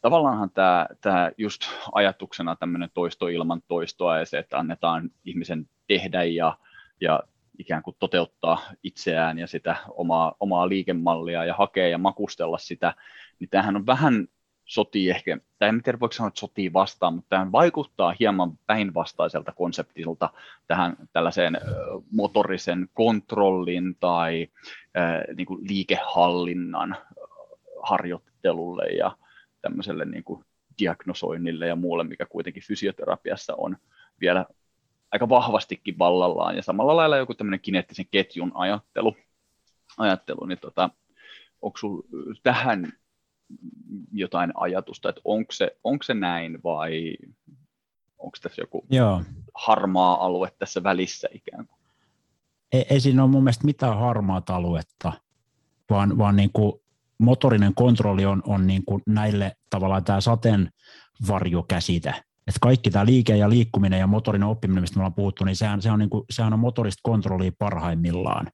tavallaanhan 0.00 0.50
tämä, 0.50 0.86
tämä 1.00 1.30
just 1.38 1.62
ajatuksena 1.92 2.56
tämmöinen 2.56 2.90
toisto 2.94 3.28
ilman 3.28 3.62
toistoa 3.68 4.18
ja 4.18 4.26
se, 4.26 4.38
että 4.38 4.58
annetaan 4.58 5.10
ihmisen 5.24 5.68
tehdä 5.86 6.24
ja, 6.24 6.58
ja 7.00 7.22
ikään 7.58 7.82
kuin 7.82 7.96
toteuttaa 7.98 8.62
itseään 8.82 9.38
ja 9.38 9.46
sitä 9.46 9.76
omaa, 9.88 10.34
omaa 10.40 10.68
liikemallia 10.68 11.44
ja 11.44 11.54
hakea 11.54 11.88
ja 11.88 11.98
makustella 11.98 12.58
sitä, 12.58 12.94
niin 13.38 13.50
tämähän 13.50 13.76
on 13.76 13.86
vähän 13.86 14.28
sotii 14.68 15.10
ehkä, 15.10 15.38
tai 15.58 15.68
en 15.68 15.82
tiedä 15.82 16.00
voiko 16.00 16.12
sanoa, 16.12 16.28
että 16.28 16.40
sotii 16.40 16.72
vastaan, 16.72 17.14
mutta 17.14 17.28
tämä 17.28 17.52
vaikuttaa 17.52 18.14
hieman 18.20 18.58
päinvastaiselta 18.66 19.52
konseptilta 19.52 20.30
tähän 20.66 20.96
tällaiseen 21.12 21.58
motorisen 22.12 22.88
kontrollin 22.94 23.96
tai 24.00 24.48
niin 25.36 25.46
kuin 25.46 25.68
liikehallinnan 25.68 26.96
harjoittelulle 27.82 28.86
ja 28.86 29.16
tämmöiselle 29.62 30.04
niin 30.04 30.24
kuin 30.24 30.44
diagnosoinnille 30.78 31.66
ja 31.66 31.76
muulle, 31.76 32.04
mikä 32.04 32.26
kuitenkin 32.26 32.62
fysioterapiassa 32.62 33.54
on 33.54 33.76
vielä 34.20 34.46
aika 35.12 35.28
vahvastikin 35.28 35.98
vallallaan, 35.98 36.56
ja 36.56 36.62
samalla 36.62 36.96
lailla 36.96 37.16
joku 37.16 37.34
tämmöinen 37.34 37.60
kineettisen 37.60 38.06
ketjun 38.10 38.52
ajattelu, 38.54 39.16
ajattelu 39.98 40.46
niin 40.46 40.58
tota, 40.58 40.90
onko 41.62 41.78
tähän 42.42 42.92
jotain 44.12 44.52
ajatusta, 44.54 45.08
että 45.08 45.20
onko 45.24 45.52
se, 45.52 45.76
onko 45.84 46.02
se 46.02 46.14
näin 46.14 46.58
vai 46.64 47.14
onko 48.18 48.38
tässä 48.42 48.62
joku 48.62 48.86
Joo. 48.90 49.22
harmaa 49.54 50.26
alue 50.26 50.52
tässä 50.58 50.82
välissä 50.82 51.28
ikään 51.32 51.66
kuin? 51.66 51.78
Ei, 52.72 52.86
ei 52.90 53.00
siinä 53.00 53.22
ole 53.22 53.30
mun 53.30 53.44
mielestä 53.44 53.64
mitään 53.64 53.98
harmaata 53.98 54.56
aluetta, 54.56 55.12
vaan, 55.90 56.18
vaan 56.18 56.36
niin 56.36 56.50
kuin 56.52 56.72
motorinen 57.18 57.74
kontrolli 57.74 58.26
on, 58.26 58.42
on 58.46 58.66
niin 58.66 58.84
kuin 58.84 59.02
näille 59.06 59.56
tavallaan 59.70 60.04
tämä 60.04 60.20
sateenvarjokäsite, 60.20 62.14
että 62.48 62.58
kaikki 62.60 62.90
tämä 62.90 63.06
liike 63.06 63.36
ja 63.36 63.50
liikkuminen 63.50 64.00
ja 64.00 64.06
motorinen 64.06 64.48
oppiminen, 64.48 64.82
mistä 64.82 64.96
me 64.96 65.00
ollaan 65.00 65.14
puhuttu, 65.14 65.44
niin 65.44 65.56
sehän, 65.56 65.82
se 65.82 65.90
on, 65.90 65.98
niin 65.98 66.10
kuin, 66.10 66.24
sehän 66.30 66.52
on 66.52 66.58
motorista 66.58 67.00
kontrollia 67.02 67.52
parhaimmillaan. 67.58 68.46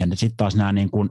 Ja 0.00 0.06
sitten 0.14 0.36
taas 0.36 0.56
nämä, 0.56 0.72
niin 0.72 0.90
kuin, 0.90 1.10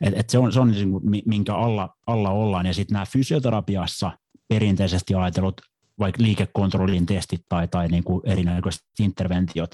että 0.00 0.20
et 0.20 0.30
se 0.30 0.38
on, 0.38 0.52
se 0.52 0.60
on 0.60 0.70
niin 0.70 0.90
kuin, 0.90 1.22
minkä 1.26 1.54
alla, 1.54 1.88
alla 2.06 2.30
ollaan. 2.30 2.66
Ja 2.66 2.74
sitten 2.74 2.94
nämä 2.94 3.06
fysioterapiassa 3.06 4.18
perinteisesti 4.48 5.14
ajatellut 5.14 5.60
vaikka 5.98 6.22
liikekontrollin 6.22 7.06
testit 7.06 7.40
tai, 7.48 7.68
tai 7.68 7.88
niin 7.88 8.04
kuin 8.04 8.22
erinäköiset 8.24 8.82
interventiot, 9.00 9.70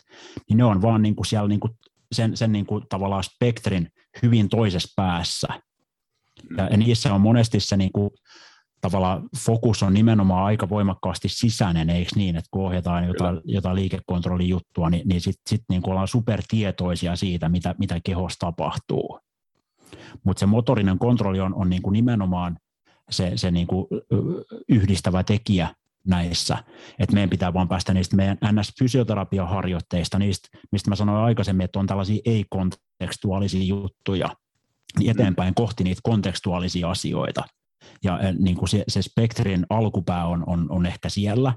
niin 0.49 0.57
ne 0.57 0.65
on 0.65 0.83
vaan 0.83 1.03
niin 1.03 1.17
kuin 1.17 1.27
siellä 1.27 1.49
niin 1.49 1.61
kuin 1.61 1.73
sen, 2.13 2.37
sen 2.37 2.53
niin 2.53 2.67
kuin 2.67 2.85
tavallaan 2.89 3.25
spektrin 3.25 3.89
hyvin 4.23 4.49
toisessa 4.49 4.93
päässä. 4.97 5.49
Ja 6.71 6.77
niissä 6.77 7.15
on 7.15 7.21
monesti 7.21 7.61
se 7.61 7.77
niin 7.77 7.93
kuin, 7.93 8.11
tavallaan 8.85 9.29
fokus 9.47 9.83
on 9.83 9.95
nimenomaan 9.95 10.45
aika 10.45 10.69
voimakkaasti 10.69 11.29
sisäinen, 11.29 11.91
eikö 11.91 12.11
niin, 12.17 12.37
että 12.37 12.49
kun 12.51 12.67
ohjataan 12.67 13.05
jotain, 13.05 13.41
jotain 13.45 13.77
liikekontrollijuttua, 13.77 14.91
niin, 14.91 15.09
niin 15.09 15.21
sitten 15.21 15.43
sit 15.49 15.63
niin 15.69 15.89
ollaan 15.91 16.09
supertietoisia 16.09 17.17
siitä, 17.17 17.49
mitä, 17.49 17.75
mitä 17.79 18.01
kehossa 18.05 18.39
tapahtuu. 18.39 19.21
Mutta 20.25 20.41
se 20.41 20.47
motorinen 20.47 20.99
kontrolli 20.99 21.41
on, 21.41 21.55
on 21.55 21.71
niin 21.71 21.83
kuin 21.83 21.93
nimenomaan 21.93 22.57
se, 23.11 23.33
se 23.37 23.51
niin 23.51 23.67
kuin 23.67 23.87
yhdistävä 24.69 25.23
tekijä 25.23 25.75
näissä. 26.07 26.65
että 26.99 27.15
meidän 27.15 27.31
pitää 27.31 27.55
vaan 27.55 27.69
päästä 27.69 27.95
niistä 27.95 28.17
meidän 28.17 28.39
NS-fysioterapiaharjoitteista, 28.45 30.19
niistä, 30.19 30.49
mistä 30.73 30.91
mä 30.91 30.97
sanoin 30.97 31.25
aikaisemmin, 31.25 31.65
että 31.65 31.79
on 31.79 31.87
tällaisia 31.87 32.23
ei-kontekstuaalisia 32.25 33.65
juttuja, 33.65 34.29
niin 34.99 35.11
eteenpäin 35.11 35.55
kohti 35.55 35.85
niitä 35.85 36.01
kontekstuaalisia 36.03 36.91
asioita 36.91 37.43
ja 38.05 38.19
niin 38.39 38.57
kuin 38.57 38.69
se, 38.69 38.85
se 38.89 39.03
spektrin 39.03 39.67
alkupää 39.71 40.27
on, 40.27 40.45
on, 40.47 40.67
on 40.71 40.87
ehkä 40.87 41.09
siellä. 41.09 41.55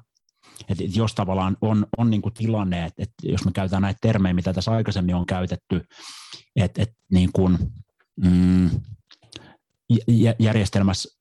Et 0.69 0.95
jos 0.95 1.15
tavallaan 1.15 1.57
on, 1.61 1.85
on 1.97 2.09
niin 2.09 2.21
kuin 2.21 2.33
tilanne, 2.33 2.85
että, 2.85 3.03
että 3.03 3.13
jos 3.23 3.45
me 3.45 3.51
käytetään 3.51 3.81
näitä 3.81 3.97
termejä, 4.01 4.33
mitä 4.33 4.53
tässä 4.53 4.71
aikaisemmin 4.71 5.15
on 5.15 5.25
käytetty, 5.25 5.85
että, 6.55 6.81
että 6.81 6.95
niin 7.11 7.29
kuin, 7.33 7.57
mm, 8.15 8.69
järjestelmässä 10.39 11.19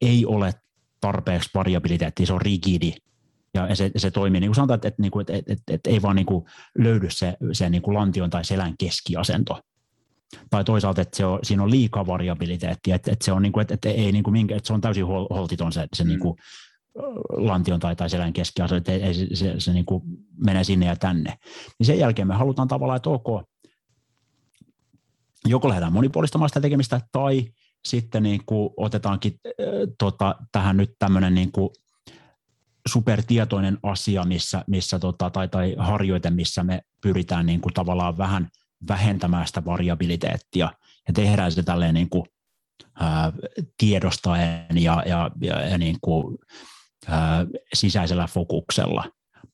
ei 0.00 0.26
ole 0.26 0.54
tarpeeksi 1.00 1.50
variabiliteettia, 1.54 2.26
se 2.26 2.32
on 2.32 2.40
rigidi, 2.40 2.92
ja 3.54 3.76
se, 3.76 3.90
se 3.96 4.10
toimii, 4.10 4.40
niin 4.40 4.48
kuin 4.48 4.54
sanotaan, 4.54 4.76
että, 4.76 4.88
että, 4.88 5.02
että, 5.02 5.32
että, 5.32 5.52
että, 5.52 5.74
että 5.74 5.90
ei 5.90 6.02
vaan 6.02 6.16
niin 6.16 6.26
kuin 6.26 6.44
löydy 6.78 7.10
se, 7.10 7.36
se 7.52 7.70
niin 7.70 7.82
kuin 7.82 7.94
lantion 7.94 8.30
tai 8.30 8.44
selän 8.44 8.74
keskiasento, 8.78 9.60
tai 10.50 10.64
toisaalta, 10.64 11.00
että 11.00 11.16
se 11.16 11.26
on, 11.26 11.38
siinä 11.42 11.62
on 11.62 11.70
liikaa 11.70 12.06
variabiliteettia, 12.06 12.94
että, 12.94 13.12
että 13.12 13.24
se 13.24 13.32
on, 13.32 13.42
niin 13.42 13.52
kuin, 13.52 13.62
että, 13.62 13.74
että, 13.74 13.88
ei, 13.88 14.12
niin 14.12 14.24
kuin 14.24 14.32
minkä, 14.32 14.56
että 14.56 14.66
se 14.66 14.72
on 14.72 14.80
täysin 14.80 15.06
holtiton 15.06 15.72
se, 15.72 15.86
se 15.94 16.04
mm. 16.04 16.08
niin 16.08 16.20
kuin, 16.20 16.36
lantion 17.30 17.80
tai, 17.80 17.96
tai 17.96 18.10
selän 18.10 18.32
keskiaso, 18.32 18.76
että 18.76 18.92
ei, 18.92 19.14
se, 19.14 19.26
se, 19.34 19.54
se 19.58 19.72
niin 19.72 19.84
kuin 19.84 20.02
menee 20.44 20.64
sinne 20.64 20.86
ja 20.86 20.96
tänne. 20.96 21.38
Niin 21.78 21.86
sen 21.86 21.98
jälkeen 21.98 22.28
me 22.28 22.34
halutaan 22.34 22.68
tavallaan, 22.68 22.96
että 22.96 23.10
ok, 23.10 23.48
joko 25.46 25.68
lähdetään 25.68 25.92
monipuolistamaan 25.92 26.48
sitä 26.48 26.60
tekemistä, 26.60 27.00
tai 27.12 27.44
sitten 27.84 28.22
niin 28.22 28.42
kuin 28.46 28.70
otetaankin 28.76 29.40
äh, 29.46 29.54
tota, 29.98 30.34
tähän 30.52 30.76
nyt 30.76 30.94
tämmöinen 30.98 31.34
niin 31.34 31.52
kuin 31.52 31.70
supertietoinen 32.88 33.78
asia, 33.82 34.24
missä, 34.24 34.64
missä 34.66 34.98
tota, 34.98 35.30
tai, 35.30 35.48
tai 35.48 35.74
harjoite, 35.78 36.30
missä 36.30 36.64
me 36.64 36.80
pyritään 37.00 37.46
niin 37.46 37.60
kuin 37.60 37.74
tavallaan 37.74 38.18
vähän– 38.18 38.48
vähentämään 38.88 39.46
sitä 39.46 39.64
variabiliteettia 39.64 40.70
ja 41.08 41.14
tehdään 41.14 41.52
se 41.52 41.62
tälleen 41.62 41.94
niin 41.94 42.10
kuin, 42.10 42.26
ää, 43.00 43.32
tiedostaen 43.78 44.82
ja, 44.82 45.02
ja, 45.06 45.30
ja, 45.40 45.60
ja 45.60 45.78
niin 45.78 45.96
kuin, 46.00 46.38
ää, 47.08 47.46
sisäisellä 47.74 48.26
fokuksella. 48.26 49.04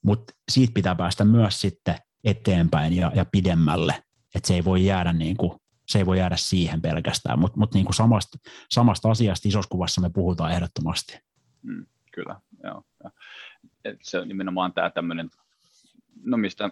Mutta 0.03 0.33
siitä 0.51 0.73
pitää 0.75 0.95
päästä 0.95 1.25
myös 1.25 1.61
sitten 1.61 1.97
eteenpäin 2.25 2.97
ja, 2.97 3.13
ja 3.15 3.25
pidemmälle, 3.25 4.03
että 4.35 4.49
se 4.49 4.55
ei 4.55 4.65
voi 4.65 4.85
jäädä 4.85 5.13
niin 5.13 5.37
kuin, 5.37 5.61
se 5.89 5.99
ei 5.99 6.07
voi 6.07 6.19
jäädä 6.19 6.37
siihen 6.37 6.83
pelkästään, 6.83 7.39
mutta 7.39 7.59
mut 7.59 7.75
niin 7.75 7.95
samasta, 7.95 8.39
samasta 8.71 9.11
asiasta 9.11 9.49
isossa 9.49 9.69
kuvassa 9.69 10.01
me 10.01 10.11
puhutaan 10.11 10.53
ehdottomasti. 10.53 11.19
Mm, 11.63 11.87
kyllä, 12.13 12.41
joo. 12.65 12.83
Et 13.85 13.99
se 14.03 14.19
on 14.19 14.29
nimenomaan 14.29 14.73
tämä 14.73 14.91
tämmöinen, 14.91 15.31
no 16.23 16.37
mistä 16.37 16.71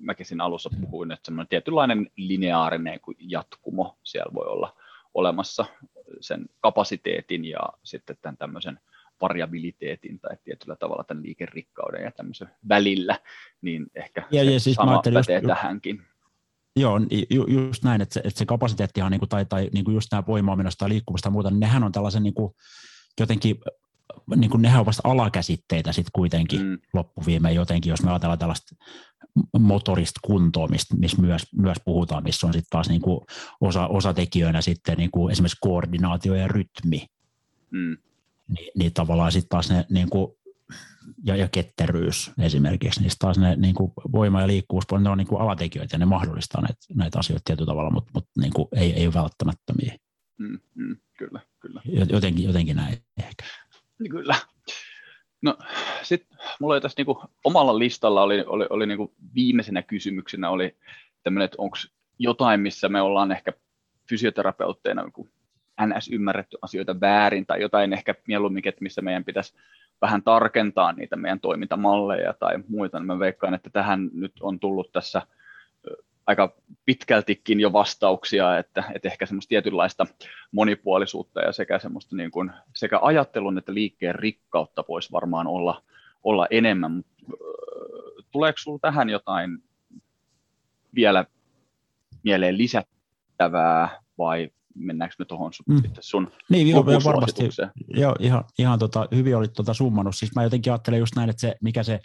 mäkin 0.00 0.26
siinä 0.26 0.44
alussa 0.44 0.70
puhuin, 0.80 1.12
että 1.12 1.26
semmoinen 1.26 1.48
tietynlainen 1.48 2.10
lineaarinen 2.16 3.00
jatkumo 3.18 3.98
siellä 4.02 4.34
voi 4.34 4.46
olla 4.46 4.76
olemassa 5.14 5.64
sen 6.20 6.46
kapasiteetin 6.60 7.44
ja 7.44 7.60
sitten 7.82 8.16
tämän 8.22 8.36
tämmöisen 8.36 8.80
variabiliteetin 9.20 10.20
tai 10.20 10.36
tietyllä 10.44 10.76
tavalla 10.76 11.04
tämän 11.04 11.22
liikerikkauden 11.22 12.04
ja 12.04 12.10
tämmöisen 12.10 12.48
välillä, 12.68 13.18
niin 13.60 13.86
ehkä 13.94 14.22
ja, 14.30 14.44
se 14.44 14.50
ja 14.50 14.60
siis 14.60 14.76
sama 14.76 15.02
pätee 15.02 15.34
just, 15.34 15.46
tähänkin. 15.46 16.02
Joo, 16.76 17.00
ju, 17.30 17.46
just 17.46 17.84
näin, 17.84 18.00
että 18.00 18.14
se, 18.14 18.20
että 18.24 18.38
se 18.38 18.46
kapasiteettihan 18.46 19.10
niin 19.10 19.18
kuin, 19.18 19.28
tai, 19.28 19.44
tai 19.44 19.70
niin 19.72 19.84
kuin 19.84 19.94
just 19.94 20.12
nämä 20.12 20.26
voimaamista 20.26 20.78
tai 20.78 20.88
liikkumista 20.88 21.26
ja 21.26 21.30
muuta, 21.30 21.50
niin 21.50 21.60
nehän 21.60 21.84
on 21.84 21.92
tällaisen 21.92 22.22
niin 22.22 22.34
kuin, 22.34 22.54
jotenkin 23.20 23.56
niin 24.36 24.50
kuin 24.50 24.62
nehän 24.62 24.78
ovat 24.78 24.86
vasta 24.86 25.08
alakäsitteitä 25.08 25.92
sitten 25.92 26.10
kuitenkin 26.14 26.62
mm. 26.62 26.78
loppuviimeen 26.92 27.54
jotenkin, 27.54 27.90
jos 27.90 28.02
me 28.02 28.10
ajatellaan 28.10 28.38
tällaista 28.38 28.76
motorista 29.58 30.20
kuntoa, 30.24 30.68
mistä, 30.68 30.96
missä 30.96 31.22
myös, 31.22 31.46
myös 31.56 31.78
puhutaan, 31.84 32.22
missä 32.22 32.46
on 32.46 32.52
sitten 32.52 32.70
taas 32.70 32.88
niin 32.88 33.00
kuin 33.00 33.20
osa, 33.60 33.86
osatekijöinä 33.86 34.60
sitten 34.60 34.98
niin 34.98 35.10
kuin 35.10 35.32
esimerkiksi 35.32 35.58
koordinaatio 35.60 36.34
ja 36.34 36.48
rytmi. 36.48 37.06
Mm. 37.70 37.96
Ni, 38.48 38.70
niin 38.78 38.92
tavallaan 38.92 39.32
sitten 39.32 39.48
taas 39.48 39.70
ne 39.70 39.84
niin 39.90 40.10
kuin 40.10 40.32
ja, 41.24 41.36
ja 41.36 41.48
ketteryys 41.48 42.30
esimerkiksi, 42.38 43.00
niin 43.00 43.12
taas 43.18 43.38
ne 43.38 43.56
niin 43.56 43.74
kuin 43.74 43.92
voima- 44.12 44.40
ja 44.40 44.46
liikkuvuus, 44.46 44.84
ne 45.00 45.10
on 45.10 45.18
niin 45.18 45.28
kuin 45.28 45.40
alatekijöitä 45.40 45.94
ja 45.94 45.98
ne 45.98 46.04
mahdollistaa 46.04 46.60
näitä, 46.60 46.80
näitä 46.94 47.18
asioita 47.18 47.42
tietyllä 47.44 47.66
tavalla, 47.66 47.90
mutta, 47.90 48.10
mutta 48.14 48.40
niin 48.40 48.52
kuin 48.52 48.68
ei, 48.72 48.92
ei 48.92 49.06
ole 49.06 49.14
välttämättömiä. 49.14 49.96
Mm, 50.38 50.58
mm, 50.74 50.96
kyllä, 51.18 51.40
kyllä. 51.60 51.82
Jotenkin, 52.10 52.44
jotenkin 52.44 52.76
näin 52.76 52.98
ehkä. 53.18 53.44
Kyllä. 54.10 54.34
No 55.42 55.58
sitten 56.02 56.38
mulla 56.60 56.74
oli 56.74 56.80
tässä 56.80 56.94
niinku, 56.98 57.22
omalla 57.44 57.78
listalla 57.78 58.22
oli, 58.22 58.44
oli, 58.46 58.66
oli 58.70 58.86
niinku 58.86 59.14
viimeisenä 59.34 59.82
kysymyksenä 59.82 60.50
oli 60.50 60.76
tämmöinen, 61.22 61.44
että 61.44 61.56
onko 61.58 61.76
jotain, 62.18 62.60
missä 62.60 62.88
me 62.88 63.00
ollaan 63.00 63.32
ehkä 63.32 63.52
fysioterapeutteina 64.08 65.02
niinku 65.02 65.28
NS 65.86 66.08
ymmärretty 66.12 66.58
asioita 66.62 67.00
väärin 67.00 67.46
tai 67.46 67.60
jotain 67.60 67.92
ehkä 67.92 68.14
mieluummin, 68.28 68.68
että 68.68 68.82
missä 68.82 69.02
meidän 69.02 69.24
pitäisi 69.24 69.54
vähän 70.02 70.22
tarkentaa 70.22 70.92
niitä 70.92 71.16
meidän 71.16 71.40
toimintamalleja 71.40 72.32
tai 72.32 72.58
muita, 72.68 72.98
niin 72.98 73.06
mä 73.06 73.18
veikkaan, 73.18 73.54
että 73.54 73.70
tähän 73.70 74.10
nyt 74.12 74.32
on 74.40 74.60
tullut 74.60 74.92
tässä 74.92 75.22
aika 76.26 76.56
pitkältikin 76.84 77.60
jo 77.60 77.72
vastauksia, 77.72 78.58
että, 78.58 78.84
että 78.94 79.08
ehkä 79.08 79.26
semmoista 79.26 79.48
tietynlaista 79.48 80.06
monipuolisuutta 80.52 81.40
ja 81.40 81.52
sekä 81.52 81.78
semmoista 81.78 82.16
niin 82.16 82.30
kuin, 82.30 82.50
sekä 82.74 82.98
ajattelun 83.02 83.58
että 83.58 83.74
liikkeen 83.74 84.14
rikkautta 84.14 84.84
voisi 84.88 85.12
varmaan 85.12 85.46
olla, 85.46 85.82
olla 86.24 86.46
enemmän, 86.50 87.04
tuleeko 88.30 88.58
sinulla 88.58 88.78
tähän 88.78 89.10
jotain 89.10 89.58
vielä 90.94 91.24
mieleen 92.22 92.58
lisättävää 92.58 94.00
vai 94.18 94.50
mennäänkö 94.74 95.14
me 95.18 95.24
tuohon 95.24 95.52
sun, 95.52 95.64
mm. 95.68 95.82
sun 96.00 96.32
Niin, 96.48 96.68
joo, 96.68 96.86
varmasti. 96.86 97.42
Joo, 97.88 98.16
ihan, 98.18 98.44
ihan 98.58 98.78
tota, 98.78 99.08
hyvin 99.14 99.36
olit 99.36 99.52
tota 99.52 99.74
summannut. 99.74 100.16
Siis 100.16 100.34
mä 100.34 100.42
jotenkin 100.42 100.72
ajattelen 100.72 100.98
just 100.98 101.16
näin, 101.16 101.30
että 101.30 101.40
se, 101.40 101.56
mikä 101.62 101.82
se 101.82 102.00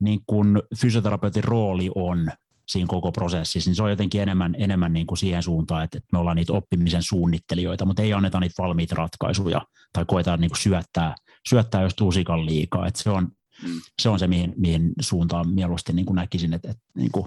niin 0.00 0.20
kun 0.26 0.62
fysioterapeutin 0.80 1.44
rooli 1.44 1.90
on 1.94 2.30
siinä 2.70 2.86
koko 2.86 3.12
prosessissa, 3.12 3.70
niin 3.70 3.76
se 3.76 3.82
on 3.82 3.90
jotenkin 3.90 4.22
enemmän, 4.22 4.54
enemmän 4.58 4.92
niin 4.92 5.06
kuin 5.06 5.18
siihen 5.18 5.42
suuntaan, 5.42 5.84
että, 5.84 6.00
me 6.12 6.18
ollaan 6.18 6.36
niitä 6.36 6.52
oppimisen 6.52 7.02
suunnittelijoita, 7.02 7.84
mutta 7.84 8.02
ei 8.02 8.12
anneta 8.12 8.40
niitä 8.40 8.62
valmiita 8.62 8.94
ratkaisuja 8.94 9.60
tai 9.92 10.04
koetaan 10.06 10.40
niin 10.40 10.50
kuin 10.50 10.60
syöttää, 10.60 11.14
syöttää 11.48 11.82
just 11.82 12.00
lusikan 12.00 12.46
liikaa. 12.46 12.86
Että 12.86 13.02
se, 13.02 13.10
on, 13.10 13.28
mm. 13.62 13.80
se 14.02 14.08
on 14.08 14.18
se, 14.18 14.26
mihin, 14.26 14.54
mihin 14.56 14.92
suuntaan 15.00 15.48
mieluusti 15.48 15.92
niin 15.92 16.06
kuin 16.06 16.16
näkisin, 16.16 16.54
että, 16.54 16.70
että 16.70 16.82
niin 16.96 17.12
kuin 17.12 17.26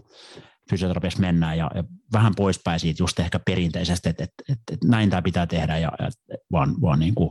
fysioterapiassa 0.70 1.20
mennään 1.20 1.58
ja, 1.58 1.72
ja 1.76 1.84
vähän 2.14 2.34
poispäin 2.36 2.80
siitä 2.80 3.04
just 3.04 3.20
ehkä 3.20 3.40
perinteisestä, 3.40 4.10
että, 4.10 4.24
että, 4.24 4.44
että, 4.50 4.74
että 4.74 4.88
näin 4.88 5.10
tämä 5.10 5.22
pitää 5.22 5.48
tehdä, 5.48 5.78
ja, 5.78 5.92
ja 6.00 6.10
vaan, 6.52 6.76
vaan 6.82 7.00
niin 7.00 7.16
kuin 7.16 7.30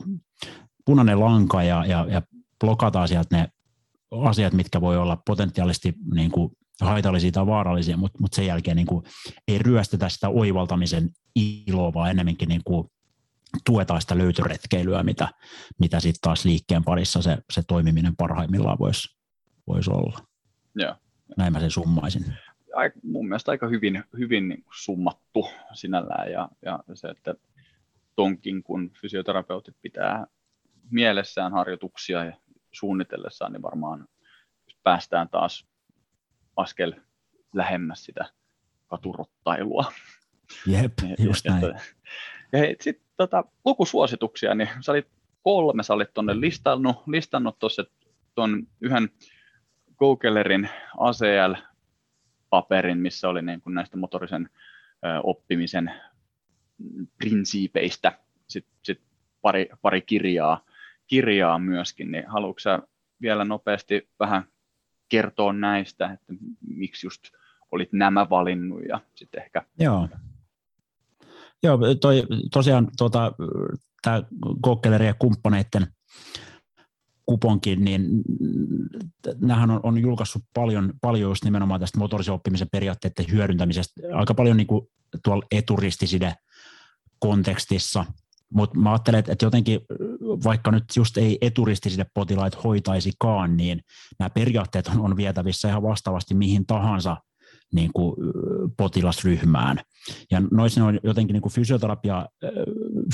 punainen 0.84 1.20
lanka 1.20 1.62
ja, 1.62 1.84
ja, 1.86 2.06
ja 2.10 2.22
blokataan 2.60 3.08
sieltä 3.08 3.36
ne 3.36 3.48
asiat, 4.10 4.52
mitkä 4.52 4.80
voi 4.80 4.96
olla 4.96 5.22
potentiaalisesti 5.26 5.94
niin 6.14 6.30
kuin 6.30 6.52
haitallisia 6.80 7.32
tai 7.32 7.46
vaarallisia, 7.46 7.96
mutta, 7.96 8.18
mutta 8.20 8.36
sen 8.36 8.46
jälkeen 8.46 8.76
niin 8.76 8.86
kuin 8.86 9.04
ei 9.48 9.58
ryöstetä 9.58 10.08
sitä 10.08 10.28
oivaltamisen 10.28 11.08
iloa, 11.36 11.94
vaan 11.94 12.10
enemmänkin 12.10 12.48
niin 12.48 12.60
kuin 12.64 12.88
tuetaan 13.66 14.00
sitä 14.00 14.18
löytöretkeilyä, 14.18 15.02
mitä, 15.02 15.28
mitä 15.78 16.00
sitten 16.00 16.20
taas 16.20 16.44
liikkeen 16.44 16.84
parissa 16.84 17.22
se, 17.22 17.38
se 17.50 17.62
toimiminen 17.68 18.16
parhaimmillaan 18.16 18.78
voisi 18.78 19.16
vois 19.66 19.88
olla. 19.88 20.18
Joo. 20.74 20.94
Näin 21.36 21.52
mä 21.52 21.60
sen 21.60 21.70
summaisin. 21.70 22.24
Mun 23.02 23.28
mielestä 23.28 23.50
aika 23.50 23.68
hyvin, 23.68 24.04
hyvin 24.18 24.48
niin 24.48 24.62
kuin 24.62 24.74
summattu 24.76 25.48
sinällään 25.72 26.32
ja, 26.32 26.48
ja 26.64 26.78
se, 26.94 27.08
että 27.08 27.34
tonkin 28.16 28.62
kun 28.62 28.90
fysioterapeutit 29.00 29.76
pitää 29.82 30.26
mielessään 30.90 31.52
harjoituksia 31.52 32.24
ja 32.24 32.32
suunnitellessaan, 32.72 33.52
niin 33.52 33.62
varmaan 33.62 34.08
päästään 34.82 35.28
taas 35.28 35.66
askel 36.56 36.92
lähemmäs 37.54 38.04
sitä 38.04 38.24
katurottailua. 38.86 39.92
Jep, 40.66 40.92
just 41.18 41.44
näin. 41.44 41.62
Ja 42.52 42.60
sitten 42.80 43.06
tota, 43.16 43.44
lukusuosituksia, 43.64 44.54
niin 44.54 44.68
sä 44.80 44.92
olit 44.92 45.08
kolme, 45.42 45.82
sä 45.82 45.94
olit 45.94 46.14
tuonne 46.14 46.40
listannut, 46.40 46.96
listannut 47.06 47.58
tuossa 47.58 47.84
tuon 48.34 48.66
yhden 48.80 49.10
Googlerin 49.98 50.68
ACL-paperin, 50.98 52.98
missä 52.98 53.28
oli 53.28 53.42
niin 53.42 53.60
kuin 53.60 53.74
näistä 53.74 53.96
motorisen 53.96 54.50
ö, 55.04 55.20
oppimisen 55.22 55.92
prinsiipeistä 57.18 58.12
sitten 58.52 58.74
sit 58.82 59.00
pari, 59.42 59.68
pari 59.82 60.02
kirjaa, 60.02 60.64
kirjaa 61.06 61.58
myöskin, 61.58 62.12
niin 62.12 62.24
haluatko 62.26 62.88
vielä 63.22 63.44
nopeasti 63.44 64.08
vähän 64.20 64.44
kertoa 65.12 65.52
näistä, 65.52 66.12
että 66.12 66.34
miksi 66.68 67.06
just 67.06 67.22
olit 67.70 67.92
nämä 67.92 68.30
valinnut 68.30 68.80
ja 68.88 69.00
sitten 69.14 69.42
ehkä... 69.42 69.62
Joo. 69.78 70.08
Joo, 71.62 71.78
toi, 72.00 72.22
tosiaan 72.52 72.88
tuota, 72.98 73.32
tämä 74.02 74.22
Gokkeleri 74.62 75.06
ja 75.06 75.14
kumppaneiden 75.14 75.86
kuponkin, 77.26 77.84
niin 77.84 78.22
nämähän 79.40 79.70
on, 79.70 79.80
on 79.82 79.98
julkaissut 79.98 80.42
paljon, 80.54 80.92
paljon 81.00 81.30
just 81.30 81.44
nimenomaan 81.44 81.80
tästä 81.80 81.98
motorisen 81.98 82.34
oppimisen 82.34 82.68
periaatteiden 82.72 83.30
hyödyntämisestä, 83.30 84.00
aika 84.14 84.34
paljon 84.34 84.56
niin 84.56 84.66
kuin 84.66 84.86
tuolla 85.24 85.46
eturistiside 85.50 86.34
kontekstissa– 87.18 88.04
mutta 88.54 88.78
mä 88.78 88.90
ajattelen, 88.90 89.24
että 89.28 89.46
jotenkin 89.46 89.80
vaikka 90.44 90.70
nyt 90.70 90.84
just 90.96 91.16
ei 91.16 91.38
eturistisille 91.40 92.06
potilaita 92.14 92.58
hoitaisikaan, 92.64 93.56
niin 93.56 93.80
nämä 94.18 94.30
periaatteet 94.30 94.88
on, 94.88 95.00
on 95.00 95.16
vietävissä 95.16 95.68
ihan 95.68 95.82
vastaavasti 95.82 96.34
mihin 96.34 96.66
tahansa 96.66 97.16
niin 97.74 97.90
kuin 97.92 98.16
potilasryhmään. 98.76 99.80
Ja 100.30 100.42
noissa 100.50 100.84
on 100.84 101.00
jotenkin 101.02 101.34
niin 101.34 101.42
kuin 101.42 101.52
fysioterapia, 101.52 102.26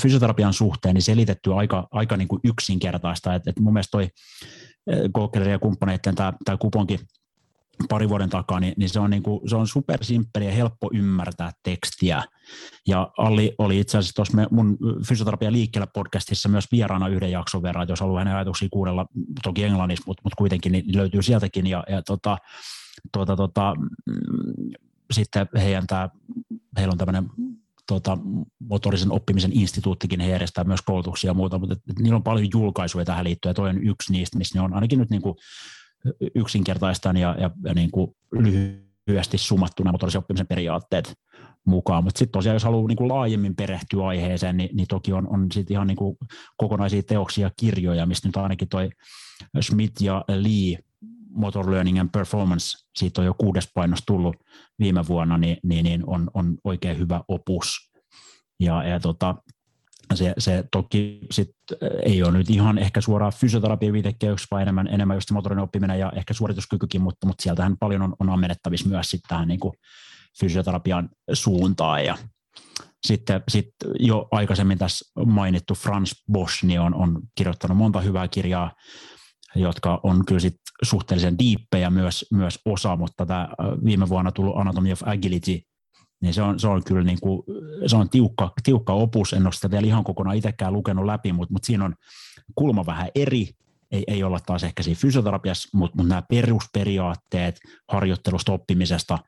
fysioterapian 0.01 0.53
suhteen 0.53 0.93
niin 0.93 1.01
selitetty 1.01 1.53
aika, 1.53 1.87
aika 1.91 2.17
niin 2.17 2.27
kuin 2.27 2.39
yksinkertaista. 2.43 3.35
Et, 3.35 3.47
et 3.47 3.59
mun 3.59 3.73
mielestä 3.73 3.91
toi 3.91 4.07
ja 5.51 5.59
kumppaneiden 5.59 6.15
tämä, 6.15 6.57
kuponkin 6.59 6.99
pari 7.89 8.09
vuoden 8.09 8.29
takaa, 8.29 8.59
niin, 8.59 8.73
niin 8.77 8.89
se 8.89 8.99
on, 8.99 9.09
niin 9.09 9.23
kuin, 9.23 9.49
se 9.49 9.55
on 9.55 9.67
supersimppeli 9.67 10.45
ja 10.45 10.51
helppo 10.51 10.89
ymmärtää 10.93 11.51
tekstiä. 11.63 12.23
Ja 12.87 13.11
Alli 13.17 13.55
oli 13.57 13.79
itse 13.79 13.97
asiassa 13.97 14.15
tuossa 14.15 14.47
mun 14.51 14.77
Fysioterapia 15.07 15.51
liikkeellä 15.51 15.87
podcastissa 15.87 16.49
myös 16.49 16.65
vieraana 16.71 17.07
yhden 17.07 17.31
jakson 17.31 17.61
verran, 17.61 17.87
jos 17.89 17.99
haluaa 17.99 18.19
hänen 18.19 18.35
ajatuksia 18.35 18.69
kuudella, 18.71 19.05
toki 19.43 19.63
englannissa, 19.63 20.03
mutta, 20.07 20.21
mutta 20.23 20.35
kuitenkin 20.37 20.71
niin 20.71 20.97
löytyy 20.97 21.21
sieltäkin. 21.21 21.67
Ja, 21.67 21.83
ja 21.89 22.01
tota, 22.01 22.37
tota, 23.11 23.35
tota, 23.35 23.73
sitten 25.11 25.47
heidän 25.55 25.87
tämä, 25.87 26.09
heillä 26.77 26.91
on 26.91 26.97
tämmöinen 26.97 27.29
tota, 27.87 28.17
motorisen 28.59 29.11
oppimisen 29.11 29.51
instituuttikin, 29.53 30.19
he 30.19 30.29
järjestää 30.29 30.63
myös 30.63 30.81
koulutuksia 30.81 31.29
ja 31.29 31.33
muuta, 31.33 31.59
mutta 31.59 31.73
et, 31.73 31.81
et 31.89 31.99
niillä 31.99 32.15
on 32.15 32.23
paljon 32.23 32.47
julkaisuja 32.53 33.05
tähän 33.05 33.25
liittyen, 33.25 33.49
ja 33.49 33.53
toi 33.53 33.69
on 33.69 33.83
yksi 33.83 34.11
niistä, 34.11 34.37
missä 34.37 34.59
ne 34.59 34.63
on 34.63 34.73
ainakin 34.73 34.99
nyt 34.99 35.09
niin 35.09 35.21
kuin 35.21 35.35
yksinkertaistaan 36.35 37.17
ja, 37.17 37.35
ja, 37.39 37.51
ja 37.63 37.73
niin 37.73 37.91
kuin 37.91 38.15
lyhyesti 39.07 39.37
summattuna 39.37 39.91
motorisen 39.91 40.19
oppimisen 40.19 40.47
periaatteet 40.47 41.13
mukaan. 41.65 42.03
Mutta 42.03 42.19
sitten 42.19 42.31
tosiaan, 42.31 42.55
jos 42.55 42.63
haluaa 42.63 42.87
niin 42.87 42.97
kuin 42.97 43.07
laajemmin 43.07 43.55
perehtyä 43.55 44.07
aiheeseen, 44.07 44.57
niin, 44.57 44.69
niin 44.73 44.87
toki 44.87 45.13
on, 45.13 45.27
on 45.33 45.47
sit 45.51 45.71
ihan 45.71 45.87
niin 45.87 45.97
kuin 45.97 46.17
kokonaisia 46.57 47.03
teoksia 47.03 47.51
kirjoja, 47.59 48.05
mistä 48.05 48.27
nyt 48.27 48.37
ainakin 48.37 48.69
toi 48.69 48.89
Smith 49.61 50.01
ja 50.01 50.25
Lee 50.27 50.77
Motor 51.29 51.71
Learning 51.71 51.99
and 51.99 52.09
Performance, 52.13 52.77
siitä 52.95 53.21
on 53.21 53.25
jo 53.25 53.33
kuudes 53.33 53.71
painos 53.73 54.03
tullut 54.05 54.35
viime 54.79 55.07
vuonna, 55.07 55.37
niin, 55.37 55.57
niin, 55.63 55.83
niin 55.83 56.03
on, 56.07 56.29
on 56.33 56.57
oikein 56.63 56.97
hyvä 56.97 57.21
opus. 57.27 57.91
Ja, 58.59 58.83
ja 58.83 58.99
tota, 58.99 59.35
se, 60.15 60.33
se 60.37 60.63
toki 60.71 61.19
sit 61.31 61.49
eh, 61.81 61.89
ei 62.05 62.23
ole 62.23 62.37
nyt 62.37 62.49
ihan 62.49 62.77
ehkä 62.77 63.01
suoraan 63.01 63.33
fysioterapian 63.33 63.93
viitekeys, 63.93 64.45
vaan 64.51 64.61
enemmän, 64.61 64.87
enemmän 64.87 65.17
just 65.17 65.31
motorinen 65.31 65.63
oppiminen 65.63 65.99
ja 65.99 66.11
ehkä 66.15 66.33
suorituskykykin, 66.33 67.01
mutta, 67.01 67.27
mutta 67.27 67.43
sieltähän 67.43 67.77
paljon 67.79 68.01
on, 68.01 68.15
on 68.19 68.29
ammennettavissa 68.29 68.89
myös 68.89 69.09
sitten 69.09 69.29
tähän 69.29 69.47
niin 69.47 69.59
kuin 69.59 69.73
fysioterapian 70.39 71.09
suuntaan. 71.33 72.05
Ja 72.05 72.17
sitten 73.07 73.43
sit 73.47 73.69
jo 73.99 74.27
aikaisemmin 74.31 74.77
tässä 74.77 75.11
mainittu 75.25 75.73
Franz 75.73 76.11
Bosch 76.31 76.63
niin 76.63 76.79
on, 76.79 76.95
on 76.95 77.21
kirjoittanut 77.35 77.77
monta 77.77 78.01
hyvää 78.01 78.27
kirjaa, 78.27 78.71
jotka 79.55 79.99
on 80.03 80.25
kyllä 80.25 80.39
sit 80.39 80.55
suhteellisen 80.83 81.39
diippejä 81.39 81.89
myös, 81.89 82.25
myös 82.33 82.59
osa, 82.65 82.95
mutta 82.95 83.25
tämä 83.25 83.43
eh, 83.43 83.85
viime 83.85 84.09
vuonna 84.09 84.31
tullut 84.31 84.57
Anatomy 84.57 84.91
of 84.91 85.03
Agility 85.05 85.68
niin 86.21 86.33
se 86.33 86.41
on, 86.41 86.59
se 86.59 86.67
on 86.67 86.83
kyllä 86.83 87.03
niin 87.03 87.19
kuin, 87.21 87.43
se 87.87 87.95
on 87.95 88.09
tiukka, 88.09 88.51
tiukka 88.63 88.93
opus, 88.93 89.33
en 89.33 89.45
ole 89.45 89.51
sitä 89.51 89.71
vielä 89.71 89.87
ihan 89.87 90.03
kokonaan 90.03 90.37
itsekään 90.37 90.73
lukenut 90.73 91.05
läpi, 91.05 91.33
mutta, 91.33 91.53
mutta 91.53 91.65
siinä 91.65 91.85
on 91.85 91.95
kulma 92.55 92.85
vähän 92.85 93.07
eri, 93.15 93.49
ei, 93.91 94.03
ei 94.07 94.23
olla 94.23 94.39
taas 94.45 94.63
ehkä 94.63 94.83
siinä 94.83 94.99
fysioterapiassa, 94.99 95.69
mutta, 95.73 95.97
mutta 95.97 96.09
nämä 96.09 96.23
perusperiaatteet 96.29 97.59
harjoittelusta, 97.87 98.51
oppimisesta, 98.51 99.19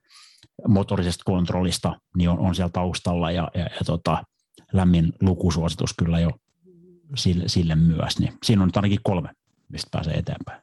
motorisesta 0.68 1.24
kontrollista, 1.26 2.00
niin 2.18 2.30
on, 2.30 2.40
on 2.40 2.56
siellä 2.56 2.72
taustalla 2.74 3.32
ja, 3.32 3.52
ja, 3.54 3.64
ja 3.64 3.86
tota, 3.86 4.24
lämmin 4.74 5.14
lukusuositus 5.22 5.94
kyllä 5.94 6.20
jo 6.20 6.32
sille, 7.16 7.44
sille 7.48 7.76
myös. 7.76 8.20
Niin 8.20 8.34
siinä 8.44 8.62
on 8.62 8.68
nyt 8.68 8.78
ainakin 8.78 9.00
kolme, 9.04 9.30
mistä 9.70 9.90
pääsee 9.92 10.14
eteenpäin. 10.14 10.62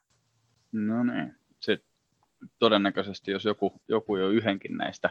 No 0.73 1.05
niin. 1.05 1.35
Se, 1.61 1.79
todennäköisesti, 2.59 3.31
jos 3.31 3.45
joku, 3.45 3.81
joku 3.89 4.17
jo 4.17 4.29
yhdenkin 4.29 4.77
näistä 4.77 5.11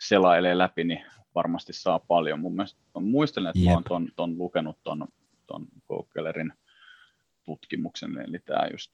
selailee 0.00 0.58
läpi, 0.58 0.84
niin 0.84 1.04
varmasti 1.34 1.72
saa 1.72 1.98
paljon. 1.98 2.40
Mun 2.40 2.56
mielestä, 2.56 2.80
muistelen, 3.00 3.50
että 3.50 3.60
Jep. 3.60 3.68
mä 3.68 3.72
oon 3.72 3.84
ton, 3.84 4.08
ton 4.16 4.38
lukenut 4.38 4.78
ton, 4.82 5.08
ton 5.46 5.66
Googlerin 5.88 6.52
tutkimuksen, 7.44 8.18
eli 8.28 8.38
tämä 8.38 8.68
just 8.72 8.90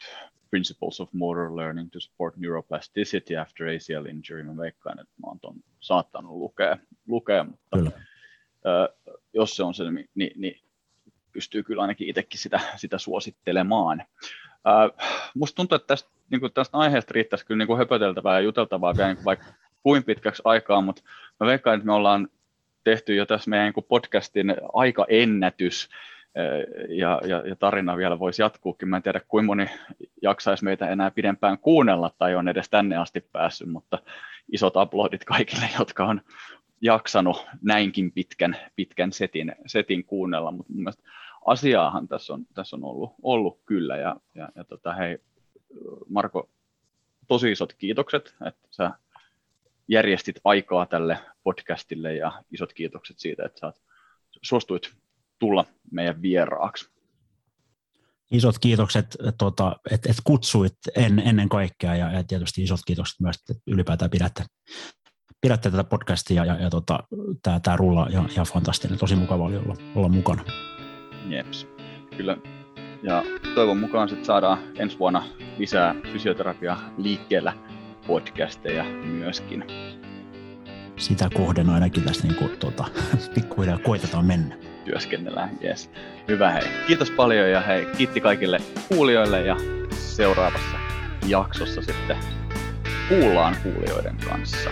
Principles 0.50 1.00
of 1.00 1.12
Motor 1.12 1.56
Learning 1.56 1.90
to 1.90 2.00
Support 2.00 2.36
Neuroplasticity 2.36 3.36
After 3.36 3.66
ACL 3.66 4.06
Injury. 4.06 4.42
Mä 4.42 4.56
veikkaan, 4.56 5.00
että 5.00 5.14
mä 5.22 5.26
oon 5.26 5.40
ton 5.40 5.54
saattanut 5.80 6.32
lukea, 6.32 6.76
lukea 7.08 7.44
mutta 7.44 7.76
Kyllä. 7.76 7.90
Ö, 8.66 8.94
jos 9.34 9.56
se 9.56 9.62
on 9.62 9.74
se, 9.74 9.90
niin, 9.90 10.08
niin, 10.14 10.40
niin 10.40 10.60
pystyy 11.32 11.62
kyllä 11.62 11.82
ainakin 11.82 12.08
itsekin 12.08 12.40
sitä, 12.40 12.60
sitä 12.76 12.98
suosittelemaan. 12.98 14.02
Ö, 14.66 15.04
musta 15.34 15.56
tuntuu, 15.56 15.76
että 15.76 15.86
tästä, 15.86 16.10
niin 16.30 16.40
kuin 16.40 16.52
tästä 16.52 16.78
aiheesta 16.78 17.12
riittäisi 17.14 17.46
kyllä 17.46 17.58
niin 17.58 17.66
kuin 17.66 17.78
höpöteltävää 17.78 18.34
ja 18.34 18.40
juteltavaa 18.40 18.96
vielä 18.96 19.14
niin 19.14 19.24
vaikka 19.24 19.46
kuin 19.82 20.04
pitkäksi 20.04 20.42
aikaa, 20.44 20.80
mutta 20.80 21.02
mä 21.40 21.46
veikkaan, 21.46 21.74
että 21.74 21.86
me 21.86 21.92
ollaan 21.92 22.28
tehty 22.84 23.14
jo 23.14 23.26
tässä 23.26 23.50
meidän 23.50 23.72
niin 23.76 23.84
podcastin 23.88 24.54
aikaennätys, 24.72 25.88
ja, 26.88 27.20
ja, 27.24 27.42
ja 27.46 27.56
tarina 27.56 27.96
vielä 27.96 28.18
voisi 28.18 28.42
jatkuukin. 28.42 28.88
Mä 28.88 28.96
en 28.96 29.02
tiedä, 29.02 29.20
kuinka 29.28 29.46
moni 29.46 29.66
jaksaisi 30.22 30.64
meitä 30.64 30.88
enää 30.88 31.10
pidempään 31.10 31.58
kuunnella 31.58 32.10
tai 32.18 32.34
on 32.34 32.48
edes 32.48 32.70
tänne 32.70 32.96
asti 32.96 33.20
päässyt, 33.32 33.68
mutta 33.68 33.98
isot 34.52 34.76
aplodit 34.76 35.24
kaikille, 35.24 35.68
jotka 35.78 36.04
on 36.04 36.20
jaksanut 36.80 37.46
näinkin 37.62 38.12
pitkän, 38.12 38.56
pitkän 38.76 39.12
setin, 39.12 39.54
setin 39.66 40.04
kuunnella, 40.04 40.50
mutta 40.50 40.72
mun 40.72 40.82
mielestä 40.82 41.02
asiaahan 41.46 42.08
tässä 42.08 42.32
on, 42.32 42.46
tässä 42.54 42.76
on 42.76 42.84
ollut, 42.84 43.14
ollut 43.22 43.60
kyllä, 43.66 43.96
ja, 43.96 44.16
ja, 44.34 44.48
ja 44.54 44.64
tota, 44.64 44.92
hei 44.92 45.18
Marko, 46.08 46.48
tosi 47.28 47.52
isot 47.52 47.72
kiitokset, 47.72 48.34
että 48.46 48.68
sä 48.70 48.90
järjestit 49.92 50.36
aikaa 50.44 50.86
tälle 50.86 51.18
podcastille, 51.42 52.14
ja 52.14 52.42
isot 52.52 52.72
kiitokset 52.72 53.18
siitä, 53.18 53.44
että 53.44 53.60
sä 53.60 53.72
suostuit 54.42 54.94
tulla 55.38 55.64
meidän 55.90 56.22
vieraaksi. 56.22 56.90
Isot 58.30 58.58
kiitokset, 58.58 59.16
tota, 59.38 59.76
että 59.90 60.10
et 60.10 60.16
kutsuit 60.24 60.74
en, 60.96 61.18
ennen 61.18 61.48
kaikkea 61.48 61.96
ja, 61.96 62.12
ja 62.12 62.24
tietysti 62.24 62.62
isot 62.62 62.80
kiitokset 62.86 63.20
myös, 63.20 63.36
että 63.36 63.62
ylipäätään 63.66 64.10
pidätte, 64.10 64.44
pidätte 65.40 65.70
tätä 65.70 65.84
podcastia 65.84 66.44
ja, 66.44 66.54
ja 66.60 66.70
tota, 66.70 66.98
tämä 67.42 67.60
tää 67.60 67.76
rulla 67.76 68.06
ja, 68.10 68.24
ja 68.36 68.44
fantastinen, 68.44 68.98
tosi 68.98 69.16
mukava 69.16 69.44
oli 69.44 69.56
olla, 69.56 69.76
olla 69.94 70.08
mukana. 70.08 70.44
Jeps, 71.28 71.66
kyllä. 72.16 72.36
Ja 73.02 73.22
toivon 73.54 73.78
mukaan 73.78 74.08
sitten 74.08 74.26
saadaan 74.26 74.58
ensi 74.76 74.98
vuonna 74.98 75.22
lisää 75.58 75.94
fysioterapia 76.12 76.76
liikkeellä 76.98 77.71
podcasteja 78.12 78.84
myöskin. 79.04 79.64
Sitä 80.96 81.28
kohden 81.34 81.70
ainakin 81.70 82.02
tässä 82.02 82.26
niin 82.26 82.34
kuin, 82.34 82.50
tota, 82.58 82.84
pikkuhiljaa 83.34 83.78
koitetaan 83.78 84.26
mennä 84.26 84.56
työskennellään. 84.84 85.50
Yes. 85.64 85.90
Hyvä 86.28 86.50
hei. 86.50 86.62
Kiitos 86.86 87.10
paljon 87.10 87.50
ja 87.50 87.60
hei, 87.60 87.86
kiitti 87.96 88.20
kaikille 88.20 88.58
kuulijoille 88.88 89.42
ja 89.42 89.56
seuraavassa 89.90 90.76
jaksossa 91.26 91.82
sitten 91.82 92.16
kuullaan 93.08 93.56
kuulijoiden 93.62 94.16
kanssa. 94.28 94.70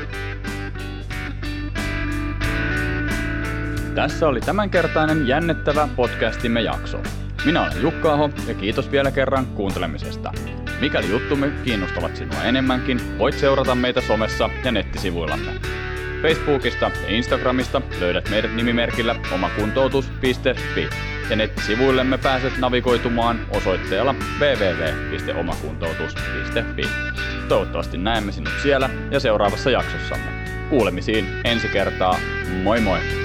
Tässä 3.95 4.29
oli 4.29 4.41
tämänkertainen 4.41 5.29
jännittävä 5.29 5.89
podcastimme 5.97 6.61
jakso. 6.61 7.03
Minä 7.45 7.63
olen 7.63 7.83
Jukka 7.83 8.13
Aho 8.13 8.31
ja 8.47 8.55
kiitos 8.55 8.93
vielä 8.93 9.11
kerran 9.11 9.47
kuuntelemisesta. 9.47 10.33
Mikäli 10.81 11.11
juttumme 11.11 11.53
kiinnostavat 11.65 12.17
sinua 12.17 12.45
enemmänkin, 12.45 13.19
voit 13.19 13.39
seurata 13.39 13.75
meitä 13.75 14.01
somessa 14.01 14.51
ja 14.65 14.73
nettisivuillamme. 14.73 15.53
Facebookista 16.23 16.91
ja 17.03 17.09
Instagramista 17.09 17.83
löydät 18.01 18.31
meidät 18.31 18.55
nimimerkillä 18.55 19.17
omakuntoutus.fi 19.35 20.89
ja 21.31 21.37
nettisivuillemme 21.37 22.19
pääset 22.19 22.59
navigoitumaan 22.59 23.47
osoitteella 23.51 24.15
www.omakuntoutus.fi. 24.41 26.83
Toivottavasti 27.49 27.99
näemme 27.99 28.33
sinut 28.33 28.53
siellä 28.63 28.91
ja 29.11 29.21
seuraavassa 29.21 29.71
jaksossamme. 29.71 30.31
Kuulemisiin 30.71 31.27
ensi 31.45 31.69
kertaa. 31.69 32.19
Moi 32.63 32.81
moi! 32.81 33.20